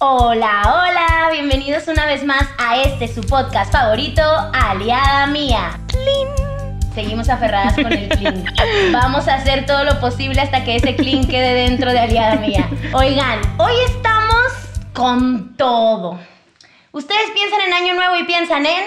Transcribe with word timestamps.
Hola, 0.00 0.62
hola, 0.64 1.28
bienvenidos 1.32 1.88
una 1.88 2.06
vez 2.06 2.24
más 2.24 2.48
a 2.56 2.80
este 2.80 3.08
su 3.08 3.20
podcast 3.20 3.72
favorito, 3.72 4.22
Aliada 4.52 5.26
Mía. 5.26 5.80
Seguimos 6.94 7.28
aferradas 7.28 7.74
con 7.74 7.92
el 7.92 8.08
clean. 8.08 8.44
Vamos 8.92 9.26
a 9.26 9.34
hacer 9.34 9.66
todo 9.66 9.82
lo 9.82 9.98
posible 9.98 10.40
hasta 10.40 10.62
que 10.62 10.76
ese 10.76 10.94
clean 10.94 11.26
quede 11.26 11.52
dentro 11.52 11.90
de 11.90 11.98
Aliada 11.98 12.36
Mía. 12.36 12.70
Oigan, 12.92 13.40
hoy 13.58 13.72
estamos 13.88 14.52
con 14.94 15.56
todo. 15.56 16.16
Ustedes 16.92 17.30
piensan 17.34 17.60
en 17.66 17.72
Año 17.72 17.94
Nuevo 17.94 18.14
y 18.14 18.22
piensan 18.22 18.66
en 18.66 18.84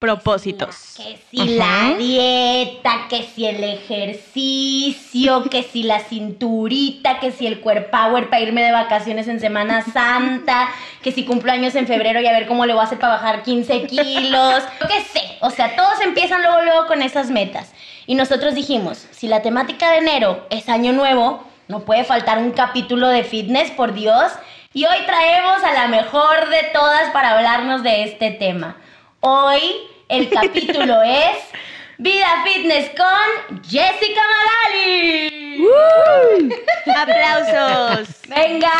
propósitos. 0.00 0.94
Que 0.96 1.20
si 1.30 1.56
la 1.56 1.94
dieta, 1.96 3.06
que 3.10 3.22
si 3.22 3.44
el 3.44 3.62
ejercicio, 3.62 5.44
que 5.50 5.62
si 5.62 5.82
la 5.82 6.00
cinturita, 6.00 7.20
que 7.20 7.30
si 7.30 7.46
el 7.46 7.60
core 7.60 7.82
power 7.82 8.30
para 8.30 8.42
irme 8.42 8.62
de 8.64 8.72
vacaciones 8.72 9.28
en 9.28 9.38
Semana 9.38 9.82
Santa, 9.92 10.70
que 11.02 11.12
si 11.12 11.24
cumplo 11.24 11.52
años 11.52 11.74
en 11.74 11.86
febrero 11.86 12.20
y 12.20 12.26
a 12.26 12.32
ver 12.32 12.48
cómo 12.48 12.64
le 12.64 12.72
voy 12.72 12.80
a 12.80 12.86
hacer 12.86 12.98
para 12.98 13.14
bajar 13.14 13.42
15 13.42 13.86
kilos, 13.86 14.64
yo 14.80 14.88
qué 14.88 15.02
sé. 15.02 15.36
O 15.40 15.50
sea, 15.50 15.76
todos 15.76 16.00
empiezan 16.00 16.42
luego, 16.42 16.62
luego 16.62 16.86
con 16.86 17.02
esas 17.02 17.30
metas. 17.30 17.72
Y 18.06 18.14
nosotros 18.14 18.54
dijimos, 18.54 19.06
si 19.10 19.28
la 19.28 19.42
temática 19.42 19.90
de 19.90 19.98
enero 19.98 20.46
es 20.48 20.70
año 20.70 20.94
nuevo, 20.94 21.44
no 21.68 21.80
puede 21.80 22.04
faltar 22.04 22.38
un 22.38 22.52
capítulo 22.52 23.06
de 23.08 23.22
fitness, 23.22 23.70
por 23.70 23.92
Dios. 23.92 24.32
Y 24.72 24.86
hoy 24.86 24.96
traemos 25.04 25.62
a 25.62 25.74
la 25.74 25.88
mejor 25.88 26.48
de 26.48 26.70
todas 26.72 27.10
para 27.10 27.36
hablarnos 27.36 27.82
de 27.82 28.04
este 28.04 28.30
tema. 28.30 28.76
Hoy 29.22 29.60
el 30.10 30.28
capítulo 30.28 31.02
es 31.06 31.38
Vida 31.98 32.44
Fitness 32.44 32.90
con 32.90 33.62
Jessica 33.62 34.20
Magali. 34.74 35.64
¡Aplausos! 36.96 38.20
Venga, 38.28 38.72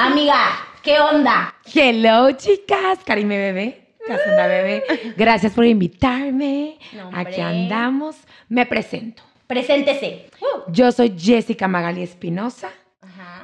amiga, 0.00 0.66
¿qué 0.82 1.00
onda? 1.00 1.54
Hello, 1.74 2.30
chicas. 2.32 3.00
Karime 3.04 3.36
Bebé, 3.38 3.88
Casandra 4.06 4.46
Bebé. 4.46 4.84
Gracias 5.16 5.52
por 5.52 5.64
invitarme. 5.64 6.78
No. 6.92 7.10
Aquí 7.14 7.40
andamos. 7.40 8.16
Me 8.48 8.64
presento. 8.64 9.22
Preséntese. 9.46 10.30
Yo 10.68 10.92
soy 10.92 11.14
Jessica 11.18 11.66
Magali 11.66 12.02
Espinosa. 12.02 12.70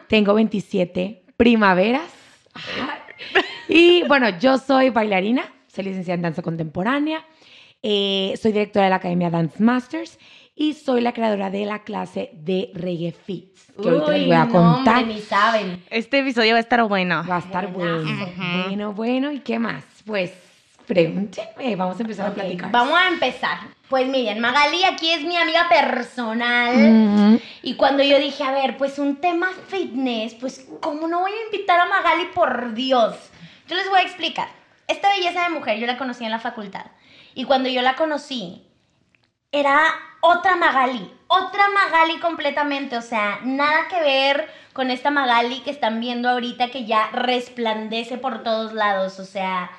Tengo 0.09 0.35
27 0.35 1.23
primaveras. 1.37 2.11
Ajá. 2.53 3.01
Y 3.69 4.03
bueno, 4.07 4.29
yo 4.39 4.59
soy 4.59 4.91
bailarina. 4.91 5.51
Soy 5.75 5.85
licenciada 5.85 6.15
en 6.17 6.23
danza 6.23 6.43
contemporánea. 6.43 7.25
eh, 7.83 8.35
soy 8.41 8.53
directora 8.53 8.85
de 8.87 8.91
la 8.91 8.97
Academia 8.97 9.29
Dance 9.31 9.63
Masters. 9.63 10.19
Y 10.57 10.75
soy 10.75 11.01
la 11.01 11.13
creadora 11.13 11.51
de 11.51 11.67
la 11.67 11.83
clase 11.83 12.31
de 12.33 12.71
Reggae 12.75 13.11
Fits. 13.13 13.73
Que 13.83 13.89
ahorita 13.89 14.11
les 14.13 14.21
Uy, 14.21 14.27
voy 14.27 14.37
a 14.37 14.45
no, 14.45 14.53
contar. 14.53 14.99
hombre, 14.99 15.15
ni 15.17 15.21
saben. 15.21 15.83
Este 15.91 16.21
episodio 16.21 16.53
va 16.53 16.59
a 16.59 16.61
estar 16.61 16.83
bueno. 16.85 17.25
Va 17.29 17.37
a 17.37 17.39
estar 17.41 17.73
bueno. 17.73 18.03
Buenazo. 18.05 18.33
Bueno, 18.69 18.93
bueno. 18.93 19.33
¿Y 19.33 19.41
qué 19.41 19.59
más? 19.59 19.83
Pues 20.07 20.33
pregúntenme. 20.87 21.75
Vamos 21.77 21.99
a 21.99 22.03
empezar 22.03 22.29
a 22.31 22.35
platicar. 22.35 22.71
Vamos 22.71 22.97
a 22.97 23.09
empezar. 23.09 23.59
Pues 23.89 24.07
miren, 24.07 24.39
Magali 24.39 24.85
aquí 24.85 25.11
es 25.11 25.25
mi 25.25 25.37
amiga 25.37 25.67
personal. 25.69 26.77
Ujú. 26.77 27.41
Y 27.63 27.75
cuando 27.75 28.05
yo 28.05 28.19
dije, 28.21 28.45
a 28.45 28.53
ver, 28.53 28.77
pues 28.77 28.99
un 29.01 29.17
tema 29.17 29.49
fitness, 29.67 30.35
pues 30.35 30.67
¿cómo 30.81 31.09
no 31.09 31.21
voy 31.21 31.33
a 31.33 31.45
invitar 31.53 31.81
a 31.81 31.87
Magali 31.87 32.27
por 32.33 32.75
Dios? 32.75 33.17
Yo 33.69 33.75
les 33.77 33.89
voy 33.91 33.99
a 33.99 34.03
explicar. 34.03 34.49
Esta 34.87 35.11
belleza 35.11 35.45
de 35.45 35.51
mujer 35.51 35.79
yo 35.79 35.87
la 35.87 35.99
conocí 35.99 36.25
en 36.25 36.31
la 36.31 36.39
facultad. 36.39 36.87
Y 37.35 37.45
cuando 37.45 37.69
yo 37.69 37.83
la 37.83 37.97
conocí, 37.97 38.67
era 39.51 39.81
otra 40.21 40.57
Magali, 40.57 41.13
otra 41.27 41.69
Magali 41.69 42.19
completamente, 42.19 42.97
o 42.97 43.03
sea, 43.03 43.41
nada 43.45 43.89
que 43.89 44.01
ver 44.01 44.49
con 44.73 44.91
esta 44.91 45.11
Magali 45.11 45.61
que 45.61 45.71
están 45.71 46.01
viendo 46.01 46.29
ahorita 46.29 46.71
que 46.71 46.87
ya 46.87 47.11
resplandece 47.13 48.19
por 48.19 48.43
todos 48.43 48.73
lados, 48.73 49.21
o 49.21 49.25
sea, 49.25 49.71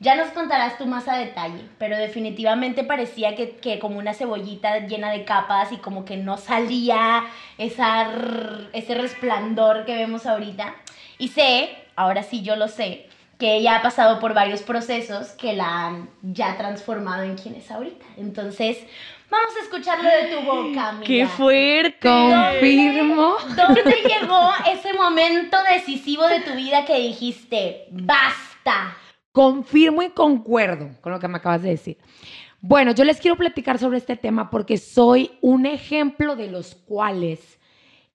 ya 0.00 0.16
nos 0.16 0.28
contarás 0.28 0.76
tú 0.76 0.86
más 0.86 1.08
a 1.08 1.16
detalle, 1.16 1.64
pero 1.78 1.96
definitivamente 1.96 2.84
parecía 2.84 3.34
que, 3.36 3.56
que 3.56 3.78
como 3.78 3.98
una 3.98 4.12
cebollita 4.12 4.80
llena 4.80 5.10
de 5.10 5.24
capas 5.24 5.72
y 5.72 5.78
como 5.78 6.04
que 6.04 6.16
no 6.16 6.36
salía 6.36 7.24
esa, 7.56 8.10
ese 8.72 8.94
resplandor 8.94 9.86
que 9.86 9.94
vemos 9.94 10.26
ahorita. 10.26 10.74
Y 11.16 11.28
sé, 11.28 11.70
ahora 11.96 12.22
sí 12.22 12.42
yo 12.42 12.56
lo 12.56 12.68
sé, 12.68 13.08
que 13.38 13.56
ella 13.56 13.76
ha 13.76 13.82
pasado 13.82 14.20
por 14.20 14.34
varios 14.34 14.62
procesos 14.62 15.28
que 15.32 15.52
la 15.54 15.86
han 15.86 16.10
ya 16.22 16.56
transformado 16.56 17.22
en 17.22 17.36
quien 17.36 17.54
es 17.54 17.70
ahorita. 17.70 18.04
Entonces, 18.16 18.78
vamos 19.30 19.50
a 19.56 19.64
escucharlo 19.64 20.08
de 20.08 20.36
tu 20.36 20.44
boca, 20.44 20.88
amiga. 20.90 21.06
¡Qué 21.06 21.26
fuerte! 21.26 22.08
Confirmo. 22.08 23.36
¿Dónde 23.56 23.82
llegó 23.82 24.50
ese 24.72 24.92
momento 24.94 25.56
decisivo 25.72 26.26
de 26.26 26.40
tu 26.40 26.54
vida 26.54 26.84
que 26.84 26.98
dijiste, 26.98 27.86
basta? 27.90 28.96
Confirmo 29.32 30.02
y 30.02 30.10
concuerdo 30.10 30.90
con 31.00 31.12
lo 31.12 31.18
que 31.18 31.28
me 31.28 31.38
acabas 31.38 31.62
de 31.62 31.70
decir. 31.70 31.98
Bueno, 32.60 32.92
yo 32.92 33.04
les 33.04 33.20
quiero 33.20 33.36
platicar 33.36 33.78
sobre 33.78 33.98
este 33.98 34.16
tema 34.16 34.48
porque 34.48 34.78
soy 34.78 35.32
un 35.42 35.66
ejemplo 35.66 36.34
de 36.34 36.48
los 36.48 36.74
cuales 36.74 37.58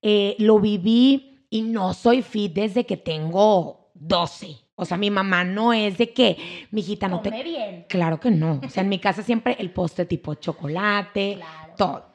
eh, 0.02 0.34
lo 0.38 0.58
viví 0.58 1.44
y 1.50 1.62
no 1.62 1.94
soy 1.94 2.22
fit 2.22 2.52
desde 2.54 2.86
que 2.86 2.96
tengo 2.96 3.90
12. 3.94 4.56
O 4.80 4.84
sea, 4.86 4.96
mi 4.96 5.10
mamá 5.10 5.44
no 5.44 5.72
es 5.72 5.98
de 5.98 6.12
que, 6.12 6.66
mi 6.70 6.80
hijita, 6.80 7.06
no 7.06 7.20
Come 7.20 7.36
te... 7.36 7.42
bien. 7.44 7.86
Claro 7.88 8.18
que 8.18 8.30
no. 8.30 8.60
O 8.64 8.68
sea, 8.70 8.82
en 8.82 8.88
mi 8.88 8.98
casa 8.98 9.22
siempre 9.22 9.56
el 9.58 9.70
postre 9.72 10.06
tipo 10.06 10.34
chocolate, 10.34 11.34
Claro. 11.36 11.74
todo. 11.76 12.10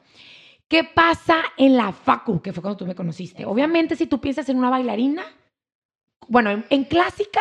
¿Qué 0.68 0.82
pasa 0.82 1.36
en 1.56 1.76
la 1.76 1.92
facu? 1.92 2.42
Que 2.42 2.52
fue 2.52 2.60
cuando 2.62 2.76
tú 2.78 2.86
me 2.86 2.94
conociste. 2.96 3.44
Obviamente, 3.46 3.94
si 3.94 4.06
tú 4.08 4.20
piensas 4.20 4.48
en 4.48 4.58
una 4.58 4.68
bailarina, 4.68 5.22
bueno, 6.28 6.50
en, 6.50 6.64
en 6.70 6.84
clásica, 6.84 7.40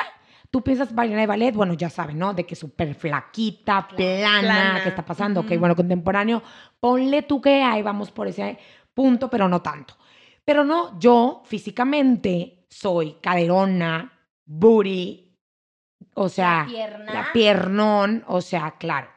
tú 0.51 0.61
piensas 0.61 0.93
bailarina 0.93 1.21
de 1.21 1.27
ballet, 1.27 1.55
bueno, 1.55 1.73
ya 1.73 1.89
saben, 1.89 2.19
¿no? 2.19 2.35
De 2.35 2.45
que 2.45 2.55
súper 2.55 2.93
flaquita, 2.93 3.87
plana, 3.87 4.39
Plana. 4.41 4.79
¿qué 4.83 4.89
está 4.89 5.03
pasando? 5.03 5.39
Ok, 5.41 5.51
Ujú. 5.51 5.59
bueno, 5.59 5.75
contemporáneo, 5.75 6.43
ponle 6.79 7.23
tú 7.23 7.41
que 7.41 7.63
ahí 7.63 7.81
vamos 7.81 8.11
por 8.11 8.27
ese 8.27 8.59
punto, 8.93 9.27
pero 9.29 9.47
no 9.49 9.61
tanto. 9.63 9.95
Pero 10.43 10.63
no, 10.63 10.99
yo 10.99 11.41
físicamente 11.45 12.67
soy 12.69 13.17
caderona, 13.21 14.14
booty, 14.45 15.35
o 16.13 16.29
sea, 16.29 16.61
La 16.63 16.67
pierna. 16.67 17.13
la 17.13 17.27
piernón, 17.33 18.23
o 18.27 18.41
sea, 18.41 18.75
claro. 18.77 19.09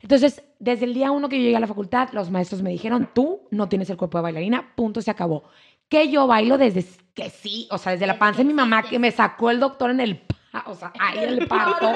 Entonces, 0.00 0.42
desde 0.58 0.84
el 0.84 0.94
día 0.94 1.10
uno 1.10 1.28
que 1.28 1.36
yo 1.36 1.42
llegué 1.42 1.56
a 1.56 1.60
la 1.60 1.66
facultad, 1.66 2.10
los 2.12 2.30
maestros 2.30 2.62
me 2.62 2.70
dijeron, 2.70 3.10
tú 3.14 3.48
no 3.50 3.68
tienes 3.68 3.90
el 3.90 3.96
cuerpo 3.96 4.18
de 4.18 4.22
bailarina, 4.22 4.74
punto, 4.74 5.00
se 5.02 5.10
acabó. 5.10 5.44
Que 5.88 6.08
yo 6.10 6.26
bailo 6.26 6.58
desde 6.58 6.84
que 7.14 7.30
sí, 7.30 7.66
o 7.70 7.78
sea, 7.78 7.92
desde 7.92 8.06
la 8.06 8.18
panza 8.18 8.38
de 8.38 8.44
mi 8.44 8.54
mamá 8.54 8.82
que 8.82 8.98
me 8.98 9.10
sacó 9.10 9.50
el 9.50 9.60
doctor 9.60 9.90
en 9.90 10.00
el, 10.00 10.22
o 10.66 10.74
sea, 10.74 10.92
ahí 10.98 11.18
en 11.18 11.28
el 11.30 11.48
parto. 11.48 11.92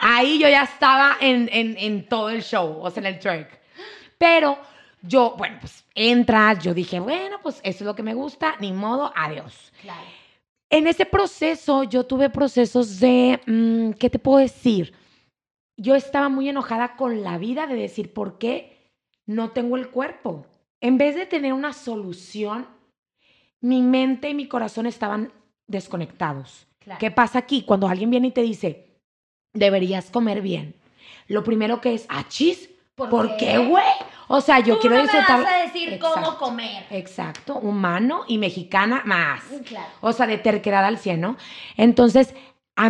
ahí 0.00 0.38
yo 0.38 0.48
ya 0.48 0.62
estaba 0.64 1.16
en, 1.20 1.48
en, 1.52 1.76
en 1.78 2.08
todo 2.08 2.28
el 2.30 2.42
show, 2.42 2.78
o 2.80 2.90
sea, 2.90 3.00
en 3.00 3.06
el 3.06 3.18
track. 3.18 3.60
Pero 4.18 4.58
yo, 5.02 5.34
bueno, 5.36 5.58
pues 5.60 5.84
entras, 5.94 6.58
yo 6.62 6.74
dije, 6.74 6.98
bueno, 7.00 7.38
pues 7.42 7.56
eso 7.62 7.78
es 7.84 7.86
lo 7.86 7.94
que 7.94 8.02
me 8.02 8.14
gusta, 8.14 8.54
ni 8.60 8.72
modo, 8.72 9.12
adiós. 9.14 9.72
Claro. 9.82 10.00
En 10.74 10.88
ese 10.88 11.06
proceso 11.06 11.84
yo 11.84 12.04
tuve 12.04 12.30
procesos 12.30 12.98
de, 12.98 13.40
mm, 13.46 13.92
¿qué 13.92 14.10
te 14.10 14.18
puedo 14.18 14.38
decir? 14.38 14.92
Yo 15.76 15.94
estaba 15.94 16.28
muy 16.28 16.48
enojada 16.48 16.96
con 16.96 17.22
la 17.22 17.38
vida 17.38 17.68
de 17.68 17.76
decir, 17.76 18.12
¿por 18.12 18.38
qué 18.38 18.90
no 19.24 19.52
tengo 19.52 19.76
el 19.76 19.90
cuerpo? 19.90 20.46
En 20.80 20.98
vez 20.98 21.14
de 21.14 21.26
tener 21.26 21.52
una 21.52 21.72
solución, 21.72 22.66
mi 23.60 23.82
mente 23.82 24.30
y 24.30 24.34
mi 24.34 24.48
corazón 24.48 24.86
estaban 24.86 25.32
desconectados. 25.68 26.66
Claro. 26.80 26.98
¿Qué 26.98 27.12
pasa 27.12 27.38
aquí? 27.38 27.62
Cuando 27.62 27.86
alguien 27.86 28.10
viene 28.10 28.26
y 28.26 28.32
te 28.32 28.42
dice, 28.42 28.98
deberías 29.52 30.10
comer 30.10 30.42
bien. 30.42 30.74
Lo 31.28 31.44
primero 31.44 31.80
que 31.80 31.94
es, 31.94 32.04
achis, 32.08 32.68
¿Por 32.96 33.10
¿por, 33.10 33.36
qué? 33.36 33.46
qué, 33.46 33.58
güey? 33.58 33.84
O 34.28 34.40
sea, 34.40 34.60
yo 34.60 34.74
Tú 34.76 34.82
quiero 34.82 34.96
no 34.96 35.02
me 35.02 35.08
disfrutar. 35.10 35.42
vas 35.42 35.52
a 35.52 35.56
decir 35.58 35.98
cómo 35.98 36.36
comer. 36.38 36.86
Exacto, 36.90 37.56
humano 37.56 38.24
y 38.28 38.38
mexicana 38.38 39.02
más. 39.04 39.42
Claro. 39.66 39.86
O 40.00 40.12
sea, 40.12 40.26
de 40.26 40.38
terquedad 40.38 40.84
al 40.84 40.98
100, 40.98 41.20
¿no? 41.20 41.36
Entonces, 41.76 42.34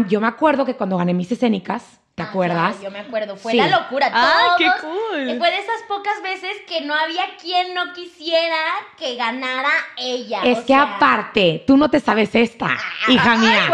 yo 0.09 0.21
me 0.21 0.27
acuerdo 0.29 0.65
que 0.65 0.77
cuando 0.77 0.99
gané 0.99 1.13
mis 1.15 1.33
escénicas, 1.33 2.01
¿te 2.15 2.23
Ah, 2.23 2.27
acuerdas? 2.27 2.77
claro, 2.77 2.83
yo 2.85 2.91
me 2.91 3.01
acuerdo. 3.01 3.37
Fue 3.37 3.53
Sí. 3.53 3.59
la 3.59 3.67
locura. 3.69 4.11
¡Ah, 4.13 4.55
qué 4.59 4.67
Todos- 4.67 4.81
cool! 4.83 5.39
Fue 5.39 5.51
de 5.51 5.59
esas 5.59 5.83
pocas 5.89 6.23
veces 6.23 6.53
que 6.69 6.83
no 6.83 6.95
había 6.95 7.25
quien 7.41 7.75
no 7.75 7.93
quisiera 7.95 8.57
que 8.99 9.17
ganara 9.17 9.71
ella. 9.97 10.41
es 10.45 10.59
o 10.59 10.61
que 10.61 10.67
sea, 10.69 10.97
aparte, 10.97 11.65
tú 11.67 11.77
no 11.79 11.89
te 11.91 11.99
sabes 11.99 12.35
esta, 12.35 12.77
hija 13.09 13.37
mía. 13.37 13.73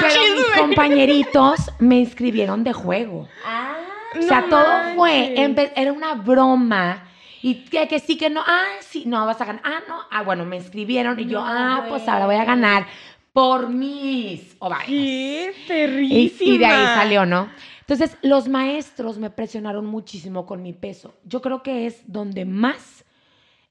Pero 0.00 0.22
mis 0.36 0.46
compañeritos 0.58 1.70
me 1.80 1.96
inscribieron 1.96 2.64
de 2.64 2.72
juego. 2.72 3.28
Ah, 3.44 3.74
O 4.18 4.22
sea, 4.22 4.42
No 4.42 4.48
todo 4.48 4.94
fue, 4.96 5.34
era 5.76 5.92
una 5.92 6.14
broma. 6.14 7.06
Y 7.42 7.64
que, 7.64 7.88
que 7.88 7.98
sí, 8.00 8.16
que 8.18 8.28
no, 8.28 8.42
ah, 8.46 8.66
sí, 8.80 9.04
no, 9.06 9.24
vas 9.24 9.40
a 9.40 9.44
ganar. 9.46 9.62
Ah, 9.64 9.80
no, 9.88 10.00
ah, 10.10 10.22
bueno, 10.22 10.44
me 10.44 10.56
inscribieron 10.56 11.18
y 11.18 11.26
yo, 11.26 11.40
ah, 11.42 11.86
pues 11.88 12.06
ahora 12.06 12.26
voy 12.26 12.34
a 12.36 12.44
ganar 12.44 12.86
por 13.32 13.70
mis 13.70 14.56
ovarios. 14.58 14.88
¡Qué 14.88 15.54
Y, 15.64 15.68
perrísima! 15.68 16.50
y 16.54 16.58
de 16.58 16.66
ahí 16.66 16.84
salió, 16.96 17.24
¿no? 17.24 17.48
Entonces, 17.80 18.16
los 18.22 18.48
maestros 18.48 19.18
me 19.18 19.30
presionaron 19.30 19.86
muchísimo 19.86 20.44
con 20.46 20.62
mi 20.62 20.72
peso. 20.72 21.14
Yo 21.24 21.40
creo 21.40 21.62
que 21.62 21.86
es 21.86 22.02
donde 22.06 22.44
más 22.44 23.04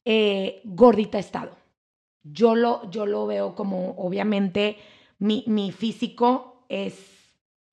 eh, 0.06 0.62
gordita 0.64 1.18
he 1.18 1.22
estado. 1.22 1.56
Yo 2.24 2.56
lo, 2.56 2.90
yo 2.90 3.06
lo 3.06 3.28
veo 3.28 3.56
como, 3.56 3.92
obviamente, 3.98 4.78
mi, 5.20 5.44
mi 5.48 5.72
físico 5.72 6.66
es, 6.70 6.96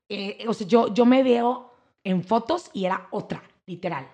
eh, 0.08 0.44
o 0.46 0.54
sea, 0.54 0.66
yo, 0.66 0.92
yo 0.92 1.04
me 1.06 1.22
veo 1.22 1.65
en 2.06 2.22
fotos 2.22 2.70
y 2.72 2.84
era 2.84 3.08
otra, 3.10 3.42
literal. 3.66 4.06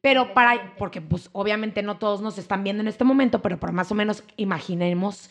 Pero 0.00 0.32
para, 0.32 0.74
porque 0.78 1.02
pues 1.02 1.28
obviamente 1.32 1.82
no 1.82 1.98
todos 1.98 2.22
nos 2.22 2.38
están 2.38 2.64
viendo 2.64 2.80
en 2.80 2.88
este 2.88 3.04
momento, 3.04 3.42
pero 3.42 3.60
para 3.60 3.74
más 3.74 3.92
o 3.92 3.94
menos 3.94 4.24
imaginemos, 4.38 5.28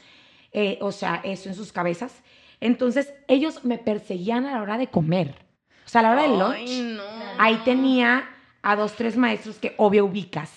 eh, 0.52 0.78
o 0.81 0.92
sea, 0.92 1.19
eso 1.24 1.50
en 1.50 1.56
sus 1.56 1.72
cabezas. 1.72 2.22
Entonces 2.62 3.12
ellos 3.28 3.66
me 3.66 3.80
perseguían 3.80 4.46
a 4.46 4.52
la 4.52 4.62
hora 4.62 4.78
de 4.78 4.88
comer. 4.88 5.34
O 5.84 5.90
sea, 5.90 6.02
a 6.02 6.04
la 6.04 6.12
hora 6.12 6.22
del 6.22 6.40
lunch. 6.40 6.96
No. 6.96 7.04
Ahí 7.40 7.60
tenía 7.66 8.30
a 8.62 8.75
dos, 8.75 8.94
tres 8.94 9.18
maestros 9.18 9.58
que 9.58 9.74
obvio 9.78 10.06
ubicas. 10.06 10.51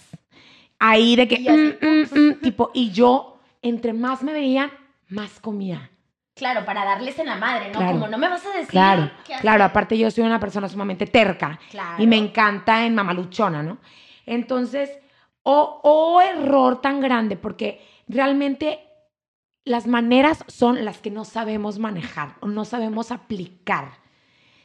Ahí 0.78 1.16
de 1.16 1.26
que, 1.26 1.36
Y 1.36 1.48
mm, 1.48 1.78
mm, 1.80 2.18
mm, 2.20 2.40
tipo, 2.40 2.70
y 2.74 2.90
yo, 2.90 3.40
entre 3.62 3.94
más 3.94 4.22
me 4.22 4.34
veían, 4.34 4.70
más 5.08 5.40
comía. 5.40 5.90
Claro, 6.38 6.64
para 6.64 6.84
darles 6.84 7.18
en 7.18 7.26
la 7.26 7.36
madre, 7.36 7.66
¿no? 7.72 7.78
Claro. 7.78 7.92
Como 7.92 8.08
no 8.08 8.16
me 8.18 8.28
vas 8.28 8.44
a 8.46 8.50
decir. 8.50 8.68
Claro, 8.68 9.10
qué 9.26 9.34
hacer. 9.34 9.42
claro. 9.42 9.64
Aparte 9.64 9.98
yo 9.98 10.10
soy 10.10 10.24
una 10.24 10.40
persona 10.40 10.68
sumamente 10.68 11.06
terca 11.06 11.58
Claro. 11.70 12.02
y 12.02 12.06
me 12.06 12.16
encanta 12.16 12.84
en 12.86 12.94
mamaluchona, 12.94 13.62
¿no? 13.62 13.78
Entonces, 14.24 14.90
o 15.42 15.80
o 15.82 16.20
error 16.20 16.80
tan 16.80 17.00
grande, 17.00 17.36
porque 17.36 17.84
realmente 18.08 18.80
las 19.64 19.86
maneras 19.86 20.44
son 20.46 20.84
las 20.84 20.98
que 20.98 21.10
no 21.10 21.24
sabemos 21.24 21.78
manejar 21.78 22.36
o 22.40 22.46
no 22.46 22.64
sabemos 22.64 23.10
aplicar. 23.10 23.90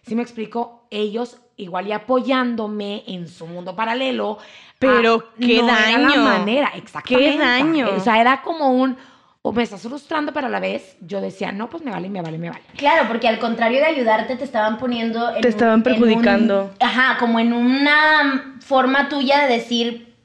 ¿Sí 0.06 0.16
me 0.16 0.22
explico? 0.22 0.88
Ellos 0.92 1.40
igual 1.56 1.88
y 1.88 1.92
apoyándome 1.92 3.04
en 3.08 3.28
su 3.28 3.46
mundo 3.48 3.75
paralelo. 3.75 4.38
Pero 4.80 5.24
ah, 5.30 5.34
qué 5.40 5.62
no 5.62 5.70
era 5.70 5.98
la 5.98 6.08
daño. 6.10 6.24
manera, 6.24 6.72
exactamente. 6.75 7.31
Qué 7.31 7.38
daño. 7.38 7.90
O 7.96 8.00
sea, 8.00 8.20
era 8.20 8.42
como 8.42 8.70
un, 8.72 8.98
o 9.45 9.51
me 9.51 9.62
estás 9.62 9.81
frustrando, 9.81 10.31
pero 10.31 10.48
a 10.48 10.50
la 10.50 10.62
vez 10.62 10.95
yo 11.01 11.19
decía, 11.19 11.51
no, 11.51 11.69
pues 11.69 11.84
me 11.84 11.92
vale, 11.92 12.07
me 12.10 12.22
vale, 12.22 12.38
me 12.38 12.50
vale. 12.50 12.63
Claro, 12.78 13.10
porque 13.10 13.28
al 13.28 13.40
contrario 13.40 13.80
de 13.80 13.86
ayudarte, 13.88 14.38
te 14.38 14.45
estaban 14.45 14.78
poniendo. 14.78 15.30
en 15.36 15.42
Te 15.42 15.48
un- 15.50 15.54
estaban 15.54 15.74
en 15.74 15.78
un- 15.80 15.84
perjudicando. 15.84 16.72
ajá, 16.80 17.18
como 17.19 17.40
en 17.42 17.51
una 17.51 18.56
forma 18.62 19.10
tuya 19.10 19.42
de 19.45 19.54
decir, 19.56 20.16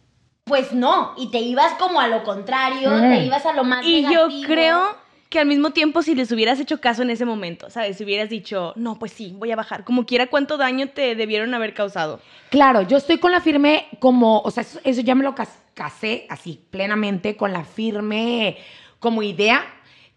pues 0.45 0.73
no. 0.73 1.15
Y 1.19 1.33
te 1.33 1.41
ibas 1.41 1.75
como 1.75 2.01
a 2.01 2.07
lo 2.07 2.23
contrario, 2.23 2.91
Mm. 2.91 3.01
te 3.11 3.25
ibas 3.25 3.45
a 3.45 3.53
lo 3.55 3.65
más 3.65 3.85
Y 3.85 4.03
yo 4.03 4.29
creo 4.47 4.97
que 5.31 5.41
al 5.41 5.47
mismo 5.47 5.71
tiempo 5.73 6.01
si 6.03 6.15
les 6.15 6.31
hubieras 6.31 6.61
hecho 6.61 6.81
caso 6.81 7.03
en 7.03 7.11
ese 7.11 7.25
momento, 7.25 7.69
¿sabes? 7.71 7.99
Si 7.99 8.05
hubieras 8.05 8.31
dicho, 8.31 8.73
no, 8.77 9.01
pues 9.01 9.11
sí, 9.13 9.35
voy 9.37 9.51
a 9.51 9.57
bajar. 9.57 9.83
Como 9.83 10.07
quiera, 10.07 10.29
¿cuánto 10.29 10.57
daño 10.57 10.91
te 10.91 11.17
debieron 11.17 11.53
haber 11.55 11.75
causado? 11.75 12.21
Claro, 12.51 12.83
yo 12.83 12.97
estoy 12.97 13.19
con 13.19 13.33
la 13.33 13.41
firme 13.41 13.89
como, 13.99 14.39
o 14.43 14.51
sea, 14.53 14.63
eso, 14.63 14.79
eso 14.85 15.01
ya 15.01 15.17
me 15.17 15.25
lo 15.25 15.35
cas- 15.35 15.59
casé 15.75 16.27
así 16.31 16.61
plenamente 16.71 17.37
con 17.37 17.53
la 17.53 17.65
firme 17.65 18.57
como 19.01 19.23
idea 19.23 19.65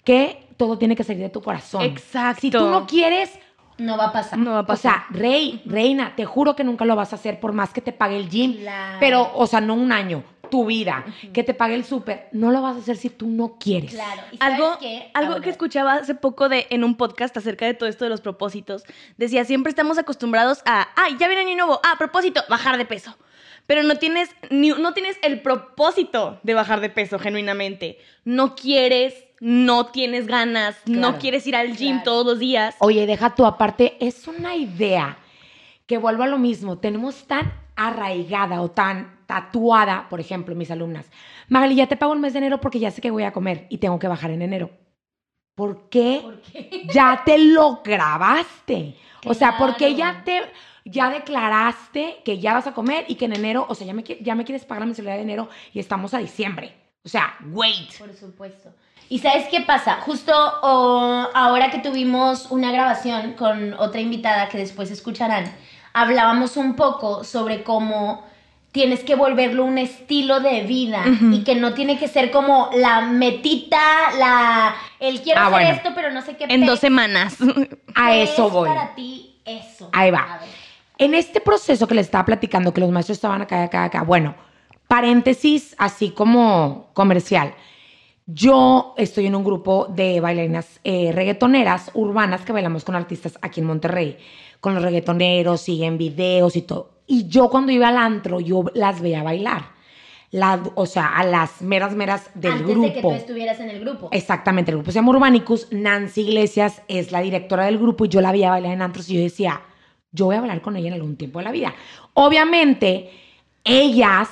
que 0.04 0.48
todo 0.58 0.78
tiene 0.78 0.96
que 0.96 1.04
salir 1.04 1.22
de 1.22 1.30
tu 1.30 1.42
corazón. 1.42 1.82
Exacto. 1.84 2.42
Si 2.42 2.52
tú 2.52 2.68
no 2.68 2.86
quieres, 2.88 3.32
No 3.78 3.98
va 3.98 4.08
a 4.08 4.14
pasar. 4.14 4.38
No 4.38 4.52
va 4.52 4.58
a 4.60 4.62
o 4.62 4.66
pasar. 4.66 4.94
sea, 4.94 5.06
rey, 5.10 5.62
reina, 5.66 6.14
te 6.16 6.26
juro 6.26 6.56
que 6.56 6.64
nunca 6.64 6.86
lo 6.86 6.96
vas 6.96 7.14
a 7.14 7.16
hacer 7.16 7.40
por 7.40 7.52
más 7.54 7.72
que 7.72 7.82
te 7.82 7.92
pague 7.92 8.16
el 8.18 8.30
gym, 8.30 8.58
Claro. 8.58 8.98
pero, 9.00 9.32
o 9.36 9.48
sea, 9.48 9.60
no 9.62 9.74
un 9.74 9.92
año, 9.92 10.24
tu 10.52 10.66
vida, 10.66 11.04
que 11.34 11.44
te 11.44 11.54
pague 11.56 11.74
el 11.76 11.84
súper, 11.86 12.28
no 12.34 12.52
lo 12.52 12.62
vas 12.62 12.76
a 12.76 12.80
hacer 12.80 12.98
si 12.98 13.10
tú 13.10 13.28
no 13.28 13.58
quieres. 13.58 13.92
Claro. 13.94 14.22
¿Y 14.32 14.38
sabes 14.38 14.54
Algo, 14.56 14.78
qué? 14.80 15.10
algo 15.14 15.32
Ahora, 15.34 15.44
que 15.44 15.50
escuchaba 15.50 15.94
hace 15.94 16.14
poco 16.14 16.48
de, 16.50 16.68
en 16.70 16.84
un 16.84 16.96
podcast 16.96 17.36
acerca 17.38 17.66
de 17.66 17.74
todo 17.74 17.88
esto 17.90 18.04
de 18.04 18.10
los 18.12 18.22
propósitos, 18.22 18.84
decía, 19.18 19.46
siempre 19.46 19.70
estamos 19.72 19.98
acostumbrados 19.98 20.62
a, 20.66 20.90
ay, 20.96 21.16
ya 21.20 21.28
viene 21.28 21.44
año 21.44 21.56
nuevo, 21.56 21.80
ah, 21.84 21.96
propósito, 21.98 22.44
bajar 22.50 22.78
de 22.78 22.86
peso. 22.86 23.18
Pero 23.72 23.84
no 23.84 23.96
tienes, 23.96 24.36
ni, 24.50 24.68
no 24.72 24.94
tienes 24.94 25.18
el 25.24 25.42
propósito 25.42 26.42
de 26.44 26.54
bajar 26.54 26.82
de 26.82 26.90
peso 26.90 27.18
genuinamente. 27.18 28.00
No 28.26 28.54
quieres, 28.54 29.14
no 29.40 29.86
tienes 29.86 30.28
ganas, 30.28 30.76
no 30.88 31.18
quieres 31.20 31.48
ir 31.48 31.56
al 31.56 31.78
gym 31.78 31.92
claro. 31.92 32.04
todos 32.04 32.26
los 32.26 32.40
días. 32.40 32.76
Oye, 32.80 33.08
deja 33.08 33.34
tú 33.34 33.46
aparte, 33.46 33.96
es 34.02 34.28
una 34.28 34.58
idea 34.58 35.18
que 35.86 35.98
vuelvo 35.98 36.24
a 36.24 36.28
lo 36.28 36.38
mismo, 36.38 36.80
tenemos 36.80 37.26
tan 37.28 37.50
arraigada 37.78 38.62
o 38.62 38.72
tan 38.72 39.22
tatuada, 39.26 40.10
por 40.10 40.20
ejemplo, 40.20 40.54
mis 40.54 40.70
alumnas. 40.70 41.10
Magali, 41.48 41.76
ya 41.76 41.88
te 41.88 41.96
pago 41.96 42.12
el 42.12 42.20
mes 42.20 42.34
de 42.34 42.40
enero 42.40 42.60
porque 42.60 42.80
ya 42.80 42.92
sé 42.92 43.00
que 43.00 43.10
voy 43.10 43.24
a 43.24 43.32
comer 43.32 43.68
y 43.70 43.78
tengo 43.78 44.00
que 44.00 44.10
bajar 44.10 44.32
en 44.32 44.42
enero. 44.42 44.70
¿Por 45.56 45.88
qué? 45.88 46.20
¿Por 46.22 46.42
qué? 46.42 46.88
Ya 46.94 47.22
te 47.24 47.38
lo 47.38 47.82
grabaste. 47.86 48.98
O 49.26 49.34
sea, 49.34 49.56
porque 49.58 49.96
ya 49.96 50.24
te 50.26 50.42
ya 50.86 51.10
declaraste 51.10 52.18
que 52.26 52.40
ya 52.40 52.54
vas 52.54 52.68
a 52.68 52.74
comer 52.74 53.06
y 53.08 53.16
que 53.16 53.26
en 53.26 53.36
enero, 53.36 53.66
o 53.70 53.76
sea, 53.76 53.86
ya 53.88 53.94
me, 53.94 54.04
ya 54.04 54.36
me 54.36 54.44
quieres 54.46 54.66
pagar 54.66 54.82
la 54.82 54.86
mensualidad 54.88 55.16
de 55.16 55.22
enero 55.24 55.50
y 55.74 55.80
estamos 55.80 56.14
a 56.14 56.18
diciembre. 56.20 56.74
O 57.04 57.10
sea, 57.10 57.36
wait. 57.52 57.98
Por 57.98 58.14
supuesto. 58.16 58.70
¿Y 59.10 59.20
sabes 59.20 59.48
qué 59.50 59.62
pasa? 59.62 59.98
Justo 60.02 60.32
oh, 60.62 61.28
ahora 61.34 61.70
que 61.70 61.80
tuvimos 61.80 62.48
una 62.52 62.72
grabación 62.72 63.34
con 63.34 63.74
otra 63.74 64.00
invitada 64.00 64.48
que 64.50 64.58
después 64.58 64.90
escucharán, 64.92 65.52
hablábamos 65.94 66.56
un 66.58 66.76
poco 66.76 67.24
sobre 67.24 67.64
cómo 67.64 68.24
tienes 68.72 69.04
que 69.04 69.16
volverlo 69.16 69.66
un 69.66 69.78
estilo 69.78 70.40
de 70.40 70.62
vida 70.62 71.04
y 71.34 71.44
que 71.44 71.56
no 71.56 71.74
tiene 71.74 72.00
que 72.00 72.08
ser 72.08 72.32
como 72.32 72.70
la 72.74 73.02
metita, 73.02 74.12
la 74.18 74.76
el 75.00 75.22
quiero 75.22 75.42
Ah, 75.42 75.48
hacer 75.48 75.60
bueno. 75.60 75.76
esto, 75.76 75.90
pero 75.94 76.12
no 76.12 76.22
sé 76.22 76.38
qué. 76.38 76.46
En 76.48 76.66
dos 76.66 76.80
semanas. 76.80 77.36
A 77.96 78.12
¿Qué 78.12 78.24
eso 78.24 78.48
es 78.48 78.54
voy. 78.54 78.70
para 78.70 78.96
ti 78.96 79.42
eso? 79.44 79.90
Ahí 79.92 80.10
va. 80.12 80.36
A 80.36 80.38
ver. 80.40 80.50
En 81.02 81.16
este 81.16 81.42
proceso 81.42 81.88
que 81.88 81.96
les 81.96 82.06
estaba 82.06 82.26
platicando, 82.26 82.74
que 82.76 82.80
los 82.82 82.92
maestros 82.92 83.18
estaban 83.18 83.42
acá, 83.42 83.64
acá, 83.64 83.86
acá, 83.86 84.04
bueno, 84.04 84.36
paréntesis 84.88 85.76
así 85.80 86.12
como 86.12 86.90
comercial. 86.94 87.56
Yo 88.28 88.94
estoy 88.98 89.26
en 89.26 89.34
un 89.36 89.44
grupo 89.44 89.88
de 89.90 90.20
bailarinas 90.22 90.80
eh, 90.84 91.12
reggaetoneras 91.12 91.90
urbanas 91.96 92.42
que 92.42 92.54
bailamos 92.54 92.84
con 92.86 92.96
artistas 92.96 93.40
aquí 93.42 93.62
en 93.62 93.66
Monterrey, 93.66 94.18
con 94.60 94.76
los 94.76 94.84
reggaetoneros 94.84 95.68
y 95.70 95.84
en 95.84 95.98
videos 95.98 96.56
y 96.56 96.62
todo. 96.62 96.92
Y 97.08 97.28
yo 97.28 97.50
cuando 97.50 97.72
iba 97.72 97.88
al 97.88 97.98
antro, 97.98 98.40
yo 98.40 98.64
las 98.76 99.02
veía 99.02 99.24
bailar. 99.24 99.72
La- 100.30 100.62
o 100.76 100.86
sea, 100.86 101.08
a 101.18 101.24
las 101.26 101.64
meras, 101.64 101.96
meras 101.96 102.30
del 102.36 102.52
Antes 102.52 102.68
grupo. 102.68 102.88
de 102.88 102.94
que 102.94 103.02
tú 103.02 103.12
estuvieras 103.12 103.60
en 103.60 103.72
el 103.72 103.80
grupo. 103.80 104.08
Exactamente, 104.12 104.70
el 104.70 104.78
grupo 104.78 104.92
se 104.92 104.96
llama 105.00 105.10
Urbanicus. 105.10 105.68
Nancy 105.72 106.22
Iglesias 106.22 106.84
es 106.88 107.12
la 107.12 107.22
directora 107.22 107.66
del 107.66 107.80
grupo 107.80 108.06
y 108.06 108.10
yo 108.10 108.22
la 108.22 108.32
veía 108.32 108.52
bailar 108.52 108.72
en 108.74 108.84
antros 108.84 109.10
y 109.10 109.16
yo 109.16 109.22
decía, 109.22 109.62
yo 110.12 110.26
voy 110.26 110.36
a 110.36 110.42
bailar 110.42 110.62
con 110.62 110.76
ella 110.76 110.88
en 110.90 110.94
algún 110.96 111.16
tiempo 111.16 111.40
de 111.40 111.46
la 111.46 111.52
vida. 111.52 111.74
Obviamente, 112.14 113.12
ellas, 113.64 114.30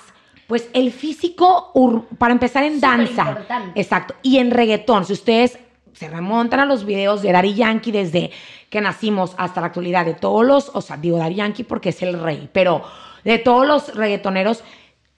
pues 0.48 0.70
el 0.74 0.92
físico, 0.92 1.72
para 2.18 2.34
empezar 2.34 2.64
en 2.64 2.76
Súper 2.76 2.90
danza. 2.90 3.30
importante. 3.30 3.80
Exacto. 3.80 4.16
Y 4.22 4.38
en 4.38 4.52
reggaetón, 4.52 5.06
si 5.06 5.14
ustedes 5.14 5.58
se 5.94 6.10
remontan 6.10 6.60
a 6.60 6.66
los 6.66 6.86
videos 6.86 7.22
de 7.22 7.32
Daddy 7.32 7.56
Yankee 7.56 7.92
desde 7.92 8.32
que 8.70 8.82
nacimos 8.82 9.34
hasta 9.38 9.62
la 9.62 9.68
actualidad, 9.68 10.06
de 10.06 10.14
todos 10.14 10.46
los, 10.46 10.72
o 10.74 10.82
sea, 10.82 10.98
digo 10.98 11.18
Daddy 11.18 11.36
Yankee 11.36 11.64
porque 11.64 11.90
es 11.90 12.02
el 12.02 12.22
rey, 12.22 12.50
pero 12.54 12.84
de 13.24 13.38
todos 13.38 13.68
los 13.68 13.96
reggaetoneros, 13.96 14.64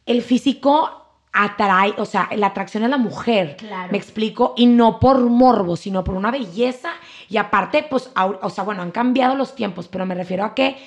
el 0.06 0.22
físico 0.22 1.00
atrae, 1.34 1.94
o 1.98 2.06
sea, 2.06 2.30
la 2.36 2.48
atracción 2.48 2.84
a 2.84 2.88
la 2.88 2.98
mujer, 2.98 3.56
Claro. 3.58 3.92
me 3.92 3.98
explico, 3.98 4.54
y 4.58 4.66
no 4.66 5.00
por 5.00 5.20
morbo, 5.22 5.76
sino 5.76 6.04
por 6.04 6.16
una 6.16 6.30
belleza, 6.32 6.92
y 7.30 7.38
aparte, 7.38 7.86
pues, 7.90 8.12
o 8.42 8.50
sea, 8.50 8.64
bueno, 8.64 8.82
han 8.82 8.92
cambiado 8.92 9.36
los 9.36 9.56
tiempos, 9.56 9.88
pero 9.88 10.06
me 10.06 10.16
refiero 10.16 10.44
a 10.44 10.54
que 10.54 10.78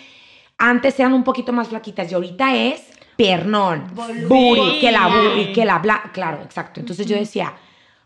antes 0.58 0.98
eran 1.00 1.14
un 1.14 1.24
poquito 1.24 1.52
más 1.52 1.68
flaquitas 1.68 2.10
y 2.10 2.14
ahorita 2.14 2.54
es 2.56 2.90
piernón, 3.16 3.86
booty, 3.94 4.80
que 4.80 4.92
la 4.92 5.06
booty, 5.08 5.52
que 5.52 5.64
la 5.64 5.78
bla, 5.78 6.10
claro, 6.12 6.42
exacto. 6.42 6.80
Entonces 6.80 7.06
yo 7.06 7.16
decía, 7.16 7.54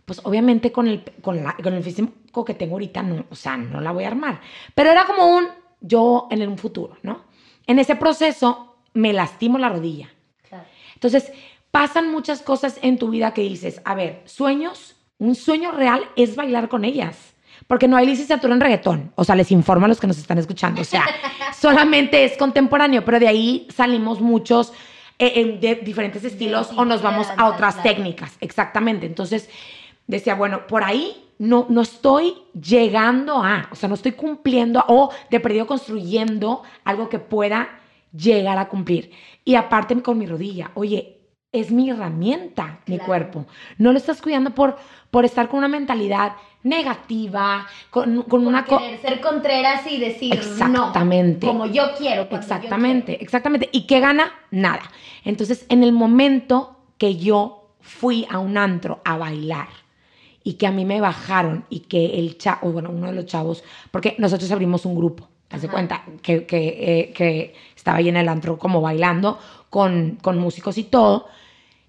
pues 0.04 0.20
obviamente 0.24 0.70
con 0.70 0.86
el, 0.86 1.02
con, 1.20 1.42
la- 1.42 1.56
con 1.62 1.74
el 1.74 1.82
físico 1.82 2.44
que 2.44 2.54
tengo 2.54 2.74
ahorita, 2.74 3.02
no, 3.02 3.24
o 3.30 3.34
sea, 3.34 3.56
no 3.56 3.80
la 3.80 3.90
voy 3.90 4.04
a 4.04 4.08
armar. 4.08 4.40
Pero 4.74 4.90
era 4.90 5.04
como 5.06 5.26
un 5.26 5.46
yo 5.80 6.28
en 6.30 6.46
un 6.48 6.56
futuro, 6.58 6.96
¿no? 7.02 7.22
En 7.66 7.78
ese 7.78 7.96
proceso 7.96 8.76
me 8.94 9.12
lastimo 9.12 9.58
la 9.58 9.68
rodilla. 9.68 10.08
Claro. 10.48 10.64
Entonces, 10.94 11.32
pasan 11.70 12.10
muchas 12.10 12.42
cosas 12.42 12.78
en 12.82 12.98
tu 12.98 13.10
vida 13.10 13.34
que 13.34 13.42
dices, 13.42 13.80
a 13.84 13.94
ver, 13.94 14.22
sueños, 14.24 14.96
un 15.18 15.34
sueño 15.34 15.72
real 15.72 16.02
es 16.16 16.36
bailar 16.36 16.68
con 16.68 16.84
ellas. 16.84 17.34
Porque 17.66 17.88
no 17.88 17.96
hay 17.96 18.06
licenciatura 18.06 18.54
en 18.54 18.60
reggaetón. 18.60 19.12
O 19.14 19.24
sea, 19.24 19.34
les 19.34 19.50
informo 19.50 19.84
a 19.84 19.88
los 19.88 20.00
que 20.00 20.06
nos 20.06 20.16
están 20.16 20.38
escuchando. 20.38 20.80
O 20.80 20.84
sea, 20.84 21.04
solamente 21.58 22.24
es 22.24 22.36
contemporáneo, 22.38 23.04
pero 23.04 23.18
de 23.18 23.28
ahí 23.28 23.68
salimos 23.74 24.20
muchos 24.20 24.72
eh, 25.18 25.58
de 25.60 25.74
diferentes 25.74 26.24
estilos 26.24 26.70
o 26.76 26.84
nos 26.84 27.02
vamos 27.02 27.26
a 27.36 27.48
otras 27.48 27.74
claro. 27.74 27.90
técnicas. 27.90 28.36
Exactamente. 28.40 29.06
Entonces, 29.06 29.50
decía, 30.06 30.34
bueno, 30.34 30.66
por 30.66 30.84
ahí 30.84 31.28
no, 31.38 31.66
no 31.68 31.82
estoy 31.82 32.34
llegando 32.54 33.42
a, 33.42 33.68
o 33.70 33.74
sea, 33.74 33.88
no 33.88 33.96
estoy 33.96 34.12
cumpliendo 34.12 34.84
o 34.88 35.10
de 35.30 35.40
perdido 35.40 35.66
construyendo 35.66 36.62
algo 36.84 37.08
que 37.08 37.18
pueda 37.18 37.68
llegar 38.16 38.58
a 38.58 38.68
cumplir. 38.68 39.12
Y 39.44 39.54
aparte 39.56 40.00
con 40.02 40.18
mi 40.18 40.26
rodilla, 40.26 40.70
oye, 40.74 41.17
es 41.52 41.70
mi 41.70 41.88
herramienta, 41.90 42.80
mi 42.86 42.98
cuerpo. 42.98 43.46
No 43.78 43.92
lo 43.92 43.98
estás 43.98 44.20
cuidando 44.20 44.54
por, 44.54 44.76
por 45.10 45.24
estar 45.24 45.48
con 45.48 45.58
una 45.58 45.68
mentalidad 45.68 46.32
negativa, 46.62 47.66
con, 47.90 48.22
con 48.24 48.46
una... 48.46 48.64
Co- 48.66 48.80
ser 49.00 49.20
contreras 49.20 49.86
y 49.90 49.98
decir 49.98 50.34
Exactamente. 50.34 51.46
no, 51.46 51.52
como 51.52 51.66
yo 51.66 51.94
quiero. 51.96 52.28
yo 52.28 52.36
Exactamente, 52.36 53.22
exactamente. 53.22 53.68
¿Y 53.72 53.86
qué 53.86 54.00
gana? 54.00 54.30
Nada. 54.50 54.82
Entonces, 55.24 55.64
en 55.70 55.82
el 55.82 55.92
momento 55.92 56.76
que 56.98 57.16
yo 57.16 57.70
fui 57.80 58.26
a 58.30 58.38
un 58.38 58.58
antro 58.58 59.00
a 59.04 59.16
bailar 59.16 59.68
y 60.44 60.54
que 60.54 60.66
a 60.66 60.70
mí 60.70 60.84
me 60.84 61.00
bajaron 61.00 61.64
y 61.70 61.80
que 61.80 62.18
el 62.18 62.36
chavo, 62.36 62.72
bueno, 62.72 62.90
uno 62.90 63.06
de 63.06 63.12
los 63.14 63.26
chavos, 63.26 63.64
porque 63.90 64.16
nosotros 64.18 64.50
abrimos 64.52 64.84
un 64.84 64.94
grupo, 64.96 65.28
¿te 65.48 65.58
das 65.58 65.70
cuenta? 65.70 66.02
Que, 66.20 66.44
que, 66.44 66.58
eh, 67.00 67.12
que 67.12 67.54
estaba 67.74 67.98
ahí 67.98 68.08
en 68.10 68.16
el 68.18 68.28
antro 68.28 68.58
como 68.58 68.82
bailando 68.82 69.38
con, 69.70 70.18
con 70.20 70.38
músicos 70.38 70.76
y 70.76 70.84
todo. 70.84 71.26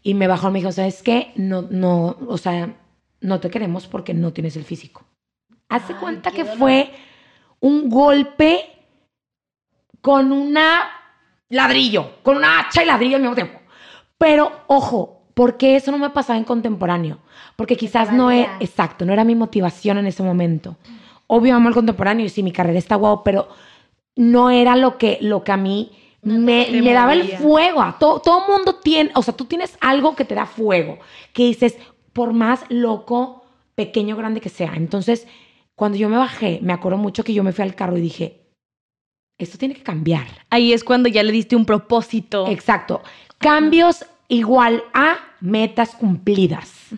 Y 0.01 0.13
me 0.13 0.27
bajó 0.27 0.50
y 0.50 0.51
me 0.51 0.60
dijo, 0.60 0.72
¿sabes 0.72 1.03
qué? 1.03 1.32
No, 1.36 1.63
no, 1.63 2.18
o 2.27 2.38
sea, 2.38 2.75
no 3.22 3.39
te 3.39 3.50
queremos 3.50 3.88
porque 3.88 4.13
no 4.13 4.32
tienes 4.34 4.56
el 4.56 4.63
físico. 4.63 5.03
Hace 5.68 5.94
Ay, 5.94 6.00
cuenta 6.00 6.32
que 6.32 6.44
dolor. 6.44 6.58
fue 6.58 6.91
un 7.60 7.89
golpe 7.89 8.65
con 10.01 10.32
una 10.32 10.89
ladrillo, 11.50 12.22
con 12.24 12.38
una 12.38 12.60
hacha 12.60 12.84
y 12.84 12.86
ladrillo 12.86 13.18
al 13.18 13.22
mismo 13.22 13.36
tiempo. 13.36 13.60
Pero, 14.18 14.51
ojo, 14.68 15.24
porque 15.34 15.75
eso 15.75 15.91
no 15.91 15.98
me 15.98 16.10
pasaba 16.10 16.38
en 16.38 16.46
contemporáneo. 16.46 17.20
Porque 17.56 17.77
quizás 17.77 18.12
no 18.12 18.32
es, 18.32 18.46
valía. 18.48 18.58
exacto, 18.62 19.06
no 19.06 19.13
era 19.13 19.24
mi 19.24 19.36
motivación 19.36 19.98
en 19.98 20.08
ese 20.08 20.24
momento. 20.24 20.77
Obvio 21.27 21.56
amo 21.56 21.68
el 21.70 21.75
contemporáneo 21.75 22.25
y 22.25 22.29
sí, 22.29 22.41
mi 22.41 22.51
carrera 22.51 22.79
está 22.79 22.96
guau, 22.96 23.24
pero 23.24 23.50
no 24.15 24.50
era 24.50 24.75
lo 24.75 24.98
que, 24.98 25.18
lo 25.22 25.44
que 25.44 25.51
a 25.51 25.58
mí 25.58 25.91
me, 26.21 26.93
daba 26.93 27.13
el 27.13 27.38
fuego. 27.38 27.81
A 27.81 27.97
todo, 27.97 28.19
todo 28.19 28.47
mundo 28.47 28.75
tiene, 28.75 29.11
o 29.15 29.21
sea, 29.21 29.35
tú 29.35 29.45
tienes 29.45 29.77
algo 29.81 30.15
que 30.15 30.25
te 30.25 30.35
da 30.35 30.45
fuego, 30.45 30.99
que 31.33 31.43
dices, 31.43 31.77
por 32.13 32.33
más 32.33 32.63
loco, 32.69 33.43
pequeño, 33.75 34.15
grande 34.15 34.41
que 34.41 34.49
sea. 34.49 34.73
Entonces, 34.75 35.27
cuando 35.75 35.97
yo 35.97 36.09
me 36.09 36.17
bajé, 36.17 36.59
me 36.61 36.73
acuerdo 36.73 36.97
mucho 36.97 37.23
que 37.23 37.33
yo 37.33 37.43
me 37.43 37.53
fui 37.53 37.63
al 37.63 37.75
carro 37.75 37.97
y 37.97 38.01
dije, 38.01 38.41
esto 39.38 39.57
tiene 39.57 39.73
que 39.73 39.83
cambiar. 39.83 40.27
Ahí 40.49 40.73
es 40.73 40.83
cuando 40.83 41.07
ya 41.07 41.23
le 41.23 41.31
diste 41.31 41.55
un 41.55 41.65
propósito. 41.65 42.47
Exacto. 42.47 43.01
Cambios 43.38 44.05
igual 44.27 44.83
a 44.93 45.17
metas 45.39 45.95
cumplidas. 45.95 46.89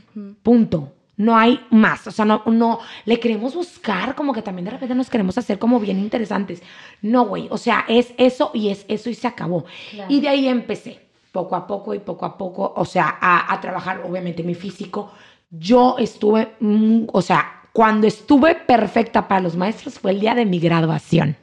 Punto. 0.41 0.93
No 1.21 1.37
hay 1.37 1.59
más. 1.69 2.07
O 2.07 2.11
sea, 2.11 2.25
no, 2.25 2.41
no 2.47 2.79
le 3.05 3.19
queremos 3.19 3.53
buscar 3.53 4.15
como 4.15 4.33
que 4.33 4.41
también 4.41 4.65
de 4.65 4.71
repente 4.71 4.95
nos 4.95 5.07
queremos 5.07 5.37
hacer 5.37 5.59
como 5.59 5.79
bien 5.79 5.99
interesantes. 5.99 6.63
No, 7.03 7.27
güey. 7.27 7.47
O 7.51 7.59
sea, 7.59 7.85
es 7.87 8.11
eso 8.17 8.49
y 8.55 8.69
es 8.69 8.85
eso 8.87 9.07
y 9.07 9.13
se 9.13 9.27
acabó. 9.27 9.65
Claro. 9.91 10.11
Y 10.11 10.19
de 10.19 10.29
ahí 10.29 10.47
empecé, 10.47 10.99
poco 11.31 11.55
a 11.55 11.67
poco 11.67 11.93
y 11.93 11.99
poco 11.99 12.25
a 12.25 12.35
poco, 12.35 12.73
o 12.75 12.85
sea, 12.85 13.19
a, 13.21 13.53
a 13.53 13.61
trabajar 13.61 14.01
obviamente 14.03 14.41
mi 14.41 14.55
físico. 14.55 15.11
Yo 15.51 15.97
estuve, 15.99 16.55
mm, 16.59 17.03
o 17.13 17.21
sea, 17.21 17.65
cuando 17.71 18.07
estuve 18.07 18.55
perfecta 18.55 19.27
para 19.27 19.41
los 19.41 19.55
maestros 19.55 19.99
fue 19.99 20.11
el 20.11 20.21
día 20.21 20.33
de 20.33 20.47
mi 20.47 20.59
graduación. 20.59 21.37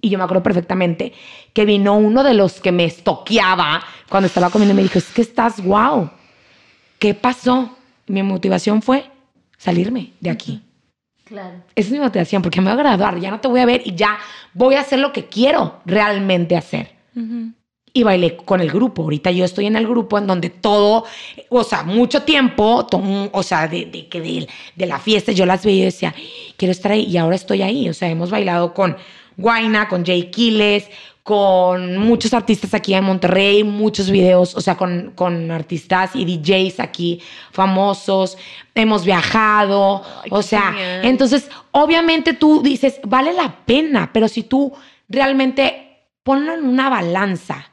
Y 0.00 0.08
yo 0.08 0.16
me 0.16 0.24
acuerdo 0.24 0.42
perfectamente 0.42 1.12
que 1.52 1.66
vino 1.66 1.98
uno 1.98 2.22
de 2.22 2.32
los 2.32 2.62
que 2.62 2.72
me 2.72 2.86
estoqueaba 2.86 3.82
cuando 4.08 4.28
estaba 4.28 4.48
comiendo 4.48 4.72
y 4.72 4.76
me 4.76 4.82
dijo, 4.84 4.98
es 4.98 5.12
que 5.12 5.20
estás 5.20 5.62
guau. 5.62 6.10
¿Qué 6.98 7.12
pasó? 7.12 7.76
Mi 8.10 8.24
motivación 8.24 8.82
fue 8.82 9.04
salirme 9.56 10.12
de 10.18 10.30
aquí. 10.30 10.62
Claro. 11.24 11.62
Esa 11.76 11.86
es 11.86 11.92
mi 11.92 12.00
motivación, 12.00 12.42
porque 12.42 12.60
me 12.60 12.72
voy 12.72 12.80
a 12.80 12.82
graduar, 12.82 13.20
ya 13.20 13.30
no 13.30 13.38
te 13.38 13.46
voy 13.46 13.60
a 13.60 13.66
ver 13.66 13.82
y 13.84 13.94
ya 13.94 14.18
voy 14.52 14.74
a 14.74 14.80
hacer 14.80 14.98
lo 14.98 15.12
que 15.12 15.26
quiero 15.26 15.80
realmente 15.86 16.56
hacer. 16.56 16.90
Y 17.92 18.02
bailé 18.02 18.36
con 18.36 18.60
el 18.60 18.70
grupo. 18.70 19.02
Ahorita 19.02 19.30
yo 19.30 19.44
estoy 19.44 19.66
en 19.66 19.76
el 19.76 19.86
grupo 19.86 20.18
en 20.18 20.26
donde 20.26 20.50
todo, 20.50 21.04
o 21.50 21.62
sea, 21.62 21.84
mucho 21.84 22.22
tiempo, 22.22 22.84
o 23.32 23.42
sea, 23.44 23.68
de, 23.68 23.86
de, 23.86 24.08
que 24.08 24.20
de, 24.20 24.48
de 24.74 24.86
la 24.86 24.98
fiesta 24.98 25.30
yo 25.30 25.46
las 25.46 25.64
veía 25.64 25.82
y 25.82 25.84
decía, 25.84 26.14
quiero 26.56 26.72
estar 26.72 26.90
ahí. 26.90 27.04
Y 27.04 27.16
ahora 27.16 27.36
estoy 27.36 27.62
ahí. 27.62 27.88
O 27.88 27.94
sea, 27.94 28.08
hemos 28.08 28.30
bailado 28.30 28.74
con 28.74 28.96
Guaina, 29.36 29.88
con 29.88 30.04
Jay 30.04 30.30
Quiles, 30.30 30.88
con 31.22 31.98
muchos 31.98 32.32
artistas 32.34 32.72
aquí 32.74 32.94
en 32.94 33.04
Monterrey, 33.04 33.62
muchos 33.62 34.10
videos, 34.10 34.54
o 34.54 34.60
sea, 34.60 34.76
con, 34.76 35.12
con 35.14 35.50
artistas 35.50 36.12
y 36.14 36.24
DJs 36.24 36.80
aquí 36.80 37.20
famosos. 37.52 38.36
Hemos 38.74 39.04
viajado. 39.04 40.02
Ay, 40.24 40.30
o 40.32 40.42
sea, 40.42 40.72
genial. 40.72 41.04
entonces, 41.04 41.48
obviamente 41.72 42.32
tú 42.32 42.62
dices, 42.62 43.00
vale 43.04 43.32
la 43.32 43.64
pena, 43.66 44.10
pero 44.12 44.28
si 44.28 44.42
tú 44.42 44.72
realmente 45.08 46.06
ponlo 46.22 46.54
en 46.54 46.64
una 46.66 46.88
balanza, 46.88 47.70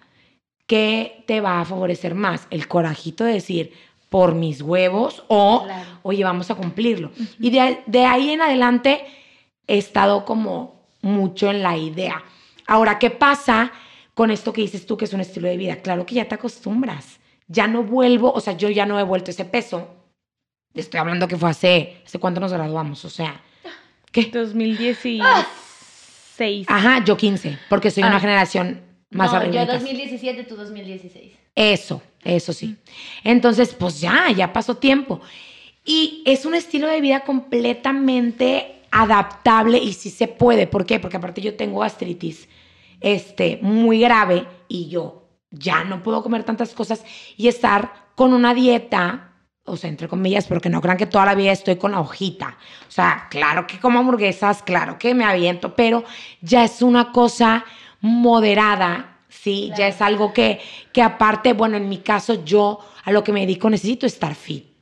¿qué 0.66 1.24
te 1.26 1.40
va 1.42 1.62
a 1.62 1.66
favorecer 1.66 2.16
más? 2.16 2.48
El 2.50 2.68
corajito 2.68 3.24
de 3.24 3.34
decir, 3.34 3.74
por 4.10 4.36
mis 4.36 4.62
huevos 4.62 5.24
o, 5.28 5.64
Claro. 5.66 5.86
oye, 6.04 6.24
vamos 6.24 6.50
a 6.52 6.56
cumplirlo. 6.56 7.12
Y 7.40 7.50
de, 7.50 7.82
de 7.86 8.06
ahí 8.06 8.30
en 8.32 8.42
adelante 8.42 9.06
he 9.68 9.78
estado 9.78 10.26
como 10.26 10.76
mucho 11.02 11.50
en 11.50 11.62
la 11.62 11.78
idea. 11.78 12.24
Ahora, 12.68 13.00
¿qué 13.00 13.10
pasa 13.10 13.72
con 14.14 14.30
esto 14.32 14.52
que 14.54 14.62
dices 14.62 14.86
tú 14.86 14.98
que 14.98 15.06
es 15.06 15.14
un 15.14 15.22
estilo 15.22 15.48
de 15.48 15.58
vida? 15.58 15.78
Claro 15.78 16.06
que 16.06 16.16
ya 16.16 16.26
te 16.28 16.36
acostumbras. 16.36 17.20
Ya 17.48 17.68
no 17.68 17.82
vuelvo, 17.84 18.32
o 18.34 18.40
sea, 18.42 18.58
yo 18.58 18.70
ya 18.70 18.86
no 18.86 19.00
he 19.00 19.04
vuelto 19.04 19.32
ese 19.32 19.46
peso. 19.46 19.88
Estoy 20.74 21.00
hablando 21.00 21.28
que 21.28 21.38
fue 21.38 21.50
hace, 21.50 22.02
¿hace 22.06 22.20
cuánto 22.20 22.40
nos 22.42 22.52
graduamos? 22.52 23.04
O 23.06 23.10
sea, 23.10 23.42
¿qué? 24.12 24.26
2016. 24.26 25.24
Ajá, 26.68 27.04
yo 27.04 27.16
15, 27.18 27.58
porque 27.70 27.90
soy 27.90 28.04
Ah. 28.04 28.08
una 28.08 28.20
generación 28.20 28.82
más 29.10 29.32
no, 29.32 29.38
arriba. 29.38 29.54
yo 29.54 29.60
de 29.62 29.66
casa. 29.68 29.80
2017, 29.80 30.44
tú 30.44 30.56
2016. 30.58 31.34
Eso, 31.56 32.02
eso 32.24 32.54
sí. 32.54 32.76
Entonces, 33.24 33.74
pues 33.74 34.00
ya, 34.02 34.30
ya 34.36 34.52
pasó 34.54 34.76
tiempo. 34.78 35.22
Y 35.86 36.22
es 36.26 36.46
un 36.46 36.54
estilo 36.54 36.88
de 36.88 37.00
vida 37.02 37.22
completamente 37.22 38.82
adaptable 38.92 39.78
y 39.78 39.94
sí 39.94 40.10
se 40.10 40.28
puede. 40.28 40.68
¿Por 40.68 40.86
qué? 40.86 41.00
Porque 41.00 41.18
aparte 41.18 41.42
yo 41.42 41.56
tengo 41.56 41.80
gastritis 41.80 42.48
este, 43.02 43.60
muy 43.62 44.00
grave 44.00 44.48
y 44.68 44.90
yo 44.90 45.28
ya 45.52 45.84
no 45.84 46.04
puedo 46.04 46.24
comer 46.24 46.44
tantas 46.44 46.74
cosas 46.74 47.04
y 47.36 47.48
estar 47.48 48.08
con 48.16 48.34
una 48.34 48.54
dieta, 48.54 49.34
o 49.66 49.78
sea, 49.78 49.90
entre 49.90 50.08
comillas, 50.08 50.48
pero 50.48 50.62
que 50.62 50.70
no 50.70 50.82
crean 50.82 50.98
que 50.98 51.06
toda 51.06 51.26
la 51.26 51.36
vida 51.36 51.52
estoy 51.52 51.78
con 51.78 51.92
la 51.92 52.00
hojita. 52.00 52.58
O 52.88 52.92
sea, 52.92 53.28
claro 53.30 53.68
que 53.68 53.80
como 53.80 54.00
hamburguesas, 54.00 54.64
claro 54.64 54.98
que 54.98 55.14
me 55.14 55.26
aviento, 55.26 55.76
pero 55.76 56.04
ya 56.42 56.64
es 56.64 56.82
una 56.82 57.12
cosa 57.12 57.66
moderada, 58.02 59.20
¿sí? 59.30 59.72
Ya 59.78 59.88
es 59.88 60.02
algo 60.02 60.34
que, 60.34 60.60
que 60.94 61.02
aparte, 61.02 61.54
bueno, 61.54 61.78
en 61.78 61.90
mi 61.90 62.00
caso 62.00 62.44
yo 62.44 62.80
a 63.04 63.12
lo 63.12 63.24
que 63.24 63.32
me 63.32 63.42
dedico 63.42 63.70
necesito 63.70 64.06
estar 64.06 64.36
fit. 64.36 64.77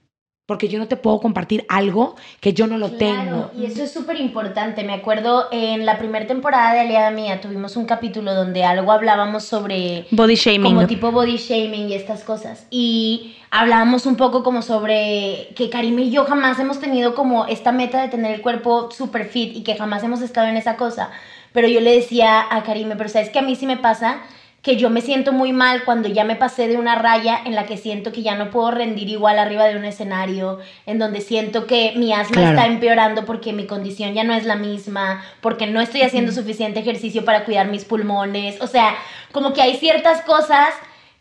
Porque 0.46 0.68
yo 0.68 0.78
no 0.78 0.88
te 0.88 0.96
puedo 0.96 1.20
compartir 1.20 1.66
algo 1.70 2.16
que 2.40 2.54
yo 2.54 2.68
no 2.68 2.78
lo 2.78 2.92
tengo. 2.92 3.16
Claro, 3.16 3.52
y 3.58 3.66
eso 3.66 3.82
es 3.82 3.92
súper 3.92 4.20
importante. 4.20 4.84
Me 4.84 4.94
acuerdo 4.94 5.48
en 5.52 5.88
la 5.88 5.98
primera 5.98 6.28
temporada 6.28 6.74
de 6.74 6.82
Aliada 6.82 7.10
Mía 7.10 7.42
tuvimos 7.42 7.76
un 7.76 7.86
capítulo 7.86 8.36
donde 8.36 8.64
algo 8.64 8.92
hablábamos 8.92 9.44
sobre 9.44 10.06
Body 10.12 10.36
shaming. 10.36 10.64
como 10.64 10.86
tipo 10.86 11.12
body 11.12 11.38
shaming 11.38 11.90
y 11.90 11.96
estas 11.96 12.24
cosas. 12.24 12.68
Y 12.70 13.36
hablábamos 13.50 14.06
un 14.06 14.18
poco 14.18 14.44
como 14.44 14.62
sobre 14.62 15.50
que 15.56 15.72
Karime 15.72 16.04
y 16.04 16.12
yo 16.12 16.26
jamás 16.26 16.60
hemos 16.60 16.80
tenido 16.80 17.16
como 17.16 17.48
esta 17.48 17.72
meta 17.72 18.04
de 18.04 18.10
tener 18.10 18.36
el 18.36 18.42
cuerpo 18.42 18.92
super 18.92 19.26
fit 19.26 19.56
y 19.56 19.64
que 19.64 19.76
jamás 19.76 20.04
hemos 20.04 20.22
estado 20.22 20.48
en 20.48 20.58
esa 20.58 20.78
cosa. 20.78 21.10
Pero 21.54 21.68
yo 21.68 21.80
le 21.80 21.96
decía 21.96 22.46
a 22.52 22.62
Karime, 22.62 22.96
pero 22.96 23.10
sabes 23.10 23.30
que 23.30 23.40
a 23.40 23.42
mí 23.42 23.56
sí 23.56 23.66
me 23.66 23.78
pasa 23.78 24.22
que 24.66 24.78
yo 24.78 24.90
me 24.90 25.02
siento 25.02 25.32
muy 25.32 25.54
mal 25.54 25.84
cuando 25.84 26.10
ya 26.10 26.24
me 26.24 26.36
pasé 26.36 26.68
de 26.68 26.78
una 26.78 26.96
raya 26.96 27.40
en 27.46 27.54
la 27.54 27.68
que 27.68 27.78
siento 27.78 28.12
que 28.12 28.24
ya 28.24 28.34
no 28.36 28.50
puedo 28.50 28.72
rendir 28.72 29.08
igual 29.10 29.38
arriba 29.38 29.66
de 29.66 29.76
un 29.78 29.86
escenario, 29.86 30.58
en 30.88 30.98
donde 30.98 31.22
siento 31.22 31.68
que 31.68 31.94
mi 31.96 32.12
asma 32.14 32.38
Claro. 32.38 32.50
está 32.58 32.66
empeorando 32.66 33.26
porque 33.26 33.54
mi 33.54 33.68
condición 33.68 34.16
ya 34.16 34.24
no 34.24 34.34
es 34.34 34.44
la 34.44 34.56
misma, 34.56 35.24
porque 35.40 35.68
no 35.68 35.82
estoy 35.82 36.02
haciendo 36.02 36.32
suficiente 36.32 36.80
ejercicio 36.80 37.24
para 37.24 37.46
cuidar 37.46 37.68
mis 37.68 37.86
pulmones, 37.86 38.60
o 38.60 38.66
sea, 38.66 38.96
como 39.32 39.54
que 39.54 39.62
hay 39.62 39.76
ciertas 39.76 40.22
cosas 40.24 40.70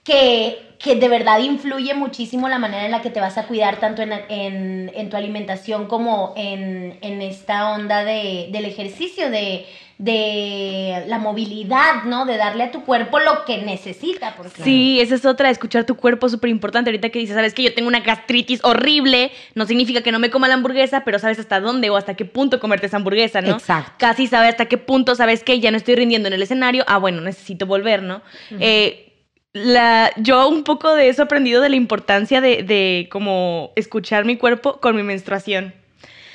que, 0.05 0.59
que 0.79 0.97
de 0.97 1.09
verdad 1.09 1.39
influye 1.41 1.95
muchísimo 1.95 2.49
la 2.49 2.59
manera 2.59 2.85
en 2.85 2.91
la 2.91 3.01
que 3.03 3.11
te 3.11 3.21
vas 3.21 3.39
a 3.39 3.47
cuidar 3.47 3.81
tanto 3.81 4.03
en, 4.03 4.13
en- 4.29 4.93
en 4.95 5.11
tu 5.11 5.17
alimentación 5.17 5.87
como 5.87 6.35
en, 6.37 6.99
en 7.01 7.23
esta 7.23 7.71
onda 7.71 8.05
de, 8.05 8.49
del 8.53 8.67
ejercicio, 8.67 9.31
de, 9.31 9.65
de 9.99 11.05
la 11.07 11.19
movilidad, 11.19 12.05
¿no? 12.05 12.27
De 12.27 12.37
darle 12.37 12.65
a 12.65 12.71
tu 12.71 12.85
cuerpo 12.85 13.19
lo 13.19 13.45
que 13.47 13.59
necesita. 13.59 14.35
Porque 14.37 14.63
Sí, 14.63 15.01
esa 15.01 15.15
es 15.15 15.25
otra, 15.25 15.49
escuchar 15.51 15.85
tu 15.85 15.97
cuerpo 15.97 16.29
súper 16.29 16.51
importante. 16.51 16.91
Ahorita 16.91 17.09
que 17.09 17.19
dices, 17.19 17.35
sabes 17.35 17.55
que 17.55 17.63
yo 17.63 17.73
tengo 17.75 17.89
una 17.89 18.01
gastritis 18.01 18.61
horrible, 18.63 19.31
no 19.55 19.65
significa 19.67 20.03
que 20.03 20.13
no 20.13 20.19
me 20.19 20.31
coma 20.31 20.49
la 20.49 20.55
hamburguesa, 20.55 21.03
pero 21.05 21.19
sabes 21.19 21.39
hasta 21.39 21.61
dónde 21.61 21.89
o 21.91 21.97
hasta 21.97 22.15
qué 22.15 22.25
punto 22.27 22.61
comerte 22.61 22.87
esa 22.87 22.99
hamburguesa, 22.99 23.41
¿no? 23.41 23.53
Exacto. 23.53 23.93
Casi 23.99 24.27
sabes 24.27 24.51
hasta 24.51 24.67
qué 24.67 24.77
punto, 24.79 25.15
sabes 25.15 25.43
que 25.43 25.61
ya 25.61 25.71
no 25.71 25.77
estoy 25.79 25.95
rindiendo 25.95 26.29
en 26.29 26.35
el 26.35 26.43
escenario, 26.43 26.85
ah, 26.89 26.99
bueno, 26.99 27.21
necesito 27.23 27.65
volver, 27.67 28.03
¿no? 28.03 28.21
Eh, 28.61 29.13
la, 29.55 30.13
yo 30.17 30.49
un 30.49 30.65
poco 30.65 30.93
de 30.95 31.09
eso 31.09 31.23
he 31.23 31.25
aprendido 31.25 31.63
de 31.63 31.71
la 31.71 31.77
importancia 31.77 32.41
de, 32.41 32.63
de 32.63 33.09
como 33.11 33.71
escuchar 33.77 34.25
mi 34.25 34.37
cuerpo 34.37 34.81
con 34.81 34.95
mi 34.95 35.03
menstruación. 35.03 35.73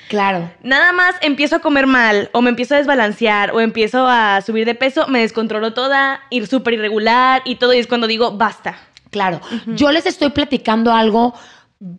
Claro. 0.08 0.50
Nada 0.64 0.92
más 0.92 1.16
empiezo 1.22 1.58
a 1.58 1.60
comer 1.60 1.86
mal, 1.86 2.30
o 2.32 2.42
me 2.42 2.50
empiezo 2.50 2.74
a 2.74 2.80
desbalancear, 2.80 3.52
o 3.52 3.60
empiezo 3.62 4.08
a 4.08 4.42
subir 4.42 4.66
de 4.66 4.74
peso, 4.74 5.08
me 5.08 5.20
descontrolo 5.20 5.74
toda, 5.74 6.22
ir 6.32 6.48
súper 6.48 6.74
irregular 6.74 7.44
y 7.46 7.56
todo, 7.56 7.74
y 7.74 7.78
es 7.78 7.86
cuando 7.86 8.08
digo, 8.08 8.32
basta. 8.32 8.80
Claro, 9.12 9.40
yo 9.68 9.92
les 9.92 10.06
estoy 10.06 10.30
platicando 10.30 10.94
algo 10.94 11.34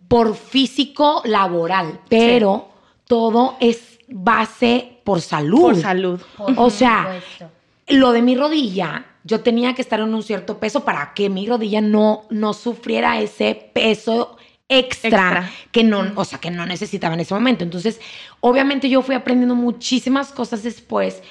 por 0.07 0.35
físico 0.35 1.21
laboral, 1.25 1.99
pero 2.09 2.69
todo 3.05 3.57
es 3.59 3.99
base 4.09 4.97
por 5.03 5.21
salud. 5.21 5.61
Por 5.61 5.75
salud. 5.77 6.21
Por 6.37 6.53
O 6.57 6.69
sea, 6.69 7.03
supuesto. 7.03 7.51
Lo 7.87 8.11
de 8.11 8.21
mi 8.21 8.35
rodilla, 8.35 9.05
yo 9.23 9.41
tenía 9.41 9.73
que 9.75 9.81
estar 9.81 9.99
en 9.99 10.13
un 10.13 10.23
cierto 10.23 10.59
peso 10.59 10.83
para 10.85 11.13
que 11.13 11.29
mi 11.29 11.47
rodilla 11.47 11.81
no, 11.81 12.23
no 12.29 12.53
sufriera 12.53 13.19
ese 13.21 13.55
peso 13.73 14.37
extra, 14.69 15.41
Extra. 15.41 15.51
que 15.71 15.83
no, 15.83 16.13
o 16.15 16.25
sea, 16.25 16.39
que 16.39 16.49
no 16.51 16.65
necesitaba 16.65 17.13
en 17.13 17.19
ese 17.21 17.33
momento. 17.33 17.63
Entonces, 17.63 17.99
obviamente 18.39 18.89
yo 18.89 19.01
fui 19.01 19.15
aprendiendo 19.15 19.55
muchísimas 19.55 20.31
cosas 20.31 20.63
después. 20.63 21.21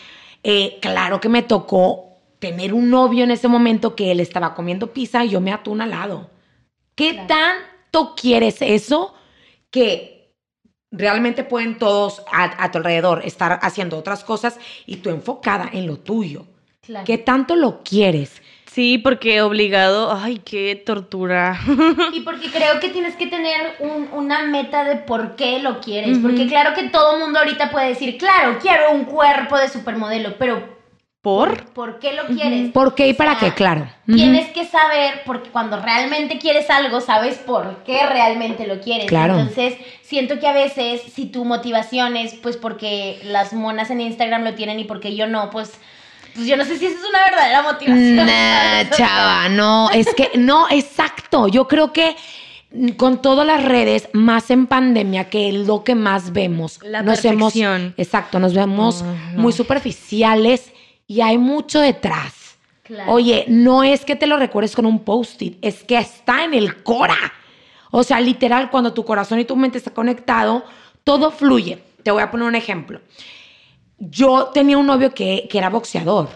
Eh, 0.42 0.78
claro 0.82 1.20
que 1.20 1.28
me 1.28 1.42
tocó 1.42 2.18
tener 2.38 2.72
un 2.74 2.90
novio 2.90 3.24
en 3.24 3.30
ese 3.30 3.48
momento 3.48 3.94
que 3.96 4.10
él 4.12 4.20
estaba 4.20 4.54
comiendo 4.54 4.92
pizza 4.92 5.24
y 5.24 5.30
yo 5.30 5.40
me 5.40 5.52
atún 5.52 5.80
al 5.80 5.90
lado. 5.90 6.30
¿Qué 6.94 7.12
Claro. 7.12 7.28
tanto 7.28 8.14
quieres 8.14 8.60
eso 8.62 9.14
que 9.70 10.34
realmente 10.90 11.44
pueden 11.44 11.78
todos 11.78 12.22
a, 12.32 12.62
a 12.64 12.70
tu 12.70 12.78
alrededor 12.78 13.22
estar 13.24 13.58
haciendo 13.62 13.98
otras 13.98 14.24
cosas 14.24 14.58
y 14.86 14.96
tú 14.98 15.10
enfocada 15.10 15.68
en 15.72 15.86
lo 15.86 15.98
tuyo? 15.98 16.46
Claro. 16.90 17.04
¿Qué 17.06 17.18
tanto 17.18 17.54
lo 17.54 17.82
quieres? 17.84 18.42
Sí, 18.66 18.98
porque 18.98 19.42
obligado, 19.42 20.12
ay, 20.12 20.38
qué 20.44 20.74
tortura. 20.84 21.58
Y 22.12 22.20
porque 22.20 22.50
creo 22.50 22.80
que 22.80 22.88
tienes 22.88 23.14
que 23.16 23.26
tener 23.28 23.76
un- 23.78 24.08
una 24.12 24.42
meta 24.44 24.82
de 24.84 24.96
por 24.96 25.36
qué 25.36 25.60
lo 25.60 25.80
quieres. 25.80 26.18
Porque 26.18 26.46
claro 26.48 26.74
que 26.74 26.84
todo 26.88 27.18
mundo 27.18 27.38
ahorita 27.38 27.70
puede 27.70 27.88
decir, 27.88 28.16
claro, 28.18 28.58
quiero 28.60 28.90
un 28.92 29.04
cuerpo 29.04 29.56
de 29.56 29.68
supermodelo, 29.68 30.36
pero 30.38 30.78
¿Por? 31.20 31.64
¿por 31.74 31.98
qué 31.98 32.14
lo 32.14 32.26
quieres? 32.26 32.70
¿Por 32.72 32.94
qué 32.94 33.08
y 33.08 33.12
O 33.12 33.16
para 33.16 33.38
sea, 33.38 33.50
qué? 33.50 33.54
Claro. 33.54 33.86
Tienes 34.06 34.48
que 34.52 34.64
saber, 34.64 35.20
porque 35.26 35.50
cuando 35.50 35.78
realmente 35.80 36.38
quieres 36.38 36.70
algo, 36.70 37.00
sabes 37.00 37.36
por 37.38 37.82
qué 37.84 38.06
realmente 38.06 38.66
lo 38.66 38.80
quieres. 38.80 39.06
Claro. 39.06 39.38
Entonces, 39.38 39.74
siento 40.02 40.38
que 40.40 40.46
a 40.48 40.52
veces, 40.54 41.02
si 41.12 41.26
tu 41.26 41.44
motivación 41.44 42.16
es, 42.16 42.34
pues, 42.34 42.56
porque 42.56 43.20
las 43.24 43.52
monas 43.52 43.90
en 43.90 44.00
Instagram 44.00 44.44
lo 44.44 44.54
tienen 44.54 44.80
y 44.80 44.84
porque 44.84 45.14
yo 45.14 45.26
no, 45.26 45.50
pues, 45.50 45.72
pues 46.34 46.46
yo 46.46 46.56
no 46.56 46.64
sé 46.64 46.78
si 46.78 46.86
esa 46.86 46.98
es 46.98 47.08
una 47.08 47.24
verdadera 47.24 47.62
motivación. 47.62 48.16
Nah, 48.16 48.90
chava, 48.90 49.48
no, 49.48 49.90
es 49.90 50.06
que 50.14 50.30
no, 50.36 50.68
exacto. 50.70 51.48
Yo 51.48 51.66
creo 51.68 51.92
que 51.92 52.16
con 52.96 53.20
todas 53.20 53.46
las 53.46 53.64
redes, 53.64 54.08
más 54.12 54.50
en 54.50 54.66
pandemia, 54.66 55.28
que 55.28 55.48
es 55.48 55.54
lo 55.66 55.82
que 55.82 55.94
más 55.94 56.32
vemos, 56.32 56.78
La 56.82 57.02
nos 57.02 57.22
vemos, 57.22 57.52
perfección. 57.52 57.94
exacto, 57.96 58.38
nos 58.38 58.54
vemos 58.54 59.02
no. 59.02 59.40
muy 59.40 59.52
superficiales 59.52 60.72
y 61.06 61.20
hay 61.20 61.36
mucho 61.36 61.80
detrás. 61.80 62.56
Claro. 62.84 63.12
Oye, 63.12 63.44
no 63.48 63.82
es 63.84 64.04
que 64.04 64.16
te 64.16 64.26
lo 64.26 64.36
recuerdes 64.36 64.74
con 64.74 64.86
un 64.86 65.00
post-it, 65.00 65.58
es 65.62 65.82
que 65.82 65.98
está 65.98 66.44
en 66.44 66.54
el 66.54 66.82
cora. 66.82 67.32
O 67.90 68.04
sea, 68.04 68.20
literal, 68.20 68.70
cuando 68.70 68.92
tu 68.92 69.04
corazón 69.04 69.40
y 69.40 69.44
tu 69.44 69.56
mente 69.56 69.78
están 69.78 69.94
conectado, 69.94 70.64
todo 71.02 71.32
fluye. 71.32 71.82
Te 72.04 72.10
voy 72.12 72.22
a 72.22 72.30
poner 72.30 72.46
un 72.46 72.54
ejemplo. 72.54 73.00
Yo 74.00 74.46
tenía 74.52 74.76
un 74.78 74.86
novio 74.86 75.14
que, 75.14 75.46
que 75.50 75.58
era 75.58 75.70
boxeador 75.70 76.28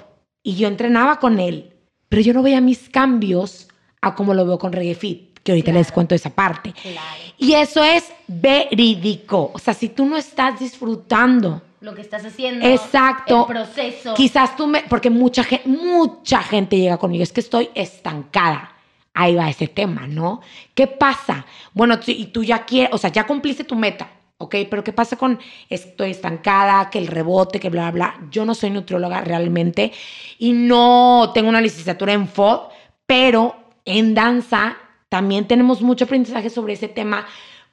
y 0.42 0.54
yo 0.54 0.68
entrenaba 0.68 1.18
con 1.18 1.40
él, 1.40 1.72
pero 2.08 2.22
yo 2.22 2.32
no 2.34 2.42
veía 2.42 2.60
mis 2.60 2.88
cambios 2.90 3.68
a 4.00 4.14
como 4.14 4.34
lo 4.34 4.44
veo 4.46 4.58
con 4.58 4.72
Reggae 4.72 4.94
Fit, 4.94 5.38
que 5.42 5.52
ahorita 5.52 5.72
les 5.72 5.86
Claro. 5.86 5.94
cuento 5.94 6.14
esa 6.14 6.30
parte. 6.30 6.72
Claro. 6.80 7.22
Y 7.38 7.54
eso 7.54 7.82
es 7.82 8.04
verídico. 8.28 9.50
O 9.54 9.58
sea, 9.58 9.74
si 9.74 9.88
tú 9.88 10.04
no 10.06 10.16
estás 10.16 10.60
disfrutando 10.60 11.62
Lo 11.80 11.94
que 11.94 12.00
estás 12.02 12.24
haciendo. 12.24 12.66
Exacto. 12.66 13.46
El 13.48 13.54
proceso. 13.56 14.14
Quizás 14.14 14.56
tú 14.56 14.66
me, 14.66 14.82
porque 14.82 15.10
mucha 15.10 15.42
gente, 15.44 15.68
mucha 15.68 16.42
gente 16.42 16.76
llega 16.78 16.96
conmigo, 16.98 17.22
es 17.22 17.32
que 17.32 17.40
estoy 17.40 17.70
estancada. 17.74 18.70
Ahí 19.14 19.34
va 19.34 19.48
ese 19.48 19.68
tema, 19.68 20.06
¿no? 20.06 20.40
¿Qué 20.74 20.86
pasa? 20.86 21.46
Bueno, 21.72 21.98
tú- 22.00 22.10
y 22.10 22.26
tú 22.26 22.42
ya 22.42 22.64
quieres, 22.64 22.90
o 22.92 22.98
sea, 22.98 23.10
ya 23.12 23.26
cumpliste 23.26 23.64
tu 23.64 23.76
meta, 23.76 24.08
¿ok? 24.38 24.56
Pero 24.68 24.84
¿qué 24.84 24.92
pasa 24.92 25.16
con 25.16 25.38
estoy 25.68 26.10
estancada, 26.10 26.90
que 26.90 26.98
el 26.98 27.06
rebote, 27.06 27.60
que 27.60 27.70
bla, 27.70 27.90
bla, 27.90 28.14
bla? 28.14 28.28
Yo 28.30 28.44
no 28.44 28.54
soy 28.54 28.70
nutrióloga 28.70 29.20
realmente 29.20 29.92
y 30.38 30.52
no 30.52 31.30
tengo 31.34 31.48
una 31.48 31.60
licenciatura 31.60 32.12
en 32.12 32.28
FOD, 32.28 32.68
pero 33.06 33.56
en 33.84 34.14
danza 34.14 34.76
también 35.08 35.46
tenemos 35.46 35.82
mucho 35.82 36.04
aprendizaje 36.04 36.50
sobre 36.50 36.72
ese 36.72 36.88
tema 36.88 37.26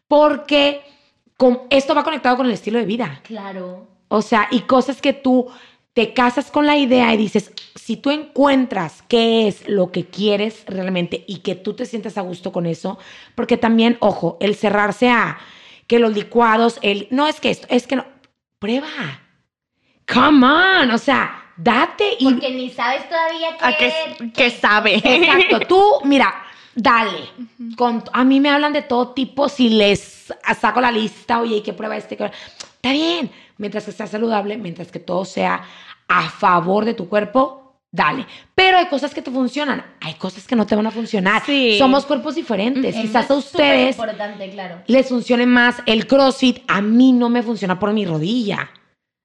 porque 0.07 0.81
con, 1.37 1.61
esto 1.69 1.95
va 1.95 2.03
conectado 2.03 2.37
con 2.37 2.45
el 2.45 2.51
estilo 2.51 2.79
de 2.79 2.85
vida. 2.85 3.21
Claro. 3.23 3.87
O 4.09 4.21
sea, 4.21 4.47
y 4.51 4.61
cosas 4.61 5.01
que 5.01 5.13
tú 5.13 5.47
te 5.93 6.13
casas 6.13 6.51
con 6.51 6.67
la 6.67 6.77
idea 6.77 7.13
y 7.13 7.17
dices, 7.17 7.51
si 7.75 7.97
tú 7.97 8.11
encuentras 8.11 9.03
qué 9.07 9.47
es 9.47 9.67
lo 9.67 9.91
que 9.91 10.05
quieres 10.05 10.63
realmente 10.67 11.23
y 11.27 11.37
que 11.37 11.55
tú 11.55 11.73
te 11.73 11.85
sientes 11.85 12.17
a 12.17 12.21
gusto 12.21 12.51
con 12.51 12.65
eso, 12.65 12.97
porque 13.35 13.57
también, 13.57 13.97
ojo, 13.99 14.37
el 14.39 14.55
cerrarse 14.55 15.09
a 15.09 15.37
que 15.87 15.99
los 15.99 16.13
licuados, 16.13 16.79
el, 16.81 17.07
no 17.11 17.27
es 17.27 17.39
que 17.39 17.49
esto, 17.51 17.67
es 17.69 17.87
que 17.87 17.95
no, 17.97 18.05
prueba. 18.59 18.87
Come 20.11 20.45
on, 20.45 20.91
o 20.91 20.97
sea, 20.97 21.53
date 21.57 22.15
y... 22.19 22.25
Porque 22.25 22.51
ni 22.51 22.69
sabes 22.69 23.07
todavía 23.07 23.57
qué. 23.57 23.65
¿A 23.65 23.77
qué, 23.77 24.31
qué 24.33 24.49
sabe? 24.51 24.95
Exacto, 24.95 25.59
tú, 25.67 25.83
mira, 26.03 26.33
dale. 26.75 27.29
Con, 27.77 28.03
a 28.11 28.23
mí 28.23 28.39
me 28.39 28.49
hablan 28.49 28.73
de 28.73 28.81
todo 28.81 29.09
tipo, 29.13 29.47
si 29.47 29.69
les 29.69 30.33
saco 30.59 30.81
la 30.81 30.91
lista, 30.91 31.39
oye, 31.39 31.57
¿y 31.57 31.61
qué 31.61 31.73
prueba 31.73 31.95
este? 31.97 32.17
qué- 32.17 32.31
Está 32.75 32.91
bien, 32.91 33.31
mientras 33.57 33.85
que 33.85 33.91
sea 33.91 34.07
saludable, 34.07 34.57
mientras 34.57 34.91
que 34.91 34.99
todo 34.99 35.23
sea 35.23 35.63
a 36.07 36.29
favor 36.29 36.83
de 36.83 36.93
tu 36.93 37.07
cuerpo, 37.07 37.60
dale. 37.91 38.25
Pero 38.55 38.77
hay 38.77 38.87
cosas 38.87 39.13
que 39.13 39.21
te 39.21 39.29
funcionan, 39.29 39.85
hay 39.99 40.13
cosas 40.15 40.47
que 40.47 40.55
no 40.55 40.65
te 40.65 40.75
van 40.75 40.87
a 40.87 40.91
funcionar. 40.91 41.43
Sí. 41.45 41.77
Somos 41.77 42.05
cuerpos 42.05 42.35
diferentes. 42.35 42.95
Eso 42.95 43.01
Quizás 43.01 43.29
a 43.29 43.33
es 43.33 43.45
ustedes 43.45 43.95
claro. 44.53 44.81
les 44.87 45.09
funcione 45.09 45.45
más 45.45 45.77
el 45.85 46.07
CrossFit, 46.07 46.59
a 46.67 46.81
mí 46.81 47.11
no 47.11 47.29
me 47.29 47.43
funciona 47.43 47.77
por 47.77 47.93
mi 47.93 48.05
rodilla. 48.05 48.69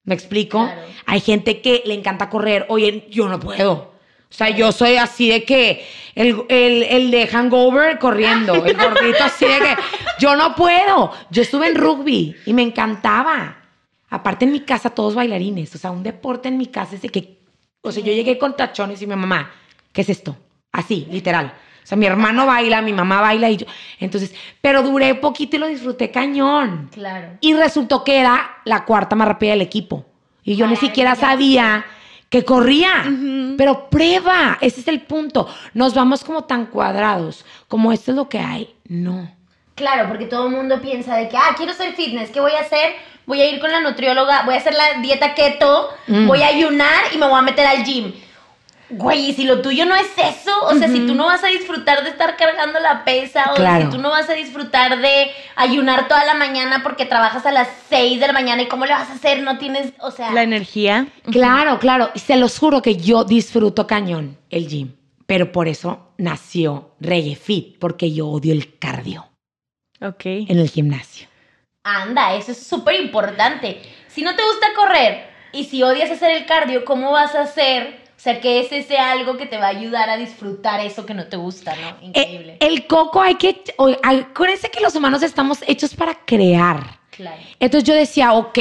¿Me 0.05 0.15
explico? 0.15 0.65
Claro. 0.65 0.83
Hay 1.07 1.21
gente 1.21 1.61
que 1.61 1.83
le 1.85 1.95
encanta 1.95 2.29
correr. 2.29 2.67
Oye, 2.69 3.07
yo 3.11 3.29
no 3.29 3.41
puedo. 3.41 3.97
O 4.29 4.35
sea, 4.35 4.51
yo 4.51 4.73
soy 4.73 4.97
así 4.97 5.29
de 5.29 5.45
que 5.45 5.87
el, 6.15 6.45
el, 6.49 6.83
el 6.83 7.11
de 7.11 7.27
hangover 7.29 7.99
corriendo, 7.99 8.55
el 8.67 8.77
gordito 8.77 9.25
así 9.25 9.45
de 9.47 9.59
que 9.59 9.77
yo 10.19 10.37
no 10.37 10.55
puedo. 10.55 11.13
Yo 11.31 11.43
estuve 11.43 11.69
en 11.69 11.77
rugby 11.77 12.37
y 12.45 12.53
me 12.53 12.63
encantaba. 12.63 13.63
Aparte 14.09 14.45
en 14.45 14.53
mi 14.53 14.61
casa 14.61 14.91
todos 14.91 15.15
bailarines, 15.15 15.75
o 15.75 15.79
sea, 15.79 15.91
un 15.91 16.03
deporte 16.03 16.49
en 16.49 16.59
mi 16.59 16.67
casa 16.67 16.95
es 16.95 17.03
de 17.03 17.09
que, 17.09 17.36
o 17.83 17.93
sea, 17.93 18.03
yo 18.03 18.13
llegué 18.13 18.39
con 18.39 18.57
tachones 18.57 19.01
y 19.03 19.07
mi 19.07 19.17
mamá, 19.17 19.51
¿qué 19.93 20.03
es 20.03 20.09
esto? 20.09 20.37
Así, 20.73 21.07
literal. 21.11 21.55
O 21.83 21.87
sea, 21.87 21.97
mi 21.97 22.07
hermano 22.07 22.47
baila, 22.47 22.83
mi 22.83 22.93
mamá 22.93 23.21
baila 23.21 23.49
y 23.49 23.59
yo. 23.59 23.67
Entonces, 24.01 24.35
pero 24.61 24.83
duré 24.83 25.15
poquito 25.15 25.57
y 25.57 25.61
lo 25.61 25.69
disfruté 25.69 26.11
cañón. 26.11 26.91
Claro. 26.93 27.39
Y 27.41 27.55
resultó 27.55 28.03
que 28.03 28.19
era 28.19 28.57
la 28.65 28.85
cuarta 28.85 29.15
más 29.15 29.29
rápida 29.29 29.53
del 29.53 29.63
equipo. 29.63 30.05
Y 30.43 30.57
yo 30.57 30.67
ni 30.67 30.77
siquiera 30.77 31.15
ya 31.15 31.21
sabía 31.21 31.87
que 32.29 32.45
corría. 32.45 33.05
Pero 33.57 33.89
prueba, 33.89 34.59
ese 34.61 34.81
es 34.81 34.89
el 34.89 35.03
punto. 35.03 35.49
Nos 35.75 35.95
vamos 35.95 36.25
como 36.25 36.45
tan 36.45 36.67
cuadrados, 36.67 37.45
como 37.69 37.93
esto 37.93 38.11
es 38.11 38.17
lo 38.17 38.29
que 38.29 38.41
hay. 38.41 38.75
No. 38.89 39.31
Claro, 39.77 40.09
porque 40.09 40.27
todo 40.27 40.47
el 40.47 40.55
mundo 40.55 40.81
piensa 40.81 41.17
de 41.17 41.29
que, 41.29 41.37
ah, 41.37 41.55
quiero 41.57 41.73
ser 41.73 41.95
fitness, 41.95 42.31
¿qué 42.31 42.41
voy 42.41 42.53
a 42.53 42.61
hacer? 42.61 42.95
Voy 43.27 43.41
a 43.43 43.51
ir 43.51 43.59
con 43.61 43.71
la 43.73 43.81
nutrióloga, 43.81 44.43
voy 44.45 44.55
a 44.55 44.59
hacer 44.59 44.75
la 44.75 45.01
dieta 45.03 45.35
keto, 45.35 45.91
Mm. 46.07 46.27
voy 46.27 46.43
a 46.43 46.47
ayunar 46.49 47.03
y 47.13 47.19
me 47.19 47.27
voy 47.27 47.39
a 47.39 47.43
meter 47.43 47.67
al 47.67 47.85
gym. 47.85 48.13
Güey, 48.89 49.31
y 49.31 49.35
si 49.35 49.43
lo 49.43 49.63
tuyo 49.63 49.85
no 49.85 49.97
es 49.97 50.07
eso, 50.17 50.53
o 50.65 50.73
sea, 50.77 50.87
si 50.87 51.01
tú 51.09 51.17
no 51.17 51.27
vas 51.27 51.43
a 51.43 51.49
disfrutar 51.49 52.05
de 52.05 52.11
estar 52.11 52.37
cargando 52.37 52.79
la 52.79 53.05
pesa, 53.05 53.51
o 53.51 53.57
Claro. 53.57 53.87
si 53.87 53.97
tú 53.97 53.99
no 54.01 54.11
vas 54.11 54.31
a 54.31 54.35
disfrutar 54.35 55.01
de 55.01 55.29
ayunar 55.57 56.07
toda 56.07 56.25
la 56.25 56.35
mañana 56.35 56.85
porque 56.85 57.05
trabajas 57.05 57.45
a 57.47 57.51
las 57.51 57.67
6 57.89 58.21
de 58.21 58.29
la 58.29 58.33
mañana, 58.33 58.63
¿y 58.63 58.69
cómo 58.69 58.87
le 58.87 58.93
vas 58.93 59.11
a 59.11 59.15
hacer? 59.15 59.43
No 59.43 59.59
tienes, 59.59 59.93
o 59.99 60.13
sea, 60.13 60.31
La 60.31 60.45
energía. 60.45 61.09
Claro, 61.33 61.81
claro. 61.81 62.11
Y 62.15 62.21
se 62.21 62.37
los 62.37 62.57
juro 62.61 62.81
que 62.81 62.95
yo 62.97 63.25
disfruto 63.25 63.89
cañón 63.89 64.39
el 64.51 64.69
gym. 64.69 64.93
Pero 65.27 65.51
por 65.51 65.67
eso 65.67 66.13
nació 66.19 66.95
Reggae 67.01 67.35
Fit, 67.35 67.81
porque 67.81 68.13
yo 68.13 68.29
odio 68.29 68.53
el 68.53 68.79
cardio 68.79 69.27
Ok. 70.01 70.27
en 70.27 70.61
el 70.61 70.71
gimnasio. 70.71 71.27
Anda, 71.87 72.35
eso 72.35 72.53
es 72.53 72.67
súper 72.67 73.01
importante. 73.01 73.81
Si 74.09 74.23
no 74.23 74.35
te 74.35 74.43
gusta 74.43 74.67
correr 74.75 75.31
y 75.53 75.65
si 75.65 75.83
odias 75.83 76.11
hacer 76.11 76.33
el 76.33 76.47
cardio, 76.47 76.85
¿cómo 76.85 77.13
vas 77.13 77.35
a 77.35 77.43
hacer? 77.43 78.05
O 78.17 78.19
sea, 78.21 78.41
que 78.41 78.61
es 78.61 78.73
ese 78.73 78.99
algo 78.99 79.37
que 79.37 79.47
te 79.47 79.57
va 79.59 79.67
a 79.67 79.71
ayudar 79.71 80.11
a 80.11 80.17
disfrutar 80.17 80.81
eso 80.81 81.07
que 81.07 81.15
no 81.15 81.27
te 81.27 81.37
gusta, 81.37 81.77
¿no? 81.77 82.07
Increíble. 82.07 82.55
Eh, 82.55 82.67
el 82.67 82.87
coco 82.87 83.21
hay 83.23 83.37
que... 83.37 83.63
Acuérdense 84.03 84.71
que 84.71 84.81
los 84.81 84.97
humanos 84.97 85.23
estamos 85.23 85.59
hechos 85.67 85.95
para 85.95 86.15
crear. 86.15 86.99
claro. 87.11 87.41
Entonces 87.61 87.87
yo 87.87 87.95
decía, 87.95 88.33
ok, 88.33 88.59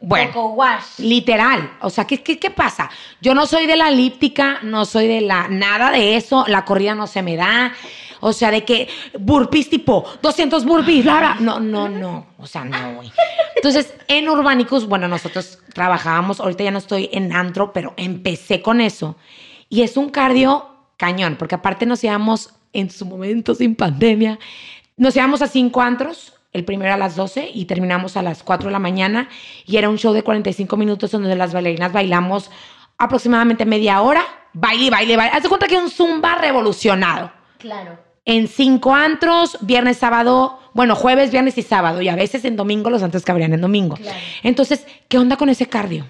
bueno. 0.00 0.32
Coco 0.32 0.48
wash. 0.54 0.98
Literal. 0.98 1.76
O 1.80 1.88
sea, 1.88 2.04
¿qué, 2.06 2.22
qué, 2.22 2.38
qué 2.38 2.50
pasa? 2.50 2.90
Yo 3.20 3.34
no 3.34 3.46
soy 3.46 3.66
de 3.66 3.76
la 3.76 3.88
elíptica, 3.88 4.58
no 4.62 4.84
soy 4.84 5.06
de 5.06 5.20
la 5.20 5.46
nada 5.48 5.92
de 5.92 6.16
eso, 6.16 6.44
la 6.48 6.64
corrida 6.64 6.94
no 6.96 7.06
se 7.06 7.22
me 7.22 7.36
da. 7.36 7.72
O 8.24 8.32
sea, 8.32 8.52
de 8.52 8.64
que 8.64 8.88
burpees 9.18 9.68
tipo 9.68 10.04
200 10.22 10.64
burpees, 10.64 11.02
bla, 11.02 11.18
bla. 11.18 11.36
No, 11.40 11.58
no, 11.58 11.88
no. 11.88 12.26
O 12.38 12.46
sea, 12.46 12.64
no, 12.64 12.94
güey. 12.94 13.10
Entonces, 13.56 13.94
en 14.06 14.28
Urbanicus, 14.28 14.86
bueno, 14.86 15.08
nosotros 15.08 15.58
trabajábamos, 15.74 16.38
ahorita 16.38 16.62
ya 16.62 16.70
no 16.70 16.78
estoy 16.78 17.10
en 17.12 17.32
antro, 17.32 17.72
pero 17.72 17.94
empecé 17.96 18.62
con 18.62 18.80
eso. 18.80 19.16
Y 19.68 19.82
es 19.82 19.96
un 19.96 20.08
cardio 20.10 20.68
cañón, 20.96 21.34
porque 21.36 21.56
aparte 21.56 21.84
nos 21.84 22.04
íbamos 22.04 22.54
en 22.72 22.90
su 22.90 23.06
momento 23.06 23.56
sin 23.56 23.74
pandemia, 23.74 24.38
nos 24.96 25.16
íbamos 25.16 25.42
a 25.42 25.48
cinco 25.48 25.82
antros, 25.82 26.34
el 26.52 26.64
primero 26.64 26.94
a 26.94 26.96
las 26.96 27.16
12 27.16 27.50
y 27.52 27.64
terminamos 27.64 28.16
a 28.16 28.22
las 28.22 28.44
4 28.44 28.68
de 28.68 28.72
la 28.72 28.78
mañana 28.78 29.28
y 29.66 29.78
era 29.78 29.88
un 29.88 29.98
show 29.98 30.12
de 30.12 30.22
45 30.22 30.76
minutos 30.76 31.10
donde 31.10 31.34
las 31.34 31.52
bailarinas 31.52 31.92
bailamos 31.92 32.52
aproximadamente 32.98 33.64
media 33.66 34.00
hora, 34.00 34.22
baile, 34.52 34.90
baile, 34.90 35.16
baile. 35.16 35.36
Haz 35.36 35.42
de 35.42 35.48
cuenta 35.48 35.66
que 35.66 35.76
un 35.76 35.90
zumba 35.90 36.36
revolucionado. 36.36 37.32
Claro. 37.58 38.11
En 38.24 38.48
cinco 38.48 38.94
antros, 38.94 39.58
viernes, 39.60 39.98
sábado, 39.98 40.58
bueno, 40.74 40.94
jueves, 40.94 41.30
viernes 41.30 41.58
y 41.58 41.62
sábado, 41.62 42.00
y 42.02 42.08
a 42.08 42.16
veces 42.16 42.44
en 42.44 42.56
domingo 42.56 42.90
los 42.90 43.02
antros 43.02 43.24
que 43.24 43.32
abrían 43.32 43.52
en 43.52 43.60
domingo. 43.60 43.96
Claro. 43.96 44.18
Entonces, 44.42 44.86
¿qué 45.08 45.18
onda 45.18 45.36
con 45.36 45.48
ese 45.48 45.66
cardio? 45.66 46.06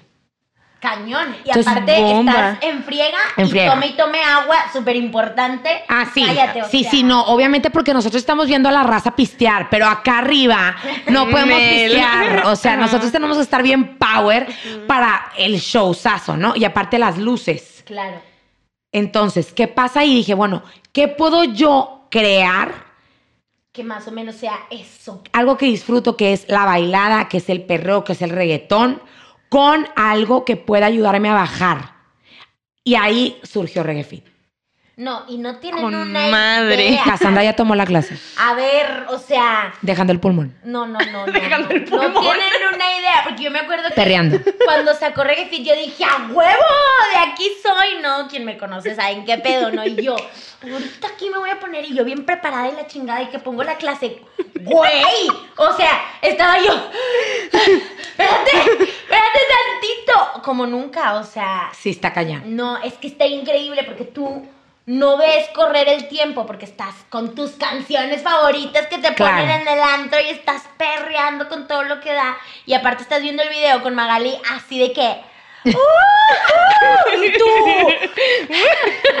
Cañón. 0.83 1.33
Y 1.45 1.47
Entonces, 1.47 1.65
aparte 1.65 2.01
bomba. 2.01 2.31
estás 2.31 2.63
en 2.63 2.83
friega 2.83 3.17
En 3.37 3.45
y 3.47 3.51
tome 3.51 3.87
y 3.87 3.93
tome 3.93 4.21
agua, 4.21 4.57
súper 4.73 4.97
importante. 4.97 5.69
Ah, 5.87 6.05
sí. 6.13 6.25
Cállate, 6.25 6.65
sí, 6.69 6.81
sea. 6.81 6.91
sí, 6.91 7.03
no. 7.03 7.23
Obviamente 7.27 7.69
porque 7.69 7.93
nosotros 7.93 8.21
estamos 8.21 8.47
viendo 8.47 8.67
a 8.67 8.71
la 8.73 8.83
raza 8.83 9.15
pistear, 9.15 9.69
pero 9.69 9.87
acá 9.87 10.17
arriba 10.17 10.75
no 11.07 11.25
podemos 11.31 11.57
pistear. 11.57 12.47
O 12.47 12.57
sea, 12.57 12.75
nosotros 12.75 13.13
tenemos 13.13 13.37
que 13.37 13.43
estar 13.43 13.63
bien 13.63 13.97
power 13.97 14.45
para 14.85 15.31
el 15.37 15.55
showzazo, 15.57 16.35
¿no? 16.35 16.53
Y 16.53 16.65
aparte 16.65 16.99
las 16.99 17.17
luces. 17.17 17.81
Claro. 17.85 18.21
Entonces, 18.91 19.53
¿qué 19.53 19.69
pasa? 19.69 20.03
Y 20.03 20.13
dije, 20.15 20.33
bueno, 20.33 20.63
¿qué 20.91 21.07
puedo 21.07 21.45
yo 21.45 22.02
crear? 22.13 22.71
Que 23.71 23.83
más 23.83 24.07
o 24.07 24.11
menos 24.11 24.35
sea 24.35 24.55
eso. 24.69 25.23
Algo 25.33 25.57
que 25.57 25.65
disfruto, 25.65 26.15
que 26.15 26.31
es 26.31 26.47
la 26.47 26.63
bailada, 26.63 27.27
que 27.27 27.37
es 27.37 27.49
el 27.49 27.63
perreo, 27.63 28.03
que 28.03 28.13
es 28.13 28.21
el 28.21 28.29
reggaetón, 28.29 29.01
con 29.49 29.87
algo 29.95 30.45
que 30.45 30.55
pueda 30.55 30.85
ayudarme 30.85 31.29
a 31.29 31.33
bajar. 31.33 31.95
Y 32.83 32.93
ahí 32.95 33.39
surgió 33.41 33.81
Reggae 33.81 34.03
Fit. 34.03 34.25
No, 34.95 35.23
y 35.27 35.37
no 35.39 35.55
tienen 35.57 35.81
Con 35.81 35.95
una 35.95 36.27
madre. 36.27 36.89
idea. 36.89 37.03
Cassandra 37.03 37.43
ya 37.43 37.55
tomó 37.55 37.73
la 37.73 37.83
clase, 37.85 38.15
A 38.37 38.53
ver, 38.53 39.05
o 39.09 39.17
sea, 39.17 39.73
dejando 39.81 40.13
el 40.13 40.19
pulmón, 40.19 40.55
no, 40.63 40.85
no, 40.85 40.99
no, 40.99 41.25
no. 41.25 41.31
Dejando 41.33 41.69
no, 41.69 41.73
el 41.73 41.83
pulmón. 41.85 42.13
no 42.13 42.21
tienen 42.21 42.51
una 42.75 42.97
idea, 42.99 43.21
porque 43.23 43.41
yo 43.41 43.49
me 43.49 43.59
acuerdo 43.59 43.89
que 43.89 43.95
perreando. 43.95 44.39
cuando 44.65 44.93
sacó 44.93 45.23
Reggae 45.23 45.47
Fit, 45.47 45.65
yo 45.65 45.75
dije, 45.75 46.03
¡a 46.05 46.27
huevo! 46.31 46.63
De 47.11 47.31
aquí 47.31 47.49
soy, 47.63 48.01
¿no? 48.03 48.27
Quien 48.27 48.45
me 48.45 48.55
conoce 48.55 48.93
saben 48.93 49.25
qué 49.25 49.39
pedo, 49.39 49.71
¿no? 49.71 49.83
Y 49.83 49.95
yo, 49.95 50.15
ahorita 50.61 51.07
aquí 51.07 51.27
me 51.31 51.39
voy 51.39 51.49
a 51.49 51.59
poner 51.59 51.85
y 51.85 51.95
yo 51.95 52.05
bien 52.05 52.23
preparada 52.23 52.69
y 52.69 52.75
la 52.75 52.85
chingada 52.85 53.23
y 53.23 53.27
que 53.29 53.39
pongo 53.39 53.63
la 53.63 53.77
clase. 53.77 54.21
¡Güey! 54.61 55.27
O 55.57 55.73
sea, 55.75 55.89
estaba 56.21 56.59
yo. 56.59 56.71
Espérate, 57.51 58.51
espérate 58.57 59.39
tantito. 59.49 60.41
Como 60.43 60.67
nunca, 60.67 61.15
o 61.15 61.23
sea. 61.23 61.71
Sí, 61.73 61.89
está 61.89 62.13
callando. 62.13 62.47
No, 62.47 62.77
es 62.83 62.93
que 62.93 63.07
está 63.07 63.25
increíble 63.25 63.83
porque 63.85 64.03
tú 64.05 64.45
no 64.85 65.17
ves 65.17 65.47
correr 65.55 65.87
el 65.87 66.07
tiempo 66.09 66.45
porque 66.45 66.65
estás 66.65 66.93
con 67.09 67.35
tus 67.35 67.51
canciones 67.51 68.21
favoritas 68.21 68.87
que 68.87 68.97
te 68.97 69.13
Claro. 69.13 69.37
ponen 69.37 69.61
en 69.61 69.67
el 69.67 69.79
antro 69.79 70.19
y 70.19 70.29
estás 70.29 70.63
perreando 70.77 71.47
con 71.47 71.67
todo 71.67 71.83
lo 71.83 72.01
que 72.01 72.11
da. 72.11 72.37
Y 72.65 72.73
aparte 72.73 73.03
estás 73.03 73.21
viendo 73.21 73.43
el 73.43 73.49
video 73.49 73.81
con 73.81 73.95
Magali 73.95 74.35
así 74.51 74.79
de 74.79 74.91
que. 74.91 75.32
¡Uh! 75.65 75.69
¡Uh! 75.69 77.23
y 77.23 77.31
tú. 77.37 77.45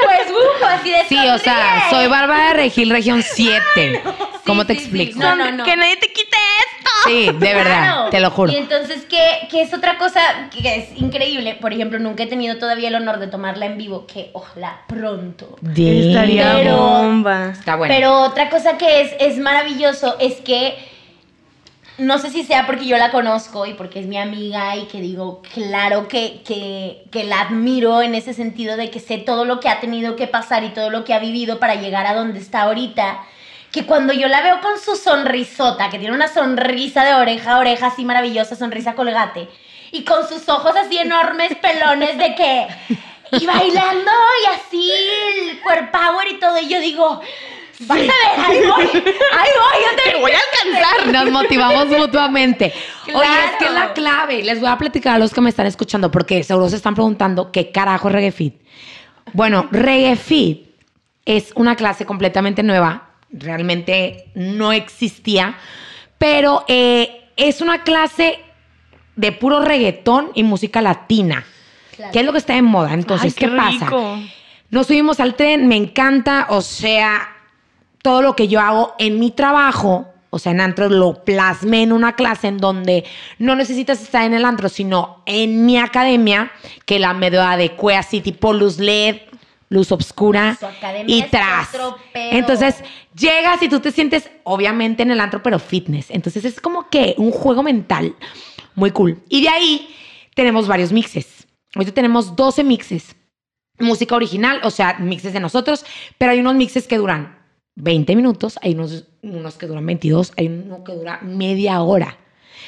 Pues, 0.03 0.31
uh, 0.31 0.65
así 0.65 0.91
de 0.91 1.03
Sí, 1.07 1.17
o 1.27 1.37
sea, 1.37 1.87
soy 1.89 2.07
Bárbara 2.07 2.49
de 2.49 2.53
Regil, 2.55 2.89
región 2.89 3.23
7. 3.23 4.03
¿Cómo 4.45 4.61
Sí, 4.63 4.67
te 4.67 4.73
sí, 4.75 4.79
sí. 4.79 4.85
explico? 4.85 5.19
No, 5.19 5.35
no, 5.35 5.51
no. 5.51 5.63
Que 5.63 5.75
nadie 5.77 5.95
te 5.97 6.07
quite 6.11 6.37
esto. 6.77 6.89
Sí, 7.05 7.25
de 7.27 7.53
verdad, 7.53 7.63
Claro. 7.83 8.09
te 8.09 8.19
lo 8.19 8.29
juro. 8.31 8.51
Y 8.51 8.57
entonces, 8.57 9.05
¿qué, 9.09 9.47
qué 9.49 9.61
es 9.61 9.73
otra 9.73 9.97
cosa 9.97 10.21
que 10.51 10.75
es 10.75 11.01
increíble? 11.01 11.55
Por 11.59 11.73
ejemplo, 11.73 11.99
nunca 11.99 12.23
he 12.23 12.27
tenido 12.27 12.57
todavía 12.57 12.89
el 12.89 12.95
honor 12.95 13.19
de 13.19 13.27
tomarla 13.27 13.65
en 13.65 13.77
vivo, 13.77 14.05
que 14.05 14.29
ojalá 14.33 14.81
pronto. 14.87 15.57
Estaría 15.75 16.55
bomba. 16.75 17.49
Está 17.51 17.75
bueno. 17.75 17.93
Pero 17.93 18.19
otra 18.21 18.49
cosa 18.49 18.77
que 18.77 19.01
es, 19.01 19.11
es 19.19 19.37
maravilloso 19.37 20.17
es 20.19 20.35
que 20.41 20.77
no 21.97 22.17
sé 22.17 22.31
si 22.31 22.43
sea 22.43 22.65
porque 22.65 22.85
yo 22.85 22.97
la 22.97 23.11
conozco 23.11 23.65
y 23.65 23.73
porque 23.73 23.99
es 23.99 24.07
mi 24.07 24.17
amiga 24.17 24.75
y 24.75 24.85
que 24.85 24.99
digo, 24.99 25.41
claro 25.53 26.07
que, 26.07 26.41
que, 26.43 27.03
que 27.11 27.23
la 27.23 27.41
admiro 27.41 28.01
en 28.01 28.15
ese 28.15 28.33
sentido 28.33 28.77
de 28.77 28.89
que 28.89 28.99
sé 28.99 29.19
todo 29.19 29.45
lo 29.45 29.59
que 29.59 29.69
ha 29.69 29.79
tenido 29.79 30.15
que 30.15 30.27
pasar 30.27 30.63
y 30.63 30.69
todo 30.69 30.89
lo 30.89 31.03
que 31.03 31.13
ha 31.13 31.19
vivido 31.19 31.59
para 31.59 31.75
llegar 31.75 32.07
a 32.07 32.15
donde 32.15 32.39
está 32.39 32.63
ahorita. 32.63 33.23
Que 33.71 33.85
cuando 33.85 34.13
yo 34.13 34.27
la 34.27 34.41
veo 34.41 34.61
con 34.61 34.79
su 34.79 34.95
sonrisota, 34.95 35.89
que 35.89 35.99
tiene 35.99 36.15
una 36.15 36.27
sonrisa 36.27 37.03
de 37.05 37.13
oreja 37.15 37.53
a 37.53 37.59
oreja 37.59 37.87
así 37.87 38.05
maravillosa, 38.05 38.55
sonrisa 38.55 38.95
colgate, 38.95 39.47
y 39.91 40.03
con 40.03 40.27
sus 40.27 40.47
ojos 40.49 40.75
así 40.75 40.97
enormes, 40.97 41.55
pelones 41.55 42.17
de 42.17 42.35
que. 42.35 42.67
Y 43.31 43.47
bailando 43.47 44.11
y 44.43 44.53
así, 44.53 44.91
el 45.75 45.89
power 45.89 46.27
y 46.29 46.39
todo, 46.39 46.59
y 46.59 46.67
yo 46.67 46.79
digo, 46.79 47.19
vas 47.87 47.97
a 47.97 48.01
ver, 48.01 48.11
ahí 48.37 48.57
voy, 48.59 48.83
ahí 48.85 49.01
voy, 49.01 49.81
yo 49.83 50.03
te 50.03 50.11
Te 50.11 50.19
voy 50.19 50.31
a 50.31 50.37
alcanzar. 50.39 51.13
Nos 51.13 51.31
motivamos 51.31 51.87
mutuamente. 51.87 52.73
Oye, 53.13 53.27
es 53.45 53.57
que 53.59 53.65
es 53.65 53.71
la 53.73 53.79
Claro. 53.79 53.93
clave. 53.93 54.43
Les 54.43 54.59
voy 54.59 54.69
a 54.69 54.77
platicar 54.77 55.15
a 55.15 55.19
los 55.19 55.33
que 55.33 55.41
me 55.41 55.49
están 55.49 55.65
escuchando 55.67 56.11
porque 56.11 56.43
seguro 56.43 56.69
se 56.69 56.75
están 56.75 56.93
preguntando 56.95 57.51
qué 57.51 57.71
carajo 57.71 58.07
es 58.09 58.13
Reggae 58.13 58.31
Fit. 58.31 58.55
Bueno, 59.33 59.67
Reggae 59.71 60.15
Fit 60.15 60.67
es 61.25 61.51
una 61.55 61.75
clase 61.75 62.05
completamente 62.05 62.63
nueva. 62.63 63.09
Realmente 63.31 64.29
no 64.35 64.71
existía. 64.73 65.55
Pero 66.17 66.63
eh, 66.67 67.29
es 67.35 67.61
una 67.61 67.83
clase 67.83 68.39
de 69.15 69.31
puro 69.31 69.61
reggaetón 69.63 70.31
y 70.33 70.43
música 70.43 70.81
latina. 70.81 71.45
Claro. 71.95 72.11
¿Qué 72.11 72.19
es 72.19 72.25
lo 72.25 72.31
que 72.31 72.37
está 72.39 72.55
en 72.55 72.65
moda? 72.65 72.93
Entonces, 72.93 73.33
Ay, 73.37 73.45
qué 73.47 73.51
¿qué 73.51 73.55
pasa? 73.57 73.89
Nos 74.69 74.87
subimos 74.87 75.19
al 75.19 75.35
tren, 75.35 75.67
me 75.67 75.75
encanta, 75.75 76.47
o 76.49 76.61
sea, 76.61 77.29
todo 78.03 78.21
lo 78.21 78.35
que 78.35 78.47
yo 78.47 78.59
hago 78.59 78.93
en 78.99 79.19
mi 79.19 79.31
trabajo, 79.31 80.07
o 80.29 80.37
sea, 80.37 80.51
en 80.51 80.61
antro 80.61 80.89
lo 80.89 81.23
plasmé 81.23 81.83
en 81.83 81.91
una 81.91 82.15
clase 82.15 82.47
en 82.47 82.57
donde 82.57 83.05
no 83.39 83.55
necesitas 83.55 84.01
estar 84.01 84.25
en 84.25 84.33
el 84.33 84.45
antro, 84.45 84.69
sino 84.69 85.23
en 85.25 85.65
mi 85.65 85.77
academia, 85.77 86.51
que 86.85 86.99
la 86.99 87.13
medio 87.13 87.41
adecué 87.41 87.95
así, 87.95 88.21
tipo 88.21 88.53
luz 88.53 88.77
LED, 88.77 89.21
luz 89.69 89.91
academia 89.91 91.15
y 91.15 91.23
tras. 91.29 91.69
Entonces, 92.13 92.83
llegas 93.17 93.63
y 93.63 93.69
tú 93.69 93.79
te 93.79 93.91
sientes, 93.91 94.29
obviamente, 94.43 95.01
en 95.03 95.11
el 95.11 95.19
antro, 95.19 95.41
pero 95.41 95.57
fitness. 95.57 96.11
Entonces, 96.11 96.45
es 96.45 96.59
como 96.59 96.89
que 96.89 97.15
un 97.17 97.31
juego 97.31 97.63
mental 97.63 98.15
muy 98.75 98.91
cool. 98.91 99.23
Y 99.29 99.43
de 99.43 99.49
ahí 99.49 99.95
tenemos 100.35 100.67
varios 100.67 100.91
mixes. 100.91 101.47
Ahorita 101.73 101.93
tenemos 101.93 102.35
12 102.35 102.63
mixes 102.63 103.15
música 103.79 104.15
original, 104.15 104.61
o 104.63 104.69
sea, 104.69 104.97
mixes 104.99 105.33
de 105.33 105.39
nosotros, 105.39 105.85
pero 106.17 106.31
hay 106.31 106.39
unos 106.39 106.55
mixes 106.55 106.87
que 106.87 106.97
duran 106.97 107.42
20 107.75 108.15
minutos, 108.15 108.59
hay 108.61 108.73
unos, 108.73 109.05
unos 109.21 109.55
que 109.55 109.67
duran 109.67 109.85
22, 109.85 110.33
hay 110.37 110.47
uno 110.47 110.83
que 110.83 110.93
dura 110.93 111.19
media 111.21 111.81
hora. 111.81 112.17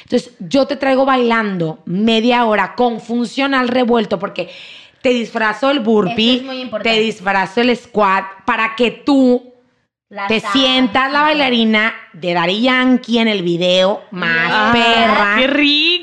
Entonces, 0.02 0.32
yo 0.40 0.66
te 0.66 0.76
traigo 0.76 1.04
bailando 1.04 1.80
media 1.86 2.44
hora 2.44 2.74
con 2.74 3.00
funcional 3.00 3.68
revuelto 3.68 4.18
porque 4.18 4.50
te 5.02 5.10
disfrazo 5.10 5.70
el 5.70 5.80
burpee, 5.80 6.44
es 6.64 6.82
te 6.82 7.00
disfrazo 7.00 7.60
el 7.60 7.76
squat 7.76 8.24
para 8.44 8.74
que 8.76 8.90
tú 8.90 9.52
La 10.08 10.26
te 10.26 10.40
sientas 10.40 11.12
la 11.12 11.22
bailarina 11.22 11.94
de 12.12 12.34
Daddy 12.34 12.62
Yankee 12.62 13.18
en 13.18 13.28
el 13.28 13.42
video 13.42 14.02
más 14.10 14.50
Ah, 14.52 14.72
perra. 14.72 15.36
¡Qué 15.38 15.46
rico! 15.46 15.95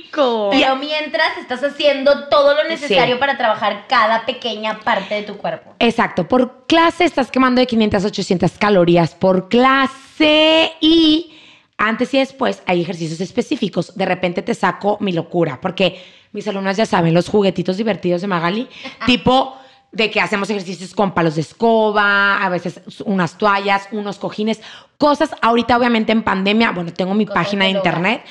Pero 0.51 0.75
mientras 0.75 1.37
estás 1.37 1.63
haciendo 1.63 2.27
todo 2.29 2.53
lo 2.55 2.63
necesario 2.69 3.15
Sí. 3.15 3.19
para 3.19 3.37
trabajar 3.37 3.85
cada 3.87 4.25
pequeña 4.25 4.79
parte 4.79 5.15
de 5.15 5.23
tu 5.23 5.37
cuerpo. 5.37 5.73
Exacto, 5.79 6.27
por 6.27 6.65
clase 6.67 7.05
estás 7.05 7.31
quemando 7.31 7.59
de 7.59 7.67
500 7.67 8.03
a 8.03 8.07
800 8.07 8.51
calorías 8.57 9.15
por 9.15 9.49
clase 9.49 10.73
y 10.81 11.33
antes 11.77 12.13
y 12.13 12.19
después 12.19 12.61
hay 12.65 12.81
ejercicios 12.81 13.19
específicos. 13.21 13.95
De 13.95 14.05
repente 14.05 14.41
te 14.41 14.53
saco 14.53 14.97
mi 15.01 15.11
locura, 15.11 15.59
porque 15.61 16.03
mis 16.31 16.47
alumnas 16.47 16.77
ya 16.77 16.85
saben, 16.85 17.13
los 17.13 17.29
juguetitos 17.29 17.77
divertidos 17.77 18.21
de 18.21 18.27
Magali, 18.27 18.67
tipo 19.05 19.57
de 19.91 20.09
que 20.09 20.19
hacemos 20.19 20.49
ejercicios 20.49 20.93
con 20.95 21.13
palos 21.13 21.35
de 21.35 21.41
escoba, 21.41 22.43
a 22.43 22.49
veces 22.49 22.81
unas 23.05 23.37
toallas, 23.37 23.87
unos 23.91 24.17
cojines, 24.17 24.59
cosas. 24.97 25.31
Ahorita 25.41 25.77
obviamente 25.77 26.11
en 26.11 26.23
pandemia, 26.23 26.71
bueno, 26.71 26.91
tengo 26.93 27.13
mi 27.13 27.25
Cosas 27.25 27.43
página 27.43 27.65
de 27.65 27.71
internet, 27.71 28.23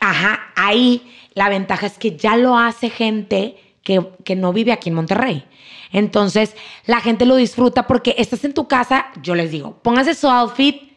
ajá, 0.00 0.52
ahí 0.56 1.21
la 1.34 1.48
ventaja 1.48 1.86
es 1.86 1.98
que 1.98 2.16
ya 2.16 2.36
lo 2.36 2.56
hace 2.58 2.90
gente 2.90 3.56
que, 3.82 4.00
que 4.24 4.36
no 4.36 4.52
vive 4.52 4.72
aquí 4.72 4.88
en 4.90 4.94
Monterrey. 4.94 5.44
Entonces, 5.92 6.56
la 6.86 7.00
gente 7.00 7.26
lo 7.26 7.36
disfruta 7.36 7.86
porque 7.86 8.14
estás 8.18 8.44
en 8.44 8.54
tu 8.54 8.66
casa, 8.68 9.06
yo 9.22 9.34
les 9.34 9.50
digo, 9.50 9.78
pónganse 9.82 10.14
su 10.14 10.28
outfit 10.28 10.92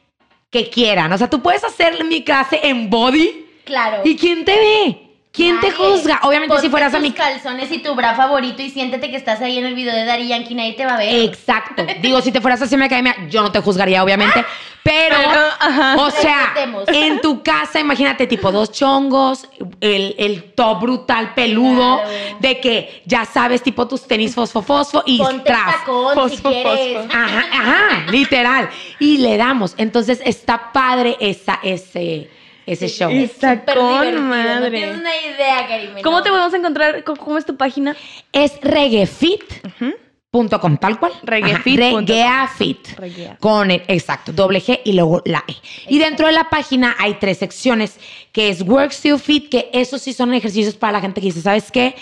que 0.49 0.69
quieran. 0.69 1.11
O 1.11 1.17
sea, 1.17 1.29
tú 1.29 1.41
puedes 1.41 1.63
hacer 1.63 2.03
mi 2.05 2.23
clase 2.23 2.59
en 2.63 2.89
body 2.89 3.45
Claro. 3.65 4.01
y 4.05 4.15
¿quién 4.15 4.45
te 4.45 4.55
ve? 4.55 5.04
¿Quién 5.35 5.59
te 5.59 5.71
juzga? 5.71 6.19
Obviamente, 6.23 6.57
si 6.59 6.69
fueras 6.69 6.93
a 6.93 6.99
mi 6.99 7.11
calzones 7.11 7.71
y 7.71 7.79
tu 7.79 7.93
bra 7.95 8.15
favorito 8.15 8.61
y 8.61 8.69
siéntete 8.69 9.09
que 9.11 9.17
estás 9.17 9.41
ahí 9.41 9.57
en 9.57 9.65
el 9.65 9.75
video 9.75 9.93
de 9.93 10.05
Daddy 10.05 10.27
Yankee, 10.29 10.55
nadie 10.55 10.73
te 10.73 10.85
va 10.85 10.95
a 10.95 10.97
ver. 10.97 11.25
Exacto. 11.25 11.85
Digo, 12.01 12.21
si 12.21 12.31
te 12.31 12.39
fueras 12.41 12.61
a 12.61 12.77
mi 12.77 12.85
academia, 12.85 13.15
yo 13.29 13.41
no 13.41 13.51
te 13.51 13.59
juzgaría, 13.59 14.03
obviamente. 14.03 14.45
Pero, 14.83 15.15
Pero, 15.17 15.41
ajá. 15.59 15.95
o 15.97 16.11
sea, 16.11 16.41
Respetemos. 16.53 16.83
en 16.89 17.19
tu 17.19 17.41
casa, 17.41 17.79
imagínate, 17.79 18.27
tipo 18.27 18.51
dos 18.51 18.71
chongos, 18.71 19.47
el, 19.81 20.13
el 20.19 20.53
top 20.53 20.79
brutal 20.81 21.33
peludo, 21.33 22.01
Claro. 22.03 22.37
de 22.39 22.59
que 22.59 23.01
ya 23.05 23.25
sabes, 23.25 23.63
tipo 23.63 23.87
tus 23.87 24.07
tenis 24.07 24.35
fosfo 24.35 24.61
fosfo 24.61 25.01
y 25.07 25.17
Ponte 25.17 25.43
tras. 25.43 25.77
tacón 25.79 26.29
si 26.29 26.37
Fosfo, 26.37 26.49
quieres. 26.49 26.97
fosfo. 26.97 27.17
Ajá, 27.17 27.45
ajá, 27.51 28.11
literal. 28.11 28.69
Y 28.99 29.17
le 29.17 29.37
damos. 29.37 29.73
Entonces 29.77 30.21
está 30.23 30.71
padre 30.71 31.17
esa, 31.19 31.59
ese, 31.63 32.29
ese 32.65 32.87
show. 32.87 33.09
Es 33.11 33.31
Está 33.31 33.59
súper 33.59 33.75
con 33.75 33.89
divertido, 33.91 34.21
No 34.21 34.27
madre. 34.29 34.77
tienes 34.77 34.97
una 34.97 35.15
idea, 35.15 35.67
Karime. 35.67 36.01
¿Cómo 36.01 36.17
no. 36.17 36.23
te 36.23 36.29
podemos 36.29 36.53
encontrar? 36.53 37.03
¿Cómo, 37.03 37.17
cómo 37.23 37.37
es 37.37 37.45
tu 37.45 37.55
página? 37.55 37.95
Es 38.31 38.53
reggaefit.mx. 38.61 39.93
Punto 40.31 40.59
com, 40.59 40.75
tal 40.75 40.99
cual. 40.99 41.13
Regueafit. 41.23 41.79
Reguea. 42.97 43.37
Con 43.39 43.71
el, 43.71 43.83
exacto, 43.87 44.33
doble 44.33 44.61
G 44.61 44.81
y 44.83 44.91
luego 44.91 45.21
la 45.25 45.43
E. 45.47 45.55
Y 45.87 45.97
dentro 45.99 46.27
de 46.27 46.33
la 46.33 46.49
página 46.49 46.95
hay 46.99 47.13
tres 47.15 47.37
secciones, 47.37 47.97
que 48.33 48.49
es 48.49 48.61
Work 48.61 48.91
Still 48.91 49.17
Fit, 49.19 49.49
que 49.49 49.69
esos 49.71 50.01
sí 50.01 50.11
son 50.11 50.33
ejercicios 50.33 50.75
para 50.75 50.93
la 50.93 51.01
gente 51.01 51.21
que 51.21 51.27
dice, 51.27 51.41
¿sabes 51.41 51.71
qué? 51.71 51.95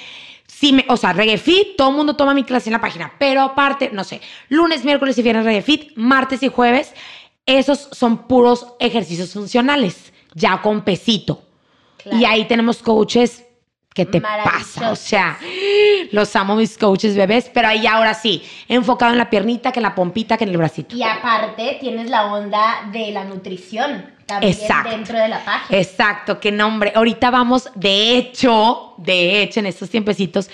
Sí 0.47 0.73
me, 0.73 0.85
o 0.89 0.97
sea, 0.97 1.13
Reggae 1.13 1.37
Fit, 1.37 1.75
todo 1.77 1.89
el 1.91 1.95
mundo 1.95 2.15
toma 2.15 2.33
mi 2.33 2.43
clase 2.43 2.69
en 2.69 2.73
la 2.73 2.81
página, 2.81 3.13
pero 3.19 3.41
aparte, 3.41 3.89
no 3.93 4.03
sé, 4.03 4.21
lunes, 4.49 4.83
miércoles 4.83 5.17
y 5.17 5.21
viernes 5.21 5.45
Reggae 5.45 5.61
Fit, 5.61 5.91
martes 5.95 6.41
y 6.43 6.47
jueves, 6.47 6.93
esos 7.45 7.89
son 7.91 8.27
puros 8.27 8.67
ejercicios 8.79 9.31
funcionales, 9.33 10.12
ya 10.33 10.61
con 10.61 10.81
pesito. 10.81 11.43
Claro. 11.97 12.17
Y 12.17 12.25
ahí 12.25 12.45
tenemos 12.45 12.79
coaches 12.79 13.43
que 13.93 14.05
te 14.05 14.19
pasa, 14.19 14.91
o 14.91 14.95
sea, 14.95 15.37
los 16.11 16.35
amo 16.35 16.55
mis 16.55 16.77
coaches 16.77 17.15
bebés, 17.15 17.49
pero 17.53 17.67
ahí 17.67 17.85
ahora 17.85 18.13
sí, 18.13 18.43
enfocado 18.67 19.11
en 19.11 19.19
la 19.19 19.29
piernita, 19.29 19.71
que 19.71 19.79
en 19.79 19.83
la 19.83 19.93
pompita, 19.93 20.35
que 20.35 20.45
en 20.45 20.49
el 20.49 20.57
bracito. 20.57 20.95
Y 20.95 21.03
aparte 21.03 21.77
tienes 21.79 22.09
la 22.09 22.33
onda 22.33 22.89
de 22.91 23.11
la 23.11 23.23
nutrición 23.23 24.11
también 24.25 24.53
Exacto. 24.53 24.89
dentro 24.89 25.19
de 25.19 25.27
la 25.27 25.45
página. 25.45 25.79
Exacto, 25.79 26.39
qué 26.39 26.51
nombre. 26.51 26.91
Ahorita 26.95 27.29
vamos, 27.29 27.69
de 27.75 28.17
hecho, 28.17 28.93
de 28.97 29.43
hecho, 29.43 29.59
en 29.59 29.67
estos 29.67 29.89
tiempecitos, 29.89 30.49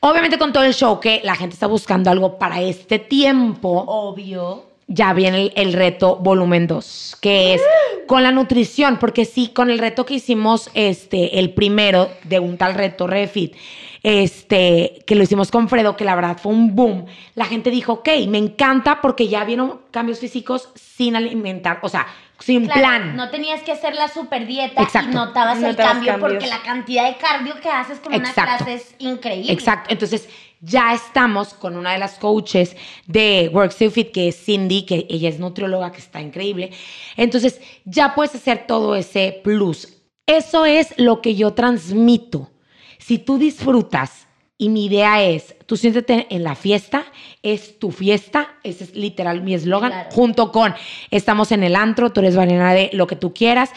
obviamente 0.00 0.36
con 0.36 0.52
todo 0.52 0.64
el 0.64 0.74
show 0.74 0.98
que 0.98 1.20
la 1.22 1.36
gente 1.36 1.54
está 1.54 1.66
buscando 1.66 2.10
algo 2.10 2.38
para 2.38 2.60
este 2.60 2.98
tiempo, 2.98 3.84
Obvio. 3.86 4.69
Ya 4.92 5.12
viene 5.12 5.42
el, 5.42 5.52
el 5.54 5.72
reto 5.72 6.16
volumen 6.16 6.66
2, 6.66 7.18
que 7.20 7.54
es 7.54 7.62
con 8.08 8.24
la 8.24 8.32
nutrición, 8.32 8.98
porque 8.98 9.24
sí, 9.24 9.48
con 9.54 9.70
el 9.70 9.78
reto 9.78 10.04
que 10.04 10.14
hicimos, 10.14 10.68
este, 10.74 11.38
el 11.38 11.54
primero 11.54 12.10
de 12.24 12.40
un 12.40 12.58
tal 12.58 12.74
reto 12.74 13.06
Refit, 13.06 13.54
este, 14.02 15.04
que 15.06 15.14
lo 15.14 15.22
hicimos 15.22 15.52
con 15.52 15.68
Fredo, 15.68 15.96
que 15.96 16.04
la 16.04 16.16
verdad 16.16 16.36
fue 16.42 16.52
un 16.52 16.74
boom, 16.74 17.06
la 17.36 17.44
gente 17.44 17.70
dijo, 17.70 17.92
ok, 17.94 18.08
me 18.28 18.38
encanta 18.38 19.00
porque 19.00 19.28
ya 19.28 19.44
vieron 19.44 19.80
cambios 19.92 20.18
físicos 20.18 20.70
sin 20.74 21.14
alimentar, 21.14 21.78
o 21.82 21.88
sea, 21.88 22.08
sin 22.40 22.64
Claro, 22.64 22.80
plan. 22.80 23.16
No 23.16 23.30
tenías 23.30 23.62
que 23.62 23.70
hacer 23.70 23.94
la 23.94 24.08
super 24.08 24.44
dieta 24.44 24.82
Exacto. 24.82 25.10
y 25.10 25.14
notabas 25.14 25.62
el 25.62 25.76
cambio 25.76 26.12
cambios. 26.12 26.18
porque 26.32 26.46
la 26.48 26.62
cantidad 26.62 27.06
de 27.06 27.16
cardio 27.16 27.54
que 27.62 27.68
haces 27.68 28.00
con 28.00 28.12
una 28.12 28.32
clase 28.32 28.74
es 28.74 28.94
increíble. 28.98 29.52
Exacto. 29.52 29.90
Entonces, 29.92 30.28
ya 30.60 30.92
estamos 30.94 31.54
con 31.54 31.76
una 31.76 31.92
de 31.92 31.98
las 31.98 32.18
coaches 32.18 32.76
de 33.06 33.50
Work 33.52 33.72
Fit, 33.72 34.12
que 34.12 34.28
es 34.28 34.44
Cindy, 34.44 34.82
que 34.84 35.06
ella 35.08 35.28
es 35.28 35.38
nutrióloga, 35.38 35.92
que 35.92 35.98
está 36.00 36.20
increíble. 36.20 36.70
Entonces, 37.16 37.60
ya 37.84 38.14
puedes 38.14 38.34
hacer 38.34 38.66
todo 38.66 38.94
ese 38.96 39.40
plus. 39.42 39.88
Eso 40.26 40.64
es 40.66 40.94
lo 40.98 41.22
que 41.22 41.34
yo 41.34 41.54
transmito. 41.54 42.50
Si 42.98 43.18
tú 43.18 43.38
disfrutas, 43.38 44.26
y 44.58 44.68
mi 44.68 44.84
idea 44.84 45.22
es, 45.22 45.54
tú 45.64 45.78
siéntete 45.78 46.26
en 46.28 46.42
la 46.44 46.54
fiesta, 46.54 47.06
es 47.42 47.78
tu 47.78 47.90
fiesta, 47.90 48.50
ese 48.62 48.84
es 48.84 48.94
literal 48.94 49.40
mi 49.40 49.54
eslogan, 49.54 49.90
Claro. 49.90 50.10
junto 50.12 50.52
con 50.52 50.74
estamos 51.10 51.50
en 51.50 51.62
el 51.64 51.74
antro, 51.74 52.12
tú 52.12 52.20
eres 52.20 52.36
Valena 52.36 52.74
de 52.74 52.90
lo 52.92 53.06
que 53.06 53.16
tú 53.16 53.32
quieras. 53.32 53.70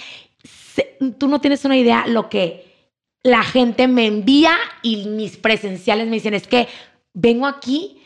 Se- 0.43 0.97
Tú 1.17 1.27
no 1.29 1.39
tienes 1.39 1.63
una 1.65 1.77
idea 1.77 2.05
lo 2.07 2.27
que 2.29 2.62
la 3.23 3.43
gente 3.43 3.87
me 3.87 4.05
envía 4.05 4.55
y 4.81 5.05
mis 5.07 5.37
presenciales 5.37 6.07
me 6.07 6.13
dicen, 6.15 6.33
es 6.33 6.47
que 6.47 6.67
vengo 7.13 7.47
aquí 7.47 8.01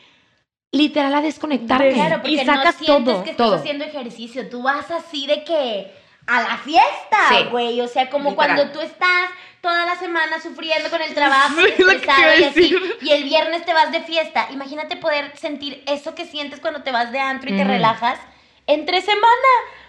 literal 0.72 1.14
a 1.16 1.22
desconectarme. 1.22 1.94
Claro, 1.94 2.18
porque 2.22 2.32
Y 2.32 2.46
sacas 2.46 2.80
no 2.80 2.86
sientes 2.86 3.14
todo, 3.14 3.24
que 3.24 3.32
estás 3.32 3.48
todo. 3.48 3.56
haciendo 3.56 3.84
ejercicio. 3.86 4.48
Tú 4.50 4.62
vas 4.62 4.92
así 4.92 5.26
de 5.26 5.44
que 5.44 5.92
a 6.28 6.42
la 6.42 6.58
fiesta, 6.58 7.18
Sí. 7.30 7.46
güey. 7.50 7.82
O 7.82 7.88
sea, 7.88 8.10
como 8.10 8.30
Literal. 8.32 8.56
cuando 8.58 8.74
tú 8.74 8.82
estás 8.86 9.30
toda 9.62 9.86
la 9.86 9.96
semana 9.96 10.40
sufriendo 10.42 10.90
con 10.90 11.02
el 11.02 11.14
trabajo, 11.16 11.56
Sí, 11.78 11.84
y 12.40 12.44
así, 12.44 12.76
y 13.02 13.10
el 13.10 13.24
viernes 13.24 13.66
te 13.66 13.74
vas 13.74 13.92
de 13.92 14.02
fiesta. 14.02 14.48
Imagínate 14.52 14.98
poder 14.98 15.32
sentir 15.38 15.84
eso 15.88 16.14
que 16.14 16.26
sientes 16.26 16.60
cuando 16.60 16.84
te 16.84 16.92
vas 16.92 17.12
de 17.12 17.20
antro 17.20 17.50
y 17.52 17.58
te 17.58 17.64
relajas 17.64 18.20
entre 18.68 19.02
semana. 19.02 19.26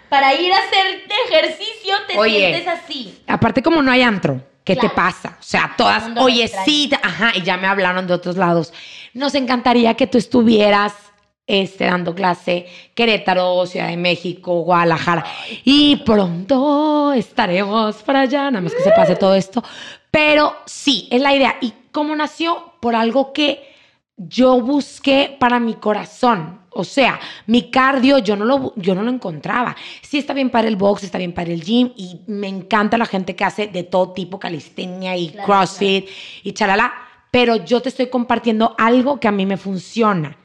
Para 0.09 0.33
ir 0.33 0.51
a 0.51 0.57
hacer 0.57 1.03
ejercicio 1.27 1.93
te 2.07 2.17
Oye. 2.17 2.39
sientes 2.39 2.67
así. 2.67 3.21
Aparte 3.27 3.61
como 3.61 3.83
no 3.83 3.91
hay 3.91 4.01
antro, 4.01 4.41
¿qué 4.69 4.75
Claro. 4.75 4.89
te 4.89 4.95
pasa? 4.95 5.37
O 5.39 5.43
sea, 5.43 5.73
todas, 5.75 6.03
oye, 6.17 6.47
sí, 6.63 6.91
ajá, 7.01 7.31
y 7.35 7.41
ya 7.41 7.57
me 7.57 7.65
hablaron 7.65 8.05
de 8.05 8.13
otros 8.13 8.37
lados. 8.37 8.71
Nos 9.15 9.33
encantaría 9.33 9.95
que 9.95 10.05
tú 10.05 10.19
estuvieras 10.19 10.93
este, 11.47 11.85
dando 11.85 12.13
clase 12.13 12.67
Querétaro, 12.93 13.65
Ciudad 13.65 13.87
de 13.87 13.97
México, 13.97 14.61
Guadalajara. 14.61 15.25
Y 15.63 15.95
pronto 16.05 17.11
estaremos 17.13 17.95
para 18.03 18.21
allá, 18.21 18.51
nada 18.51 18.61
más 18.61 18.75
que 18.75 18.83
se 18.83 18.91
pase 18.91 19.15
todo 19.15 19.33
esto. 19.33 19.63
Pero 20.11 20.55
sí, 20.67 21.07
es 21.09 21.19
la 21.19 21.33
idea. 21.33 21.55
¿Y 21.61 21.73
cómo 21.91 22.15
nació? 22.15 22.73
Por 22.79 22.95
algo 22.95 23.33
que 23.33 23.67
yo 24.17 24.61
busqué 24.61 25.35
para 25.39 25.59
mi 25.59 25.73
corazón. 25.73 26.59
O 26.71 26.83
sea, 26.83 27.19
mi 27.47 27.69
cardio 27.71 28.19
yo 28.19 28.35
no 28.35 28.45
lo, 28.45 28.73
yo 28.75 28.93
no 28.95 29.03
lo 29.03 29.09
encontraba. 29.09 29.75
Sí 30.01 30.17
está 30.17 30.33
bien 30.33 30.49
para 30.49 30.67
el 30.67 30.75
box, 30.75 31.03
está 31.03 31.17
bien 31.17 31.33
para 31.33 31.51
el 31.51 31.63
gym 31.63 31.91
y 31.95 32.21
me 32.27 32.47
encanta 32.47 32.97
la 32.97 33.05
gente 33.05 33.35
que 33.35 33.43
hace 33.43 33.67
de 33.67 33.83
todo 33.83 34.11
tipo, 34.13 34.39
calistenia 34.39 35.17
y 35.17 35.29
Claro, 35.29 35.45
crossfit 35.45 36.07
y 36.43 36.53
chalala. 36.53 36.93
Pero 37.31 37.57
yo 37.57 37.81
te 37.81 37.89
estoy 37.89 38.07
compartiendo 38.07 38.75
algo 38.77 39.19
que 39.19 39.27
a 39.27 39.31
mí 39.31 39.45
me 39.45 39.57
funciona. 39.57 40.37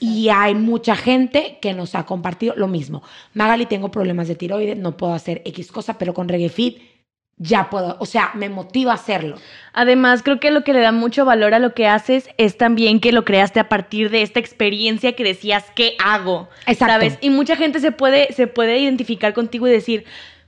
Y 0.00 0.28
hay 0.30 0.54
mucha 0.54 0.96
gente 0.96 1.58
que 1.60 1.72
nos 1.72 1.94
ha 1.94 2.04
compartido 2.06 2.54
lo 2.56 2.66
mismo. 2.66 3.02
Magali, 3.34 3.66
tengo 3.66 3.90
problemas 3.90 4.26
de 4.26 4.34
tiroides, 4.34 4.76
no 4.76 4.96
puedo 4.96 5.12
hacer 5.12 5.42
X 5.44 5.70
cosa, 5.70 5.96
pero 5.98 6.12
con 6.12 6.28
Reggae 6.28 6.48
Fit 6.48 6.95
ya 7.38 7.68
puedo. 7.70 7.96
O 8.00 8.06
sea, 8.06 8.30
me 8.34 8.48
motiva 8.48 8.92
a 8.92 8.94
hacerlo. 8.94 9.36
Además, 9.74 10.22
creo 10.22 10.40
que 10.40 10.50
lo 10.50 10.64
que 10.64 10.72
le 10.72 10.80
da 10.80 10.92
mucho 10.92 11.24
valor 11.24 11.52
a 11.54 11.58
lo 11.58 11.74
que 11.74 11.86
haces 11.86 12.30
es 12.38 12.56
también 12.56 12.98
que 13.00 13.12
lo 13.12 13.24
creaste 13.24 13.60
a 13.60 13.68
partir 13.68 14.10
de 14.10 14.22
esta 14.22 14.40
experiencia 14.40 15.14
que 15.14 15.22
decías, 15.24 15.64
¿qué 15.74 15.96
hago? 16.02 16.48
Exacto. 16.66 16.92
¿Sabes? 16.94 17.18
Y 17.20 17.30
mucha 17.30 17.56
gente 17.56 17.80
se 17.80 17.92
puede, 17.92 18.32
se 18.32 18.46
puede 18.46 18.78
identificar 18.78 19.34
contigo 19.34 19.68
y 19.68 19.70
decir, 19.70 20.04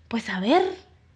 pues 0.09 0.31
a 0.31 0.41
ver, 0.41 0.63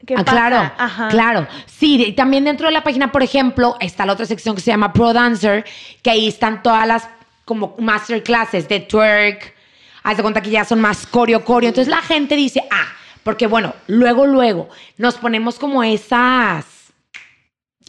¿qué 0.07 0.15
Ah, 0.15 0.25
pasa? 0.25 0.31
claro, 0.33 0.73
Ajá. 0.77 1.09
claro. 1.09 1.47
Sí, 1.65 2.03
y 2.05 2.13
también 2.13 2.45
dentro 2.45 2.67
de 2.67 2.73
la 2.73 2.83
página, 2.85 3.11
por 3.11 3.23
ejemplo, 3.23 3.77
está 3.81 4.05
la 4.05 4.13
otra 4.13 4.27
sección 4.27 4.55
que 4.55 4.61
se 4.61 4.71
llama 4.71 4.93
Pro 4.93 5.15
Dancer, 5.15 5.65
que 6.03 6.11
ahí 6.11 6.29
están 6.29 6.63
todas 6.63 6.87
las 6.87 7.09
como 7.47 7.75
masterclasses 7.79 8.69
de 8.69 8.81
twerk. 8.81 9.55
Haz 10.03 10.17
de 10.19 10.23
cuenta 10.23 10.43
que 10.43 10.51
ya 10.51 10.65
son 10.65 10.81
más 10.81 11.07
coreo, 11.07 11.45
coreo. 11.45 11.69
Entonces 11.69 11.91
la 11.91 12.03
gente 12.03 12.37
dice, 12.37 12.63
ah, 12.71 12.87
porque 13.23 13.47
bueno, 13.47 13.75
luego, 13.87 14.27
luego 14.27 14.69
nos 14.97 15.17
ponemos 15.17 15.59
como 15.59 15.83
esas 15.83 16.93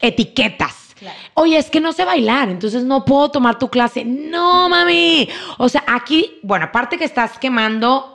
etiquetas. 0.02 0.96
Claro. 0.98 1.20
Oye, 1.34 1.58
es 1.58 1.70
que 1.70 1.82
no 1.82 1.92
sé 1.92 2.06
bailar, 2.06 2.50
entonces 2.50 2.84
no 2.84 3.04
puedo 3.04 3.30
tomar 3.30 3.58
tu 3.58 3.70
clase. 3.70 4.06
No, 4.06 4.70
mami. 4.70 5.28
O 5.58 5.68
sea, 5.68 5.84
aquí, 5.88 6.40
bueno, 6.44 6.66
aparte 6.66 6.98
que 6.98 7.06
estás 7.06 7.38
quemando 7.40 8.14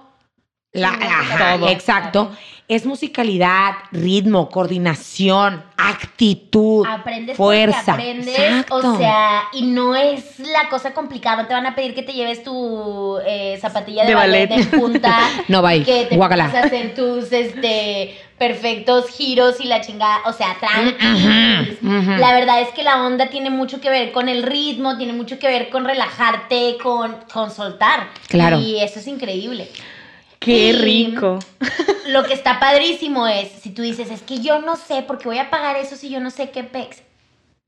la, 0.72 0.90
ajá, 0.90 1.58
todo. 1.58 1.68
exacto. 1.68 2.36
Es 2.68 2.84
musicalidad, 2.84 3.72
ritmo, 3.92 4.50
coordinación, 4.50 5.64
actitud, 5.78 6.86
Aprendes 6.86 7.34
fuerza. 7.34 7.94
aprendes, 7.94 8.38
Exacto. 8.38 8.76
o 8.76 8.98
sea, 8.98 9.44
y 9.54 9.62
no 9.62 9.96
es 9.96 10.38
la 10.38 10.68
cosa 10.68 10.92
complicada, 10.92 11.42
no 11.42 11.48
te 11.48 11.54
van 11.54 11.64
a 11.64 11.74
pedir 11.74 11.94
que 11.94 12.02
te 12.02 12.12
lleves 12.12 12.44
tu 12.44 13.18
eh, 13.26 13.56
zapatilla 13.58 14.02
de, 14.02 14.08
De 14.08 14.14
ballet, 14.14 14.70
punta, 14.70 15.18
No 15.48 15.62
va 15.62 15.72
que 15.72 16.06
te 16.10 16.20
a 16.20 16.62
hacer 16.62 16.94
tus 16.94 17.32
este 17.32 18.14
perfectos 18.36 19.08
giros 19.10 19.60
y 19.60 19.64
la 19.64 19.80
chingada, 19.80 20.18
o 20.26 20.32
sea, 20.34 20.54
tranqui. 20.60 21.74
Ujú, 21.82 21.96
ujú. 22.00 22.10
La 22.20 22.32
verdad 22.34 22.60
es 22.60 22.68
que 22.68 22.82
la 22.82 23.02
onda 23.02 23.30
tiene 23.30 23.50
mucho 23.50 23.80
que 23.80 23.88
ver 23.90 24.12
con 24.12 24.28
el 24.28 24.42
ritmo, 24.42 24.96
tiene 24.98 25.12
mucho 25.12 25.38
que 25.38 25.48
ver 25.48 25.70
con 25.70 25.84
relajarte, 25.84 26.76
con, 26.82 27.16
con 27.32 27.50
soltar. 27.50 28.08
Claro. 28.28 28.60
Y 28.60 28.78
eso 28.80 29.00
es 29.00 29.06
increíble. 29.08 29.68
Qué 30.38 30.68
Y- 30.68 30.72
rico. 30.72 31.38
Lo 32.08 32.24
que 32.24 32.32
está 32.32 32.58
padrísimo 32.58 33.26
es, 33.26 33.48
si 33.62 33.70
tú 33.70 33.82
dices, 33.82 34.10
es 34.10 34.22
que 34.22 34.38
yo 34.40 34.60
no 34.60 34.76
sé, 34.76 35.02
porque 35.06 35.28
voy 35.28 35.38
a 35.38 35.50
pagar 35.50 35.76
eso 35.76 35.94
si 35.96 36.08
yo 36.08 36.20
no 36.20 36.30
sé 36.30 36.50
qué 36.50 36.64
pex. 36.64 37.02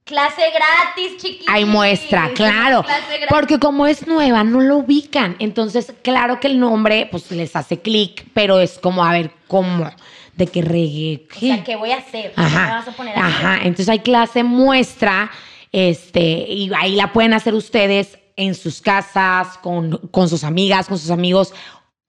Clase 0.04 0.42
gratis, 0.50 1.18
chiquitos. 1.22 1.46
Hay 1.54 1.64
muestra, 1.66 2.30
claro. 2.34 2.82
Clase 2.82 3.18
gratis. 3.18 3.28
Porque 3.28 3.58
como 3.58 3.86
es 3.86 4.06
nueva, 4.06 4.42
no 4.42 4.60
lo 4.60 4.78
ubican. 4.78 5.36
Entonces, 5.38 5.92
claro 6.02 6.40
que 6.40 6.46
el 6.48 6.58
nombre, 6.58 7.06
pues 7.10 7.30
les 7.30 7.54
hace 7.54 7.80
clic, 7.80 8.26
pero 8.34 8.58
es 8.60 8.78
como, 8.78 9.04
a 9.04 9.12
ver, 9.12 9.30
¿cómo? 9.46 9.90
¿De 10.34 10.46
qué 10.46 10.62
reggae? 10.62 11.26
O 11.36 11.38
sea, 11.38 11.62
¿qué 11.62 11.76
voy 11.76 11.90
a 11.92 11.98
hacer? 11.98 12.32
¿Qué 12.32 12.40
me 12.40 12.46
Ajá. 12.46 12.74
vas 12.76 12.88
a 12.88 12.92
poner 12.92 13.16
hacer? 13.16 13.24
Ajá. 13.24 13.56
Entonces 13.58 13.88
hay 13.90 13.98
clase 14.00 14.42
muestra, 14.42 15.30
este, 15.70 16.20
y 16.22 16.70
ahí 16.74 16.96
la 16.96 17.12
pueden 17.12 17.34
hacer 17.34 17.54
ustedes 17.54 18.18
en 18.36 18.54
sus 18.54 18.80
casas, 18.80 19.58
con, 19.58 19.98
con 20.10 20.28
sus 20.30 20.44
amigas, 20.44 20.86
con 20.88 20.98
sus 20.98 21.10
amigos. 21.10 21.52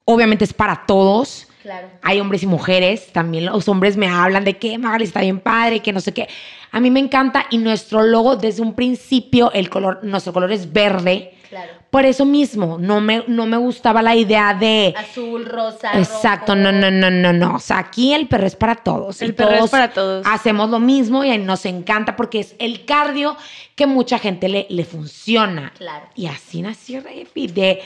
Obviamente 0.05 0.45
es 0.45 0.53
para 0.53 0.85
todos. 0.85 1.47
Claro. 1.61 1.87
Hay 2.01 2.19
hombres 2.19 2.43
y 2.43 2.47
mujeres, 2.47 3.11
también 3.13 3.45
los 3.45 3.67
hombres 3.67 3.97
me 3.97 4.07
hablan 4.07 4.43
de 4.43 4.57
que 4.57 4.77
Magali 4.77 5.03
está 5.03 5.21
bien 5.21 5.39
padre, 5.39 5.79
que 5.81 5.93
no 5.93 5.99
sé 6.01 6.13
qué. 6.13 6.27
A 6.71 6.79
mí 6.79 6.89
me 6.89 6.99
encanta 6.99 7.45
y 7.49 7.57
nuestro 7.57 8.01
logo 8.03 8.35
desde 8.35 8.61
un 8.61 8.73
principio, 8.73 9.51
el 9.53 9.69
color, 9.69 9.99
nuestro 10.03 10.33
color 10.33 10.51
es 10.51 10.71
verde. 10.71 11.33
Claro. 11.49 11.73
Por 11.89 12.05
eso 12.05 12.23
mismo, 12.23 12.77
no 12.79 13.01
me, 13.01 13.25
no 13.27 13.45
me 13.45 13.57
gustaba 13.57 14.01
la 14.01 14.15
idea 14.15 14.53
de... 14.53 14.93
Azul, 14.97 15.45
rosa, 15.45 15.91
Exacto, 15.99 16.55
rojo. 16.55 16.63
no, 16.63 16.71
no, 16.71 16.89
no, 16.89 17.11
no, 17.11 17.33
no. 17.33 17.55
O 17.55 17.59
sea, 17.59 17.79
aquí 17.79 18.13
el 18.13 18.29
perro 18.29 18.47
es 18.47 18.55
para 18.55 18.75
todos. 18.75 19.21
El 19.21 19.31
y 19.31 19.33
perro 19.33 19.65
es 19.65 19.69
para 19.69 19.91
todos. 19.91 20.25
Hacemos 20.25 20.69
lo 20.69 20.79
mismo 20.79 21.25
y 21.25 21.37
nos 21.37 21.65
encanta 21.65 22.15
porque 22.15 22.39
es 22.39 22.55
el 22.59 22.85
cardio 22.85 23.35
que 23.75 23.85
mucha 23.85 24.17
gente 24.19 24.47
le, 24.47 24.65
le 24.69 24.85
funciona. 24.85 25.73
Claro. 25.77 26.05
Y 26.15 26.27
así 26.27 26.61
nació 26.61 27.01
Repi, 27.01 27.47
de, 27.47 27.81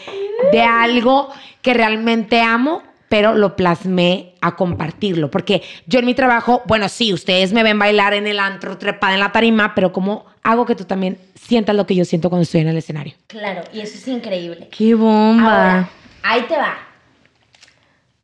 de 0.51 0.61
algo 0.61 1.29
que 1.63 1.73
realmente 1.73 2.41
amo, 2.41 2.83
pero 3.15 3.33
lo 3.33 3.55
plasmé 3.55 4.33
a 4.41 4.57
compartirlo. 4.57 5.31
Porque 5.31 5.63
yo 5.85 5.99
en 5.99 6.05
mi 6.05 6.13
trabajo, 6.13 6.63
bueno, 6.65 6.89
sí, 6.89 7.13
ustedes 7.13 7.53
me 7.53 7.63
ven 7.63 7.79
bailar 7.79 8.13
en 8.13 8.27
el 8.27 8.39
antro, 8.39 8.77
trepada 8.77 9.13
en 9.13 9.21
la 9.21 9.31
tarima, 9.31 9.73
pero 9.73 9.93
¿cómo 9.93 10.25
hago 10.43 10.65
que 10.65 10.75
tú 10.75 10.83
también 10.83 11.17
sientas 11.33 11.77
lo 11.77 11.87
que 11.87 11.95
yo 11.95 12.03
siento 12.03 12.27
cuando 12.27 12.43
estoy 12.43 12.59
en 12.59 12.67
el 12.67 12.75
escenario? 12.75 13.13
Claro, 13.27 13.61
y 13.71 13.79
eso 13.79 13.97
es 13.97 14.05
increíble. 14.09 14.67
¡Qué 14.69 14.95
bomba! 14.95 15.45
Ahora, 15.45 15.89
ahí 16.23 16.41
te 16.41 16.57
va. 16.57 16.77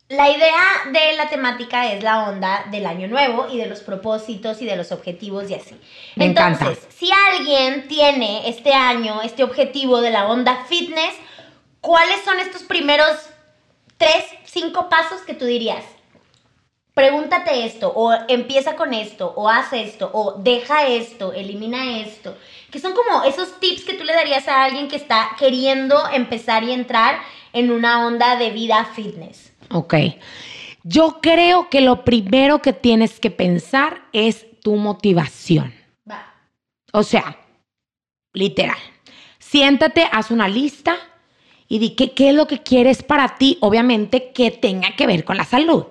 La 0.10 0.30
idea 0.30 0.92
de 0.92 1.16
la 1.16 1.30
temática 1.30 1.90
es 1.94 2.04
la 2.04 2.28
onda 2.28 2.66
del 2.70 2.86
año 2.86 3.08
nuevo 3.08 3.48
y 3.50 3.60
de 3.60 3.68
los 3.68 3.80
propósitos 3.80 4.62
y 4.62 4.66
de 4.66 4.76
los 4.76 4.92
objetivos 4.92 5.50
y 5.50 5.54
así. 5.54 5.80
Me 6.18 6.26
Entonces, 6.26 6.68
encanta. 6.68 6.88
si 6.90 7.10
alguien 7.30 7.88
tiene 7.88 8.50
este 8.50 8.74
año 8.74 9.22
este 9.22 9.46
objetivo 9.46 10.02
de 10.02 10.10
la 10.10 10.28
onda 10.28 10.66
fitness, 10.68 11.14
¿cuáles 11.80 12.22
son 12.26 12.42
estos 12.42 12.64
primeros 12.64 13.32
tres, 14.02 14.26
cinco 14.52 14.90
pasos 14.90 15.22
que 15.22 15.34
tú 15.34 15.46
dirías? 15.46 15.84
Pregúntate 16.94 17.66
esto, 17.66 17.92
o 17.96 18.14
empieza 18.28 18.76
con 18.76 18.94
esto, 18.94 19.34
o 19.38 19.48
haz 19.48 19.72
esto, 19.72 20.12
o 20.14 20.34
deja 20.38 20.88
esto, 20.88 21.32
elimina 21.32 22.00
esto. 22.00 22.38
Que 22.70 22.80
son 22.80 22.94
como 22.94 23.24
esos 23.24 23.60
tips 23.60 23.86
que 23.86 23.94
tú 23.94 24.04
le 24.04 24.14
darías 24.14 24.48
a 24.50 24.64
alguien 24.64 24.90
que 24.90 24.98
está 24.98 25.32
queriendo 25.40 25.98
empezar 26.12 26.64
y 26.64 26.74
entrar 26.74 27.22
en 27.54 27.72
una 27.72 28.06
onda 28.06 28.36
de 28.36 28.50
vida 28.52 28.86
fitness. 28.94 29.54
Ok. 29.72 29.94
Yo 30.84 31.20
creo 31.22 31.70
que 31.70 31.80
lo 31.80 32.04
primero 32.04 32.62
que 32.62 32.74
tienes 32.74 33.20
que 33.20 33.32
pensar 33.32 34.04
es 34.12 34.60
tu 34.62 34.76
motivación. 34.76 35.74
Va. 36.10 36.34
O 36.92 37.04
sea, 37.04 37.38
literal. 38.34 38.78
Siéntate, 39.40 40.08
haz 40.12 40.30
una 40.30 40.48
lista 40.48 40.98
y 41.72 41.80
di 41.80 41.92
qué, 41.92 42.12
qué 42.12 42.30
es 42.30 42.36
lo 42.36 42.48
que 42.48 42.60
quieres 42.62 43.02
para 43.02 43.38
ti, 43.38 43.58
obviamente 43.62 44.32
que 44.34 44.52
tenga 44.52 44.96
que 44.98 45.08
ver 45.08 45.24
con 45.24 45.38
la 45.38 45.46
salud. 45.46 45.86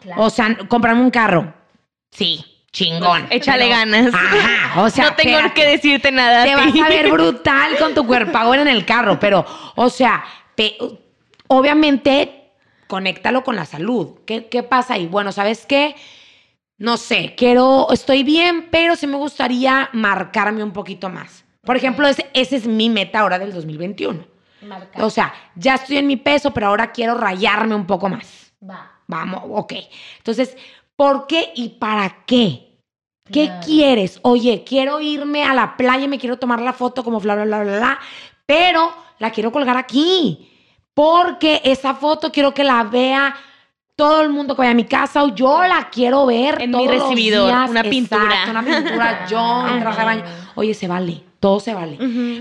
Claro. 0.00 0.22
O 0.22 0.30
sea, 0.30 0.56
comprarme 0.68 1.00
un 1.02 1.10
carro. 1.10 1.52
Sí, 2.12 2.44
chingón. 2.70 3.26
Échale 3.30 3.64
Pero- 3.64 3.76
ganas. 3.76 4.14
Ajá, 4.14 4.82
o 4.82 4.88
sea, 4.90 5.10
no 5.10 5.16
tengo 5.16 5.30
espérate. 5.36 5.54
que 5.60 5.66
decirte 5.66 6.12
nada. 6.12 6.44
Te 6.44 6.54
vas 6.54 6.72
a 6.74 6.88
ver 6.88 7.10
brutal 7.10 7.76
con 7.78 7.92
tu 7.94 8.06
cuerpo 8.06 8.38
ahora 8.38 8.62
en 8.62 8.68
el 8.68 8.84
carro, 8.86 9.18
pero, 9.18 9.44
o 9.74 9.88
sea, 9.90 10.22
pe- 10.54 10.78
obviamente, 11.48 12.52
conéctalo 12.86 13.42
con 13.42 13.56
la 13.56 13.64
salud. 13.64 14.18
¿Qué, 14.26 14.46
¿Qué 14.46 14.62
pasa 14.62 14.94
ahí? 14.94 15.06
Bueno, 15.06 15.32
¿sabes 15.32 15.66
qué? 15.66 15.96
No 16.78 16.96
sé, 16.98 17.34
quiero, 17.36 17.88
estoy 17.90 18.22
bien, 18.22 18.68
pero 18.70 18.96
sí 18.96 19.06
me 19.06 19.16
gustaría 19.16 19.88
marcarme 19.92 20.62
un 20.62 20.72
poquito 20.72 21.08
más. 21.08 21.44
Por 21.64 21.76
ejemplo, 21.76 22.06
ese 22.06 22.26
es 22.56 22.66
mi 22.66 22.90
meta 22.90 23.20
ahora 23.20 23.38
del 23.38 23.52
2021. 23.52 24.35
O 25.00 25.10
sea, 25.10 25.32
ya 25.54 25.74
estoy 25.74 25.98
en 25.98 26.06
mi 26.06 26.16
peso, 26.16 26.52
pero 26.52 26.68
ahora 26.68 26.92
quiero 26.92 27.14
rayarme 27.14 27.74
un 27.74 27.86
poco 27.86 28.08
más. 28.08 28.52
Va. 28.68 28.90
Vamos, 29.06 29.42
ok. 29.48 29.72
Entonces, 30.18 30.56
¿por 30.96 31.26
qué 31.26 31.52
y 31.54 31.68
para 31.70 32.24
qué? 32.26 32.62
¿Qué 33.30 33.46
Claro. 33.46 33.60
quieres? 33.66 34.18
Oye, 34.22 34.62
quiero 34.64 35.00
irme 35.00 35.44
a 35.44 35.52
la 35.54 35.76
playa 35.76 36.04
y 36.04 36.08
me 36.08 36.18
quiero 36.18 36.38
tomar 36.38 36.60
la 36.60 36.72
foto 36.72 37.02
como 37.04 37.18
bla, 37.20 37.34
bla, 37.34 37.44
bla, 37.44 37.62
bla, 37.64 37.76
bla, 37.78 37.98
pero 38.46 38.92
la 39.18 39.30
quiero 39.30 39.50
colgar 39.52 39.76
aquí. 39.76 40.52
Porque 40.94 41.60
esa 41.64 41.94
foto 41.94 42.30
quiero 42.32 42.54
que 42.54 42.64
la 42.64 42.82
vea 42.84 43.34
todo 43.96 44.22
el 44.22 44.28
mundo 44.30 44.54
que 44.54 44.60
vaya 44.60 44.70
a 44.70 44.74
mi 44.74 44.84
casa 44.84 45.22
o 45.24 45.34
yo 45.34 45.62
la 45.64 45.88
quiero 45.90 46.26
ver 46.26 46.62
En 46.62 46.70
mi 46.70 46.86
los 46.86 46.94
recibidor, 46.94 47.48
días. 47.48 47.70
una 47.70 47.82
pintura. 47.82 48.22
Exacto, 48.24 48.50
una 48.50 48.62
pintura, 48.62 49.26
yo 49.26 49.66
en 49.68 49.80
traje 49.80 49.98
de 49.98 50.04
baño. 50.04 50.24
Oye, 50.54 50.74
se 50.74 50.86
vale, 50.88 51.22
todo 51.40 51.60
se 51.60 51.74
vale. 51.74 51.96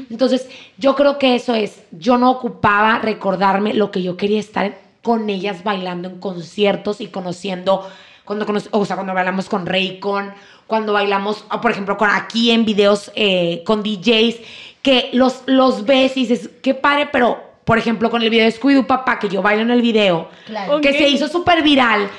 Entonces, 0.10 0.48
yo 0.78 0.96
creo 0.96 1.18
que 1.18 1.36
eso 1.36 1.54
es, 1.56 1.84
yo 1.92 2.18
no 2.18 2.32
ocupaba 2.32 3.00
recordarme 3.00 3.74
lo 3.74 3.92
que 3.92 4.02
yo 4.02 4.18
quería 4.18 4.40
estar 4.40 4.78
con 5.04 5.30
ellas 5.30 5.64
bailando 5.64 6.08
en 6.10 6.20
conciertos 6.20 7.02
y 7.02 7.08
conociendo, 7.08 7.88
cuando 8.24 8.46
cono- 8.46 8.62
o 8.72 8.86
sea, 8.86 8.96
cuando 8.96 9.14
bailamos 9.14 9.50
con 9.50 9.66
Raycon, 9.66 10.34
cuando 10.66 10.94
bailamos, 10.94 11.46
ah, 11.50 11.62
por 11.62 11.72
ejemplo, 11.72 11.96
con 11.98 12.10
aquí 12.10 12.50
en 12.52 12.66
videos 12.66 13.12
eh, 13.16 13.62
con 13.66 13.84
DJs, 13.84 14.38
que 14.82 15.10
los, 15.14 15.44
los 15.46 15.86
ves 15.86 16.16
y 16.18 16.22
dices, 16.26 16.50
qué 16.64 16.74
padre, 16.74 17.10
pero, 17.12 17.40
por 17.66 17.78
ejemplo, 17.78 18.10
con 18.10 18.22
el 18.24 18.30
video 18.32 18.46
de 18.46 18.52
Scooby-Doo 18.60 18.88
Papá, 18.88 19.20
que 19.20 19.30
yo 19.30 19.42
bailo 19.44 19.62
en 19.62 19.72
el 19.72 19.82
video, 19.82 20.30
Claro. 20.48 20.82
Que 20.82 20.94
se 20.94 21.08
hizo 21.10 21.28
súper 21.28 21.62
viral. 21.64 22.10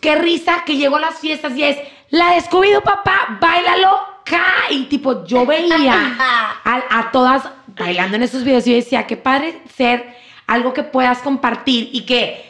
Qué 0.00 0.14
risa 0.16 0.62
que 0.64 0.76
llegó 0.76 0.96
a 0.96 1.00
las 1.00 1.18
fiestas 1.18 1.56
y 1.56 1.62
es 1.64 1.76
la 2.10 2.34
de 2.34 2.40
Scooby-Doo, 2.42 2.82
papá, 2.82 3.38
bailalo 3.40 3.90
acá. 4.28 4.44
Y 4.70 4.84
tipo, 4.84 5.24
yo 5.24 5.44
veía 5.46 6.16
a, 6.64 6.82
a 6.98 7.10
todas 7.10 7.42
bailando 7.78 8.16
en 8.16 8.22
esos 8.22 8.44
videos 8.44 8.66
y 8.66 8.70
yo 8.70 8.76
decía, 8.76 9.06
qué 9.06 9.16
padre 9.16 9.60
ser 9.76 10.14
algo 10.46 10.72
que 10.72 10.82
puedas 10.82 11.18
compartir 11.18 11.90
y 11.92 12.02
que, 12.02 12.44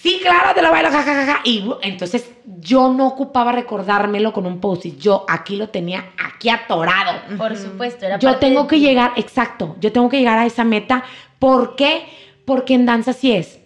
sí, 0.00 0.20
claro, 0.22 0.54
te 0.54 0.62
lo 0.62 0.70
bailo, 0.70 0.90
jajajaja. 0.90 1.40
Y 1.44 1.68
entonces 1.82 2.30
yo 2.58 2.92
no 2.92 3.06
ocupaba 3.08 3.52
recordármelo 3.52 4.32
con 4.32 4.46
un 4.46 4.60
post 4.60 4.86
yo 4.98 5.24
aquí 5.28 5.56
lo 5.56 5.68
tenía 5.68 6.10
aquí 6.24 6.48
atorado. 6.48 7.20
Por 7.36 7.56
supuesto. 7.56 8.06
Era 8.06 8.18
Yo 8.18 8.30
parte 8.30 8.46
tengo 8.46 8.62
de 8.62 8.68
que 8.68 8.76
ti. 8.76 8.82
llegar, 8.82 9.12
exacto, 9.16 9.76
yo 9.80 9.92
tengo 9.92 10.08
que 10.08 10.18
llegar 10.18 10.38
a 10.38 10.46
esa 10.46 10.64
meta. 10.64 11.04
¿Por 11.38 11.76
qué? 11.76 12.04
Porque 12.44 12.74
en 12.74 12.86
danza 12.86 13.12
sí 13.12 13.32
es. 13.32 13.58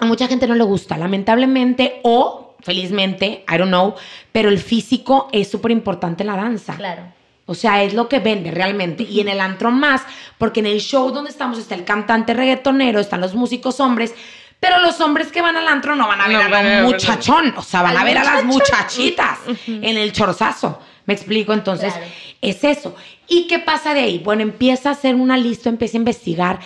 A 0.00 0.06
mucha 0.06 0.28
gente 0.28 0.46
no 0.46 0.54
le 0.54 0.62
gusta, 0.64 0.96
lamentablemente 0.96 2.00
o 2.04 2.47
felizmente, 2.60 3.44
I 3.48 3.56
don't 3.58 3.68
know, 3.68 3.94
pero 4.32 4.48
el 4.48 4.58
físico 4.58 5.28
es 5.32 5.50
súper 5.50 5.70
importante 5.70 6.22
en 6.22 6.28
la 6.28 6.36
danza. 6.36 6.76
Claro. 6.76 7.02
O 7.46 7.54
sea, 7.54 7.82
es 7.82 7.94
lo 7.94 8.08
que 8.08 8.18
vende 8.18 8.50
realmente. 8.50 9.04
Y 9.04 9.20
en 9.20 9.28
el 9.28 9.40
antro 9.40 9.70
más, 9.70 10.02
porque 10.36 10.60
en 10.60 10.66
el 10.66 10.80
show 10.80 11.10
donde 11.12 11.30
estamos 11.30 11.58
está 11.58 11.74
el 11.74 11.84
cantante 11.84 12.34
reggaetonero, 12.34 13.00
están 13.00 13.20
los 13.22 13.34
músicos 13.34 13.80
hombres, 13.80 14.14
pero 14.60 14.80
los 14.82 15.00
hombres 15.00 15.32
que 15.32 15.40
van 15.40 15.56
al 15.56 15.66
antro 15.68 15.94
no 15.96 16.06
van 16.08 16.20
a 16.20 16.28
ver 16.28 16.50
No 16.50 16.56
a 16.56 16.62
ver- 16.62 16.82
muchachón, 16.84 17.54
o 17.56 17.62
sea, 17.62 17.80
van 17.82 17.96
a 17.96 18.04
ver 18.04 18.18
a 18.18 18.24
las 18.24 18.44
muchachitas 18.44 19.38
en 19.66 19.96
el 19.96 20.12
chorzazo. 20.12 20.80
¿Me 21.06 21.14
explico? 21.14 21.54
Entonces, 21.54 21.92
Claro. 21.94 22.06
es 22.42 22.64
eso. 22.64 22.94
¿Y 23.28 23.46
qué 23.46 23.60
pasa 23.60 23.94
de 23.94 24.00
ahí? 24.00 24.18
Bueno, 24.18 24.42
empieza 24.42 24.90
a 24.90 24.92
hacer 24.92 25.14
una 25.14 25.38
lista, 25.38 25.70
empieza 25.70 25.96
a 25.96 26.00
investigar 26.00 26.58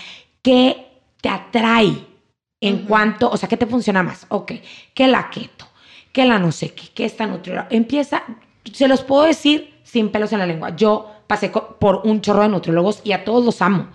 qué 0.42 0.88
te 1.20 1.28
atrae 1.28 1.94
en 2.60 2.78
cuanto, 2.86 3.30
o 3.30 3.36
sea, 3.36 3.48
qué 3.48 3.56
te 3.56 3.66
funciona 3.66 4.02
más. 4.02 4.26
Ok, 4.30 4.52
que 4.94 5.06
la 5.06 5.30
keto, 5.30 5.68
que 6.12 6.24
la 6.24 6.38
no 6.38 6.52
sé 6.52 6.72
qué, 6.74 6.88
que 6.94 7.04
esta 7.04 7.26
nutrióloga. 7.26 7.68
Empieza, 7.70 8.22
se 8.72 8.88
los 8.88 9.02
puedo 9.02 9.24
decir 9.24 9.74
sin 9.82 10.10
pelos 10.10 10.32
en 10.32 10.38
la 10.38 10.46
lengua. 10.46 10.76
Yo 10.76 11.10
pasé 11.26 11.50
por 11.50 12.02
un 12.04 12.20
chorro 12.20 12.42
de 12.42 12.48
nutriólogos 12.48 13.00
y 13.04 13.12
a 13.12 13.24
todos 13.24 13.44
los 13.44 13.60
amo. 13.62 13.88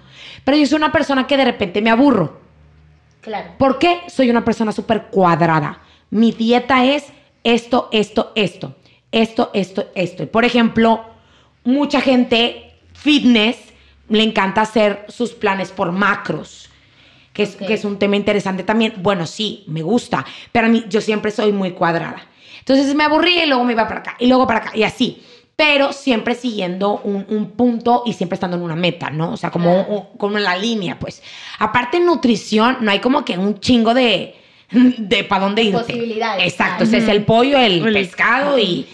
Pero 0.44 0.58
yo 0.58 0.66
soy 0.66 0.78
una 0.78 0.92
persona 0.92 1.28
que 1.28 1.38
de 1.38 1.46
repente 1.46 1.82
me 1.82 1.90
aburro. 1.90 2.40
Claro. 3.22 3.52
¿Por 3.58 3.80
qué? 3.80 4.02
Soy 4.08 4.30
una 4.30 4.44
persona 4.44 4.72
súper 4.72 5.08
cuadrada. 5.08 5.82
Mi 6.10 6.32
dieta 6.32 6.86
es 6.86 7.06
esto, 7.44 7.90
esto, 7.92 8.32
esto, 8.36 8.76
esto, 9.12 9.52
esto, 9.54 9.88
esto. 9.96 10.24
Y, 10.24 10.26
Por 10.28 10.46
ejemplo, 10.46 11.06
mucha 11.64 12.02
gente 12.02 12.76
fitness 12.94 13.58
le 14.10 14.24
encanta 14.24 14.62
hacer 14.62 15.06
sus 15.10 15.34
planes 15.34 15.72
por 15.72 15.92
macros, 15.92 16.70
que 17.38 17.43
es, 17.43 17.56
Ok. 17.56 17.67
que 17.67 17.73
es 17.76 17.86
un 17.86 17.97
tema 18.00 18.17
interesante 18.17 18.63
también. 18.63 18.95
Bueno, 18.97 19.26
sí, 19.28 19.63
me 19.67 19.82
gusta, 19.84 20.26
pero 20.52 20.67
a 20.67 20.69
mí 20.69 20.84
yo 20.89 21.00
siempre 21.00 21.32
soy 21.32 21.54
muy 21.54 21.71
cuadrada. 21.71 22.26
Entonces 22.60 22.93
me 22.95 23.06
aburría 23.06 23.45
y 23.45 23.47
luego 23.47 23.63
me 23.63 23.71
iba 23.73 23.88
para 23.88 24.02
acá, 24.02 24.15
y 24.19 24.28
luego 24.28 24.45
para 24.47 24.60
acá, 24.60 24.71
y 24.76 24.84
así. 24.84 25.21
Pero 25.56 25.93
siempre 25.93 26.36
siguiendo 26.36 27.00
un, 27.04 27.26
un 27.30 27.52
punto 27.52 28.04
y 28.06 28.13
siempre 28.13 28.36
estando 28.36 28.58
en 28.58 28.63
una 28.63 28.76
meta, 28.76 29.10
¿no? 29.10 29.32
O 29.32 29.38
sea, 29.38 29.50
como, 29.52 29.71
Claro. 29.86 29.89
un- 30.12 30.17
como 30.17 30.38
en 30.38 30.43
la 30.43 30.56
línea, 30.58 31.00
pues. 31.00 31.23
Aparte, 31.60 31.97
en 31.97 32.06
nutrición, 32.06 32.78
no 32.82 32.91
hay 32.91 33.00
como 33.00 33.23
que 33.26 33.38
un 33.38 33.60
chingo 33.60 33.93
de, 33.93 34.36
de 34.71 35.23
para 35.23 35.45
dónde 35.45 35.63
irte. 35.63 35.80
Posibilidades, 35.80 36.43
Exacto, 36.52 36.84
claro. 36.84 36.97
ese 36.97 36.97
es 36.97 37.08
el 37.08 37.23
pollo, 37.23 37.58
el 37.60 37.86
El- 37.88 37.93
pescado 37.93 38.60
y... 38.60 38.86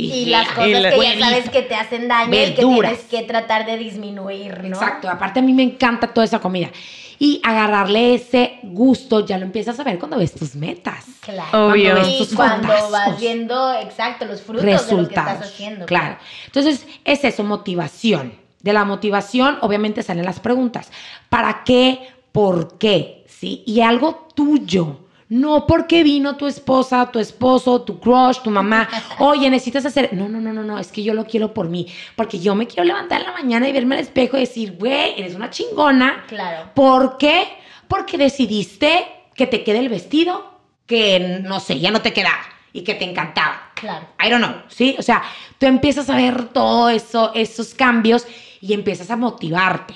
Y, 0.00 0.26
las 0.26 0.46
ya, 0.46 0.54
cosas 0.54 0.68
y 0.68 0.72
la- 0.74 0.90
que 0.90 1.02
ya 1.02 1.18
sabes 1.18 1.50
que 1.50 1.62
te 1.62 1.74
hacen 1.74 2.06
daño 2.06 2.28
y 2.32 2.54
que 2.54 2.64
Verduras. 2.64 2.92
tienes 3.00 3.06
que 3.10 3.22
tratar 3.32 3.66
de 3.66 3.76
disminuir, 3.78 4.62
¿no? 4.62 4.68
Exacto, 4.68 5.10
aparte 5.10 5.40
a 5.40 5.42
mí 5.42 5.52
me 5.52 5.64
encanta 5.64 6.06
toda 6.06 6.24
esa 6.24 6.38
comida. 6.38 6.70
Y 7.18 7.40
agarrarle 7.44 8.14
ese 8.14 8.60
gusto 8.62 9.26
ya 9.26 9.38
lo 9.38 9.44
empiezas 9.44 9.78
a 9.80 9.84
ver 9.84 9.98
cuando 9.98 10.18
ves 10.18 10.32
tus 10.32 10.54
metas. 10.54 11.04
Claro. 11.20 11.68
Obvio. 11.68 11.94
Cuando 11.94 12.08
ves 12.08 12.32
Y 12.32 12.34
cuando 12.34 12.68
vas 12.90 13.20
viendo, 13.20 13.72
exacto, 13.74 14.24
los 14.24 14.40
frutos 14.42 14.64
de 14.64 14.70
lo 14.70 14.76
que 14.76 14.82
estás 14.82 14.96
resultados. 14.96 15.42
haciendo. 15.42 15.86
Claro. 15.86 16.16
Entonces, 16.46 16.86
es 17.04 17.24
eso, 17.24 17.42
motivación. 17.44 18.34
De 18.62 18.72
la 18.72 18.84
motivación, 18.84 19.58
obviamente, 19.62 20.02
salen 20.02 20.24
las 20.24 20.40
preguntas. 20.40 20.90
¿Para 21.28 21.64
qué? 21.64 22.08
¿Por 22.32 22.78
qué? 22.78 23.24
¿Sí? 23.28 23.62
Y 23.66 23.80
algo 23.80 24.28
tuyo. 24.34 25.07
No 25.28 25.66
porque 25.66 26.02
vino 26.02 26.36
tu 26.36 26.46
esposa, 26.46 27.10
tu 27.12 27.18
esposo, 27.18 27.82
tu 27.82 28.00
crush, 28.00 28.38
tu 28.38 28.50
mamá. 28.50 28.88
Oye, 29.18 29.50
necesitas 29.50 29.84
hacer. 29.84 30.14
No, 30.14 30.28
no, 30.28 30.40
no, 30.40 30.52
no, 30.52 30.62
no. 30.62 30.78
Es 30.78 30.90
que 30.90 31.02
yo 31.02 31.12
lo 31.12 31.26
quiero 31.26 31.52
por 31.52 31.68
mí. 31.68 31.86
Porque 32.16 32.38
yo 32.38 32.54
me 32.54 32.66
quiero 32.66 32.84
levantar 32.84 33.20
en 33.20 33.26
la 33.26 33.32
mañana 33.32 33.68
y 33.68 33.72
verme 33.72 33.96
al 33.96 34.00
espejo 34.00 34.36
y 34.36 34.40
decir, 34.40 34.76
güey, 34.78 35.14
eres 35.18 35.34
una 35.34 35.50
chingona. 35.50 36.24
Claro. 36.28 36.70
¿Por 36.74 37.18
qué? 37.18 37.46
Porque 37.88 38.16
decidiste 38.16 39.06
que 39.34 39.46
te 39.46 39.64
quede 39.64 39.80
el 39.80 39.88
vestido 39.88 40.58
que, 40.86 41.40
no 41.42 41.60
sé, 41.60 41.78
ya 41.78 41.90
no 41.90 42.00
te 42.00 42.12
quedaba 42.14 42.40
y 42.72 42.82
que 42.82 42.94
te 42.94 43.04
encantaba. 43.04 43.72
Claro. 43.74 44.06
I 44.24 44.30
don't 44.30 44.44
know, 44.44 44.62
¿sí? 44.68 44.96
O 44.98 45.02
sea, 45.02 45.22
tú 45.58 45.66
empiezas 45.66 46.08
a 46.08 46.16
ver 46.16 46.48
todo 46.48 46.88
eso, 46.88 47.32
esos 47.34 47.74
cambios 47.74 48.26
y 48.60 48.72
empiezas 48.72 49.10
a 49.10 49.16
motivarte. 49.16 49.94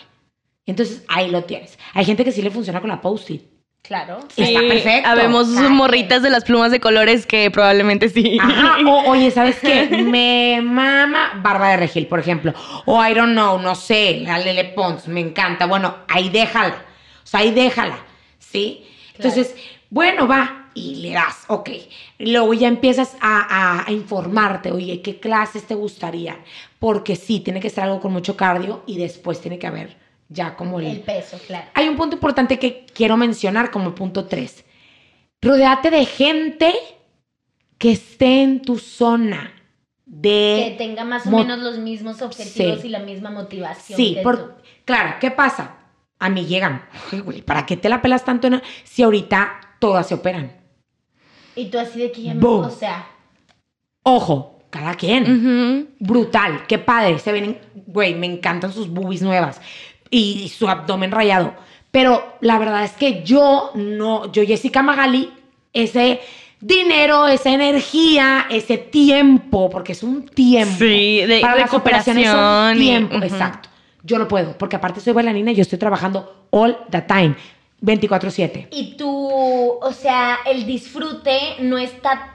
Entonces, 0.67 1.05
ahí 1.09 1.31
lo 1.31 1.45
tienes. 1.45 1.79
Hay 1.95 2.05
gente 2.05 2.25
que 2.25 2.33
sí 2.33 2.43
le 2.43 2.51
funciona 2.51 2.81
con 2.81 2.91
la 2.91 3.01
post-it. 3.01 3.52
Claro. 3.83 4.21
Está 4.37 4.61
perfecto. 4.61 5.09
Habemos 5.09 5.49
quien. 5.49 5.73
morritas 5.73 6.23
de 6.23 6.31
las 6.31 6.45
plumas 6.45 6.71
de 6.71 6.79
colores 6.81 7.27
que 7.27 7.51
probablemente 7.51 8.09
sí. 8.09 8.39
Ajá, 8.41 8.77
o, 8.87 9.11
oye, 9.11 9.31
¿sabes 9.33 9.59
qué? 9.61 9.87
Me 10.09 10.61
mama 10.63 11.33
Barba 11.43 11.71
de 11.71 11.77
Regil, 11.79 12.07
por 12.07 12.21
ejemplo. 12.21 12.55
O 12.87 13.05
I 13.05 13.13
don't 13.13 13.33
know, 13.33 13.59
no 13.59 13.75
sé, 13.75 14.21
la 14.25 14.39
Lele 14.39 14.65
Pons, 14.67 15.09
me 15.09 15.21
encanta. 15.21 15.67
Bueno, 15.67 15.97
ahí 16.09 16.29
déjala. 16.31 16.77
O 17.25 17.27
sea, 17.27 17.41
ahí 17.41 17.51
déjala, 17.51 17.99
¿sí? 18.39 18.85
Entonces, 19.17 19.55
bueno, 19.91 20.27
va, 20.29 20.69
y 20.75 20.97
le 20.97 21.11
das, 21.11 21.45
ok. 21.49 21.71
Luego 22.21 22.55
ya 22.55 22.69
empiezas 22.69 23.17
a, 23.21 23.41
a- 23.81 23.85
a 23.87 23.93
informarte, 23.93 24.71
oye, 24.71 25.03
¿qué 25.03 25.19
clases 25.19 25.65
te 25.67 25.75
gustaría? 25.75 26.39
Porque 26.79 27.17
sí, 27.17 27.41
tiene 27.41 27.61
que 27.61 27.69
ser 27.71 27.85
algo 27.85 28.01
con 28.01 28.13
mucho 28.13 28.37
cardio 28.37 28.85
y 28.87 28.97
después 28.99 29.41
tiene 29.41 29.59
que 29.59 29.67
haber 29.67 29.97
ya 30.33 30.57
como 30.57 30.81
El 30.81 31.01
peso, 31.01 31.39
claro. 31.47 31.67
hay 31.75 31.89
un 31.89 31.97
punto 31.97 32.17
importante 32.17 32.59
que 32.59 32.87
quiero 32.95 33.17
mencionar 33.17 33.71
como 33.71 33.95
punto 33.95 34.27
3. 34.27 34.65
Rodeate 35.41 35.91
de 35.91 36.05
gente 36.07 36.73
que 37.79 37.93
esté 37.93 38.43
en 38.43 38.63
tu 38.63 38.79
zona 38.79 39.53
Que 40.07 40.71
de... 40.71 40.75
tenga 40.79 41.05
más 41.05 41.27
o 41.27 41.31
menos 41.31 41.59
los 41.59 41.79
mismos 41.79 42.23
objetivos 42.23 42.81
Sí. 42.81 42.87
y 42.89 42.91
la 42.91 43.01
misma 43.01 43.31
motivación. 43.31 43.97
Sí, 43.97 44.15
que 44.15 44.23
por- 44.23 44.39
tú. 44.57 44.63
claro, 44.85 45.17
¿qué 45.21 45.31
pasa? 45.31 45.77
A 46.19 46.29
mí 46.29 46.47
llegan, 46.47 46.85
"Ay, 47.11 47.19
güey, 47.21 47.43
¿para 47.43 47.67
qué 47.67 47.77
te 47.77 47.89
la 47.89 48.01
pelas 48.01 48.25
tanto 48.25 48.47
en- 48.47 48.63
si 48.85 49.03
ahorita 49.03 49.61
todas 49.81 50.07
se 50.07 50.15
operan? 50.15 50.53
Y 51.57 51.67
tú 51.67 51.79
así 51.79 51.99
de 51.99 52.13
que 52.13 52.23
ya 52.23 52.35
Boom. 52.35 52.67
O 52.67 52.71
sea, 52.71 53.07
Ojo, 54.05 54.61
cada 54.71 54.95
quien. 54.95 55.95
Brutal, 56.01 56.67
qué 56.67 56.79
padre, 56.79 57.19
se 57.19 57.31
ven, 57.33 57.59
güey, 57.87 58.15
me 58.15 58.27
encantan 58.27 58.73
sus 58.73 58.89
boobies 58.89 59.23
nuevas 59.23 59.61
y 60.13 60.49
su 60.51 60.69
abdomen 60.69 61.11
rayado. 61.11 61.55
Pero 61.91 62.37
la 62.41 62.59
verdad 62.59 62.85
es 62.85 62.93
que 62.93 63.23
yo 63.25 63.73
no, 63.75 64.31
yo 64.31 64.45
Jessica 64.47 64.83
Magali, 64.83 65.33
ese 65.73 66.21
dinero, 66.61 67.27
esa 67.27 67.51
energía, 67.51 68.47
ese 68.51 68.79
tiempo, 68.79 69.69
porque 69.69 69.93
es 69.93 70.03
un 70.05 70.27
tiempo. 70.29 70.77
Sí, 70.79 71.23
de 71.27 71.41
Para 71.41 71.57
las 71.57 71.75
operaciones 71.75 72.29
es 72.29 72.35
un 72.35 72.77
y- 72.77 72.81
tiempo, 72.81 73.17
exacto. 73.17 73.69
Yo 74.05 74.19
no 74.19 74.29
puedo, 74.29 74.57
porque 74.59 74.77
aparte 74.77 75.01
soy 75.01 75.13
bailarina 75.13 75.51
y 75.53 75.55
yo 75.55 75.63
estoy 75.63 75.79
trabajando 75.79 76.47
all 76.51 76.77
the 76.91 77.01
time, 77.03 77.35
24/7. 77.81 78.69
y 78.71 78.97
tú, 78.97 79.09
o 79.81 79.93
sea, 79.93 80.39
el 80.47 80.67
disfrute 80.67 81.39
no 81.61 81.79
está 81.79 82.35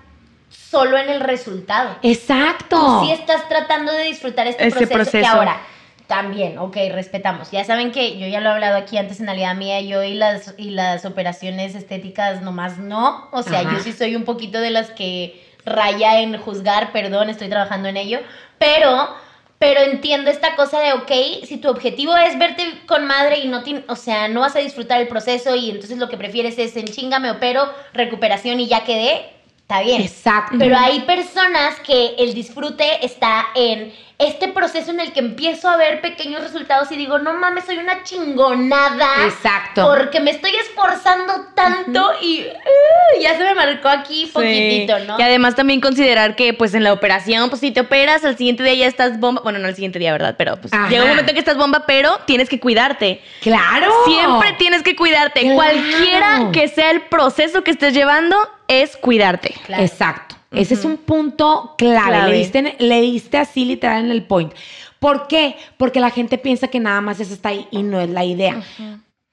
solo 0.50 0.98
en 0.98 1.10
el 1.10 1.20
resultado. 1.22 1.96
Exacto. 2.02 2.78
Tú 3.00 3.06
sí 3.06 3.12
estás 3.12 3.48
tratando 3.50 3.92
de 3.94 4.04
disfrutar 4.06 4.48
este 4.48 4.68
Ese 4.68 4.88
proceso, 4.88 4.90
que 4.90 4.96
proceso. 5.20 5.28
ahora 5.28 5.62
también, 6.08 6.58
ok, 6.58 6.76
respetamos. 6.92 7.52
Ya 7.52 7.64
saben 7.64 7.92
que 7.92 8.18
yo 8.18 8.28
ya 8.28 8.40
lo 8.40 8.50
he 8.50 8.54
hablado 8.54 8.78
aquí 8.78 8.98
antes 8.98 9.20
en 9.20 9.30
Alidad 9.30 9.56
Mía, 9.56 9.82
yo 9.82 10.04
y 10.04 10.14
las, 10.14 10.56
y 10.58 10.72
las 10.72 11.06
operaciones 11.06 11.76
estéticas 11.76 12.42
nomás 12.42 12.78
no. 12.78 13.28
O 13.32 13.44
sea, 13.44 13.60
Ajá. 13.60 13.74
yo 13.74 13.80
sí 13.80 13.92
soy 13.94 14.16
un 14.16 14.24
poquito 14.24 14.60
de 14.60 14.72
las 14.72 14.90
que 14.92 15.46
raya 15.66 16.22
en 16.22 16.38
juzgar, 16.38 16.92
perdón, 16.94 17.30
estoy 17.30 17.50
trabajando 17.50 17.88
en 17.90 17.98
ello, 17.98 18.20
pero... 18.58 19.26
Pero 19.60 19.80
entiendo 19.82 20.30
esta 20.30 20.56
cosa 20.56 20.80
de, 20.80 20.94
ok, 20.94 21.44
si 21.48 21.58
tu 21.58 21.68
objetivo 21.68 22.16
es 22.16 22.38
verte 22.38 22.62
con 22.86 23.08
madre 23.08 23.40
y 23.40 23.48
no, 23.48 23.64
ti- 23.64 23.84
o 23.88 23.96
sea, 23.96 24.28
no 24.28 24.42
vas 24.42 24.56
a 24.56 24.60
disfrutar 24.60 25.02
el 25.02 25.08
proceso 25.08 25.56
y 25.56 25.72
entonces 25.72 25.98
lo 25.98 26.10
que 26.10 26.16
prefieres 26.16 26.60
es 26.60 26.78
en 26.78 26.86
chinga, 26.86 27.18
me 27.18 27.32
opero, 27.32 27.68
recuperación 27.92 28.60
y 28.60 28.68
ya 28.68 28.84
quedé, 28.84 29.32
está 29.58 29.82
bien. 29.82 30.04
Exacto. 30.04 30.58
Pero 30.60 30.78
hay 30.78 31.00
personas 31.00 31.80
que 31.80 32.14
el 32.20 32.36
disfrute 32.36 33.04
está 33.04 33.48
en 33.56 33.92
este 34.20 34.48
proceso 34.48 34.90
en 34.90 35.00
el 35.00 35.14
que 35.14 35.20
empiezo 35.20 35.70
a 35.70 35.78
ver 35.78 36.02
pequeños 36.02 36.42
resultados 36.42 36.92
y 36.92 36.96
digo, 36.98 37.20
no 37.20 37.34
mames, 37.36 37.66
soy 37.66 37.78
una 37.78 38.02
chingonada. 38.04 39.26
Exacto. 39.26 39.88
Porque 39.88 40.20
me 40.20 40.32
estoy 40.32 40.56
esforzando 40.56 41.48
tanto 41.54 42.04
y 42.22 42.42
uh, 42.48 43.22
ya 43.22 43.38
se 43.38 43.44
me 43.44 43.54
marcó 43.54 43.90
aquí 43.90 44.26
Sí. 44.26 44.32
poquitito, 44.34 45.00
¿no? 45.06 45.20
Y 45.20 45.22
además 45.22 45.54
también 45.56 45.82
considerar 45.82 46.36
que 46.36 46.54
pues 46.54 46.74
en 46.74 46.84
la 46.84 46.94
operación, 46.94 47.50
pues 47.50 47.62
si 47.62 47.70
te 47.72 47.82
operas, 47.82 48.26
al 48.26 48.38
siguiente 48.38 48.64
día 48.64 48.74
ya 48.74 48.88
estás 48.88 49.20
bomba. 49.20 49.42
Bueno, 49.44 49.60
no 49.60 49.68
al 49.68 49.76
siguiente 49.76 50.00
día, 50.00 50.12
¿verdad? 50.14 50.34
Pero 50.38 50.58
pues 50.60 50.74
Ajá. 50.74 50.90
llega 50.90 51.04
un 51.04 51.10
momento 51.10 51.30
en 51.32 51.36
que 51.36 51.40
estás 51.40 51.58
bomba, 51.58 51.84
pero 51.86 52.12
tienes 52.26 52.50
que 52.50 52.60
cuidarte. 52.60 53.22
Claro. 53.42 53.92
Siempre 54.06 54.54
tienes 54.58 54.82
que 54.82 54.96
cuidarte. 54.96 55.42
Claro. 55.42 55.56
Cualquiera 55.56 56.50
que 56.52 56.68
sea 56.70 56.90
el 56.90 57.02
proceso 57.02 57.64
que 57.64 57.70
estés 57.72 57.94
llevando, 57.94 58.36
es 58.68 58.98
cuidarte. 58.98 59.54
Claro. 59.66 59.84
Exacto. 59.84 60.27
Ese 60.52 60.76
es 60.76 60.86
un 60.86 60.98
punto 60.98 61.76
clave. 61.78 62.08
Clave. 62.08 62.32
Le, 62.32 62.38
diste, 62.38 62.76
le 62.80 63.02
diste 63.02 63.38
así 63.38 63.66
literal 63.66 64.06
en 64.06 64.12
el 64.12 64.26
point. 64.26 64.54
¿Por 65.00 65.28
qué? 65.28 65.56
Porque 65.78 66.00
la 66.00 66.10
gente 66.10 66.38
piensa 66.38 66.70
que 66.70 66.80
nada 66.80 67.02
más 67.02 67.20
eso 67.20 67.34
está 67.34 67.50
ahí 67.50 67.68
y 67.72 67.84
no 67.84 68.00
es 68.00 68.10
la 68.10 68.24
idea. 68.26 68.64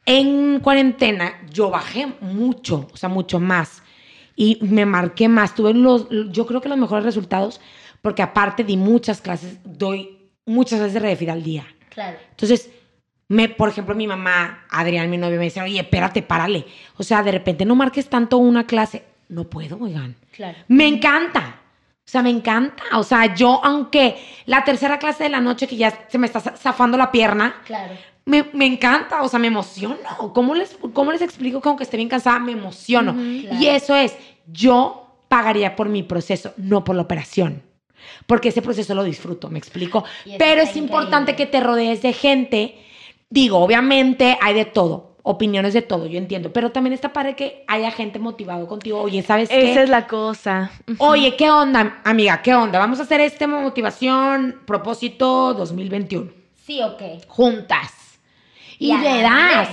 En 0.06 0.60
cuarentena 0.60 1.40
yo 1.50 1.70
bajé 1.70 2.08
mucho, 2.20 2.88
o 2.92 2.96
sea, 2.96 3.08
mucho 3.08 3.40
más. 3.40 3.82
Y 4.36 4.58
me 4.62 4.84
marqué 4.84 5.28
más. 5.28 5.54
Tuve 5.54 5.72
los, 5.72 6.08
yo 6.30 6.46
creo 6.46 6.60
que 6.60 6.68
los 6.68 6.78
mejores 6.78 7.04
resultados 7.04 7.60
porque 8.04 8.20
aparte 8.20 8.64
di 8.64 8.76
muchas 8.76 9.22
clases, 9.22 9.56
doy 9.64 10.18
muchas 10.44 10.78
veces 10.78 10.92
de 10.92 11.00
Redefit 11.00 11.30
al 11.30 11.42
día. 11.42 11.66
Claro. 11.88 12.18
Entonces, 12.32 12.68
me, 13.28 13.48
por 13.48 13.70
ejemplo, 13.70 13.94
mi 13.94 14.06
mamá, 14.06 14.66
Adrián, 14.68 15.08
mi 15.08 15.16
novio, 15.16 15.38
me 15.38 15.44
dice, 15.44 15.62
oye, 15.62 15.80
espérate, 15.80 16.20
párale. 16.20 16.66
O 16.98 17.02
sea, 17.02 17.22
de 17.22 17.32
repente 17.32 17.64
no 17.64 17.74
marques 17.74 18.10
tanto 18.10 18.36
una 18.36 18.66
clase. 18.66 19.04
No 19.28 19.44
puedo, 19.44 19.78
oigan. 19.80 20.16
Claro. 20.32 20.58
Me 20.68 20.86
encanta. 20.86 21.60
O 22.06 22.10
sea, 22.10 22.22
me 22.22 22.30
encanta. 22.30 22.82
O 22.98 23.02
sea, 23.02 23.34
yo, 23.34 23.60
aunque 23.64 24.16
la 24.46 24.62
tercera 24.64 24.98
clase 24.98 25.24
de 25.24 25.30
la 25.30 25.40
noche 25.40 25.66
que 25.66 25.76
ya 25.76 26.06
se 26.08 26.18
me 26.18 26.26
está 26.26 26.40
za- 26.40 26.56
zafando 26.56 26.96
la 26.98 27.10
pierna, 27.10 27.54
Claro. 27.64 27.94
me, 28.26 28.44
me 28.52 28.66
encanta. 28.66 29.22
O 29.22 29.28
sea, 29.28 29.38
me 29.38 29.46
emociono. 29.46 29.96
¿Cómo 30.34 30.54
les, 30.54 30.76
cómo 30.92 31.12
les 31.12 31.22
explico 31.22 31.60
que 31.60 31.68
aunque 31.68 31.84
esté 31.84 31.96
bien 31.96 32.08
cansada, 32.08 32.38
me 32.38 32.52
emociono? 32.52 33.12
Claro. 33.14 33.56
Y 33.58 33.66
eso 33.68 33.94
es, 33.96 34.14
yo 34.46 35.00
pagaría 35.28 35.74
por 35.74 35.88
mi 35.88 36.02
proceso, 36.02 36.52
no 36.58 36.84
por 36.84 36.94
la 36.94 37.02
operación. 37.02 37.62
Porque 38.26 38.50
ese 38.50 38.60
proceso 38.60 38.94
lo 38.94 39.02
disfruto, 39.02 39.48
me 39.48 39.58
explico. 39.58 40.04
Pero 40.38 40.60
es 40.60 40.76
importante 40.76 41.34
que 41.36 41.46
te 41.46 41.60
rodees 41.60 42.02
de 42.02 42.12
gente. 42.12 42.78
Digo, 43.30 43.58
obviamente 43.58 44.38
hay 44.42 44.54
de 44.54 44.66
todo, 44.66 45.13
opiniones 45.26 45.72
de 45.74 45.82
todo, 45.82 46.06
yo 46.06 46.18
entiendo. 46.18 46.52
Pero 46.52 46.70
también 46.70 46.92
está 46.92 47.12
padre 47.12 47.34
que 47.34 47.64
haya 47.66 47.90
gente 47.90 48.18
motivado 48.18 48.68
contigo. 48.68 49.00
Oye, 49.00 49.22
¿sabes 49.22 49.48
qué? 49.48 49.72
Esa 49.72 49.82
es 49.82 49.88
la 49.88 50.06
cosa. 50.06 50.70
Oye, 50.98 51.34
¿qué 51.34 51.50
onda, 51.50 52.00
amiga? 52.04 52.42
¿Qué 52.42 52.54
onda? 52.54 52.78
Vamos 52.78 53.00
a 53.00 53.04
hacer 53.04 53.20
este 53.20 53.46
motivación, 53.46 54.60
propósito 54.66 55.54
2021. 55.54 56.30
Sí, 56.66 56.80
ok. 56.82 57.02
Juntas. 57.26 57.92
Y, 58.78 58.90
a 58.92 58.98
le 58.98 59.22
das. 59.22 59.68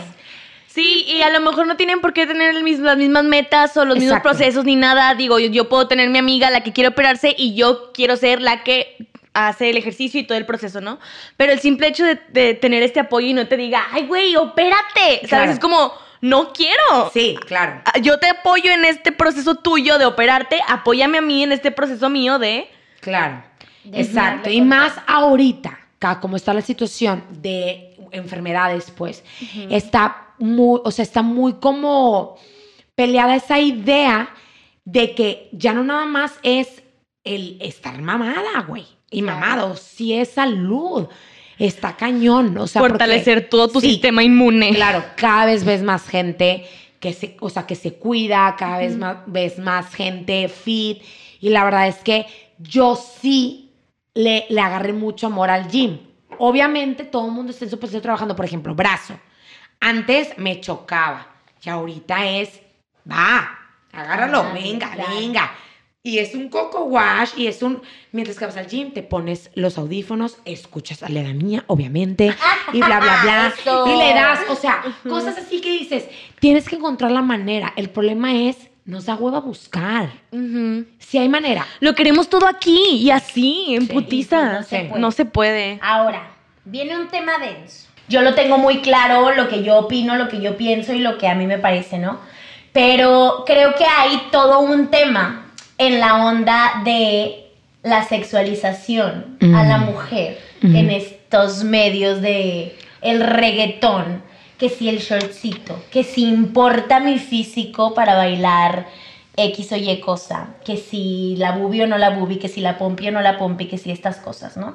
Sí, 0.68 1.04
y 1.06 1.22
a 1.22 1.30
lo 1.30 1.42
mejor 1.42 1.68
no 1.68 1.76
tienen 1.76 2.00
por 2.00 2.14
qué 2.14 2.26
tener 2.26 2.56
el 2.56 2.64
mis- 2.64 2.80
las 2.80 2.96
mismas 2.96 3.26
metas 3.26 3.76
o 3.76 3.84
los 3.84 3.98
mismos 3.98 4.22
procesos 4.22 4.64
ni 4.64 4.78
nada. 4.78 5.14
Digo, 5.16 5.38
yo, 5.38 5.48
yo 5.50 5.68
puedo 5.68 5.88
tener 5.90 6.10
mi 6.10 6.20
amiga, 6.20 6.50
la 6.50 6.62
que 6.64 6.72
quiere 6.72 6.88
operarse, 6.88 7.36
y 7.38 7.56
yo 7.56 7.92
quiero 7.94 8.16
ser 8.16 8.42
la 8.42 8.64
que 8.64 8.96
hace 9.34 9.70
el 9.70 9.78
ejercicio 9.78 10.20
y 10.20 10.24
todo 10.24 10.38
el 10.38 10.46
proceso, 10.46 10.82
¿no? 10.82 11.00
Pero 11.38 11.54
el 11.54 11.60
simple 11.60 11.88
hecho 11.88 12.04
de, 12.06 12.20
de 12.30 12.54
tener 12.54 12.84
este 12.84 13.00
apoyo 13.00 13.28
y 13.28 13.34
no 13.34 13.48
te 13.48 13.58
diga, 13.58 13.84
ay, 13.92 14.06
güey, 14.08 14.36
opérate, 14.36 15.20
¿sabes? 15.20 15.30
Claro. 15.30 15.52
Es 15.52 15.60
como, 15.60 15.94
no 16.22 16.52
quiero. 16.54 17.10
Sí, 17.14 17.38
claro. 17.48 17.82
Ah, 17.86 17.98
Yo 18.00 18.20
te 18.20 18.28
apoyo 18.30 18.70
en 18.72 18.84
este 18.86 19.12
proceso 19.12 19.56
tuyo 19.56 19.98
de 19.98 20.06
operarte, 20.06 20.60
apóyame 20.68 21.20
a 21.20 21.22
mí 21.22 21.44
en 21.44 21.52
este 21.52 21.72
proceso 21.72 22.10
mío 22.10 22.40
de... 22.40 22.70
Claro. 23.00 23.44
De 23.84 24.02
Exacto. 24.02 24.50
Y 24.50 24.62
más 24.62 24.94
ahorita, 25.08 25.80
ca- 25.98 26.20
como 26.20 26.36
está 26.36 26.54
la 26.54 26.62
situación 26.62 27.24
de 27.30 27.96
enfermedades, 28.12 28.92
pues, 28.92 29.24
está 29.70 30.28
muy, 30.38 30.82
o 30.84 30.92
sea, 30.92 31.04
está 31.04 31.22
muy 31.22 31.54
como 31.54 32.38
peleada 32.96 33.36
esa 33.36 33.60
idea 33.60 34.30
de 34.84 35.16
que 35.16 35.48
ya 35.54 35.74
no 35.74 35.84
nada 35.84 36.06
más 36.06 36.34
es 36.44 36.84
el 37.24 37.58
estar 37.62 38.00
mamada, 38.02 38.62
güey. 38.68 38.86
Y 39.12 39.22
mamado, 39.22 39.76
sí 39.76 40.14
es 40.14 40.32
salud. 40.32 41.08
Está 41.60 41.96
cañón. 41.96 42.58
O 42.58 42.66
sea, 42.66 42.80
porque- 42.80 42.94
fortalecer 42.94 43.48
todo 43.50 43.68
tu 43.68 43.82
Sí, 43.82 43.92
sistema 43.92 44.24
inmune. 44.24 44.74
Claro, 44.74 45.04
cada 45.16 45.46
vez 45.46 45.64
ves 45.64 45.84
más 45.84 46.08
gente 46.08 46.66
que 47.00 47.14
se, 47.14 47.38
o 47.40 47.50
sea, 47.50 47.68
que 47.68 47.76
se 47.76 47.96
cuida, 47.96 48.56
cada 48.58 48.80
vez 48.80 48.98
más, 48.98 49.18
ves 49.28 49.60
más 49.60 49.94
gente 49.94 50.48
fit. 50.50 51.04
Y 51.40 51.50
la 51.50 51.64
verdad 51.64 51.88
es 51.88 51.98
que 51.98 52.26
yo 52.58 52.96
sí 52.96 53.74
le, 54.14 54.46
le 54.50 54.62
agarré 54.62 54.94
mucho 54.94 55.28
amor 55.28 55.50
al 55.52 55.68
gym. 55.68 56.00
Obviamente 56.40 57.04
todo 57.04 57.28
el 57.28 57.32
mundo 57.34 57.52
está 57.52 57.66
en 57.66 57.72
su 57.72 57.78
proceso 57.80 58.02
trabajando, 58.02 58.36
por 58.36 58.46
ejemplo, 58.46 58.74
brazo. 58.74 59.14
Antes 59.80 60.38
me 60.38 60.62
chocaba 60.62 61.28
y 61.64 61.70
ahorita 61.70 62.28
es, 62.30 62.60
va, 63.12 63.58
agárralo, 63.92 64.40
Ah, 64.50 64.54
venga, 64.54 64.92
claro. 64.92 65.16
venga. 65.16 65.52
Y 66.04 66.18
es 66.18 66.34
un 66.34 66.50
coco 66.50 66.86
wash 66.86 67.30
y 67.38 67.46
es 67.46 67.62
un... 67.62 67.82
Mientras 68.12 68.38
que 68.40 68.46
vas 68.46 68.58
al 68.58 68.66
gym, 68.68 68.92
te 68.92 69.04
pones 69.04 69.52
los 69.54 69.78
audífonos, 69.78 70.38
escuchas 70.46 71.04
a 71.04 71.10
la 71.10 71.22
mía, 71.22 71.64
obviamente, 71.68 72.34
y 72.74 72.78
bla, 72.80 73.00
bla, 73.00 73.20
bla. 73.22 73.54
Eso. 73.60 73.86
y 73.88 73.98
le 74.00 74.14
das, 74.16 74.40
o 74.50 74.56
sea, 74.56 74.82
cosas 75.08 75.38
así 75.38 75.62
que 75.62 75.72
dices, 75.72 76.06
tienes 76.40 76.68
que 76.68 76.76
encontrar 76.78 77.12
la 77.12 77.22
manera. 77.22 77.72
El 77.76 77.90
problema 77.92 78.34
es, 78.34 78.58
nos 78.84 79.06
da 79.06 79.14
hueva 79.16 79.42
buscar. 79.42 80.10
Ujú. 80.32 80.86
Si 80.98 81.20
hay 81.20 81.30
manera. 81.30 81.68
Lo 81.82 81.94
queremos 81.94 82.30
todo 82.30 82.48
aquí 82.48 82.80
y 82.98 83.12
así, 83.12 83.76
en 83.76 83.86
Sí, 83.86 83.94
putiza. 83.94 84.54
no 84.54 84.64
se. 84.64 84.84
No 84.98 85.12
se 85.12 85.26
puede. 85.26 85.80
Ahora, 85.84 86.32
viene 86.66 86.98
un 87.00 87.10
tema 87.10 87.38
denso. 87.38 87.88
Yo 88.08 88.24
lo 88.24 88.34
tengo 88.34 88.58
muy 88.58 88.80
claro, 88.82 89.34
lo 89.36 89.48
que 89.48 89.64
yo 89.64 89.78
opino, 89.78 90.16
lo 90.16 90.30
que 90.30 90.42
yo 90.42 90.58
pienso 90.58 90.94
y 90.94 91.00
lo 91.00 91.20
que 91.20 91.28
a 91.28 91.36
mí 91.36 91.46
me 91.46 91.60
parece, 91.60 92.00
¿no? 92.00 92.20
Pero 92.74 93.44
creo 93.46 93.76
que 93.76 93.86
hay 93.86 94.20
todo 94.32 94.60
un 94.62 94.88
tema 94.88 95.41
en 95.88 96.00
la 96.00 96.26
onda 96.26 96.82
de 96.86 97.48
la 97.84 98.04
sexualización 98.06 99.38
a 99.42 99.64
la 99.64 99.78
Mm. 99.80 99.86
mujer 99.86 100.38
Mm. 100.62 100.76
en 100.76 100.90
estos 100.92 101.64
medios 101.64 102.22
de 102.22 102.76
el 103.02 103.22
reggaetón, 103.22 104.22
que 104.60 104.70
si 104.70 104.90
el 104.90 105.00
shortcito, 105.00 105.84
que 105.92 106.04
si 106.04 106.24
importa 106.28 107.00
mi 107.00 107.18
físico 107.18 107.94
para 107.96 108.16
bailar 108.16 108.86
X 109.36 109.72
o 109.72 109.76
Y 109.78 110.00
cosa, 110.02 110.50
que 110.64 110.78
si 110.78 111.36
la 111.38 111.54
bubi 111.54 111.82
o 111.82 111.88
no 111.88 111.98
la 111.98 112.12
bubi, 112.12 112.38
que 112.38 112.48
si 112.50 112.62
la 112.62 112.78
pompi 112.78 113.08
o 113.08 113.12
no 113.12 113.22
la 113.22 113.38
pompi, 113.40 113.66
que 113.68 113.78
si 113.80 113.90
estas 113.92 114.18
cosas, 114.18 114.58
¿no? 114.58 114.68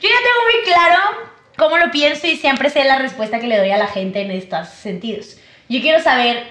Yo 0.00 0.08
ya 0.08 0.20
tengo 0.26 0.42
muy 0.52 0.64
claro 0.72 1.00
cómo 1.56 1.78
lo 1.78 1.90
pienso 1.90 2.26
y 2.28 2.36
siempre 2.36 2.70
sé 2.70 2.84
la 2.84 2.98
respuesta 2.98 3.40
que 3.40 3.48
le 3.48 3.58
doy 3.58 3.70
a 3.70 3.78
la 3.78 3.88
gente 3.88 4.20
en 4.20 4.30
estos 4.30 4.68
sentidos. 4.68 5.36
Yo 5.68 5.80
quiero 5.80 6.00
saber 6.00 6.44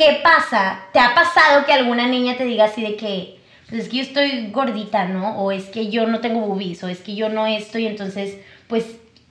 qué 0.00 0.18
pasa. 0.22 0.80
¿Te 0.94 0.98
ha 0.98 1.14
pasado 1.14 1.66
que 1.66 1.74
alguna 1.74 2.06
niña 2.06 2.38
te 2.38 2.46
diga 2.46 2.64
así 2.64 2.80
de 2.80 2.96
que, 2.96 3.38
pues 3.68 3.82
es 3.82 3.88
que 3.90 3.98
yo 3.98 4.02
estoy 4.02 4.50
gordita, 4.50 5.04
¿no? 5.04 5.38
O 5.42 5.52
es 5.52 5.66
que 5.66 5.90
yo 5.90 6.06
no 6.06 6.20
tengo 6.20 6.40
boobies, 6.40 6.82
o 6.82 6.88
es 6.88 7.00
que 7.00 7.14
yo 7.14 7.28
no 7.28 7.46
esto 7.46 7.78
y 7.78 7.86
entonces, 7.86 8.38
pues 8.66 8.86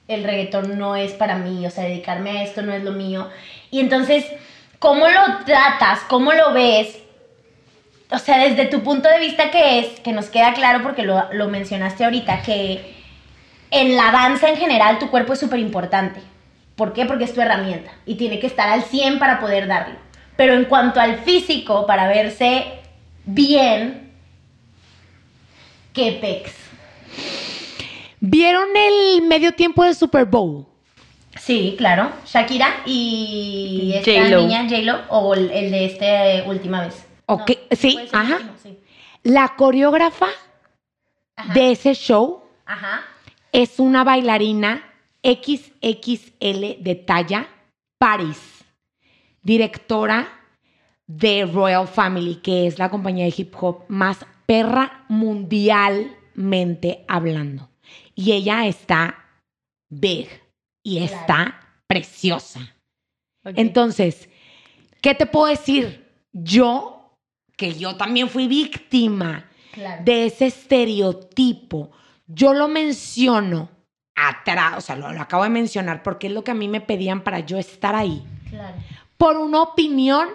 el 0.06 0.22
reggaetón 0.22 0.78
no 0.78 0.94
es 0.94 1.12
para 1.12 1.36
mí, 1.36 1.66
o 1.66 1.70
sea, 1.70 1.84
dedicarme 1.84 2.30
a 2.30 2.42
esto 2.44 2.62
no 2.62 2.72
es 2.72 2.84
lo 2.84 2.92
mío. 2.92 3.28
Y 3.72 3.80
entonces, 3.80 4.24
¿cómo 4.78 5.08
lo 5.08 5.44
tratas? 5.44 6.00
¿Cómo 6.08 6.32
lo 6.32 6.52
ves? 6.52 7.00
O 8.12 8.18
sea, 8.18 8.38
desde 8.38 8.66
tu 8.66 8.84
punto 8.84 9.08
de 9.08 9.18
vista, 9.18 9.50
que 9.50 9.80
es? 9.80 9.98
Que 10.00 10.12
nos 10.12 10.26
queda 10.26 10.54
claro 10.54 10.84
porque 10.84 11.02
lo, 11.02 11.32
lo 11.32 11.48
mencionaste 11.48 12.04
ahorita, 12.04 12.42
que 12.42 12.94
en 13.72 13.96
la 13.96 14.12
danza 14.12 14.48
en 14.48 14.56
general 14.56 15.00
tu 15.00 15.10
cuerpo 15.10 15.32
es 15.32 15.40
súper 15.40 15.58
importante. 15.58 16.20
¿Por 16.76 16.92
qué? 16.92 17.06
Porque 17.06 17.24
es 17.24 17.34
tu 17.34 17.40
herramienta 17.40 17.90
y 18.06 18.14
tiene 18.14 18.38
que 18.38 18.46
estar 18.46 18.68
al 18.68 18.84
100 18.84 19.18
para 19.18 19.40
poder 19.40 19.66
darlo. 19.66 20.09
Pero 20.40 20.54
en 20.54 20.64
cuanto 20.64 20.98
al 20.98 21.18
físico, 21.18 21.84
para 21.86 22.08
verse 22.08 22.64
bien, 23.26 24.10
¿qué 25.92 26.12
pex? 26.12 26.54
¿Vieron 28.20 28.68
el 28.74 29.20
medio 29.20 29.52
tiempo 29.52 29.84
del 29.84 29.94
Super 29.94 30.24
Bowl? 30.24 30.64
Sí, 31.38 31.74
claro. 31.76 32.10
Shakira 32.24 32.76
y 32.86 33.92
esta 33.96 34.34
niña 34.38 34.62
J-Lo 34.66 35.00
o 35.10 35.34
el, 35.34 35.50
el 35.50 35.70
de 35.72 35.84
este 35.84 36.42
última 36.48 36.86
vez. 36.86 37.06
Ok, 37.26 37.50
No, 37.50 37.76
sí, 37.76 37.98
ajá. 38.10 38.36
último, 38.36 38.52
sí. 38.62 38.78
La 39.24 39.56
coreógrafa 39.58 40.28
Ajá. 41.36 41.52
de 41.52 41.72
ese 41.72 41.92
show 41.92 42.44
Ajá. 42.64 43.02
es 43.52 43.78
una 43.78 44.04
bailarina 44.04 44.90
XXL 45.22 46.82
de 46.82 46.94
talla 47.06 47.46
Paris, 47.98 48.38
directora 49.42 50.28
de 51.06 51.44
Royal 51.46 51.86
Family, 51.88 52.36
que 52.36 52.66
es 52.66 52.78
la 52.78 52.88
compañía 52.90 53.24
de 53.24 53.34
hip 53.36 53.54
hop 53.60 53.84
más 53.88 54.24
perra 54.46 55.04
mundialmente 55.08 57.04
hablando. 57.08 57.68
Y 58.14 58.32
ella 58.32 58.66
está 58.66 59.16
big 59.88 60.28
y 60.82 60.98
Claro. 60.98 61.14
está 61.20 61.60
preciosa. 61.86 62.60
Entonces, 63.44 64.28
¿qué 65.00 65.14
te 65.14 65.26
puedo 65.26 65.46
decir? 65.46 66.06
Yo, 66.32 67.16
que 67.56 67.74
yo 67.74 67.96
también 67.96 68.28
fui 68.28 68.46
víctima 68.46 69.46
Claro. 69.72 70.04
de 70.04 70.26
ese 70.26 70.46
estereotipo. 70.46 71.90
Yo 72.26 72.52
lo 72.54 72.68
menciono 72.68 73.68
atrás, 74.14 74.74
o 74.78 74.80
sea, 74.80 74.96
lo, 74.96 75.12
lo 75.12 75.20
acabo 75.20 75.42
de 75.44 75.50
mencionar 75.50 76.02
porque 76.02 76.26
es 76.26 76.32
lo 76.32 76.44
que 76.44 76.50
a 76.50 76.54
mí 76.54 76.68
me 76.68 76.80
pedían 76.80 77.22
para 77.22 77.40
yo 77.40 77.58
estar 77.58 77.94
ahí. 77.94 78.22
Claro. 78.50 78.76
Por 79.20 79.36
una 79.36 79.60
opinión 79.60 80.30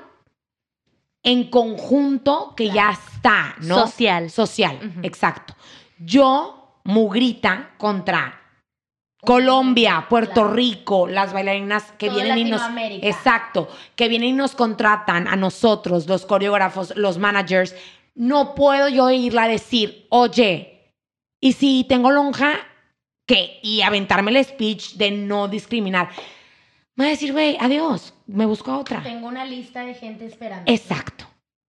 en 1.24 1.50
conjunto 1.50 2.54
que 2.56 2.70
ya 2.70 2.92
está, 2.92 3.56
¿no? 3.62 3.88
Social. 3.88 4.30
Social, 4.30 4.94
exacto. 5.02 5.56
Yo, 5.98 6.82
mugrita 6.84 7.72
contra 7.80 8.40
Colombia, 9.22 10.06
Puerto 10.08 10.34
Claro. 10.34 10.54
Rico, 10.54 11.08
las 11.08 11.34
bailarinas 11.34 11.94
que 11.94 12.10
Todo 12.10 12.18
vienen 12.18 12.38
y 12.38 12.44
nos... 12.44 12.62
Exacto, 13.02 13.68
que 13.96 14.08
vienen 14.08 14.30
y 14.30 14.34
nos 14.34 14.54
contratan 14.54 15.28
a 15.28 15.36
nosotros, 15.36 16.06
los 16.06 16.28
coreógrafos, 16.28 16.96
los 16.96 17.18
managers. 17.18 17.76
No 18.14 18.54
puedo 18.54 18.88
yo 18.88 19.10
irla 19.10 19.46
a 19.46 19.48
decir, 19.48 20.06
oye, 20.10 20.94
y 21.42 21.54
si 21.54 21.86
tengo 21.90 22.12
lonja, 22.12 22.54
¿qué? 23.26 23.60
Y 23.64 23.82
aventarme 23.82 24.30
el 24.30 24.46
speech 24.46 24.94
de 24.94 25.10
no 25.10 25.48
discriminar. 25.48 26.10
Me 26.96 27.06
va 27.06 27.08
a 27.10 27.12
decir, 27.12 27.34
güey, 27.34 27.58
adiós, 27.60 28.14
me 28.26 28.46
busco 28.46 28.72
a 28.72 28.78
otra. 28.78 29.04
Tengo 29.04 29.28
una 29.28 29.46
lista 29.46 29.86
de 29.86 29.94
gente 29.94 30.26
esperando. 30.26 30.72
Exacto, 30.72 31.26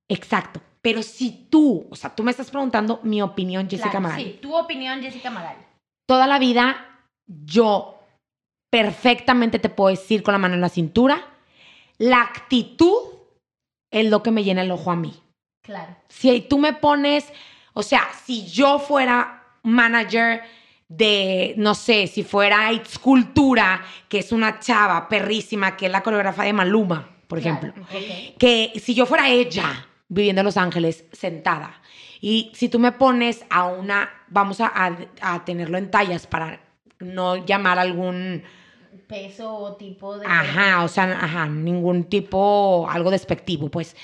exacto. 0.09 0.61
Pero 0.81 1.03
si 1.03 1.49
tú, 1.51 1.87
o 1.91 1.97
sea, 1.97 2.15
tú 2.15 2.23
me 2.23 2.31
estás 2.31 2.51
preguntando 2.51 3.01
mi 3.03 3.21
opinión, 3.21 3.69
Jessica 3.69 3.91
Claro, 3.91 4.03
Magali. 4.03 4.25
Sí, 4.25 4.39
tu 4.41 4.57
opinión, 4.57 5.03
Jessica 5.03 5.31
Magali. 5.31 5.59
Toda 6.07 6.29
la 6.29 6.39
vida 6.39 7.05
yo 7.27 7.99
perfectamente 8.71 9.59
te 9.59 9.69
puedo 9.69 9.91
decir 9.91 10.23
con 10.23 10.33
la 10.33 10.39
mano 10.39 10.55
en 10.55 10.61
la 10.61 10.69
cintura, 10.69 11.27
la 11.99 12.21
actitud 12.21 12.97
es 13.91 14.09
lo 14.09 14.23
que 14.23 14.31
me 14.31 14.45
llena 14.45 14.63
el 14.63 14.71
ojo 14.71 14.93
a 14.93 14.97
mí. 14.97 15.15
Claro. 15.63 15.97
Si 16.09 16.41
tú 16.43 16.59
me 16.59 16.73
pones, 16.73 17.33
o 17.73 17.83
sea, 17.83 18.03
si 18.25 18.47
yo 18.47 18.79
fuera 18.79 19.43
manager 19.65 20.43
de, 20.89 21.55
no 21.57 21.75
sé, 21.75 22.07
si 22.07 22.23
fuera 22.23 22.73
It's 22.73 22.99
Cultura, 22.99 23.83
que 24.09 24.19
es 24.21 24.31
una 24.33 24.61
chava 24.61 25.09
perrísima, 25.09 25.77
que 25.77 25.87
es 25.87 25.93
la 25.93 26.03
coreógrafa 26.03 26.45
de 26.45 26.53
Maluma, 26.53 27.09
por 27.27 27.39
ejemplo, 27.39 27.73
Claro, 27.73 27.89
ok. 27.91 28.37
que 28.39 28.73
si 28.83 28.95
yo 28.95 29.05
fuera 29.07 29.29
ella 29.29 29.87
viviendo 30.09 30.41
en 30.41 30.45
Los 30.47 30.57
Ángeles 30.57 31.05
sentada 31.13 31.81
y 32.21 32.53
si 32.55 32.69
tú 32.69 32.79
me 32.79 32.93
pones 32.93 33.45
a 33.51 33.67
una, 33.67 34.09
vamos 34.29 34.61
a, 34.61 34.67
a- 34.69 34.97
a 35.21 35.45
tenerlo 35.45 35.77
en 35.79 35.91
tallas 35.91 36.27
para 36.29 36.61
no 37.01 37.45
llamar 37.45 37.79
algún, 37.79 38.43
Peso 39.09 39.55
o 39.55 39.77
tipo 39.77 40.17
de. 40.19 40.27
ajá, 40.27 40.83
o 40.83 40.89
sea, 40.89 41.05
ajá, 41.21 41.47
ningún 41.47 42.05
tipo, 42.05 42.89
algo 42.91 43.11
despectivo, 43.11 43.69
pues 43.69 43.95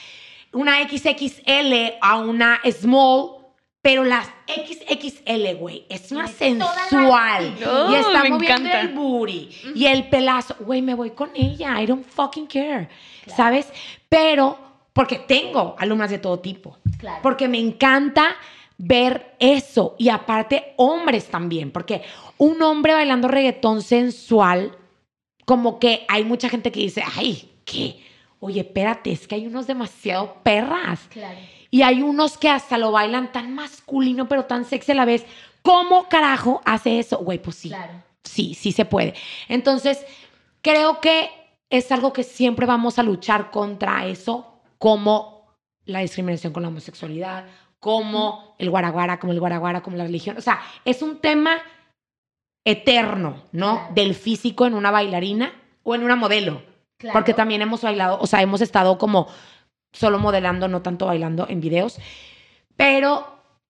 una 0.52 0.76
XXL 0.88 1.94
a 2.00 2.18
una 2.18 2.60
small, 2.70 3.41
pero 3.82 4.04
las 4.04 4.30
XXL, 4.46 5.54
güey, 5.58 5.84
es 5.88 6.10
una 6.12 6.22
la 6.22 6.28
sensual 6.28 7.54
y 7.58 7.94
está 7.96 8.22
me 8.22 8.30
moviendo 8.30 8.68
encanta. 8.68 8.80
el 8.80 8.88
booty 8.94 9.50
y 9.74 9.86
el 9.86 10.08
pelazo, 10.08 10.54
güey, 10.60 10.80
me 10.82 10.94
voy 10.94 11.10
con 11.10 11.30
ella, 11.34 11.80
I 11.82 11.86
don't 11.86 12.06
fucking 12.06 12.46
care, 12.46 12.88
Claro. 13.24 13.36
¿sabes? 13.36 13.68
Pero 14.08 14.56
porque 14.92 15.16
tengo 15.18 15.74
alumnas 15.78 16.10
de 16.10 16.18
todo 16.18 16.38
tipo, 16.38 16.78
Claro. 16.98 17.18
porque 17.22 17.48
me 17.48 17.58
encanta 17.58 18.36
ver 18.78 19.34
eso 19.38 19.96
y 19.98 20.08
aparte 20.08 20.74
hombres 20.76 21.26
también, 21.26 21.70
porque 21.72 22.02
un 22.38 22.62
hombre 22.62 22.94
bailando 22.94 23.26
reggaetón 23.28 23.82
sensual, 23.82 24.76
como 25.44 25.78
que 25.80 26.04
hay 26.08 26.24
mucha 26.24 26.48
gente 26.48 26.70
que 26.70 26.80
dice, 26.80 27.02
ay, 27.16 27.50
¿qué? 27.64 28.00
Oye, 28.38 28.60
espérate, 28.60 29.12
es 29.12 29.26
que 29.26 29.34
hay 29.36 29.46
unos 29.46 29.66
demasiado 29.66 30.36
perras. 30.42 31.00
Claro. 31.10 31.38
Y 31.72 31.80
hay 31.80 32.02
unos 32.02 32.36
que 32.36 32.50
hasta 32.50 32.76
lo 32.76 32.92
bailan 32.92 33.32
tan 33.32 33.54
masculino, 33.54 34.28
pero 34.28 34.44
tan 34.44 34.66
sexy 34.66 34.92
a 34.92 34.94
la 34.94 35.06
vez. 35.06 35.24
¿Cómo 35.62 36.06
carajo 36.06 36.60
hace 36.66 36.98
eso? 36.98 37.16
Güey, 37.18 37.38
pues 37.38 37.56
sí. 37.56 37.70
Claro. 37.70 37.94
Sí, 38.22 38.52
sí 38.52 38.72
se 38.72 38.84
puede. 38.84 39.14
Entonces, 39.48 40.04
creo 40.60 41.00
que 41.00 41.30
es 41.70 41.90
algo 41.90 42.12
que 42.12 42.24
siempre 42.24 42.66
vamos 42.66 42.98
a 42.98 43.02
luchar 43.02 43.50
contra 43.50 44.04
eso, 44.04 44.60
como 44.76 45.46
la 45.86 46.00
discriminación 46.00 46.52
con 46.52 46.62
la 46.62 46.68
homosexualidad, 46.68 47.46
como 47.80 48.54
el 48.58 48.68
guaraguara, 48.68 49.18
como 49.18 49.32
el 49.32 49.40
guaraguara, 49.40 49.82
como 49.82 49.96
la 49.96 50.04
religión. 50.04 50.36
O 50.36 50.42
sea, 50.42 50.60
es 50.84 51.00
un 51.00 51.20
tema 51.20 51.56
eterno, 52.66 53.44
¿no? 53.50 53.76
Claro. 53.76 53.94
Del 53.94 54.14
físico 54.14 54.66
en 54.66 54.74
una 54.74 54.90
bailarina 54.90 55.54
o 55.84 55.94
en 55.94 56.02
una 56.02 56.16
modelo. 56.16 56.60
Claro. 56.98 57.14
Porque 57.14 57.32
también 57.32 57.62
hemos 57.62 57.80
bailado, 57.80 58.18
o 58.20 58.26
sea, 58.26 58.42
hemos 58.42 58.60
estado 58.60 58.98
como 58.98 59.26
solo 59.92 60.18
modelando, 60.18 60.68
no 60.68 60.82
tanto 60.82 61.06
bailando 61.06 61.46
en 61.48 61.60
videos. 61.60 61.98
Pero 62.76 63.26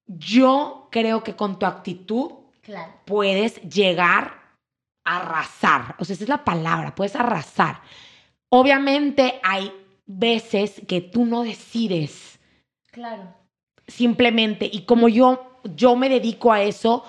yo 0.07 0.87
creo 0.91 1.23
que 1.23 1.35
con 1.35 1.59
tu 1.59 1.65
actitud 1.65 2.31
Claro. 2.61 2.93
puedes 3.05 3.61
llegar 3.63 4.41
a 5.05 5.17
arrasar. 5.17 5.95
O 5.99 6.05
sea, 6.05 6.13
esa 6.13 6.23
es 6.23 6.29
la 6.29 6.45
palabra, 6.45 6.95
puedes 6.95 7.15
arrasar. 7.15 7.81
Obviamente 8.49 9.39
hay 9.43 9.71
veces 10.05 10.81
que 10.87 11.01
tú 11.01 11.25
no 11.25 11.43
decides 11.43 12.39
Claro. 12.91 13.33
simplemente. 13.87 14.69
Y 14.71 14.85
como 14.85 15.09
yo, 15.09 15.59
yo 15.75 15.95
me 15.95 16.07
dedico 16.09 16.53
a 16.53 16.61
eso, 16.61 17.03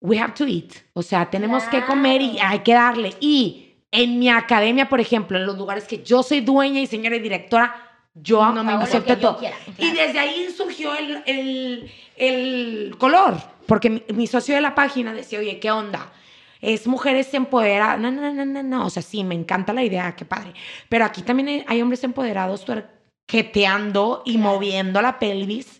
we 0.00 0.18
have 0.20 0.34
to 0.34 0.46
eat. 0.46 0.72
O 0.92 1.02
sea, 1.02 1.28
tenemos 1.30 1.64
que 1.64 1.84
comer 1.84 2.22
y 2.22 2.32
Claro. 2.32 2.48
hay 2.50 2.58
que 2.60 2.74
darle. 2.74 3.14
Y 3.20 3.74
en 3.90 4.18
mi 4.20 4.28
academia, 4.28 4.88
por 4.88 5.00
ejemplo, 5.00 5.36
en 5.36 5.46
los 5.46 5.58
lugares 5.58 5.84
que 5.88 6.02
yo 6.04 6.22
soy 6.22 6.40
dueña 6.42 6.80
y 6.80 6.86
señora 6.86 7.16
y 7.16 7.20
directora, 7.20 7.74
yo 8.14 8.52
No 8.52 8.64
me 8.64 8.72
acepto 8.72 9.16
todo. 9.18 9.38
quiera, 9.38 9.56
Y 9.78 9.90
desde 9.92 10.18
ahí 10.18 10.48
surgió 10.56 10.94
el, 10.94 11.22
el- 11.26 11.90
el 12.16 12.94
color, 12.98 13.36
porque 13.66 13.88
mi, 13.90 14.02
mi 14.14 14.26
socio 14.26 14.54
de 14.54 14.60
la 14.60 14.74
página 14.74 15.12
decía, 15.12 15.38
oye, 15.38 15.58
¿qué 15.60 15.70
onda? 15.70 16.12
Es 16.60 16.86
mujeres 16.86 17.32
empoderadas. 17.32 17.98
No, 17.98 18.10
no, 18.10 18.32
no, 18.34 18.44
no, 18.44 18.62
no. 18.62 18.86
O 18.86 18.90
sea, 18.90 19.02
sí, 19.02 19.24
me 19.24 19.34
encanta 19.34 19.72
la 19.72 19.82
idea, 19.82 20.14
qué 20.14 20.24
padre. 20.26 20.52
Pero 20.90 21.04
aquí 21.06 21.22
también 21.22 21.48
hay, 21.48 21.64
hay 21.66 21.80
hombres 21.82 22.04
empoderados 22.04 22.64
tuerqueteando 22.66 24.22
y 24.26 24.34
Claro. 24.34 24.50
moviendo 24.50 25.00
la 25.02 25.18
pelvis 25.18 25.79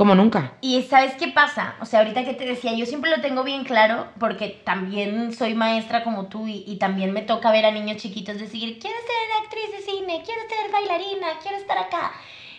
como 0.00 0.14
nunca. 0.14 0.52
Y 0.62 0.80
¿sabes 0.84 1.12
qué 1.18 1.28
pasa? 1.28 1.74
O 1.82 1.84
sea, 1.84 1.98
ahorita 1.98 2.24
que 2.24 2.32
te 2.32 2.46
decía, 2.46 2.72
yo 2.72 2.86
siempre 2.86 3.10
lo 3.10 3.20
tengo 3.20 3.44
bien 3.44 3.64
claro 3.64 4.06
porque 4.18 4.48
también 4.64 5.34
soy 5.34 5.52
maestra 5.52 6.04
como 6.04 6.24
tú 6.28 6.46
y, 6.46 6.64
y 6.66 6.76
también 6.76 7.12
me 7.12 7.20
toca 7.20 7.52
ver 7.52 7.66
a 7.66 7.70
niños 7.70 7.98
chiquitos 7.98 8.38
decir, 8.38 8.78
quiero 8.80 8.96
ser 8.96 9.44
actriz 9.44 9.70
de 9.72 9.92
cine, 9.92 10.22
quiero 10.24 10.40
ser 10.48 10.72
bailarina, 10.72 11.26
quiero 11.42 11.58
estar 11.58 11.76
acá. 11.76 12.12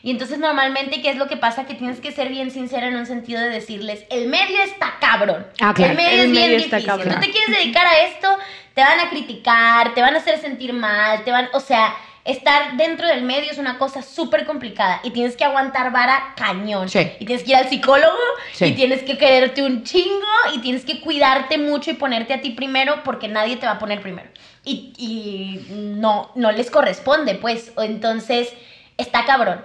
Y 0.03 0.11
entonces 0.11 0.37
normalmente, 0.37 1.01
¿qué 1.01 1.09
es 1.09 1.17
lo 1.17 1.27
que 1.27 1.35
pasa? 1.35 1.65
Que 1.65 1.73
tienes 1.73 1.99
que 1.99 2.11
ser 2.11 2.29
bien 2.29 2.51
sincera 2.51 2.89
en 2.89 2.95
un 2.95 3.07
sentido 3.07 3.41
de 3.41 3.49
decirles, 3.49 4.05
el 4.11 4.27
medio 4.27 4.61
está 4.61 4.97
cabrón. 5.01 5.47
Ah, 5.59 5.73
claro. 5.73 5.93
El 5.93 5.97
medio 5.97 6.11
El 6.11 6.19
es 6.27 6.31
bien 6.31 6.43
medio 6.43 6.57
está 6.57 6.77
difícil. 6.77 6.99
cabrón. 6.99 7.15
Tú 7.15 7.25
te 7.25 7.31
quieres 7.31 7.57
dedicar 7.57 7.87
a 7.87 7.97
esto, 8.05 8.27
te 8.75 8.81
van 8.81 8.99
a 8.99 9.09
criticar, 9.09 9.95
te 9.95 10.01
van 10.01 10.13
a 10.13 10.19
hacer 10.19 10.37
sentir 10.37 10.73
mal, 10.73 11.23
te 11.23 11.31
van, 11.31 11.49
o 11.53 11.59
sea, 11.59 11.95
estar 12.23 12.77
dentro 12.77 13.07
del 13.07 13.23
medio 13.23 13.49
es 13.51 13.57
una 13.57 13.77
cosa 13.77 14.01
súper 14.01 14.45
complicada 14.45 14.99
y 15.03 15.11
tienes 15.11 15.35
que 15.35 15.43
aguantar 15.43 15.91
vara 15.91 16.33
cañón. 16.35 16.87
Sí. 16.89 17.11
Y 17.19 17.25
tienes 17.25 17.43
que 17.43 17.51
ir 17.51 17.55
al 17.57 17.69
psicólogo 17.69 18.17
Sí. 18.53 18.65
y 18.65 18.71
tienes 18.73 19.03
que 19.03 19.17
quererte 19.17 19.63
un 19.63 19.83
chingo 19.83 20.27
y 20.53 20.59
tienes 20.59 20.85
que 20.85 21.01
cuidarte 21.01 21.57
mucho 21.57 21.91
y 21.91 21.95
ponerte 21.95 22.33
a 22.33 22.41
ti 22.41 22.51
primero 22.51 23.03
porque 23.03 23.27
nadie 23.27 23.57
te 23.57 23.65
va 23.65 23.73
a 23.73 23.79
poner 23.79 24.01
primero. 24.01 24.29
Y, 24.63 24.93
y 24.97 25.65
no, 25.73 26.31
no 26.35 26.51
les 26.51 26.69
corresponde, 26.69 27.35
pues. 27.35 27.71
Entonces, 27.77 28.53
está 28.97 29.25
cabrón. 29.25 29.63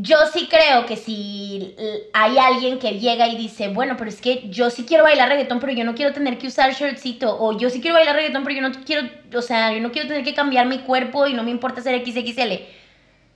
Yo 0.00 0.16
sí 0.32 0.46
creo 0.48 0.86
que 0.86 0.96
si 0.96 1.74
hay 2.12 2.38
alguien 2.38 2.78
que 2.78 3.00
llega 3.00 3.26
y 3.26 3.36
dice, 3.36 3.68
bueno, 3.68 3.96
pero 3.96 4.10
es 4.10 4.20
que 4.20 4.48
yo 4.48 4.70
sí 4.70 4.84
quiero 4.86 5.02
bailar 5.02 5.28
reggaetón, 5.28 5.58
pero 5.58 5.72
yo 5.72 5.84
no 5.84 5.94
quiero 5.96 6.12
tener 6.12 6.38
que 6.38 6.46
usar 6.46 6.72
shortcito, 6.72 7.36
o 7.40 7.58
yo 7.58 7.68
sí 7.68 7.80
quiero 7.80 7.96
bailar 7.96 8.14
reggaetón, 8.14 8.44
pero 8.44 8.54
yo 8.54 8.62
no 8.62 8.70
quiero, 8.84 9.08
o 9.34 9.42
sea, 9.42 9.72
yo 9.72 9.80
no 9.80 9.90
quiero 9.90 10.06
tener 10.06 10.22
que 10.22 10.34
cambiar 10.34 10.66
mi 10.66 10.78
cuerpo 10.78 11.26
y 11.26 11.34
no 11.34 11.42
me 11.42 11.50
importa 11.50 11.80
ser 11.82 12.00
XXL. 12.06 12.62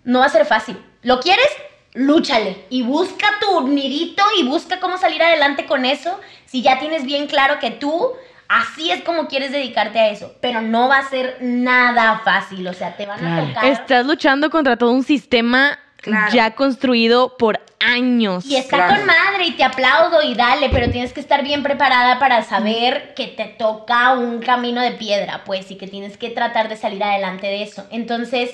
No 0.04 0.20
va 0.20 0.26
a 0.26 0.28
ser 0.28 0.44
fácil. 0.46 0.76
¿Lo 1.02 1.18
quieres? 1.20 1.48
Lúchale 1.94 2.64
y 2.70 2.82
busca 2.82 3.26
tu 3.40 3.66
nidito 3.66 4.22
y 4.38 4.44
busca 4.44 4.78
cómo 4.78 4.98
salir 4.98 5.22
adelante 5.22 5.66
con 5.66 5.84
eso. 5.84 6.18
Si 6.46 6.62
ya 6.62 6.78
tienes 6.78 7.04
bien 7.04 7.26
claro 7.26 7.58
que 7.58 7.70
tú 7.72 8.12
así 8.48 8.90
es 8.90 9.02
como 9.02 9.26
quieres 9.28 9.50
dedicarte 9.52 9.98
a 9.98 10.10
eso, 10.10 10.34
pero 10.40 10.62
no 10.62 10.86
va 10.88 10.98
a 10.98 11.08
ser 11.08 11.38
nada 11.40 12.20
fácil, 12.24 12.66
o 12.68 12.72
sea, 12.72 12.96
te 12.96 13.04
van 13.06 13.18
Claro. 13.18 13.42
a 13.42 13.46
tocar 13.48 13.64
Estás 13.66 14.06
luchando 14.06 14.48
contra 14.50 14.76
todo 14.76 14.92
un 14.92 15.02
sistema 15.02 15.78
Claro. 16.02 16.32
ya 16.34 16.54
construido 16.54 17.36
por 17.38 17.60
años. 17.78 18.44
y 18.46 18.56
está 18.56 18.76
Claro. 18.76 18.96
con 18.96 19.06
madre 19.06 19.46
y 19.46 19.52
te 19.52 19.64
aplaudo 19.64 20.22
y 20.22 20.34
dale, 20.34 20.68
pero 20.70 20.90
tienes 20.90 21.12
que 21.12 21.20
estar 21.20 21.42
bien 21.42 21.62
preparada 21.62 22.18
para 22.18 22.42
saber 22.44 23.12
que 23.14 23.26
te 23.28 23.44
toca 23.46 24.12
un 24.12 24.40
camino 24.40 24.80
de 24.82 24.92
piedra, 24.92 25.42
pues, 25.44 25.70
y 25.70 25.76
que 25.76 25.88
tienes 25.88 26.16
que 26.16 26.30
tratar 26.30 26.68
de 26.68 26.76
salir 26.76 27.02
adelante 27.02 27.46
de 27.48 27.62
eso. 27.62 27.84
Entonces, 27.90 28.50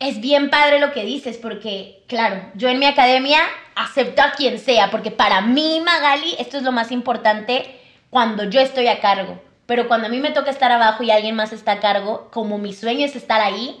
es 0.00 0.20
bien 0.20 0.50
padre 0.50 0.80
lo 0.80 0.92
que 0.92 1.04
dices, 1.04 1.38
porque, 1.38 2.02
claro, 2.08 2.40
yo 2.54 2.68
en 2.68 2.78
mi 2.80 2.86
academia 2.86 3.38
acepto 3.76 4.22
a 4.22 4.32
quien 4.32 4.58
sea, 4.58 4.90
porque 4.90 5.10
para 5.10 5.40
mí, 5.42 5.80
Magali, 5.84 6.34
esto 6.38 6.56
es 6.56 6.62
lo 6.64 6.72
más 6.72 6.90
importante 6.92 7.64
cuando 8.10 8.44
yo 8.44 8.60
estoy 8.60 8.88
a 8.88 9.00
cargo. 9.00 9.40
Pero 9.66 9.88
cuando 9.88 10.06
a 10.06 10.10
mí 10.10 10.18
me 10.20 10.30
toca 10.30 10.50
estar 10.50 10.70
abajo 10.70 11.02
y 11.02 11.10
alguien 11.10 11.34
más 11.36 11.52
está 11.52 11.72
a 11.72 11.80
cargo, 11.80 12.28
como 12.32 12.58
mi 12.58 12.72
sueño 12.72 13.04
es 13.06 13.16
estar 13.16 13.40
ahí, 13.40 13.80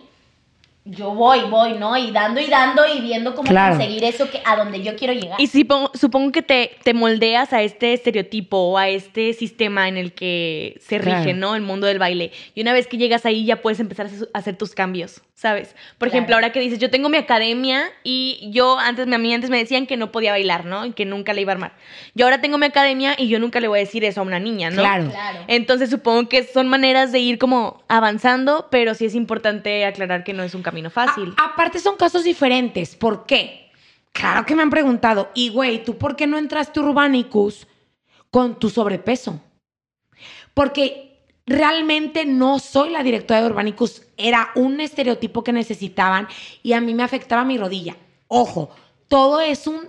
yo 0.88 1.10
voy, 1.10 1.40
voy, 1.50 1.72
¿no? 1.74 1.96
Y 1.96 2.12
dando 2.12 2.40
y 2.40 2.46
dando 2.46 2.82
y 2.86 3.00
viendo 3.00 3.34
cómo 3.34 3.48
Claro. 3.48 3.76
conseguir 3.76 4.04
eso 4.04 4.30
que, 4.30 4.40
a 4.44 4.56
donde 4.56 4.82
yo 4.82 4.94
quiero 4.96 5.12
llegar. 5.12 5.40
Y 5.40 5.48
supongo, 5.48 5.90
supongo 5.94 6.30
que 6.32 6.42
te, 6.42 6.70
te 6.84 6.94
moldeas 6.94 7.52
a 7.52 7.62
este 7.62 7.92
estereotipo 7.92 8.56
o 8.56 8.78
a 8.78 8.88
este 8.88 9.32
sistema 9.32 9.88
en 9.88 9.96
el 9.96 10.12
que 10.12 10.78
se 10.80 10.98
rige, 10.98 11.22
Claro. 11.24 11.36
¿no? 11.38 11.54
El 11.56 11.62
mundo 11.62 11.86
del 11.88 11.98
baile. 11.98 12.30
Y 12.54 12.60
una 12.62 12.72
vez 12.72 12.86
que 12.86 12.98
llegas 12.98 13.26
ahí 13.26 13.44
ya 13.44 13.56
puedes 13.62 13.80
empezar 13.80 14.06
a 14.06 14.38
hacer- 14.38 14.56
tus 14.56 14.74
cambios, 14.74 15.22
¿sabes? 15.34 15.74
Por 15.98 16.08
Claro. 16.08 16.10
ejemplo, 16.12 16.34
ahora 16.36 16.52
que 16.52 16.60
dices, 16.60 16.78
yo 16.78 16.88
tengo 16.88 17.08
mi 17.08 17.18
academia 17.18 17.82
y 18.04 18.48
yo 18.52 18.78
antes, 18.78 19.06
a 19.12 19.18
mí 19.18 19.34
antes 19.34 19.50
me 19.50 19.58
decían 19.58 19.86
que 19.86 19.96
no 19.96 20.12
podía 20.12 20.30
bailar, 20.30 20.64
¿no? 20.64 20.86
Y 20.86 20.92
que 20.92 21.04
nunca 21.04 21.34
le 21.34 21.40
iba 21.42 21.50
a 21.52 21.56
armar. 21.56 21.72
Yo 22.14 22.24
ahora 22.26 22.40
tengo 22.40 22.58
mi 22.58 22.66
academia 22.66 23.14
y 23.18 23.26
yo 23.28 23.38
nunca 23.40 23.58
le 23.60 23.68
voy 23.68 23.80
a 23.80 23.82
decir 23.82 24.04
eso 24.04 24.20
a 24.20 24.22
una 24.22 24.38
niña, 24.38 24.70
¿no? 24.70 24.82
Claro. 24.82 25.10
Claro. 25.10 25.40
Entonces 25.48 25.90
supongo 25.90 26.28
que 26.28 26.44
son 26.44 26.68
maneras 26.68 27.10
de 27.12 27.18
ir 27.18 27.38
como 27.38 27.82
avanzando, 27.88 28.68
pero 28.70 28.94
sí 28.94 29.04
es 29.06 29.14
importante 29.16 29.84
aclarar 29.84 30.22
que 30.24 30.32
no 30.32 30.42
es 30.44 30.54
un 30.54 30.62
camino 30.76 30.90
fácil. 30.90 31.32
A- 31.38 31.46
aparte 31.52 31.78
son 31.78 31.96
casos 31.96 32.22
diferentes. 32.24 32.94
¿Por 32.96 33.24
qué? 33.24 33.70
Claro 34.12 34.44
que 34.44 34.54
me 34.54 34.62
han 34.62 34.70
preguntado, 34.70 35.30
y 35.34 35.48
güey, 35.50 35.84
¿tú 35.84 35.96
por 35.96 36.16
qué 36.16 36.26
no 36.26 36.36
entraste 36.38 36.80
a 36.80 36.82
Urbanicus 36.82 37.66
con 38.30 38.58
tu 38.58 38.68
sobrepeso? 38.70 39.40
Porque 40.54 41.18
realmente 41.46 42.24
no 42.24 42.58
soy 42.58 42.90
la 42.90 43.02
directora 43.02 43.40
de 43.42 43.46
Urbanicus. 43.46 44.02
Era 44.16 44.50
un 44.54 44.80
estereotipo 44.80 45.42
que 45.44 45.52
necesitaban 45.52 46.28
y 46.62 46.72
a 46.72 46.80
mí 46.80 46.94
me 46.94 47.02
afectaba 47.02 47.44
mi 47.44 47.58
rodilla. 47.58 47.96
Ojo, 48.28 48.70
todo 49.08 49.40
es 49.40 49.66
un 49.66 49.80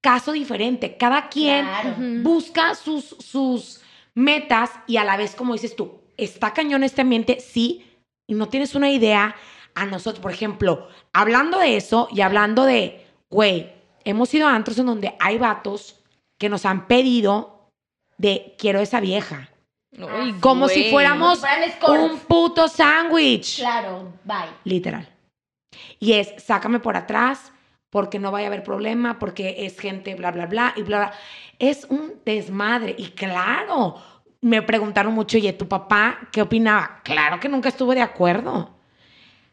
caso 0.00 0.32
diferente. 0.32 0.96
Cada 0.96 1.28
quien 1.28 1.64
Claro. 1.66 1.94
Busca 2.22 2.74
sus, 2.74 3.04
sus 3.18 3.80
metas 4.14 4.70
y 4.86 4.96
a 4.96 5.04
la 5.04 5.16
vez, 5.16 5.34
como 5.34 5.52
dices 5.54 5.74
tú, 5.76 6.00
está 6.16 6.52
cañón 6.52 6.84
este 6.84 7.00
ambiente, 7.02 7.38
sí, 7.40 7.84
y 8.28 8.34
no 8.34 8.48
tienes 8.48 8.74
una 8.76 8.90
idea 8.90 9.34
a 9.74 9.86
nosotros, 9.86 10.20
por 10.20 10.32
ejemplo, 10.32 10.88
hablando 11.12 11.58
de 11.58 11.76
eso 11.76 12.08
y 12.12 12.20
hablando 12.20 12.64
de, 12.64 13.06
güey, 13.30 13.72
hemos 14.04 14.32
ido 14.34 14.46
a 14.46 14.54
antros 14.54 14.78
en 14.78 14.86
donde 14.86 15.14
hay 15.20 15.38
vatos 15.38 16.00
que 16.38 16.48
nos 16.48 16.66
han 16.66 16.86
pedido 16.86 17.68
de 18.18 18.54
quiero 18.58 18.80
esa 18.80 19.00
vieja. 19.00 19.48
Ay, 19.98 20.34
Como 20.40 20.68
si 20.68 20.80
güey. 20.80 20.90
fuéramos 20.90 21.42
Como 21.80 22.04
un 22.04 22.18
puto 22.20 22.68
sándwich. 22.68 23.58
Claro, 23.58 24.12
bye. 24.24 24.50
Literal. 24.64 25.08
Y 25.98 26.14
es, 26.14 26.32
sácame 26.42 26.80
por 26.80 26.96
atrás 26.96 27.52
porque 27.90 28.18
no 28.18 28.30
vaya 28.30 28.46
a 28.46 28.48
haber 28.48 28.62
problema, 28.62 29.18
porque 29.18 29.66
es 29.66 29.78
gente 29.78 30.14
bla, 30.14 30.30
bla, 30.30 30.46
bla, 30.46 30.72
y 30.76 30.82
bla, 30.82 30.98
bla. 30.98 31.12
Es 31.58 31.86
un 31.90 32.14
desmadre. 32.24 32.94
Y 32.96 33.08
claro, 33.08 33.96
me 34.40 34.62
preguntaron 34.62 35.12
mucho, 35.12 35.36
oye, 35.36 35.52
¿tu 35.52 35.68
papá 35.68 36.18
qué 36.32 36.42
opinaba? 36.42 37.00
Claro 37.04 37.38
que 37.38 37.48
nunca 37.48 37.68
estuve 37.68 37.94
de 37.94 38.02
acuerdo. 38.02 38.70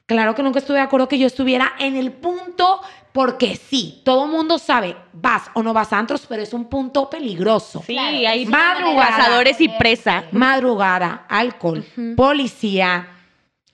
Claro 0.09 0.33
que 0.33 0.41
nunca 0.41 0.57
estuve 0.57 0.77
de 0.77 0.83
acuerdo 0.83 1.07
que 1.07 1.19
yo 1.19 1.27
estuviera 1.27 1.73
en 1.77 1.95
el 1.95 2.11
punto, 2.11 2.81
porque 3.13 3.55
sí, 3.55 4.01
todo 4.03 4.25
mundo 4.25 4.57
sabe, 4.57 4.95
vas 5.13 5.51
o 5.53 5.61
no 5.61 5.71
vas 5.71 5.93
a 5.93 5.99
antros, 5.99 6.25
pero 6.27 6.41
es 6.41 6.51
un 6.51 6.65
punto 6.65 7.07
peligroso. 7.11 7.83
Sí, 7.85 7.93
Claro, 7.93 8.17
hay 8.27 8.45
madrugada. 8.47 9.17
cazadores 9.17 9.61
y 9.61 9.69
presa. 9.69 10.23
Madrugada, 10.31 11.25
alcohol, 11.29 11.85
policía, 12.17 13.07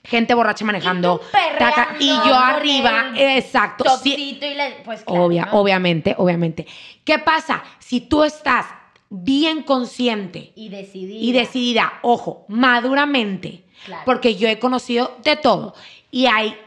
gente 0.04 0.34
borracha 0.34 0.66
manejando. 0.66 1.22
taca- 1.58 1.96
y 2.02 2.08
yo 2.10 2.36
arriba, 2.36 3.12
el 3.16 3.38
exacto. 3.38 3.86
sí, 4.04 4.38
y 4.42 4.54
la, 4.56 4.68
pues 4.84 5.04
claro, 5.06 5.24
obvia, 5.24 5.46
¿no? 5.46 5.54
obviamente, 5.62 6.16
obviamente. 6.18 6.68
¿Qué 7.06 7.18
pasa? 7.20 7.64
Si 7.80 8.02
tú 8.02 8.26
estás 8.26 8.66
bien 9.10 9.64
consciente 9.64 10.52
Y 10.56 10.68
decidida. 10.68 11.20
y 11.24 11.32
decidida, 11.32 11.94
ojo, 12.02 12.44
maduramente, 12.50 13.64
Claro. 13.86 14.02
porque 14.06 14.36
yo 14.36 14.48
he 14.50 14.58
conocido 14.60 15.16
de 15.24 15.36
todo 15.36 15.76
y 16.16 16.28
hay 16.28 16.58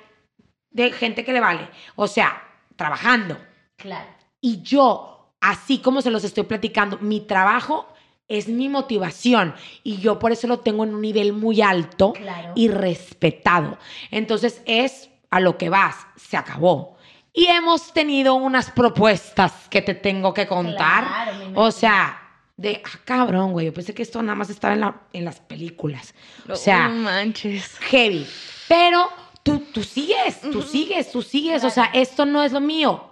de 0.71 0.93
gente 0.93 1.25
que 1.25 1.33
le 1.33 1.41
vale, 1.41 1.67
o 1.97 2.07
sea, 2.07 2.43
trabajando. 2.77 3.39
Claro. 3.77 4.07
Y 4.43 4.61
yo, 4.61 5.33
así 5.41 5.79
como 5.79 6.03
se 6.03 6.11
los 6.11 6.23
estoy 6.23 6.45
platicando, 6.45 6.99
mi 7.01 7.21
trabajo 7.23 7.89
es 8.29 8.47
mi 8.49 8.69
motivación 8.69 9.55
y 9.83 9.97
yo 9.97 10.19
por 10.19 10.33
eso 10.33 10.47
lo 10.49 10.59
tengo 10.61 10.85
en 10.85 10.95
un 10.95 11.01
nivel 11.01 11.33
muy 11.33 11.63
alto 11.63 12.13
Claro. 12.13 12.53
y 12.57 12.69
respetado. 12.69 13.79
Entonces 14.11 14.61
es 14.67 15.09
a 15.31 15.41
lo 15.41 15.57
que 15.57 15.71
vas, 15.71 15.97
se 16.17 16.37
acabó. 16.37 16.99
Y 17.33 17.47
hemos 17.47 17.95
tenido 17.95 18.35
unas 18.35 18.71
propuestas 18.71 19.53
que 19.71 19.81
te 19.81 19.95
tengo 19.95 20.35
que 20.35 20.47
contar. 20.47 21.07
Claro, 21.07 21.53
o 21.55 21.71
sea, 21.71 22.21
de, 22.59 22.83
ah, 22.85 22.99
cabrón, 23.07 23.53
güey, 23.53 23.65
yo 23.67 23.73
pensé 23.73 23.95
que 23.95 24.03
esto 24.03 24.21
nada 24.23 24.35
más 24.35 24.51
estaba 24.51 24.75
en, 24.75 24.81
la- 24.81 25.01
en 25.15 25.25
las 25.25 25.41
películas. 25.41 26.15
O 26.51 26.55
sea, 26.57 26.89
No 26.89 26.97
manches. 27.05 27.79
heavy. 27.79 28.27
Pero 28.69 29.09
tú, 29.49 29.65
tú 29.73 29.83
sigues, 29.83 30.41
tú 30.41 30.63
sigues, 30.63 31.11
tú 31.13 31.23
sigues. 31.23 31.65
O 31.65 31.71
sea, 31.71 31.91
esto 31.95 32.25
no 32.25 32.43
es 32.43 32.53
lo 32.53 32.61
mío. 32.61 33.05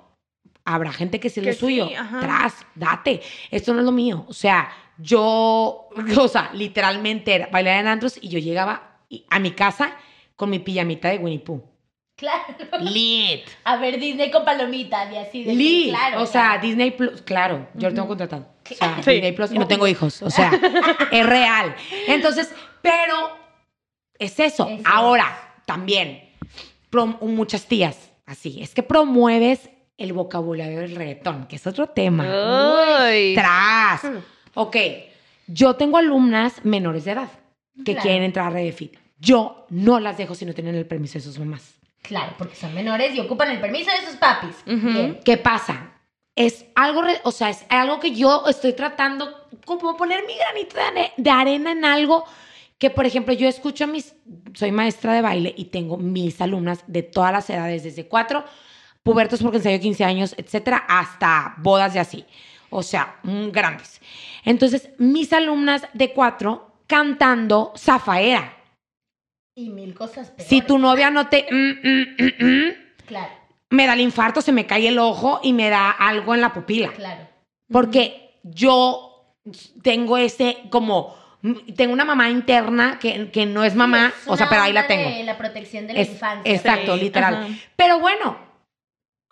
Habrá 0.65 0.93
gente 0.93 1.21
que 1.21 1.31
sí 1.31 1.41
es 1.41 1.45
Que 1.47 1.53
lo 1.53 1.59
suyo. 1.59 1.89
sí. 1.89 1.95
Tras, 2.21 2.55
date. 2.75 3.21
Esto 3.51 3.73
no 3.73 3.81
es 3.81 3.85
lo 3.87 3.93
mío. 3.93 4.25
O 4.29 4.33
sea, 4.33 4.71
yo, 4.99 5.89
o 6.19 6.29
sea, 6.29 6.51
literalmente 6.53 7.35
era 7.35 7.47
bailar 7.49 7.79
en 7.81 7.87
antros 7.89 8.19
y 8.21 8.29
yo 8.29 8.39
llegaba 8.39 8.99
a 9.31 9.39
mi 9.39 9.53
casa 9.53 9.97
con 10.35 10.51
mi 10.51 10.59
pijamita 10.59 11.09
de 11.09 11.19
Winnie 11.19 11.39
Pooh. 11.41 11.63
Claro. 12.17 12.43
Lit. 12.81 13.43
A 13.65 13.77
ver 13.77 14.01
Disney 14.01 14.31
con 14.31 14.45
palomitas 14.45 15.13
y 15.13 15.17
así. 15.17 15.45
de 15.45 15.55
Lit. 15.55 15.91
Claro. 15.91 16.23
o 16.23 16.27
sea. 16.27 16.59
Disney 16.59 16.91
Plus, 16.91 17.23
claro, 17.23 17.69
yo 17.75 17.89
lo 17.91 17.95
tengo 17.95 18.09
contratado. 18.09 18.49
O 18.71 18.75
sea, 18.75 19.03
Sí. 19.03 19.11
Disney 19.13 19.33
Plus 19.33 19.53
y 19.53 19.59
no 19.59 19.67
tengo 19.69 19.87
hijos, 19.87 20.23
o 20.23 20.31
sea, 20.31 20.51
es 21.13 21.27
real. 21.27 21.77
Entonces, 22.09 22.53
pero 22.83 23.31
es 24.19 24.41
eso. 24.41 24.67
Eso. 24.69 24.83
Ahora, 24.87 25.61
también, 25.67 26.26
muchas 27.05 27.67
tías, 27.67 27.99
así, 28.25 28.63
es 28.63 28.73
que 28.75 28.83
promueves 28.83 29.69
el 29.99 30.13
vocabulario 30.13 30.81
del 30.81 30.95
reggaetón, 30.97 31.47
que 31.47 31.57
es 31.57 31.67
otro 31.67 31.89
tema. 31.89 32.25
Uy. 33.11 33.35
Tras. 33.35 34.03
Ok, 34.55 34.77
yo 35.47 35.75
tengo 35.77 35.99
alumnas 35.99 36.65
menores 36.65 37.05
de 37.05 37.13
edad 37.13 37.29
que 37.85 37.93
Claro. 37.93 38.03
quieren 38.03 38.23
entrar 38.23 38.47
a 38.47 38.51
Redefit. 38.51 38.97
Yo 39.19 39.67
no 39.71 39.99
las 40.01 40.17
dejo 40.17 40.35
si 40.35 40.45
no 40.47 40.55
tienen 40.55 40.75
el 40.75 40.87
permiso 40.87 41.15
de 41.15 41.21
sus 41.25 41.39
mamás. 41.39 41.75
Claro, 42.03 42.35
porque 42.39 42.55
son 42.55 42.73
menores 42.75 43.15
y 43.15 43.21
ocupan 43.21 43.51
el 43.51 43.61
permiso 43.61 43.91
de 43.91 44.07
sus 44.07 44.17
papis. 44.17 44.55
Ujú. 44.67 44.87
Bien. 44.89 45.21
¿Qué 45.25 45.37
pasa? 45.37 45.93
Es 46.35 46.67
algo, 46.75 47.03
o 47.25 47.33
sea, 47.33 47.49
es 47.51 47.65
algo 47.71 47.99
que 47.99 48.15
yo 48.15 48.45
estoy 48.47 48.75
tratando 48.75 49.49
como 49.65 49.97
poner 49.97 50.25
mi 50.27 50.35
granito 50.37 50.77
de 51.17 51.31
arena 51.31 51.73
en 51.73 51.85
algo 51.85 52.25
que, 52.79 52.91
por 52.91 53.07
ejemplo, 53.07 53.33
yo 53.33 53.49
escucho 53.49 53.85
a 53.85 53.87
mis, 53.87 54.15
soy 54.55 54.71
maestra 54.73 55.13
de 55.15 55.23
baile 55.23 55.55
y 55.57 55.67
tengo 55.67 55.97
mis 55.97 56.41
alumnas 56.41 56.85
de 56.87 57.03
todas 57.03 57.33
las 57.33 57.49
edades, 57.49 57.85
desde 57.85 58.07
cuatro, 58.07 58.45
pubertos 59.03 59.43
porque 59.43 59.59
ensayo 59.59 59.81
15 59.81 60.05
años, 60.05 60.35
etcétera, 60.37 60.85
hasta 60.89 61.55
bodas 61.59 61.95
y 61.95 61.99
así. 61.99 62.25
O 62.71 62.83
sea, 62.83 63.17
mm, 63.23 63.49
grandes. 63.51 64.01
Entonces, 64.45 64.91
mis 64.99 65.33
alumnas 65.33 65.87
de 65.95 66.13
cuatro 66.13 66.73
cantando 66.87 67.73
Zafaera. 67.77 68.53
Y 69.55 69.71
mil 69.71 69.95
cosas 69.95 70.31
peores. 70.31 70.47
Si 70.47 70.61
tu 70.61 70.79
novia 70.79 71.11
no 71.11 71.29
te... 71.29 71.47
mm, 71.51 72.45
mm, 72.45 72.73
Claro, 73.07 73.33
me 73.71 73.87
da 73.87 73.95
el 73.95 74.01
infarto, 74.01 74.41
se 74.43 74.53
me 74.53 74.67
cae 74.67 74.89
el 74.89 74.99
ojo 74.99 75.41
y 75.43 75.53
me 75.53 75.71
da 75.71 75.91
algo 75.91 76.35
en 76.35 76.41
la 76.41 76.53
pupila. 76.53 76.93
claro. 76.93 77.27
Porque 77.71 78.39
yo 78.45 79.35
tengo 79.83 80.17
ese 80.19 80.59
como 80.71 81.17
tengo 81.77 81.93
una 81.93 82.05
mamá 82.05 82.31
interna 82.31 82.99
que, 82.99 83.31
que 83.31 83.47
no 83.47 83.65
es 83.65 83.75
mamá, 83.75 84.13
Es 84.17 84.25
o 84.29 84.37
sea, 84.37 84.49
pero 84.49 84.63
ahí 84.63 84.73
la 84.73 84.87
tengo. 84.87 85.09
de 85.11 85.25
la 85.25 85.37
protección 85.39 85.87
de 85.87 85.95
la 85.95 86.01
Es- 86.01 86.11
infancia. 86.11 86.53
exacto, 86.53 86.95
Sí, 86.97 87.01
literal. 87.05 87.35
ajá. 87.35 87.47
Pero 87.77 87.99
bueno, 88.01 88.39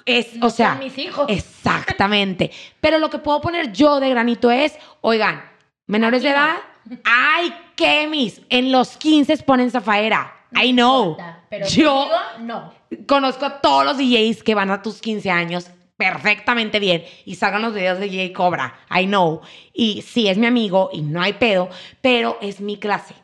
es, 0.07 0.35
No 0.37 0.47
o 0.47 0.51
sea, 0.51 0.71
son 0.71 0.79
mis 0.81 0.99
hijos. 0.99 1.27
exactamente. 1.29 2.51
Pero 2.81 2.99
lo 2.99 3.11
que 3.11 3.19
puedo 3.19 3.41
poner 3.41 3.73
yo 3.73 4.01
de 4.01 4.11
granito 4.11 4.51
es, 4.51 4.77
oigan, 5.01 5.43
menores 5.87 6.23
de 6.23 6.31
Aquí 6.31 6.39
no. 6.39 6.45
edad, 6.45 6.57
ay, 7.05 7.55
qué 7.77 8.07
mis, 8.07 8.41
en 8.51 8.71
los 8.71 8.97
15 8.97 9.37
ponen 9.39 9.71
zafaera. 9.71 10.33
I 10.61 10.73
know. 10.73 11.11
importa, 11.13 11.41
Pero 11.51 11.67
Yo- 11.69 12.09
no. 12.41 12.73
Conozco 13.09 13.45
a 13.47 13.61
todos 13.61 13.85
los 13.85 13.99
DJs 13.99 14.43
que 14.45 14.55
van 14.55 14.71
a 14.71 14.83
tus 14.83 15.01
15 15.01 15.31
años 15.31 15.69
perfectamente 16.13 16.81
bien 16.81 17.05
y 17.25 17.35
salgan 17.37 17.63
los 17.63 17.75
videos 17.75 17.99
de 17.99 18.07
DJ 18.09 18.33
Cobra. 18.33 18.79
I 18.91 19.07
know. 19.07 19.41
Y 19.73 20.03
sí, 20.03 20.29
es 20.29 20.37
mi 20.39 20.47
amigo 20.47 20.91
y 20.93 21.03
no 21.03 21.23
hay 21.23 21.35
pedo, 21.35 21.69
pero 22.01 22.39
es 22.41 22.61
mi 22.61 22.77
clase. 22.77 23.15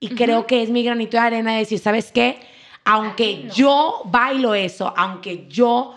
Y 0.00 0.10
creo 0.10 0.46
que 0.46 0.62
es 0.62 0.70
mi 0.70 0.84
granito 0.84 1.16
de 1.16 1.22
arena 1.24 1.52
de 1.52 1.58
decir, 1.58 1.78
¿sabes 1.80 2.12
qué? 2.12 2.38
Aunque 2.84 3.44
no. 3.44 3.52
yo 3.54 4.02
bailo 4.04 4.54
eso, 4.54 4.94
aunque 4.96 5.46
yo 5.48 5.94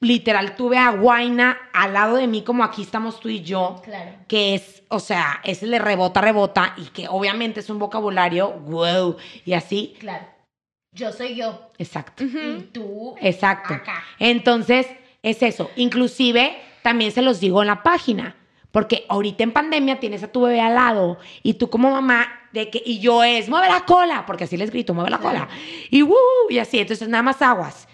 literal 0.00 0.56
tuve 0.56 0.76
a 0.78 0.90
Guaina 0.90 1.56
al 1.72 1.92
lado 1.92 2.16
de 2.16 2.26
mí 2.26 2.42
como 2.42 2.64
aquí 2.64 2.82
estamos 2.82 3.20
tú 3.20 3.28
y 3.28 3.42
yo, 3.42 3.80
Claro. 3.84 4.10
que 4.28 4.54
es, 4.54 4.82
o 4.88 4.98
sea, 5.00 5.40
es 5.44 5.62
el 5.62 5.70
de 5.70 5.78
rebota, 5.78 6.20
rebota 6.20 6.74
y 6.76 6.84
que 6.86 7.06
obviamente 7.08 7.60
es 7.60 7.70
un 7.70 7.78
vocabulario, 7.78 8.50
wow, 8.52 9.16
y 9.44 9.52
así, 9.52 9.94
Claro. 9.98 10.26
Yo 10.92 11.10
soy 11.12 11.34
yo. 11.34 11.70
exacto. 11.78 12.22
Y 12.24 12.68
tú. 12.72 13.16
Exacto. 13.20 13.74
Acá. 13.74 14.04
Entonces, 14.20 14.86
es 15.24 15.42
eso. 15.42 15.70
Inclusive, 15.74 16.56
también 16.82 17.10
se 17.10 17.22
los 17.22 17.40
digo 17.40 17.62
en 17.62 17.68
la 17.68 17.82
página. 17.82 18.36
Porque 18.70 19.06
ahorita 19.08 19.44
en 19.44 19.52
pandemia 19.52 20.00
tienes 20.00 20.24
a 20.24 20.32
tu 20.32 20.42
bebé 20.42 20.60
al 20.60 20.74
lado 20.74 21.18
y 21.44 21.54
tú 21.54 21.70
como 21.70 21.92
mamá 21.92 22.26
de 22.52 22.70
que, 22.70 22.82
y 22.84 22.98
yo 22.98 23.22
es, 23.22 23.48
mueve 23.48 23.68
la 23.68 23.84
cola, 23.84 24.26
porque 24.26 24.44
así 24.44 24.56
les 24.56 24.72
grito, 24.72 24.92
mueve 24.94 25.10
la 25.10 25.18
cola. 25.18 25.48
Y, 25.90 26.02
uh, 26.02 26.14
y 26.50 26.58
así, 26.58 26.80
entonces 26.80 27.08
nada 27.08 27.22
más 27.22 27.40
aguas. 27.40 27.86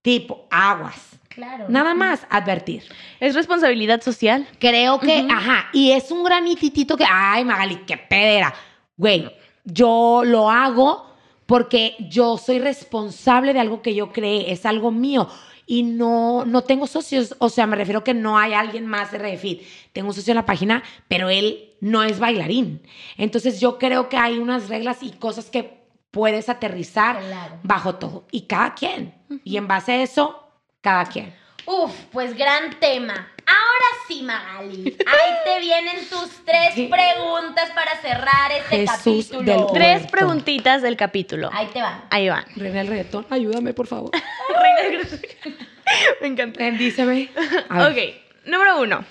Tipo, 0.00 0.46
aguas. 0.48 1.18
Claro. 1.28 1.64
Nada 1.68 1.94
más 1.94 2.24
advertir. 2.30 2.84
Es 3.18 3.34
responsabilidad 3.34 4.00
social. 4.00 4.46
Creo 4.60 5.00
que, 5.00 5.26
ajá, 5.28 5.68
y 5.72 5.90
es 5.90 6.10
un 6.12 6.22
granititito 6.22 6.96
que, 6.96 7.04
ay, 7.10 7.44
Magali, 7.44 7.80
qué 7.84 7.96
pedera. 7.96 8.54
Güey, 8.96 9.28
yo 9.64 10.22
lo 10.24 10.50
hago 10.50 11.12
porque 11.46 11.96
yo 11.98 12.38
soy 12.38 12.60
responsable 12.60 13.52
de 13.52 13.60
algo 13.60 13.82
que 13.82 13.94
yo 13.94 14.12
creé, 14.12 14.52
es 14.52 14.66
algo 14.66 14.92
mío. 14.92 15.28
Y 15.72 15.84
no, 15.84 16.44
no 16.44 16.60
tengo 16.64 16.86
socios, 16.86 17.34
o 17.38 17.48
sea, 17.48 17.66
me 17.66 17.76
refiero 17.76 18.04
que 18.04 18.12
no 18.12 18.36
hay 18.36 18.52
alguien 18.52 18.86
más 18.86 19.10
de 19.10 19.16
Redefit. 19.16 19.62
Tengo 19.94 20.08
un 20.08 20.14
socio 20.14 20.32
en 20.32 20.36
la 20.36 20.44
página, 20.44 20.82
pero 21.08 21.30
él 21.30 21.70
no 21.80 22.02
es 22.02 22.18
bailarín. 22.18 22.82
Entonces 23.16 23.58
yo 23.58 23.78
creo 23.78 24.10
que 24.10 24.18
hay 24.18 24.36
unas 24.36 24.68
reglas 24.68 24.98
y 25.02 25.12
cosas 25.12 25.48
que 25.48 25.82
puedes 26.10 26.50
aterrizar 26.50 27.18
Claro. 27.20 27.58
bajo 27.62 27.94
todo. 27.94 28.26
Y 28.30 28.42
cada 28.42 28.74
quien. 28.74 29.14
Y 29.44 29.56
en 29.56 29.66
base 29.66 29.92
a 29.92 30.02
eso, 30.02 30.46
cada 30.82 31.06
quien. 31.06 31.34
Uf, 31.64 31.90
pues 32.12 32.36
gran 32.36 32.78
tema. 32.78 33.32
Ahora 33.46 33.86
sí, 34.08 34.22
Magali. 34.22 34.96
Ahí 35.06 35.30
te 35.44 35.60
vienen 35.60 36.08
tus 36.08 36.30
tres 36.44 36.74
¿Qué? 36.74 36.88
preguntas 36.88 37.70
para 37.70 37.96
cerrar 38.00 38.52
este 38.52 38.78
Jesús 38.86 39.28
capítulo. 39.28 39.42
del 39.42 39.66
Tres 39.72 40.06
preguntitas 40.10 40.82
del 40.82 40.96
capítulo. 40.96 41.50
Ahí 41.52 41.68
te 41.72 41.82
van. 41.82 42.04
Ahí 42.10 42.28
van. 42.28 42.44
Reina 42.56 42.78
del 42.78 42.88
reggaetón, 42.88 43.26
ayúdame, 43.30 43.74
por 43.74 43.86
favor. 43.86 44.10
Me 46.20 46.28
encanta. 46.28 46.58
Bendíceme. 46.58 47.30
A 47.68 47.88
ver. 47.88 47.92
Ok, 47.92 48.46
número 48.46 48.80
uno. 48.80 49.04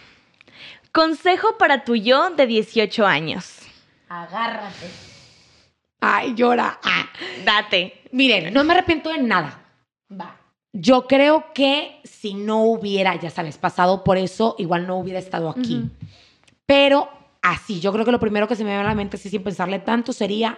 Consejo 0.91 1.57
para 1.57 1.83
tu 1.83 1.95
yo 1.95 2.31
de 2.31 2.47
18 2.47 3.05
años. 3.05 3.59
Agárrate. 4.09 4.87
Ay, 6.01 6.33
llora. 6.35 6.79
Ah. 6.83 7.07
Date. 7.45 8.01
Miren, 8.11 8.53
no 8.53 8.63
me 8.63 8.73
arrepiento 8.73 9.09
de 9.09 9.19
nada. 9.19 9.59
Va. 10.11 10.35
Yo 10.73 11.07
creo 11.07 11.53
que 11.53 11.99
si 12.03 12.33
no 12.33 12.63
hubiera, 12.63 13.19
ya 13.19 13.29
sabes, 13.29 13.57
pasado 13.57 14.03
por 14.03 14.17
eso, 14.17 14.55
igual 14.57 14.87
no 14.87 14.97
hubiera 14.97 15.19
estado 15.19 15.49
aquí. 15.49 15.89
Pero 16.65 17.09
así, 17.41 17.81
yo 17.81 17.91
creo 17.91 18.05
que 18.05 18.11
lo 18.11 18.19
primero 18.19 18.47
que 18.47 18.55
se 18.55 18.63
me 18.63 18.69
viene 18.69 18.85
a 18.85 18.87
la 18.87 18.95
mente, 18.95 19.17
así 19.17 19.29
sin 19.29 19.43
pensarle 19.43 19.79
tanto, 19.79 20.13
sería 20.13 20.57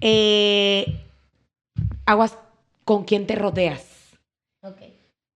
eh, 0.00 1.04
aguas 2.04 2.36
con 2.84 3.04
quién 3.04 3.26
te 3.26 3.34
rodeas. 3.34 4.18
Ok. 4.62 4.82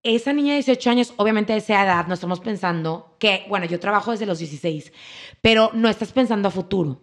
Esa 0.02 0.32
niña 0.32 0.52
de 0.52 0.62
18 0.62 0.90
años, 0.90 1.14
obviamente 1.16 1.52
de 1.52 1.58
esa 1.58 1.84
edad, 1.84 2.06
no 2.06 2.14
estamos 2.14 2.40
pensando 2.40 3.16
que, 3.18 3.44
bueno, 3.48 3.66
yo 3.66 3.80
trabajo 3.80 4.10
desde 4.10 4.26
los 4.26 4.38
16, 4.38 4.92
pero 5.42 5.70
no 5.74 5.88
estás 5.88 6.12
pensando 6.12 6.48
a 6.48 6.50
futuro. 6.50 7.00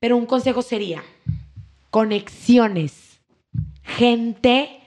Pero 0.00 0.16
un 0.16 0.26
consejo 0.26 0.62
sería 0.62 1.02
conexiones, 1.90 3.20
gente 3.82 4.79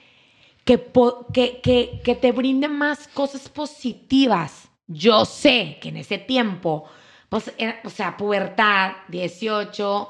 que, 0.65 0.91
que, 1.33 1.59
que, 1.61 2.01
que 2.03 2.15
te 2.15 2.31
brinde 2.31 2.67
más 2.67 3.07
cosas 3.09 3.49
positivas. 3.49 4.69
Yo 4.87 5.25
sé 5.25 5.77
que 5.81 5.89
en 5.89 5.97
ese 5.97 6.17
tiempo, 6.17 6.85
pues, 7.29 7.53
era- 7.57 7.79
o 7.83 7.89
sea, 7.89 8.15
pubertad, 8.17 8.93
18, 9.07 10.09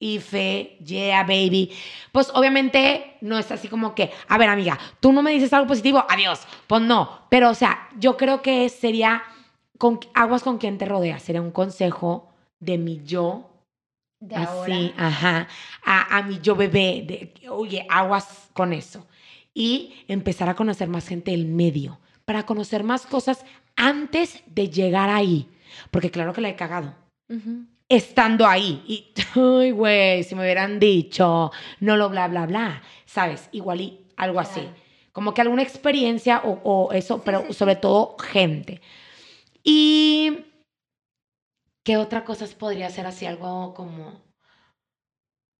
IFE, 0.00 0.78
yeah, 0.84 1.22
baby. 1.22 1.72
Pues 2.12 2.30
obviamente 2.34 3.16
no 3.20 3.38
es 3.38 3.50
así 3.50 3.68
como 3.68 3.94
que, 3.94 4.12
a 4.28 4.38
ver, 4.38 4.48
amiga, 4.48 4.78
tú 5.00 5.12
no 5.12 5.22
me 5.22 5.32
dices 5.32 5.52
algo 5.52 5.66
positivo, 5.66 6.04
adiós. 6.08 6.46
Pues 6.66 6.82
no. 6.82 7.22
Pero, 7.28 7.50
o 7.50 7.54
sea, 7.54 7.88
yo 7.98 8.16
creo 8.16 8.40
que 8.40 8.68
sería 8.68 9.22
con, 9.76 9.98
aguas 10.14 10.42
con 10.42 10.58
quien 10.58 10.78
te 10.78 10.84
rodeas. 10.86 11.22
Sería 11.22 11.42
un 11.42 11.50
consejo 11.50 12.28
de 12.60 12.78
mi 12.78 13.02
yo. 13.04 13.50
De 14.20 14.36
ahora. 14.36 14.74
Así, 14.74 14.94
ajá. 14.96 15.48
A, 15.84 16.16
a 16.18 16.22
mi 16.22 16.38
yo 16.40 16.54
bebé. 16.54 17.02
De, 17.06 17.48
oye, 17.48 17.84
aguas 17.90 18.50
con 18.52 18.72
eso. 18.72 19.04
Y 19.58 20.04
empezar 20.06 20.48
a 20.48 20.54
conocer 20.54 20.88
más 20.88 21.08
gente 21.08 21.32
del 21.32 21.46
medio. 21.46 21.98
Para 22.24 22.46
conocer 22.46 22.84
más 22.84 23.06
cosas 23.06 23.44
antes 23.74 24.42
de 24.46 24.70
llegar 24.70 25.10
ahí. 25.10 25.48
Porque 25.90 26.10
claro 26.10 26.32
que 26.32 26.40
la 26.40 26.50
he 26.50 26.56
cagado 26.56 26.94
estando 27.88 28.46
ahí. 28.46 28.82
Y, 28.86 29.12
ay, 29.34 29.70
güey, 29.70 30.22
si 30.24 30.34
me 30.34 30.42
hubieran 30.42 30.78
dicho, 30.78 31.50
no 31.80 31.96
lo 31.96 32.08
bla, 32.10 32.28
bla, 32.28 32.46
bla, 32.46 32.82
¿sabes? 33.06 33.48
Igual 33.52 33.80
y 33.80 34.06
algo 34.16 34.40
así. 34.40 34.60
Claro. 34.60 34.76
Como 35.12 35.34
que 35.34 35.40
alguna 35.40 35.62
experiencia 35.62 36.42
o, 36.44 36.60
o 36.62 36.92
eso, 36.92 37.22
pero 37.24 37.44
sí, 37.48 37.54
sobre 37.54 37.76
todo 37.76 38.16
gente. 38.18 38.80
Y, 39.64 40.44
¿qué 41.82 41.96
otra 41.96 42.24
cosa 42.24 42.46
podría 42.56 42.90
ser 42.90 43.06
así? 43.06 43.26
Algo 43.26 43.74
como, 43.74 44.22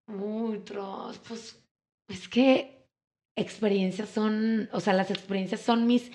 uy, 0.07 0.59
tros, 0.61 1.19
pues, 1.27 1.61
es 2.09 2.29
que 2.29 2.78
experiencias 3.39 4.09
son, 4.09 4.69
o 4.73 4.81
sea, 4.81 4.93
las 4.93 5.11
experiencias 5.11 5.61
son 5.61 5.87
mis, 5.87 6.11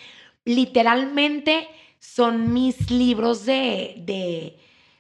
literalmente 0.46 1.68
son 2.00 2.54
mis 2.54 2.92
libros 2.92 3.46
de, 3.46 3.96
de, 4.06 4.58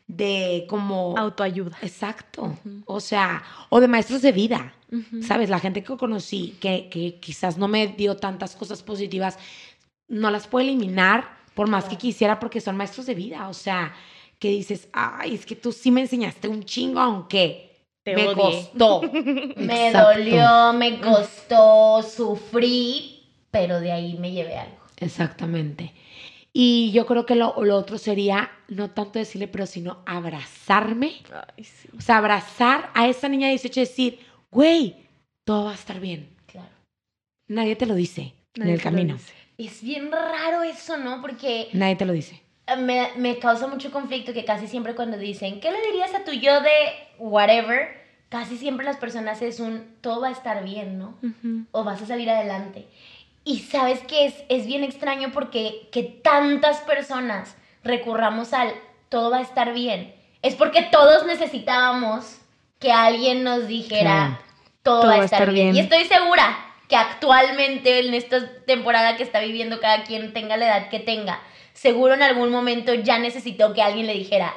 de 0.07 0.65
como... 0.67 1.17
Autoayuda. 1.17 1.77
Exacto. 1.81 2.57
O 2.85 2.99
sea, 2.99 3.43
o 3.69 3.79
de 3.79 3.87
maestros 3.87 4.21
de 4.21 4.31
vida. 4.31 4.73
¿Sabes? 5.21 5.49
La 5.49 5.59
gente 5.59 5.83
que 5.83 5.97
conocí, 5.97 6.55
que, 6.59 6.87
que 6.87 7.19
quizás 7.19 7.57
no 7.57 7.67
me 7.67 7.87
dio 7.87 8.15
tantas 8.15 8.55
cosas 8.55 8.83
positivas, 8.83 9.39
no 10.07 10.29
las 10.29 10.45
puedo 10.45 10.67
eliminar 10.67 11.35
por 11.55 11.67
más 11.67 11.85
que 11.85 11.97
quisiera 11.97 12.39
porque 12.39 12.61
son 12.61 12.77
maestros 12.77 13.07
de 13.07 13.15
vida. 13.15 13.49
O 13.49 13.55
sea, 13.55 13.93
que 14.37 14.49
dices, 14.49 14.89
ay, 14.93 15.33
es 15.33 15.47
que 15.47 15.55
tú 15.55 15.71
sí 15.71 15.89
me 15.89 16.01
enseñaste 16.01 16.47
un 16.47 16.63
chingo, 16.63 16.99
aunque 16.99 17.72
Te 18.03 18.15
me 18.15 18.27
odié. 18.27 18.33
costó. 18.35 19.01
Me 19.55 19.87
Exacto. 19.87 20.19
dolió, 20.19 20.73
me 20.73 20.99
costó, 20.99 22.03
sufrí, 22.03 23.23
pero 23.49 23.79
de 23.79 23.91
ahí 23.93 24.17
me 24.17 24.31
llevé 24.31 24.57
algo. 24.57 24.75
Exactamente. 24.97 25.93
Y 26.51 26.91
yo 26.91 27.05
creo 27.05 27.25
que 27.25 27.35
lo, 27.35 27.55
lo 27.63 27.77
otro 27.77 27.97
sería 27.97 28.51
no 28.67 28.91
tanto 28.91 29.17
decirle, 29.19 29.47
pero 29.47 29.65
sino 29.65 30.03
abrazarme. 30.05 31.13
Ay, 31.57 31.63
sí. 31.63 31.89
O 31.97 32.01
sea, 32.01 32.17
abrazar 32.17 32.91
a 32.93 33.07
esa 33.07 33.27
niña 33.29 33.47
de 33.47 33.53
18 33.53 33.79
y 33.79 33.83
decir, 33.83 34.19
güey, 34.51 34.95
todo 35.45 35.65
va 35.65 35.71
a 35.71 35.75
estar 35.75 35.99
bien. 35.99 36.29
Claro. 36.45 36.67
Nadie 37.47 37.75
te 37.75 37.85
lo 37.85 37.95
dice 37.95 38.33
en 38.55 38.69
el 38.69 38.81
camino. 38.81 39.17
Es 39.57 39.81
bien 39.81 40.11
raro 40.11 40.61
eso, 40.63 40.97
¿no? 40.97 41.21
Porque 41.21 41.69
Nadie 41.73 41.95
te 41.95 42.05
lo 42.05 42.13
dice. 42.13 42.42
Me, 42.77 43.09
me 43.17 43.39
causa 43.39 43.67
mucho 43.67 43.91
conflicto 43.91 44.33
que 44.33 44.45
casi 44.45 44.67
siempre 44.67 44.95
cuando 44.95 45.17
dicen, 45.17 45.59
¿qué 45.59 45.71
le 45.71 45.81
dirías 45.81 46.13
a 46.13 46.23
tu 46.23 46.31
yo 46.31 46.61
de 46.61 46.71
whatever? 47.19 48.01
Casi 48.29 48.57
siempre 48.57 48.85
las 48.85 48.97
personas 48.97 49.41
es 49.41 49.59
un, 49.59 49.95
todo 50.01 50.21
va 50.21 50.29
a 50.29 50.31
estar 50.31 50.63
bien, 50.63 50.97
¿no? 50.97 51.15
O 51.71 51.83
vas 51.83 52.01
a 52.01 52.05
salir 52.05 52.29
adelante. 52.29 52.87
Y 53.43 53.59
sabes 53.59 53.99
que 54.01 54.25
es, 54.25 54.35
es 54.49 54.65
bien 54.65 54.83
extraño 54.83 55.31
porque 55.31 55.89
que 55.91 56.03
tantas 56.03 56.79
personas 56.81 57.55
recurramos 57.83 58.53
al 58.53 58.73
todo 59.09 59.29
va 59.29 59.37
a 59.37 59.41
estar 59.41 59.73
bien. 59.73 60.15
Es 60.41 60.55
porque 60.55 60.81
todos 60.83 61.25
necesitábamos 61.25 62.39
que 62.79 62.91
alguien 62.91 63.43
nos 63.43 63.67
dijera 63.67 64.39
todo, 64.81 65.05
va 65.05 65.15
a 65.15 65.25
estar, 65.25 65.51
bien. 65.51 65.75
Y 65.75 65.79
estoy 65.79 66.05
segura 66.05 66.72
que 66.93 66.97
actualmente 66.97 68.05
en 68.05 68.13
esta 68.13 68.47
temporada 68.67 69.17
que 69.17 69.23
está 69.23 69.39
viviendo 69.39 69.79
cada 69.79 70.03
quien 70.03 70.31
tenga 70.31 70.57
la 70.57 70.67
edad 70.67 70.89
que 70.89 70.99
tenga, 70.99 71.41
seguro 71.73 72.13
en 72.13 72.21
algún 72.21 72.51
momento 72.51 72.93
ya 72.93 73.17
necesitó 73.17 73.73
que 73.73 73.81
alguien 73.81 74.05
le 74.05 74.13
dijera 74.13 74.53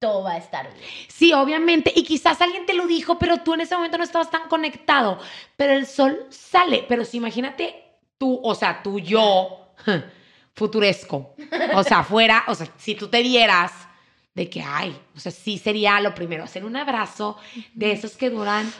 todo 0.00 0.24
va 0.24 0.32
a 0.32 0.38
estar 0.38 0.68
bien. 0.74 0.84
Sí, 1.06 1.32
obviamente. 1.32 1.92
Y 1.94 2.02
quizás 2.02 2.40
alguien 2.40 2.66
te 2.66 2.74
lo 2.74 2.88
dijo, 2.88 3.20
pero 3.20 3.38
tú 3.38 3.54
en 3.54 3.60
ese 3.60 3.76
momento 3.76 3.98
no 3.98 4.02
estabas 4.02 4.32
tan 4.32 4.48
conectado. 4.48 5.20
Pero 5.56 5.74
el 5.74 5.86
sol 5.86 6.26
sale. 6.28 6.84
Pero 6.88 7.04
si 7.04 7.18
imagínate 7.18 7.84
tú, 8.18 8.40
o 8.42 8.56
sea, 8.56 8.82
tú 8.82 8.98
yo, 8.98 9.68
futuresco. 10.54 11.36
O 11.74 11.84
sea, 11.84 12.02
fuera, 12.02 12.42
o 12.48 12.54
sea, 12.56 12.66
si 12.78 12.96
tú 12.96 13.06
te 13.06 13.22
dieras 13.22 13.70
de 14.34 14.50
que, 14.50 14.60
ay, 14.62 14.96
o 15.14 15.20
sea, 15.20 15.30
sí 15.30 15.58
sería 15.58 16.00
lo 16.00 16.12
primero, 16.14 16.42
hacer 16.44 16.64
un 16.64 16.76
abrazo 16.76 17.36
de 17.72 17.92
esos 17.92 18.16
que 18.16 18.30
duran 18.30 18.70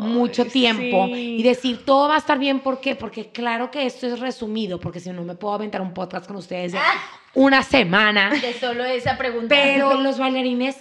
mucho 0.00 0.44
tiempo 0.44 1.06
sí. 1.06 1.36
y 1.38 1.42
decir 1.42 1.84
todo 1.84 2.08
va 2.08 2.16
a 2.16 2.18
estar 2.18 2.38
bien. 2.38 2.60
¿Por 2.60 2.80
qué? 2.80 2.94
Porque 2.94 3.30
claro 3.30 3.70
que 3.70 3.86
esto 3.86 4.06
es 4.06 4.20
resumido, 4.20 4.78
porque 4.78 5.00
si 5.00 5.10
no 5.10 5.22
me 5.24 5.34
puedo 5.34 5.54
aventar 5.54 5.80
un 5.80 5.94
podcast 5.94 6.26
con 6.26 6.36
ustedes 6.36 6.72
de 6.72 6.78
Ah, 6.78 6.94
una 7.34 7.62
semana. 7.62 8.30
de 8.30 8.52
solo 8.54 8.84
esa 8.84 9.16
pregunta. 9.16 9.48
Pero 9.48 9.94
los 10.00 10.18
bailarines 10.18 10.76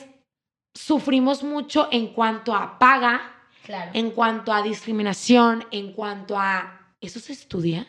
sufrimos 0.74 1.44
mucho 1.44 1.88
en 1.92 2.08
cuanto 2.08 2.54
a 2.56 2.78
paga, 2.80 3.34
Claro. 3.64 3.92
en 3.94 4.12
cuanto 4.12 4.52
a 4.54 4.62
discriminación, 4.62 5.66
en 5.72 5.92
cuanto 5.94 6.38
a... 6.40 6.94
¿Eso 7.02 7.20
se 7.20 7.34
estudia? 7.34 7.86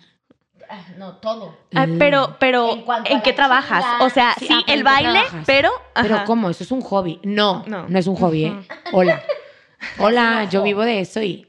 Ah, 0.70 0.84
no, 0.98 1.16
todo. 1.16 1.56
Ah, 1.74 1.86
pero, 1.98 2.36
pero, 2.38 2.72
En 2.72 2.78
¿en, 2.80 2.84
cuanto 2.84 3.16
a 3.16 3.22
qué 3.22 3.32
trabajas? 3.32 3.84
O 4.00 4.10
sea, 4.10 4.34
sí, 4.38 4.46
sí, 4.46 4.52
ah, 4.54 4.62
el 4.66 4.72
¿en 4.72 4.78
qué 4.78 4.82
baile, 4.84 5.12
trabajas? 5.12 5.44
pero. 5.46 5.70
¿Pero 5.94 6.24
cómo? 6.26 6.50
¿Eso 6.50 6.64
es 6.64 6.70
un 6.70 6.82
hobby? 6.82 7.20
No, 7.22 7.64
No. 7.66 7.88
no, 7.88 7.98
es 7.98 8.06
un 8.06 8.16
hobby, 8.16 8.44
¿eh? 8.46 8.54
Hola. 8.92 9.22
Hola, 9.98 10.44
yo 10.50 10.62
vivo 10.62 10.82
de 10.82 11.00
eso 11.00 11.22
y 11.22 11.46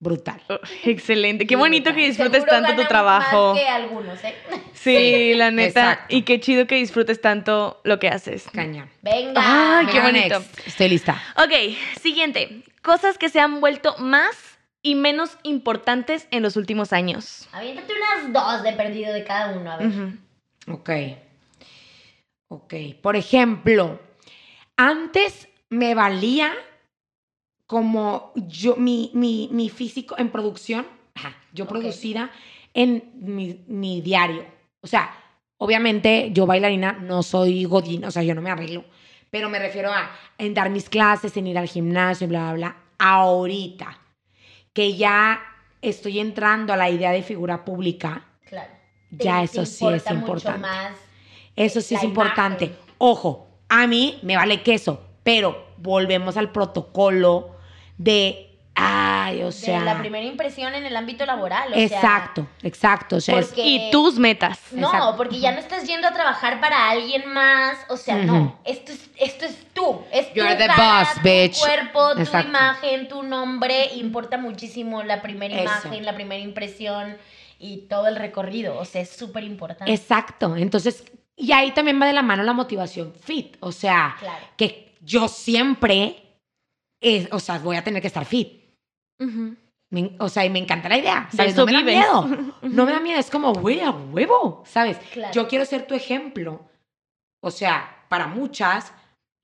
brutal. 0.00 0.40
Oh, 0.48 0.58
Excelente. 0.84 1.46
Qué 1.46 1.56
bonito 1.56 1.90
brutal. 1.90 1.96
que 2.02 2.08
disfrutes 2.08 2.42
Seguro 2.44 2.62
tanto 2.62 2.82
tu 2.82 2.88
trabajo. 2.88 3.54
Más 3.54 3.62
que 3.62 3.68
algunos, 3.68 4.24
¿eh? 4.24 4.34
Sí, 4.74 5.34
la 5.34 5.50
neta. 5.50 5.80
exacto. 5.92 6.14
Y 6.14 6.22
qué 6.22 6.38
chido 6.40 6.66
que 6.66 6.76
disfrutes 6.76 7.20
tanto 7.20 7.80
lo 7.84 7.98
que 7.98 8.08
haces. 8.08 8.48
Caña. 8.52 8.88
Venga. 9.02 9.40
Ay, 9.80 9.86
qué 9.86 10.00
bonito. 10.00 10.38
next. 10.38 10.66
Estoy 10.68 10.88
lista. 10.88 11.20
Ok, 11.36 11.52
siguiente. 12.00 12.62
Cosas 12.82 13.18
que 13.18 13.28
se 13.28 13.40
han 13.40 13.60
vuelto 13.60 13.96
más 13.98 14.47
y 14.88 14.94
menos 14.94 15.36
importantes 15.42 16.26
en 16.30 16.42
los 16.42 16.56
últimos 16.56 16.94
años. 16.94 17.46
Aviéntate 17.52 17.92
unas 17.92 18.32
dos 18.32 18.62
de 18.62 18.72
perdido 18.72 19.12
de 19.12 19.22
cada 19.22 19.54
uno, 19.58 19.70
a 19.70 19.76
ver. 19.76 19.88
Ujú. 19.88 20.72
Ok. 20.72 20.90
Ok. 22.48 22.74
Por 23.02 23.16
ejemplo, 23.16 24.00
antes 24.76 25.48
me 25.68 25.94
valía 25.94 26.52
como 27.66 28.32
yo, 28.34 28.76
mi, 28.76 29.10
mi, 29.12 29.50
mi 29.52 29.68
físico 29.68 30.14
en 30.18 30.30
producción, 30.30 30.86
ajá, 31.14 31.36
yo 31.52 31.64
Ok. 31.64 31.70
producida 31.70 32.30
en 32.72 33.10
mi, 33.16 33.62
mi 33.66 34.00
diario. 34.00 34.46
O 34.80 34.86
sea, 34.86 35.14
obviamente 35.58 36.30
yo 36.32 36.46
bailarina 36.46 36.92
no 36.92 37.22
soy 37.22 37.64
godín, 37.64 38.04
o 38.06 38.10
sea, 38.10 38.22
yo 38.22 38.34
no 38.34 38.40
me 38.40 38.50
arreglo, 38.50 38.84
pero 39.30 39.50
me 39.50 39.58
refiero 39.58 39.92
a 39.92 40.10
en 40.38 40.54
dar 40.54 40.70
mis 40.70 40.88
clases, 40.88 41.36
en 41.36 41.46
ir 41.46 41.58
al 41.58 41.68
gimnasio, 41.68 42.26
bla, 42.26 42.54
bla, 42.54 42.54
bla. 42.54 42.76
Ahorita, 42.98 43.98
que 44.78 44.96
ya 44.96 45.40
estoy 45.82 46.20
entrando 46.20 46.72
a 46.72 46.76
la 46.76 46.88
idea 46.88 47.10
de 47.10 47.24
figura 47.24 47.64
pública, 47.64 48.22
Claro. 48.48 48.70
ya 49.10 49.38
Te- 49.38 49.44
eso 49.46 49.60
te 49.62 49.66
sí 49.66 49.86
es 49.88 50.08
importante. 50.08 50.60
más. 50.60 50.92
Eso 51.56 51.80
sí 51.80 51.96
es 51.96 52.04
importante. 52.04 52.76
Ojo, 52.98 53.48
a 53.68 53.88
mí 53.88 54.20
me 54.22 54.36
vale 54.36 54.62
queso, 54.62 55.02
pero 55.24 55.66
volvemos 55.78 56.36
al 56.36 56.52
protocolo 56.52 57.56
de, 57.96 58.56
ay, 59.28 59.42
o 59.42 59.46
de 59.46 59.52
sea, 59.52 59.80
la 59.80 59.98
primera 59.98 60.24
impresión 60.24 60.74
en 60.74 60.84
el 60.86 60.96
ámbito 60.96 61.24
laboral. 61.26 61.72
O 61.72 61.76
exacto, 61.76 62.46
exacto, 62.62 63.16
o 63.16 63.20
sea, 63.20 63.38
es- 63.38 63.46
porque- 63.46 63.66
Y 63.66 63.90
tus 63.90 64.18
metas. 64.18 64.58
No, 64.72 64.88
Exacto. 64.88 65.16
porque 65.16 65.40
ya 65.40 65.52
no 65.52 65.58
estás 65.58 65.86
yendo 65.86 66.08
a 66.08 66.12
trabajar 66.12 66.60
para 66.60 66.90
alguien 66.90 67.26
más. 67.32 67.78
O 67.88 67.96
sea, 67.96 68.16
no. 68.16 68.58
Esto 68.64 68.92
es, 68.92 69.10
esto 69.18 69.44
es 69.46 69.66
tú. 69.72 70.02
Es 70.12 70.32
You're 70.34 70.52
tu 70.52 70.58
the 70.58 70.66
cara, 70.66 70.98
boss, 71.00 71.14
tu 71.14 71.20
bitch. 71.28 71.58
cuerpo, 71.60 72.14
tu 72.14 72.38
imagen, 72.48 73.08
tu 73.08 73.22
nombre. 73.22 73.94
Importa 73.94 74.38
muchísimo 74.38 75.02
la 75.02 75.22
primera 75.22 75.54
Eso. 75.54 75.62
imagen, 75.64 76.04
la 76.04 76.14
primera 76.14 76.42
impresión 76.42 77.16
y 77.58 77.86
todo 77.88 78.06
el 78.08 78.16
recorrido. 78.16 78.78
O 78.78 78.84
sea, 78.84 79.00
es 79.02 79.10
súper 79.10 79.44
importante. 79.44 79.92
exacto. 79.92 80.56
Entonces, 80.56 81.04
y 81.36 81.52
ahí 81.52 81.70
también 81.72 82.00
va 82.00 82.06
de 82.06 82.12
la 82.12 82.22
mano 82.22 82.42
la 82.42 82.52
motivación 82.52 83.14
fit, 83.14 83.56
o 83.60 83.70
sea, 83.72 84.16
Claro. 84.18 84.44
que 84.56 84.96
yo 85.00 85.28
siempre, 85.28 86.16
es, 87.00 87.28
o 87.32 87.38
sea, 87.38 87.58
voy 87.60 87.76
a 87.76 87.84
tener 87.84 88.00
que 88.02 88.08
estar 88.08 88.24
fit. 88.24 88.57
Ujú. 89.20 89.56
Me- 89.90 90.16
o 90.18 90.28
sea, 90.28 90.44
y 90.44 90.50
me 90.50 90.58
encanta 90.58 90.88
la 90.88 90.98
idea, 90.98 91.28
no 91.56 91.64
me 91.66 91.72
da 91.72 91.82
miedo. 91.82 92.28
No 92.62 92.84
me 92.84 92.92
da 92.92 93.00
miedo, 93.00 93.18
es 93.18 93.30
como, 93.30 93.52
güey, 93.54 93.80
a 93.80 93.90
huevo, 93.90 94.62
¿sabes? 94.66 94.98
Claro. 95.12 95.32
Yo 95.32 95.48
quiero 95.48 95.64
ser 95.64 95.86
tu 95.86 95.94
ejemplo. 95.94 96.68
O 97.42 97.50
sea, 97.50 98.04
para 98.08 98.26
muchas 98.26 98.92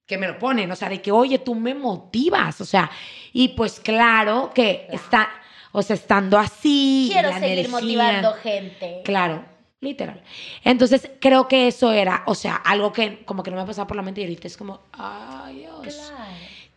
que 0.07 0.19
me 0.19 0.27
lo 0.29 0.39
ponen, 0.39 0.71
o 0.71 0.77
sea, 0.77 0.91
de 0.91 1.01
que, 1.01 1.11
oye, 1.11 1.39
tú 1.39 1.55
me 1.55 1.75
motivas, 1.75 2.61
o 2.61 2.65
sea, 2.67 2.91
y 3.33 3.49
pues 3.49 3.81
claro 3.81 4.51
que 4.55 4.83
Claro. 4.91 4.95
está, 5.03 5.29
o 5.73 5.81
sea, 5.81 5.95
estando 5.95 6.39
así. 6.39 7.09
Quiero 7.11 7.31
la 7.31 7.39
seguir 7.41 7.61
energía, 7.61 7.81
motivando 7.81 8.33
gente. 8.35 9.01
Claro, 9.03 9.45
literal. 9.81 10.23
Entonces, 10.63 11.11
creo 11.21 11.49
que 11.49 11.69
eso 11.69 11.91
era, 11.93 12.23
o 12.27 12.35
sea, 12.35 12.57
algo 12.57 12.93
que 12.93 13.25
como 13.25 13.43
que 13.43 13.51
no 13.51 13.57
me 13.57 13.65
pasaba 13.65 13.87
por 13.87 13.97
la 13.97 14.03
mente 14.03 14.21
y 14.21 14.25
ahorita 14.25 14.47
es 14.47 14.59
como, 14.59 14.81
ay, 14.93 15.61
Dios. 15.61 15.81
Claro. 15.81 16.25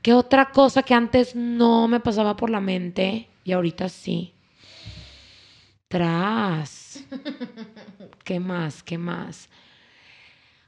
¿Qué 0.07 0.13
otra 0.13 0.51
cosa 0.51 0.83
que 0.83 0.93
antes 0.93 1.35
no 1.35 1.89
me 1.89 1.99
pasaba 1.99 2.37
por 2.37 2.49
la 2.49 2.61
mente 2.61 3.27
y 3.43 3.51
ahorita 3.51 3.89
sí? 3.89 4.33
Tras. 5.89 7.03
¿Qué 8.23 8.39
más? 8.39 8.83
¿Qué 8.83 8.97
más? 8.97 9.49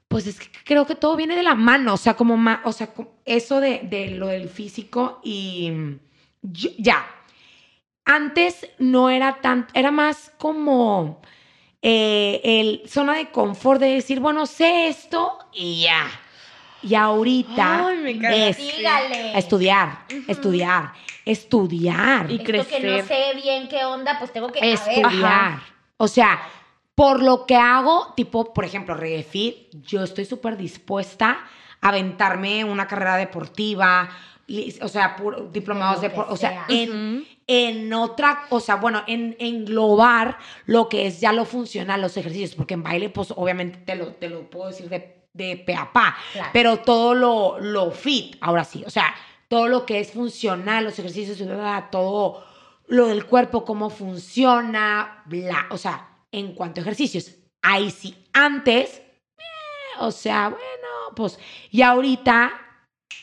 Pues 0.10 0.28
es 0.28 0.42
que 0.42 0.48
creo 0.66 0.86
que 0.86 0.96
todo 0.96 1.16
viene 1.16 1.38
de 1.38 1.44
la 1.44 1.56
mano, 1.56 1.94
o 1.94 1.98
sea, 1.98 2.16
como 2.16 2.36
ma- 2.36 2.62
o 2.66 2.74
sea, 2.74 2.90
eso 3.24 3.62
de, 3.62 3.80
de 3.84 4.10
lo 4.10 4.28
del 4.28 4.50
físico 4.50 5.22
y 5.24 5.72
ya. 6.42 7.08
Antes 8.04 8.68
no 8.78 9.10
era 9.10 9.40
tan, 9.40 9.68
era 9.74 9.92
más 9.92 10.34
como 10.38 11.22
eh, 11.82 12.42
el 12.44 12.82
zona 12.90 13.14
de 13.16 13.32
confort 13.32 13.80
de 13.80 13.88
decir, 13.88 14.20
bueno, 14.20 14.46
sé 14.46 14.90
esto 14.90 15.38
y 15.54 15.84
ya. 15.84 16.08
Y 16.82 16.96
ahorita 16.96 17.88
Ay, 17.88 17.98
me 17.98 18.12
encanta. 18.12 18.36
es 18.36 18.58
Dígale. 18.58 19.38
estudiar, 19.38 20.06
estudiar, 20.28 20.94
estudiar, 21.26 22.32
Y 22.32 22.36
Esto 22.36 22.46
que 22.46 22.58
no 22.58 22.64
crecer. 22.66 23.06
sé 23.06 23.36
bien 23.42 23.68
qué 23.68 23.84
onda, 23.86 24.18
pues 24.20 24.32
tengo 24.32 24.52
que 24.52 24.60
estudiar. 24.72 25.60
O 25.98 26.08
sea, 26.08 26.40
por 26.96 27.22
lo 27.22 27.46
que 27.46 27.56
hago, 27.56 28.14
tipo, 28.16 28.54
por 28.54 28.66
ejemplo, 28.66 28.94
Reggae 28.96 29.24
Fit, 29.24 29.56
yo 29.84 30.04
estoy 30.04 30.26
súper 30.26 30.58
dispuesta 30.58 31.40
a 31.82 31.88
aventarme 31.90 32.64
una 32.64 32.88
carrera 32.88 33.16
deportiva, 33.18 34.10
o 34.82 34.88
sea, 34.88 35.16
diplomados 35.52 36.02
de, 36.02 36.08
o 36.08 36.36
sea, 36.36 36.50
sea. 36.50 36.66
en, 36.70 37.28
en 37.48 37.94
otra, 37.94 38.46
o 38.50 38.60
sea, 38.60 38.76
bueno, 38.76 39.04
en 39.08 39.36
englobar 39.40 40.38
lo 40.66 40.90
que 40.90 41.08
es 41.08 41.20
ya 41.22 41.32
lo 41.34 41.46
funcional, 41.46 42.02
los 42.02 42.18
ejercicios, 42.18 42.56
porque 42.56 42.74
en 42.74 42.84
baile, 42.84 43.10
pues 43.10 43.32
obviamente 43.36 43.80
te 43.86 43.96
lo, 43.96 44.08
te 44.08 44.30
lo 44.30 44.50
puedo 44.50 44.68
decir 44.70 44.90
de, 44.90 45.19
de 45.48 45.58
pe 45.58 45.76
a 45.76 45.92
pa, 45.92 46.16
Claro. 46.34 46.50
pero 46.54 46.78
todo 46.80 47.14
lo, 47.14 47.60
lo 47.60 47.92
fit, 47.92 48.36
ahora 48.42 48.64
sí, 48.64 48.84
o 48.86 48.90
sea, 48.90 49.14
todo 49.48 49.68
lo 49.68 49.86
que 49.86 50.00
es 50.00 50.12
funcional, 50.12 50.84
los 50.84 51.00
ejercicios, 51.00 51.38
todo 51.92 52.46
lo 52.88 53.08
del 53.08 53.26
cuerpo, 53.26 53.66
cómo 53.66 53.90
funciona, 53.90 55.24
bla, 55.26 55.68
o 55.72 55.78
sea, 55.78 56.08
en 56.32 56.54
cuanto 56.54 56.80
a 56.80 56.84
ejercicios, 56.84 57.36
ahí 57.62 57.90
sí, 57.92 58.16
antes, 58.34 58.98
eh, 59.38 59.42
o 60.00 60.12
sea, 60.12 60.50
bueno, 60.50 60.88
pues, 61.16 61.40
y 61.72 61.82
ahorita 61.82 62.52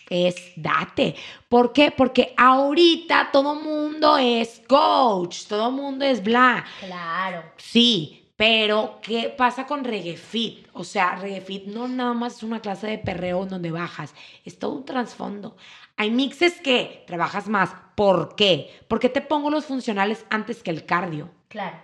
es 0.08 0.36
date. 0.56 1.14
¿Por 1.48 1.72
qué? 1.72 1.90
Porque 1.90 2.32
ahorita 2.36 3.30
todo 3.32 3.54
mundo 3.56 4.18
es 4.18 4.62
coach, 4.68 5.46
todo 5.48 5.70
mundo 5.70 6.04
es 6.04 6.22
bla. 6.22 6.64
Claro. 6.80 7.42
Sí, 7.56 8.25
pero 8.36 8.98
¿qué 9.02 9.34
pasa 9.36 9.66
con 9.66 9.82
Reggae 9.84 10.16
Fit? 10.16 10.68
O 10.74 10.84
sea, 10.84 11.16
Reggae 11.16 11.40
Fit 11.40 11.64
no 11.66 11.88
nada 11.88 12.12
más 12.12 12.36
es 12.36 12.42
una 12.42 12.60
clase 12.60 12.86
de 12.86 12.98
perreo 12.98 13.42
en 13.44 13.48
donde 13.48 13.70
bajas, 13.70 14.14
es 14.44 14.58
todo 14.58 14.72
un 14.72 14.84
trasfondo. 14.84 15.56
Hay 15.96 16.10
mixes 16.10 16.60
que 16.60 17.04
trabajas 17.06 17.48
más. 17.48 17.70
¿Por 17.94 18.36
qué? 18.36 18.78
Porque 18.88 19.08
te 19.08 19.22
pongo 19.22 19.48
los 19.50 19.64
funcionales 19.64 20.26
antes 20.28 20.62
que 20.62 20.70
el 20.70 20.84
cardio. 20.84 21.30
Claro. 21.48 21.82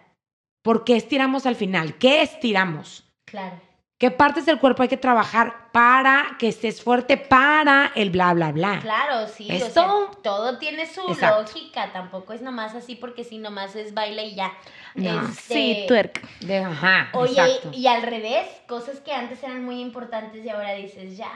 ¿Por 0.62 0.84
qué 0.84 0.96
estiramos 0.96 1.46
al 1.46 1.56
final? 1.56 1.96
¿Qué 1.96 2.20
estiramos? 2.22 3.04
Claro. 3.24 3.58
¿Qué 3.98 4.10
partes 4.10 4.44
del 4.46 4.58
cuerpo 4.58 4.82
hay 4.82 4.88
que 4.88 4.96
trabajar 4.96 5.70
para 5.72 6.36
que 6.38 6.48
estés 6.48 6.82
fuerte 6.82 7.16
para 7.16 7.92
el 7.94 8.10
bla, 8.10 8.34
bla, 8.34 8.50
bla? 8.50 8.80
Claro, 8.80 9.28
sí. 9.28 9.48
o 9.48 9.54
Es 9.54 9.72
sea, 9.72 9.84
todo- 9.84 10.10
todo 10.22 10.58
tiene 10.58 10.86
su 10.86 11.00
Exacto. 11.08 11.42
lógica. 11.42 11.92
Tampoco 11.92 12.32
es 12.32 12.42
nomás 12.42 12.74
así 12.74 12.96
porque 12.96 13.22
si 13.24 13.38
nomás 13.38 13.76
es 13.76 13.94
baile 13.94 14.24
y 14.26 14.34
ya. 14.34 14.52
No. 14.94 15.28
Este, 15.28 15.54
Sí, 15.54 15.84
twerk. 15.88 16.20
De- 16.40 16.58
ajá, 16.58 17.08
Oye, 17.14 17.32
exacto. 17.32 17.70
y 17.72 17.86
al 17.86 18.02
revés, 18.02 18.46
cosas 18.68 19.00
que 19.00 19.12
antes 19.12 19.42
eran 19.42 19.64
muy 19.64 19.80
importantes 19.80 20.44
y 20.44 20.48
ahora 20.48 20.74
dices 20.74 21.16
ya. 21.16 21.30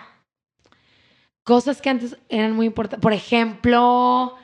Cosas 1.43 1.81
que 1.81 1.91
antes 1.91 2.17
eran 2.29 2.53
muy 2.53 2.67
importantes. 2.67 3.03
Por 3.03 3.13
ejemplo, 3.13 4.35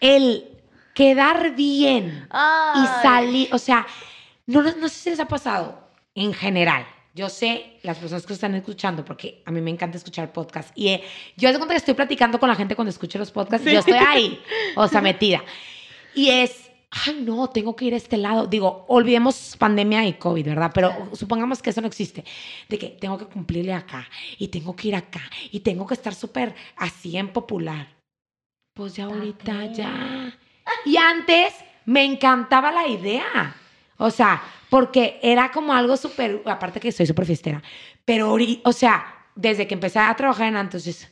el 0.00 0.48
quedar 0.94 1.54
bien. 1.54 2.28
y 2.74 2.86
salir, 3.02 3.48
o 3.52 3.58
sea, 3.58 3.86
no, 4.46 4.62
no, 4.62 4.72
no 4.76 4.88
sé 4.88 4.94
si 4.96 5.10
les 5.10 5.20
ha 5.20 5.28
pasado 5.28 5.88
en 6.14 6.32
general. 6.34 6.86
Yo 7.14 7.28
sé, 7.28 7.78
las 7.84 7.98
personas 7.98 8.26
que 8.26 8.32
están 8.32 8.56
escuchando, 8.56 9.04
porque 9.04 9.40
a 9.46 9.52
mí 9.52 9.60
me 9.60 9.70
encanta 9.70 9.96
escuchar 9.96 10.32
podcasts. 10.32 10.72
Y 10.74 10.88
eh, 10.88 11.04
yo 11.36 11.48
hace 11.48 11.58
cuenta 11.58 11.74
que 11.74 11.78
estoy 11.78 11.94
platicando 11.94 12.40
con 12.40 12.48
la 12.48 12.56
gente 12.56 12.74
cuando 12.74 12.90
escucho 12.90 13.18
los 13.20 13.30
podcasts. 13.30 13.64
y 13.68 13.72
Yo 13.72 13.78
estoy 13.78 13.94
ahí, 13.94 14.42
o 14.74 14.88
sea, 14.88 15.00
metida. 15.00 15.40
Y 16.12 16.30
es, 16.30 16.63
ay, 17.06 17.22
no, 17.22 17.48
tengo 17.50 17.74
que 17.74 17.86
ir 17.86 17.94
a 17.94 17.96
este 17.96 18.16
lado. 18.16 18.46
Digo, 18.46 18.84
olvidemos 18.88 19.56
pandemia 19.58 20.06
y 20.06 20.14
COVID, 20.14 20.46
¿verdad? 20.46 20.70
Pero 20.74 21.10
supongamos 21.12 21.60
que 21.60 21.70
eso 21.70 21.80
no 21.80 21.86
existe. 21.86 22.24
De 22.68 22.78
que 22.78 22.88
tengo 22.88 23.18
que 23.18 23.26
cumplirle 23.26 23.72
acá, 23.72 24.08
y 24.38 24.48
tengo 24.48 24.76
que 24.76 24.88
ir 24.88 24.94
acá, 24.94 25.22
y 25.50 25.60
tengo 25.60 25.86
que 25.86 25.94
estar 25.94 26.14
súper 26.14 26.54
así 26.76 27.16
en 27.16 27.28
popular. 27.28 27.88
Pues 28.74 28.94
ya 28.94 29.04
ahorita, 29.04 29.72
ya. 29.72 30.36
Y 30.84 30.96
antes 30.96 31.54
me 31.84 32.04
encantaba 32.04 32.70
la 32.72 32.86
idea. 32.88 33.56
O 33.96 34.10
sea, 34.10 34.42
porque 34.70 35.18
era 35.22 35.50
como 35.52 35.72
algo 35.72 35.96
súper, 35.96 36.42
aparte 36.46 36.80
que 36.80 36.92
soy 36.92 37.06
súper 37.06 37.26
fiestera, 37.26 37.62
pero, 38.04 38.36
o 38.64 38.72
sea, 38.72 39.26
desde 39.34 39.66
que 39.66 39.74
empecé 39.74 39.98
a 40.00 40.14
trabajar 40.16 40.48
en 40.48 40.56
antros, 40.56 41.08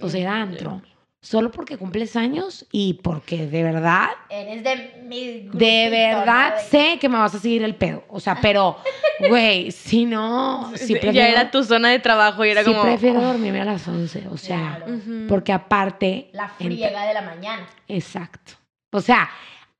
o 0.00 0.08
sea, 0.08 0.20
era 0.20 0.42
antro. 0.42 0.82
Solo 1.22 1.50
porque 1.50 1.76
cumples 1.76 2.14
años 2.14 2.66
y 2.70 2.94
porque 3.02 3.46
de 3.46 3.62
verdad, 3.64 4.10
Eres 4.28 4.62
de 4.62 5.02
mi 5.02 5.40
grupito, 5.40 5.58
de 5.58 5.88
verdad 5.90 6.54
sé 6.68 6.98
que 7.00 7.08
me 7.08 7.16
vas 7.18 7.34
a 7.34 7.40
seguir 7.40 7.64
el 7.64 7.74
pedo. 7.74 8.04
O 8.08 8.20
sea, 8.20 8.38
pero, 8.40 8.76
güey, 9.28 9.72
si 9.72 10.04
no, 10.04 10.70
si 10.76 10.94
ya 10.94 11.00
prefiero, 11.00 11.26
era 11.28 11.50
tu 11.50 11.64
zona 11.64 11.90
de 11.90 11.98
trabajo 11.98 12.44
y 12.44 12.50
era 12.50 12.62
sí 12.62 12.70
como. 12.70 12.82
prefiero 12.84 13.20
dormirme 13.20 13.60
a 13.60 13.64
las 13.64 13.88
11. 13.88 14.28
O 14.30 14.36
sea, 14.36 14.76
Claro. 14.84 15.00
Porque 15.28 15.52
aparte... 15.52 16.28
La 16.32 16.44
entre- 16.60 16.76
friega 16.76 17.06
de 17.06 17.14
la 17.14 17.22
mañana. 17.22 17.66
Exacto. 17.88 18.52
O 18.92 19.00
sea, 19.00 19.28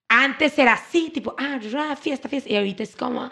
antes 0.09 0.59
era 0.59 0.73
así, 0.73 1.11
tipo, 1.11 1.35
ah, 1.39 1.59
fiesta, 2.01 2.29
fiesta. 2.29 2.51
Y 2.51 2.57
ahorita 2.57 2.83
es 2.83 2.97
como. 2.97 3.31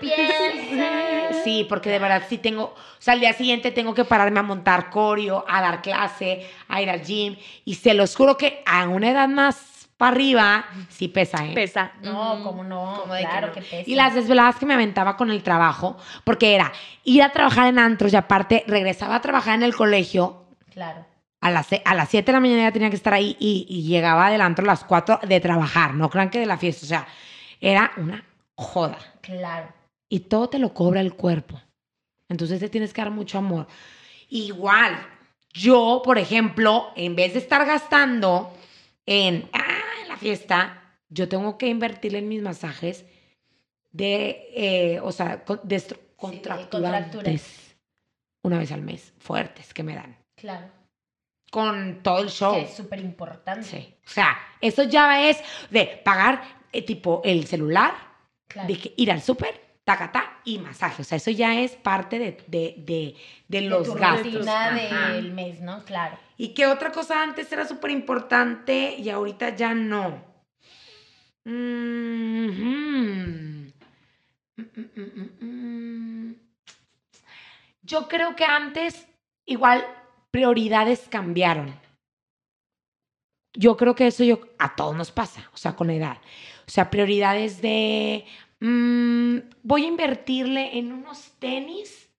Piensa. 0.00 1.42
Sí, 1.44 1.66
porque 1.68 1.90
de 1.90 1.98
verdad 1.98 2.22
sí 2.28 2.38
tengo. 2.38 2.64
O 2.64 2.76
sea, 2.98 3.14
al 3.14 3.20
día 3.20 3.32
siguiente 3.32 3.70
tengo 3.70 3.94
que 3.94 4.04
pararme 4.04 4.40
a 4.40 4.42
montar 4.42 4.90
coreo, 4.90 5.44
a 5.48 5.60
dar 5.60 5.82
clase, 5.82 6.48
a 6.68 6.82
ir 6.82 6.90
al 6.90 7.02
gym. 7.02 7.36
Y 7.64 7.74
se 7.74 7.94
los 7.94 8.14
juro 8.16 8.36
que 8.36 8.62
a 8.66 8.86
una 8.88 9.10
edad 9.10 9.28
más 9.28 9.88
para 9.96 10.12
arriba, 10.12 10.64
sí 10.88 11.08
pesa, 11.08 11.44
¿eh? 11.46 11.52
Pesa. 11.54 11.92
No, 12.02 12.34
Ujú. 12.34 12.42
como 12.44 12.64
no, 12.64 13.00
¿Cómo 13.02 13.12
de 13.14 13.20
que 13.20 13.28
claro 13.28 13.46
no? 13.48 13.52
que, 13.52 13.60
pesa. 13.62 13.82
Y 13.90 13.94
las 13.94 14.14
desveladas 14.14 14.56
que 14.56 14.64
me 14.66 14.72
aventaba 14.74 15.16
con 15.16 15.30
el 15.30 15.42
trabajo, 15.42 15.98
porque 16.24 16.54
era 16.54 16.72
ir 17.04 17.22
a 17.22 17.30
trabajar 17.32 17.66
en 17.66 17.78
antros 17.78 18.12
y 18.12 18.16
aparte 18.16 18.64
regresaba 18.66 19.16
a 19.16 19.20
trabajar 19.20 19.54
en 19.56 19.62
el 19.62 19.74
colegio 19.76 20.46
Claro. 20.72 21.04
a 21.42 21.50
las, 21.50 21.68
a 21.84 21.94
las 21.94 22.08
7 22.08 22.26
de 22.26 22.32
la 22.32 22.40
mañana 22.40 22.62
ya 22.62 22.72
tenía 22.72 22.88
que 22.88 22.96
estar 22.96 23.12
ahí 23.12 23.36
y, 23.38 23.66
y 23.68 23.82
llegaba 23.82 24.28
adelante 24.28 24.62
a 24.62 24.64
las 24.64 24.84
4 24.84 25.20
de 25.22 25.38
trabajar, 25.40 25.92
no 25.94 26.08
crean 26.08 26.30
que 26.30 26.38
de 26.40 26.46
la 26.46 26.56
fiesta, 26.56 26.86
o 26.86 26.88
sea, 26.88 27.06
era 27.60 27.92
una 27.98 28.24
joda. 28.54 28.96
Claro. 29.20 29.66
Y 30.10 30.20
todo 30.20 30.50
te 30.50 30.58
lo 30.58 30.74
cobra 30.74 31.00
el 31.00 31.14
cuerpo. 31.14 31.58
Entonces 32.28 32.60
te 32.60 32.68
tienes 32.68 32.92
que 32.92 33.00
dar 33.00 33.10
mucho 33.10 33.38
amor. 33.38 33.66
Igual, 34.28 34.98
yo, 35.54 36.02
por 36.04 36.18
ejemplo, 36.18 36.88
en 36.96 37.16
vez 37.16 37.32
de 37.32 37.38
estar 37.38 37.64
gastando 37.64 38.52
en, 39.06 39.48
ah, 39.52 39.78
en 40.02 40.08
la 40.08 40.16
fiesta, 40.18 40.96
yo 41.08 41.28
tengo 41.28 41.56
que 41.56 41.68
invertirle 41.68 42.18
en 42.18 42.28
mis 42.28 42.42
masajes 42.42 43.04
de, 43.92 44.48
eh, 44.54 45.00
o 45.00 45.10
sea, 45.12 45.44
destro- 45.46 45.98
contracturantes 46.16 47.76
una 48.42 48.58
vez 48.58 48.72
al 48.72 48.82
mes, 48.82 49.12
fuertes 49.18 49.72
que 49.74 49.82
me 49.82 49.94
dan 49.94 50.16
Claro. 50.36 50.68
con 51.50 52.02
todo 52.02 52.18
el 52.20 52.30
show. 52.30 52.54
Que 52.54 52.62
es 52.62 52.74
súper 52.74 53.00
importante. 53.00 53.64
Sí. 53.64 53.94
O 54.06 54.08
sea, 54.08 54.36
eso 54.60 54.82
ya 54.84 55.28
es 55.28 55.38
de 55.70 56.00
pagar 56.04 56.42
eh, 56.72 56.82
tipo 56.82 57.20
el 57.24 57.46
celular, 57.46 57.94
Claro. 58.48 58.68
de 58.68 58.78
que 58.78 58.94
ir 58.96 59.10
al 59.10 59.20
súper, 59.20 59.60
y 60.44 60.58
masaje. 60.58 61.02
O 61.02 61.04
sea, 61.04 61.16
eso 61.16 61.30
ya 61.30 61.60
es 61.60 61.72
parte 61.72 62.18
de, 62.18 62.38
de, 62.46 63.16
de, 63.48 63.60
los 63.62 63.86
tu 63.86 63.94
gastos. 63.94 64.32
rutina 64.32 64.66
Ajá. 64.68 65.12
del 65.12 65.32
mes, 65.32 65.60
¿no? 65.60 65.84
Claro. 65.84 66.18
Y 66.36 66.54
que 66.54 66.66
otra 66.66 66.92
cosa 66.92 67.22
antes 67.22 67.50
era 67.52 67.66
súper 67.66 67.90
importante 67.90 68.94
y 68.96 69.10
ahorita 69.10 69.56
ya 69.56 69.74
no. 69.74 70.22
Mhm. 71.44 72.50
Mm, 74.56 74.62
mm, 74.62 74.90
mm, 74.96 75.10
mm, 75.40 75.46
mm. 75.46 76.34
Yo 77.82 78.08
creo 78.08 78.36
que 78.36 78.44
antes 78.44 79.06
igual 79.46 79.84
prioridades 80.30 81.06
cambiaron. 81.08 81.74
Yo 83.52 83.76
creo 83.76 83.94
que 83.94 84.06
eso 84.06 84.22
yo, 84.22 84.40
a 84.58 84.76
todos 84.76 84.94
nos 84.94 85.10
pasa, 85.10 85.50
o 85.52 85.56
sea, 85.56 85.74
con 85.74 85.88
la 85.88 85.94
edad. 85.94 86.18
O 86.68 86.70
sea, 86.70 86.88
prioridades 86.88 87.60
de, 87.60 88.24
mm, 88.60 89.38
voy 89.62 89.84
a 89.84 89.88
invertirle 89.88 90.78
en 90.78 90.92
unos 90.92 91.32
tenis, 91.38 92.10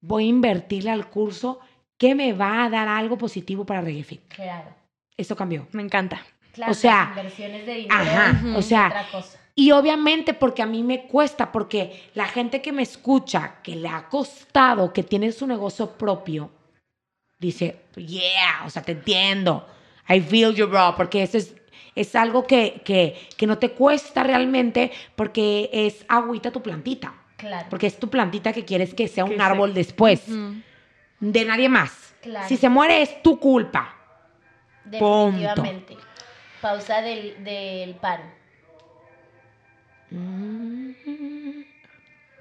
voy 0.00 0.24
a 0.24 0.28
invertirle 0.28 0.90
al 0.90 1.10
curso 1.10 1.60
que 1.98 2.14
me 2.14 2.32
va 2.32 2.64
a 2.64 2.70
dar 2.70 2.88
algo 2.88 3.18
positivo 3.18 3.64
para 3.64 3.80
Reggae 3.80 4.04
Fit. 4.04 4.28
Claro. 4.28 4.74
Eso 5.16 5.36
cambió. 5.36 5.68
Me 5.72 5.82
encanta. 5.82 6.20
Claro, 6.52 6.72
O 6.72 6.74
sea, 6.74 7.08
inversiones 7.10 7.66
de 7.66 7.74
dinero. 7.74 7.94
Ajá, 7.94 8.42
o 8.56 8.62
sea, 8.62 8.86
otra 8.86 9.10
cosa. 9.10 9.38
Y 9.56 9.70
obviamente 9.70 10.34
porque 10.34 10.62
a 10.62 10.66
mí 10.66 10.82
me 10.82 11.06
cuesta, 11.06 11.52
porque 11.52 12.10
la 12.14 12.26
gente 12.26 12.60
que 12.60 12.72
me 12.72 12.82
escucha, 12.82 13.60
que 13.62 13.76
le 13.76 13.88
ha 13.88 14.08
costado, 14.08 14.92
que 14.92 15.04
tiene 15.04 15.30
su 15.30 15.46
negocio 15.46 15.96
propio, 15.96 16.50
dice, 17.38 17.82
yeah, 17.94 18.62
o 18.66 18.70
sea, 18.70 18.82
te 18.82 18.92
entiendo. 18.92 19.66
I 20.08 20.20
feel 20.20 20.54
you, 20.54 20.66
bro, 20.66 20.94
porque 20.96 21.22
eso 21.22 21.38
es, 21.38 21.54
es 21.94 22.14
algo 22.14 22.46
que, 22.46 22.82
que, 22.84 23.28
que 23.36 23.46
no 23.46 23.58
te 23.58 23.70
cuesta 23.70 24.22
realmente 24.22 24.92
porque 25.16 25.70
es 25.72 26.04
agüita 26.08 26.50
tu 26.50 26.62
plantita. 26.62 27.14
Claro. 27.36 27.66
Porque 27.70 27.86
es 27.86 27.98
tu 27.98 28.08
plantita 28.08 28.52
que 28.52 28.64
quieres 28.64 28.94
que 28.94 29.08
sea 29.08 29.24
Que 29.24 29.34
un 29.34 29.40
árbol 29.40 29.74
después, 29.74 30.22
de 31.20 31.44
nadie 31.44 31.68
más. 31.68 32.14
Claro. 32.22 32.48
Si 32.48 32.56
se 32.56 32.68
muere 32.68 33.02
es 33.02 33.22
tu 33.22 33.38
culpa. 33.38 33.94
Definitivamente. 34.84 35.96
Pausa 36.60 37.02
del, 37.02 37.42
del 37.44 37.94
pan. 37.96 38.20
Mm. 40.10 40.92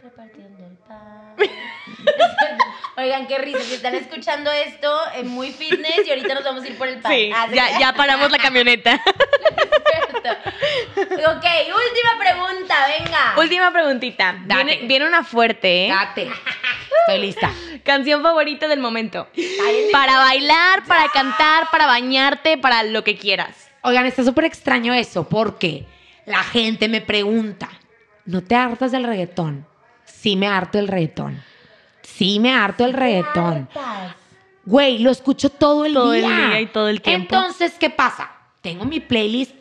Repartiendo 0.03 0.65
el 0.65 0.77
pan. 0.77 1.35
Oigan, 2.95 3.27
qué 3.27 3.37
risa. 3.39 3.59
Si 3.61 3.73
están 3.73 3.95
escuchando 3.95 4.51
esto, 4.51 4.89
es 5.15 5.25
muy 5.25 5.51
fitness 5.51 6.05
y 6.05 6.09
ahorita 6.09 6.35
nos 6.35 6.43
vamos 6.43 6.63
a 6.63 6.67
ir 6.67 6.77
por 6.77 6.87
el 6.87 6.99
pan. 6.99 7.11
Sí, 7.11 7.31
Ah, 7.33 7.47
ya, 7.51 7.79
ya 7.79 7.93
paramos 7.93 8.31
la 8.31 8.37
camioneta. 8.37 9.01
Ok, 10.23 11.45
última 11.45 12.17
pregunta, 12.19 12.75
venga. 12.97 13.33
Última 13.37 13.71
preguntita. 13.71 14.35
Date. 14.45 14.63
Viene, 14.63 14.87
viene 14.87 15.07
una 15.07 15.23
fuerte, 15.23 15.85
¿eh? 15.85 15.89
Date. 15.89 16.29
Estoy 17.07 17.19
lista. 17.21 17.51
Canción 17.83 18.21
favorita 18.23 18.67
del 18.67 18.79
momento. 18.79 19.27
Para 19.91 20.17
bailar, 20.19 20.83
para 20.85 21.09
cantar, 21.09 21.69
para 21.71 21.87
bañarte, 21.87 22.57
para 22.57 22.83
lo 22.83 23.03
que 23.03 23.17
quieras. 23.17 23.69
Oigan, 23.81 24.05
está 24.05 24.23
súper 24.23 24.45
extraño 24.45 24.93
eso 24.93 25.27
porque 25.27 25.85
la 26.25 26.43
gente 26.43 26.87
me 26.87 27.01
pregunta, 27.01 27.69
¿no 28.25 28.41
te 28.41 28.55
hartas 28.55 28.91
del 28.91 29.03
reggaetón? 29.03 29.67
sí 30.05 30.35
me 30.37 30.47
harto 30.47 30.79
el 30.79 30.87
reggaetón. 30.87 31.43
Sí 32.03 32.39
me 32.39 32.53
harto 32.53 32.85
el 32.85 32.93
reggaetón. 32.93 33.67
Hartas. 33.73 34.15
Güey, 34.65 34.99
lo 34.99 35.09
escucho 35.11 35.49
todo 35.49 35.85
el 35.85 35.93
Todo 35.93 36.13
el 36.13 36.21
día. 36.21 36.47
día 36.47 36.61
y 36.61 36.67
todo 36.67 36.87
el 36.87 37.01
tiempo. 37.01 37.35
Entonces, 37.35 37.73
¿qué 37.79 37.89
pasa? 37.89 38.31
Tengo 38.61 38.85
mi 38.85 38.99
playlist 39.01 39.53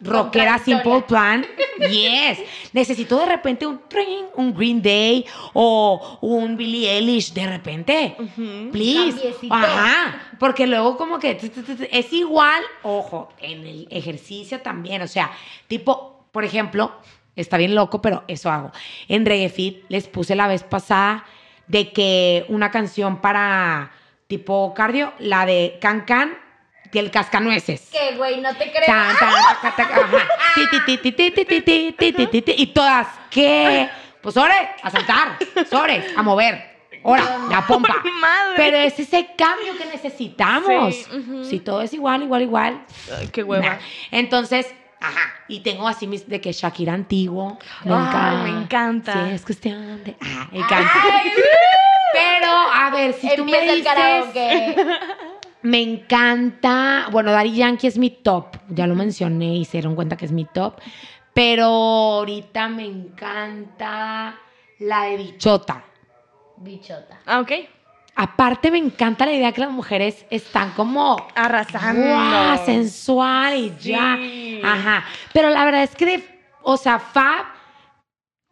rockera 0.00 0.58
Simple. 0.58 1.02
Plan. 1.08 1.46
Yes. 1.78 2.38
Necesito 2.72 3.18
de 3.18 3.26
repente 3.26 3.66
un 3.66 3.80
Green, 3.90 4.26
un 4.34 4.54
Green 4.54 4.80
Day 4.82 5.26
o 5.52 6.18
un 6.22 6.56
Billie 6.56 6.90
Eilish 6.90 7.32
de 7.34 7.46
repente. 7.46 8.16
Please. 8.72 9.12
Cambiecito. 9.12 9.54
Ajá. 9.54 10.20
Porque 10.38 10.66
luego 10.66 10.96
como 10.96 11.18
que 11.18 11.38
es 11.90 12.12
igual, 12.14 12.62
ojo, 12.82 13.30
en 13.40 13.66
el 13.66 13.88
ejercicio 13.90 14.60
también. 14.62 15.02
O 15.02 15.06
sea, 15.08 15.30
tipo, 15.68 16.26
por 16.32 16.44
ejemplo, 16.44 16.92
Está 17.36 17.58
bien 17.58 17.74
loco, 17.74 18.02
pero 18.02 18.24
eso 18.26 18.50
hago. 18.50 18.72
En 19.08 19.26
Reggae 19.26 19.82
les 19.88 20.08
puse 20.08 20.34
la 20.34 20.48
vez 20.48 20.62
pasada 20.62 21.24
de 21.68 21.92
que 21.92 22.44
una 22.48 22.70
canción 22.70 23.20
para 23.20 23.92
tipo 24.26 24.74
cardio, 24.74 25.12
la 25.18 25.46
de 25.46 25.78
Can 25.80 26.00
Can, 26.00 26.36
el 26.98 27.10
cascanueces. 27.10 27.88
Que 27.90 28.16
güey, 28.16 28.40
no 28.40 28.54
te 28.54 28.70
creo. 28.70 28.86
Tan, 28.86 29.16
tan, 29.16 29.28
ajá. 29.28 30.24
Y 32.56 32.66
todas, 32.68 33.08
¿qué? 33.30 33.88
Pues 34.20 34.34
sobre, 34.34 34.54
a 34.82 34.90
saltar, 34.90 35.38
sobre, 35.70 36.04
a 36.16 36.22
mover. 36.22 36.76
Ahora, 37.04 37.38
la 37.48 37.64
pompa. 37.64 38.02
Pero 38.56 38.78
es 38.78 38.98
ese 38.98 39.28
cambio 39.36 39.76
que 39.78 39.84
necesitamos. 39.86 40.96
Si 41.44 41.60
todo 41.60 41.82
es 41.82 41.92
igual, 41.92 42.22
igual, 42.22 42.42
igual. 42.42 42.84
qué 43.32 43.44
hueva. 43.44 43.78
Entonces, 44.10 44.66
ajá. 45.00 45.20
Y 45.48 45.60
tengo 45.60 45.86
así 45.86 46.06
mis 46.06 46.28
de 46.28 46.40
que 46.40 46.52
Shakira 46.52 46.92
antiguo. 46.94 47.58
Me 47.84 47.92
Ay, 47.94 48.00
encanta. 48.00 48.42
me 48.42 48.48
encanta. 48.62 49.12
Sí, 49.28 49.34
es 49.34 49.42
cuestión 49.44 50.04
de. 50.04 50.16
Ah, 50.20 50.48
me 50.52 50.58
encanta. 50.58 50.92
Ay, 50.94 51.30
Pero, 52.12 52.50
a 52.50 52.90
ver, 52.90 53.12
si 53.14 53.28
tú 53.36 53.44
me 53.44 53.58
el 53.58 53.76
dices. 53.76 53.84
karaoke. 53.84 54.76
Me 55.62 55.82
encanta. 55.82 57.08
Bueno, 57.10 57.32
Daddy 57.32 57.56
Yankee 57.56 57.88
es 57.88 57.98
mi 57.98 58.10
top. 58.10 58.56
Ya 58.68 58.86
lo 58.86 58.94
mencioné 58.94 59.56
y 59.56 59.64
se 59.64 59.72
dieron 59.78 59.96
cuenta 59.96 60.16
que 60.16 60.24
es 60.24 60.30
mi 60.30 60.44
top. 60.44 60.74
Pero 61.34 61.64
ahorita 61.64 62.68
me 62.68 62.84
encanta 62.84 64.38
la 64.78 65.02
de 65.04 65.16
Bichota. 65.16 65.82
Bichota. 66.58 67.18
Ah, 67.26 67.40
ok. 67.40 67.50
Aparte, 68.18 68.70
me 68.70 68.78
encanta 68.78 69.26
la 69.26 69.32
idea 69.32 69.52
que 69.52 69.60
las 69.60 69.70
mujeres 69.70 70.24
están 70.30 70.70
como. 70.72 71.26
Arrasando. 71.34 72.00
¡guau! 72.06 72.64
sensual 72.64 73.54
y 73.56 73.72
ya. 73.78 74.18
Ajá. 74.64 75.04
Pero 75.34 75.50
la 75.50 75.64
verdad 75.66 75.82
es 75.82 75.94
que, 75.94 76.06
de- 76.06 76.40
o 76.62 76.78
sea, 76.78 76.98
Fab, 76.98 77.44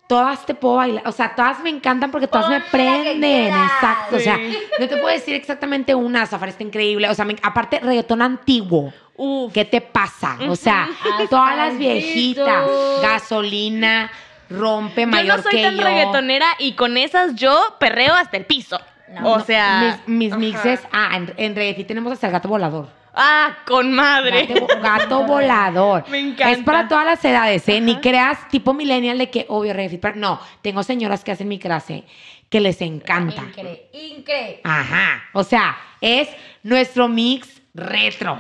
todas 0.07 0.45
te 0.45 0.55
puedo 0.55 0.77
bailar. 0.77 1.03
O 1.07 1.13
sea, 1.13 1.35
todas 1.35 1.61
me 1.61 1.71
encantan 1.71 2.11
porque 2.11 2.27
todas 2.29 2.51
me 2.51 2.61
Ponle 2.61 2.71
que 2.71 2.71
prenden. 3.11 3.47
Exacto. 3.55 4.17
O 4.17 4.19
sea, 4.19 4.39
no 4.79 4.87
te 4.89 4.97
puedo 4.99 5.09
decir 5.09 5.35
exactamente 5.35 5.95
una. 5.95 6.27
Safari 6.27 6.51
está 6.51 6.63
increíble. 6.63 7.09
O 7.09 7.15
sea, 7.15 7.25
me- 7.25 7.37
aparte, 7.43 7.81
reggaetón 7.81 8.21
antiguo. 8.21 8.93
Uf. 9.17 9.53
¿Qué 9.53 9.65
te 9.65 9.81
pasa? 9.81 10.37
O 10.49 10.57
sea, 10.57 10.89
Hasta 11.11 11.27
todas 11.29 11.57
las 11.57 11.79
viejitas, 11.79 12.67
gasolina, 13.01 14.11
rompe 14.51 15.03
Yo 15.03 15.07
mayor 15.07 15.37
no 15.39 15.43
soy 15.43 15.53
que 15.53 15.63
tan 15.63 15.77
yo. 15.77 15.85
reggaetonera 15.85 16.47
y 16.59 16.73
con 16.73 16.97
esas 16.97 17.35
yo 17.35 17.59
perreo 17.81 18.13
hasta 18.15 18.37
el 18.37 18.45
piso. 18.45 18.79
No, 19.09 19.33
o 19.33 19.39
no, 19.39 19.45
sea. 19.45 20.01
Mis, 20.07 20.37
mixes, 20.37 20.81
ah, 20.93 21.17
en, 21.17 21.55
en 21.57 21.87
tenemos 21.87 22.13
hasta 22.13 22.27
el 22.27 22.33
gato 22.33 22.49
volador. 22.49 22.89
Ah, 23.15 23.59
con 23.67 23.93
madre. 23.93 24.47
Gato, 24.47 24.67
gato 24.81 25.23
volador. 25.27 26.05
Me 26.09 26.19
encanta. 26.19 26.51
Es 26.51 26.59
para 26.65 26.89
todas 26.89 27.05
las 27.05 27.25
edades, 27.25 27.69
¿eh? 27.69 27.81
Ni 27.81 28.01
creas 28.01 28.49
tipo 28.49 28.75
millennial 28.75 29.19
de 29.19 29.31
que, 29.31 29.47
obvio, 29.49 29.73
pero 30.01 30.17
No, 30.17 30.41
tengo 30.63 30.83
señoras 30.83 31.23
que 31.23 31.33
hacen 31.33 31.49
mi 31.49 31.59
clase 31.59 32.05
que 32.49 32.61
les 32.61 32.81
encanta. 32.81 33.43
Incre, 33.43 33.89
incre. 33.93 34.61
Ajá. 34.65 35.25
O 35.33 35.45
sea, 35.45 35.77
es 36.01 36.29
nuestro 36.63 37.09
mix 37.09 37.63
retro. 37.75 38.39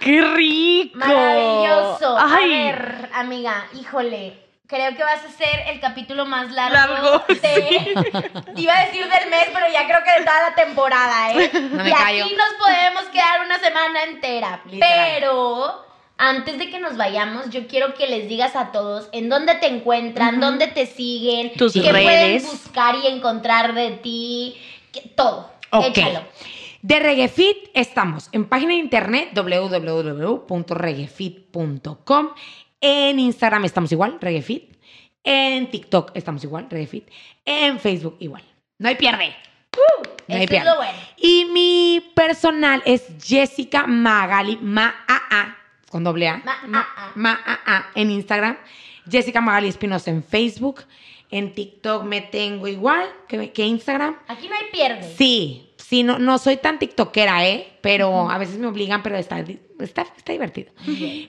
¡Qué 0.00 0.20
rico! 0.20 0.98
Maravilloso. 0.98 2.16
Ay, 2.18 2.52
A 2.52 2.64
ver, 2.64 3.10
amiga, 3.14 3.66
híjole. 3.80 4.43
Creo 4.66 4.96
que 4.96 5.02
vas 5.04 5.22
a 5.22 5.28
ser 5.30 5.60
el 5.68 5.78
capítulo 5.78 6.24
más 6.24 6.50
largo, 6.50 6.74
Largo, 6.74 7.22
de. 7.28 7.94
Iba 8.56 8.78
a 8.78 8.86
decir 8.86 9.02
del 9.02 9.28
mes, 9.30 9.46
pero 9.52 9.66
ya 9.70 9.84
creo 9.86 9.98
que 10.02 10.20
de 10.20 10.24
toda 10.26 10.48
la 10.50 10.54
temporada, 10.54 11.32
¿eh? 11.32 11.50
No 11.52 11.82
me 11.84 11.90
y 11.90 11.92
callo. 11.92 12.24
aquí 12.24 12.34
nos 12.34 12.54
podemos 12.58 13.04
quedar 13.12 13.44
una 13.44 13.58
semana 13.58 14.04
entera. 14.04 14.62
Literal. 14.64 15.10
Pero 15.20 15.84
antes 16.16 16.56
de 16.58 16.70
que 16.70 16.78
nos 16.80 16.96
vayamos, 16.96 17.50
yo 17.50 17.66
quiero 17.66 17.92
que 17.94 18.06
les 18.06 18.26
digas 18.28 18.56
a 18.56 18.72
todos 18.72 19.08
en 19.12 19.28
dónde 19.28 19.54
te 19.56 19.66
encuentran, 19.66 20.40
dónde 20.40 20.66
te 20.68 20.86
siguen, 20.86 21.52
Tus 21.54 21.74
qué 21.74 21.80
pueden 21.82 22.06
redes. 22.06 22.46
buscar 22.50 22.94
y 22.96 23.06
encontrar 23.08 23.74
de 23.74 23.90
ti, 23.90 24.56
que- 24.92 25.02
todo. 25.14 25.50
Ok. 25.72 25.88
Échalo. 25.88 26.22
De 26.80 27.00
Reggaefit 27.00 27.68
estamos 27.74 28.28
en 28.32 28.46
página 28.46 28.70
de 28.72 28.78
internet 28.78 29.28
www.reggaefit.com. 29.34 32.28
En 32.86 33.18
Instagram 33.18 33.64
estamos 33.64 33.90
igual, 33.92 34.18
Reggaefit. 34.20 34.76
En 35.22 35.70
TikTok 35.70 36.10
estamos 36.12 36.44
igual, 36.44 36.66
Reggaefit. 36.68 37.08
En 37.42 37.80
Facebook 37.80 38.18
igual. 38.20 38.42
No 38.76 38.90
hay 38.90 38.96
pierde. 38.96 39.34
No 40.28 40.36
hay 40.36 40.46
pierde. 40.46 40.68
bueno. 40.76 40.98
Y 41.16 41.46
mi 41.46 42.12
personal 42.14 42.82
es 42.84 43.06
Jessica 43.24 43.86
Magali, 43.86 44.58
Ma-A-A, 44.60 45.56
con 45.88 46.04
doble 46.04 46.28
A. 46.28 46.42
Ma-A-A. 46.44 47.12
Ma-A-A 47.14 47.86
en 47.94 48.10
Instagram. 48.10 48.58
Jessica 49.10 49.40
Magali 49.40 49.68
Espinosa 49.68 50.10
en 50.10 50.22
Facebook. 50.22 50.82
En 51.30 51.54
TikTok 51.54 52.04
me 52.04 52.20
tengo 52.20 52.68
igual 52.68 53.08
que, 53.28 53.50
que 53.50 53.64
Instagram. 53.64 54.18
Aquí 54.28 54.46
no 54.46 54.56
hay 54.56 54.70
pierde. 54.70 55.10
Sí, 55.16 55.73
sí, 55.84 56.02
no, 56.02 56.18
no 56.18 56.38
soy 56.38 56.56
tan 56.56 56.78
tiktokera, 56.78 57.46
¿eh? 57.46 57.78
Pero 57.82 58.30
a 58.30 58.38
veces 58.38 58.58
me 58.58 58.66
obligan, 58.66 59.02
pero 59.02 59.16
está, 59.16 59.38
está, 59.38 60.02
está 60.02 60.32
divertido. 60.32 60.72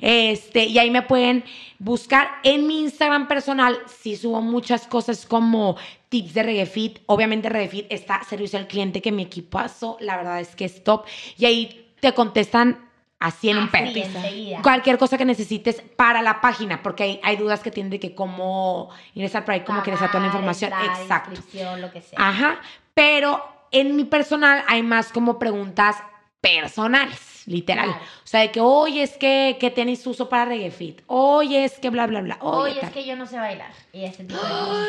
Este, 0.01 0.65
y 0.65 0.79
ahí 0.79 0.89
me 0.89 1.01
pueden 1.01 1.43
buscar 1.77 2.29
en 2.43 2.65
mi 2.65 2.81
Instagram 2.81 3.27
personal. 3.27 3.77
Sí 3.85 4.15
subo 4.15 4.41
muchas 4.41 4.87
cosas 4.87 5.25
como 5.25 5.75
tips 6.07 6.33
de 6.33 6.43
Reggaefit. 6.43 6.99
Obviamente 7.07 7.49
Reggaefit 7.49 7.87
está 7.89 8.23
servicio 8.23 8.57
al 8.57 8.67
cliente 8.67 9.01
que 9.01 9.11
mi 9.11 9.23
equipazo, 9.23 9.97
la 9.99 10.15
verdad 10.15 10.39
es 10.39 10.55
que 10.55 10.65
es 10.65 10.83
top. 10.83 11.05
Y 11.37 11.45
ahí 11.45 11.91
te 11.99 12.13
contestan 12.13 12.89
así 13.19 13.49
en 13.49 13.57
un 13.57 13.69
enseguida. 13.73 14.61
Cualquier 14.61 14.97
cosa 14.97 15.17
que 15.17 15.25
necesites 15.25 15.81
para 15.97 16.21
la 16.21 16.39
página, 16.39 16.81
porque 16.81 17.03
hay, 17.03 17.19
hay 17.23 17.35
dudas 17.35 17.59
que 17.59 17.71
tienen 17.71 17.89
de 17.89 17.99
que 17.99 18.15
cómo 18.15 18.89
ingresar 19.15 19.43
por 19.43 19.53
ahí, 19.53 19.61
cómo 19.61 19.83
quieres 19.83 20.01
a 20.01 20.07
toda 20.07 20.21
la 20.21 20.27
información. 20.27 20.71
entrar, 20.71 21.01
Exacto. 21.01 21.31
inscripción, 21.31 21.81
lo 21.81 21.91
que 21.91 22.01
sea. 22.01 22.17
Ajá, 22.19 22.61
pero 22.93 23.54
en 23.79 23.95
mi 23.95 24.03
personal 24.05 24.63
hay 24.67 24.83
más 24.83 25.11
como 25.11 25.39
preguntas 25.39 25.97
personales, 26.41 27.43
literal. 27.47 27.87
Claro. 27.87 28.03
O 28.03 28.27
sea, 28.27 28.41
de 28.41 28.51
que, 28.51 28.59
oye, 28.61 29.01
es 29.01 29.17
que, 29.17 29.57
¿qué 29.59 29.71
tenis 29.71 30.05
uso 30.05 30.29
para 30.29 30.45
Reggae 30.45 30.71
Fit? 30.71 31.01
Oye, 31.07 31.65
es 31.65 31.79
que 31.79 31.89
bla, 31.89 32.05
bla, 32.05 32.21
bla. 32.21 32.37
Oye, 32.41 32.79
es 32.81 32.91
que 32.91 33.03
yo 33.05 33.15
no 33.15 33.25
sé 33.25 33.37
bailar. 33.37 33.71
Y 33.91 34.03
ese 34.03 34.23
tipo 34.23 34.41
de 34.41 34.49
cosas. 34.49 34.87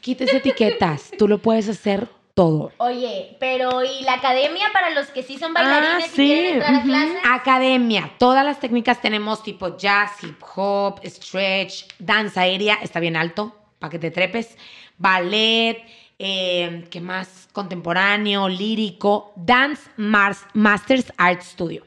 Quítese 0.00 0.38
etiquetas, 0.38 1.10
tú 1.16 1.28
lo 1.28 1.38
puedes 1.38 1.68
hacer 1.68 2.08
todo. 2.34 2.72
Oye, 2.78 3.36
pero 3.38 3.84
¿y 3.84 4.02
la 4.02 4.14
academia 4.14 4.66
para 4.72 4.90
los 4.90 5.08
que 5.08 5.22
sí 5.22 5.38
son 5.38 5.52
bailarines 5.52 6.04
Ah, 6.04 6.06
y 6.06 6.10
sí, 6.10 6.26
quieren 6.26 6.54
entrar 6.54 6.74
a 6.74 6.82
clases? 6.82 7.18
Academia, 7.24 8.10
todas 8.18 8.44
las 8.44 8.58
técnicas 8.58 9.00
tenemos 9.00 9.42
tipo 9.42 9.76
jazz, 9.76 10.12
hip 10.22 10.42
hop, 10.56 11.00
stretch, 11.04 11.84
danza 11.98 12.42
aérea, 12.42 12.78
está 12.82 12.98
bien 12.98 13.16
alto, 13.16 13.54
para 13.78 13.90
que 13.90 13.98
te 13.98 14.10
trepes, 14.10 14.56
ballet, 14.96 15.84
eh, 16.22 16.84
¿qué 16.90 17.00
más? 17.00 17.48
Contemporáneo, 17.52 18.48
lírico, 18.48 19.32
Dance 19.36 19.82
Mars- 19.96 20.44
Masters 20.52 21.12
Art 21.16 21.40
Studio. 21.42 21.84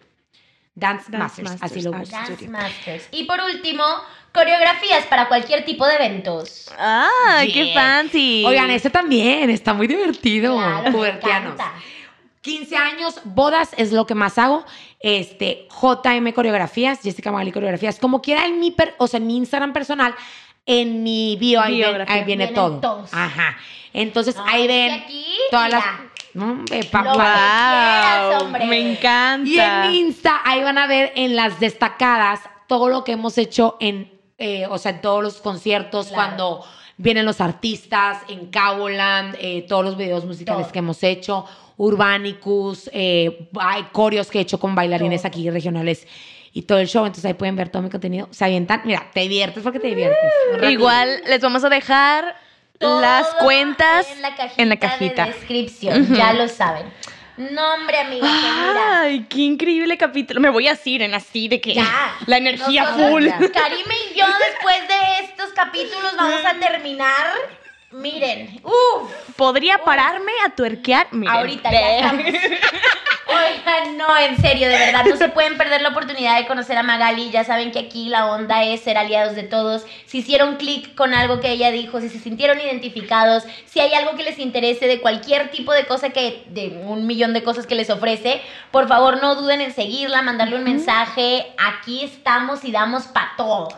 Dance, 0.75 1.05
Dance 1.11 1.17
Masters, 1.43 1.49
Masters 1.51 1.71
así 1.71 1.81
lo 1.83 1.91
Art 1.91 1.99
buscas. 2.01 2.29
Dance 2.29 2.47
Masters. 2.47 3.07
Y 3.11 3.25
por 3.25 3.39
último, 3.41 3.83
coreografías 4.33 5.05
para 5.05 5.27
cualquier 5.27 5.63
tipo 5.65 5.85
de 5.85 5.95
eventos. 5.95 6.71
¡Ay, 6.79 7.53
qué 7.53 7.71
fancy! 7.75 8.43
Oigan, 8.45 8.71
ese 8.71 8.89
también 8.89 9.51
está 9.51 9.73
muy 9.73 9.85
divertido. 9.87 10.55
Claro, 10.57 10.83
me 10.83 10.91
pubertianos. 10.91 11.53
encanta. 11.53 11.73
15 12.41 12.75
años, 12.75 13.21
bodas 13.23 13.69
es 13.77 13.93
lo 13.93 14.05
que 14.05 14.15
más 14.15 14.37
hago. 14.37 14.65
Este, 14.99 15.67
JM 15.69 16.33
Coreografías, 16.33 16.99
Jessica 17.01 17.31
Magali 17.31 17.51
Coreografías, 17.51 17.99
como 17.99 18.21
quiera 18.21 18.45
en 18.45 18.59
mi, 18.59 18.71
per- 18.71 18.95
o 18.97 19.07
sea, 19.07 19.19
en 19.19 19.27
mi 19.27 19.37
Instagram 19.37 19.71
personal, 19.73 20.13
en 20.65 21.03
mi 21.03 21.35
bio, 21.37 21.61
ahí, 21.61 21.81
ven- 21.81 22.01
ahí 22.07 22.23
viene 22.23 22.45
Vienen 22.47 22.53
todo. 22.53 22.79
todos. 22.79 23.13
Ajá. 23.13 23.57
Entonces 23.93 24.35
No, 24.35 24.45
ahí 24.47 24.65
ven 24.67 24.91
aquí, 24.91 25.25
todas 25.51 25.65
mira, 25.67 25.77
las. 25.79 26.43
Hombre, 26.43 26.83
Lo 26.83 26.89
papá. 26.89 27.13
quieras, 27.13 28.33
¡Wow! 28.37 28.41
hombre. 28.47 28.65
Me 28.65 28.91
encanta. 28.93 29.47
Y 29.49 29.59
en 29.59 29.81
mi 29.81 29.99
Insta, 29.99 30.41
ahí 30.43 30.63
van 30.63 30.77
a 30.79 30.87
ver 30.87 31.11
en 31.15 31.35
las 31.35 31.59
destacadas 31.59 32.39
todo 32.67 32.89
lo 32.89 33.03
que 33.03 33.11
hemos 33.11 33.37
hecho 33.37 33.77
en, 33.79 34.11
eh, 34.39 34.65
o 34.67 34.77
sea, 34.79 34.93
en 34.93 35.01
todos 35.01 35.21
los 35.21 35.35
conciertos, 35.41 36.07
Claro. 36.07 36.15
cuando 36.15 36.65
vienen 36.97 37.25
los 37.25 37.39
artistas, 37.39 38.17
en 38.29 38.47
Caboland, 38.47 39.35
eh, 39.39 39.63
todos 39.67 39.85
los 39.85 39.95
videos 39.95 40.25
musicales 40.25 40.63
Todo. 40.67 40.71
que 40.73 40.79
hemos 40.79 41.03
hecho, 41.03 41.45
Urbanicus, 41.77 42.89
eh, 42.93 43.49
hay 43.59 43.83
coreos 43.91 44.31
que 44.31 44.39
he 44.39 44.41
hecho 44.41 44.59
con 44.59 44.73
bailarines 44.73 45.21
Todo. 45.21 45.27
aquí 45.27 45.49
regionales 45.51 46.07
y 46.53 46.61
todo 46.63 46.77
el 46.77 46.87
show, 46.87 47.05
entonces 47.05 47.25
ahí 47.25 47.33
pueden 47.33 47.55
ver 47.55 47.69
todo 47.69 47.81
mi 47.81 47.89
contenido. 47.89 48.27
Se 48.31 48.45
avientan, 48.45 48.81
mira, 48.85 49.09
te 49.13 49.21
diviertes 49.21 49.63
porque 49.63 49.79
te 49.79 49.87
diviertes. 49.87 50.19
Igual 50.69 51.21
les 51.25 51.41
vamos 51.41 51.63
a 51.63 51.69
dejar 51.69 52.35
las 52.79 53.27
cuentas 53.35 54.07
en 54.11 54.21
la 54.21 54.35
cajita, 54.35 54.61
en 54.61 54.69
la 54.69 54.75
cajita. 54.77 55.25
de 55.25 55.31
descripción, 55.33 56.15
ya 56.15 56.33
lo 56.33 56.47
saben. 56.47 56.85
No, 57.35 57.73
hombre, 57.73 57.97
mira. 58.11 59.01
Ay, 59.01 59.25
qué 59.27 59.39
increíble 59.41 59.97
capítulo. 59.97 60.39
Me 60.39 60.51
voy 60.51 60.67
a 60.67 60.75
Siren 60.75 61.15
así 61.15 61.47
de 61.47 61.59
que 61.59 61.73
Ya. 61.73 62.15
la 62.27 62.37
energía 62.37 62.85
full. 62.85 63.25
Karime 63.27 63.95
y 64.11 64.19
yo, 64.19 64.25
después 64.51 64.87
de 64.87 65.25
estos 65.25 65.51
capítulos, 65.53 66.13
vamos 66.15 66.41
a 66.45 66.59
terminar. 66.59 67.33
Miren, 67.93 68.59
uff, 68.63 69.11
Podría 69.35 69.77
pararme 69.83 70.31
a 70.45 70.49
tuerquear. 70.55 71.07
Miren. 71.11 71.35
ahorita 71.35 71.71
ya 71.71 71.97
estamos. 71.97 72.25
Oigan, 73.25 73.97
no, 73.97 74.17
en 74.17 74.37
serio, 74.41 74.67
de 74.67 74.77
verdad, 74.77 75.05
no 75.05 75.15
se 75.15 75.29
pueden 75.29 75.57
perder 75.57 75.81
la 75.81 75.89
oportunidad 75.89 76.37
de 76.37 76.45
conocer 76.45 76.77
a 76.77 76.83
Magali. 76.83 77.31
Ya 77.31 77.43
saben 77.43 77.71
que 77.71 77.79
aquí 77.79 78.09
la 78.09 78.27
onda 78.27 78.63
es 78.63 78.81
ser 78.81 78.97
aliados 78.97 79.35
de 79.35 79.43
todos. 79.43 79.85
Si 80.05 80.19
hicieron 80.19 80.57
clic 80.57 80.93
con 80.95 81.13
algo 81.13 81.39
que 81.39 81.51
ella 81.51 81.71
dijo, 81.71 82.01
si 82.01 82.09
se 82.09 82.19
sintieron 82.19 82.59
identificados, 82.59 83.43
si 83.65 83.79
hay 83.79 83.93
algo 83.93 84.15
que 84.15 84.23
les 84.23 84.39
interese 84.39 84.87
de 84.87 84.99
cualquier 84.99 85.51
tipo 85.51 85.71
de 85.71 85.85
cosa 85.85 86.09
que, 86.09 86.43
de 86.47 86.81
un 86.85 87.07
millón 87.07 87.33
de 87.33 87.43
cosas 87.43 87.65
que 87.65 87.75
les 87.75 87.89
ofrece, 87.89 88.41
por 88.71 88.87
favor 88.87 89.21
no 89.21 89.35
duden 89.35 89.61
en 89.61 89.73
seguirla, 89.73 90.21
mandarle 90.21 90.57
un 90.57 90.63
mensaje. 90.63 91.53
Aquí 91.57 92.03
estamos 92.03 92.65
y 92.65 92.71
damos 92.71 93.03
para 93.07 93.33
todo. 93.37 93.69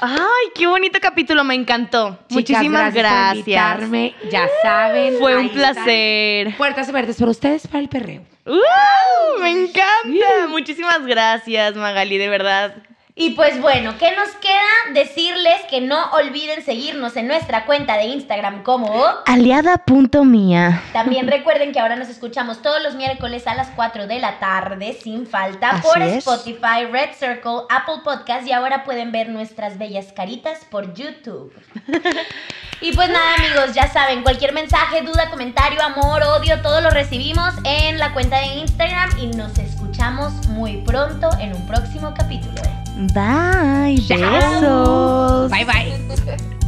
Ay, 0.00 0.50
qué 0.54 0.66
bonito 0.66 0.98
capítulo, 1.00 1.44
me 1.44 1.54
encantó. 1.54 2.18
Chicas, 2.28 2.30
Muchísimas 2.30 2.84
por 2.92 2.94
gracias. 2.94 3.36
invitarme. 3.38 4.14
Ya 4.30 4.48
saben. 4.62 5.18
Fue 5.18 5.36
un 5.36 5.46
están. 5.46 5.74
placer. 5.74 6.56
Puertas 6.56 6.88
abiertas 6.88 7.16
para 7.16 7.30
ustedes 7.30 7.66
para 7.66 7.80
el 7.80 7.88
perreo. 7.88 8.22
¡Uh! 8.46 9.40
me 9.40 9.50
encanta. 9.50 10.48
Muchísimas 10.48 11.04
gracias, 11.06 11.76
Magali, 11.76 12.18
de 12.18 12.28
verdad. 12.28 12.74
Y 13.14 13.30
pues 13.30 13.60
bueno, 13.60 13.98
¿qué 13.98 14.16
nos 14.16 14.30
queda? 14.36 14.94
Decirles 14.94 15.60
que 15.68 15.82
no 15.82 16.10
olviden 16.12 16.64
seguirnos 16.64 17.14
en 17.16 17.28
nuestra 17.28 17.66
cuenta 17.66 17.98
de 17.98 18.04
Instagram 18.06 18.62
como... 18.62 18.90
Aliada.mía. 19.26 20.82
También 20.94 21.28
recuerden 21.28 21.72
que 21.72 21.80
ahora 21.80 21.96
nos 21.96 22.08
escuchamos 22.08 22.62
todos 22.62 22.82
los 22.82 22.94
miércoles 22.94 23.46
a 23.46 23.54
las 23.54 23.68
4 23.76 24.06
de 24.06 24.18
la 24.18 24.38
tarde, 24.38 24.98
sin 24.98 25.26
falta, 25.26 25.70
Así 25.72 25.82
por 25.82 26.00
es. 26.00 26.26
Spotify, 26.26 26.86
Red 26.90 27.10
Circle, 27.18 27.66
Apple 27.68 27.96
Podcast 28.02 28.46
y 28.46 28.52
ahora 28.52 28.82
pueden 28.82 29.12
ver 29.12 29.28
nuestras 29.28 29.76
bellas 29.76 30.10
caritas 30.14 30.64
por 30.70 30.94
YouTube. 30.94 31.52
y 32.80 32.92
pues 32.94 33.10
nada 33.10 33.34
amigos, 33.36 33.74
ya 33.74 33.92
saben, 33.92 34.22
cualquier 34.22 34.54
mensaje, 34.54 35.02
duda, 35.02 35.28
comentario, 35.28 35.82
amor, 35.82 36.22
odio, 36.22 36.62
todo 36.62 36.80
lo 36.80 36.88
recibimos 36.88 37.52
en 37.64 37.98
la 37.98 38.14
cuenta 38.14 38.38
de 38.38 38.46
Instagram 38.60 39.10
y 39.18 39.26
nos 39.26 39.58
escuchamos 39.58 40.32
muy 40.48 40.78
pronto 40.78 41.28
en 41.38 41.54
un 41.54 41.66
próximo 41.66 42.14
capítulo. 42.16 42.81
Bye. 43.14 43.96
Chao. 44.06 44.18
Besos. 44.18 45.50
Bye 45.50 45.64
bye. 45.64 46.58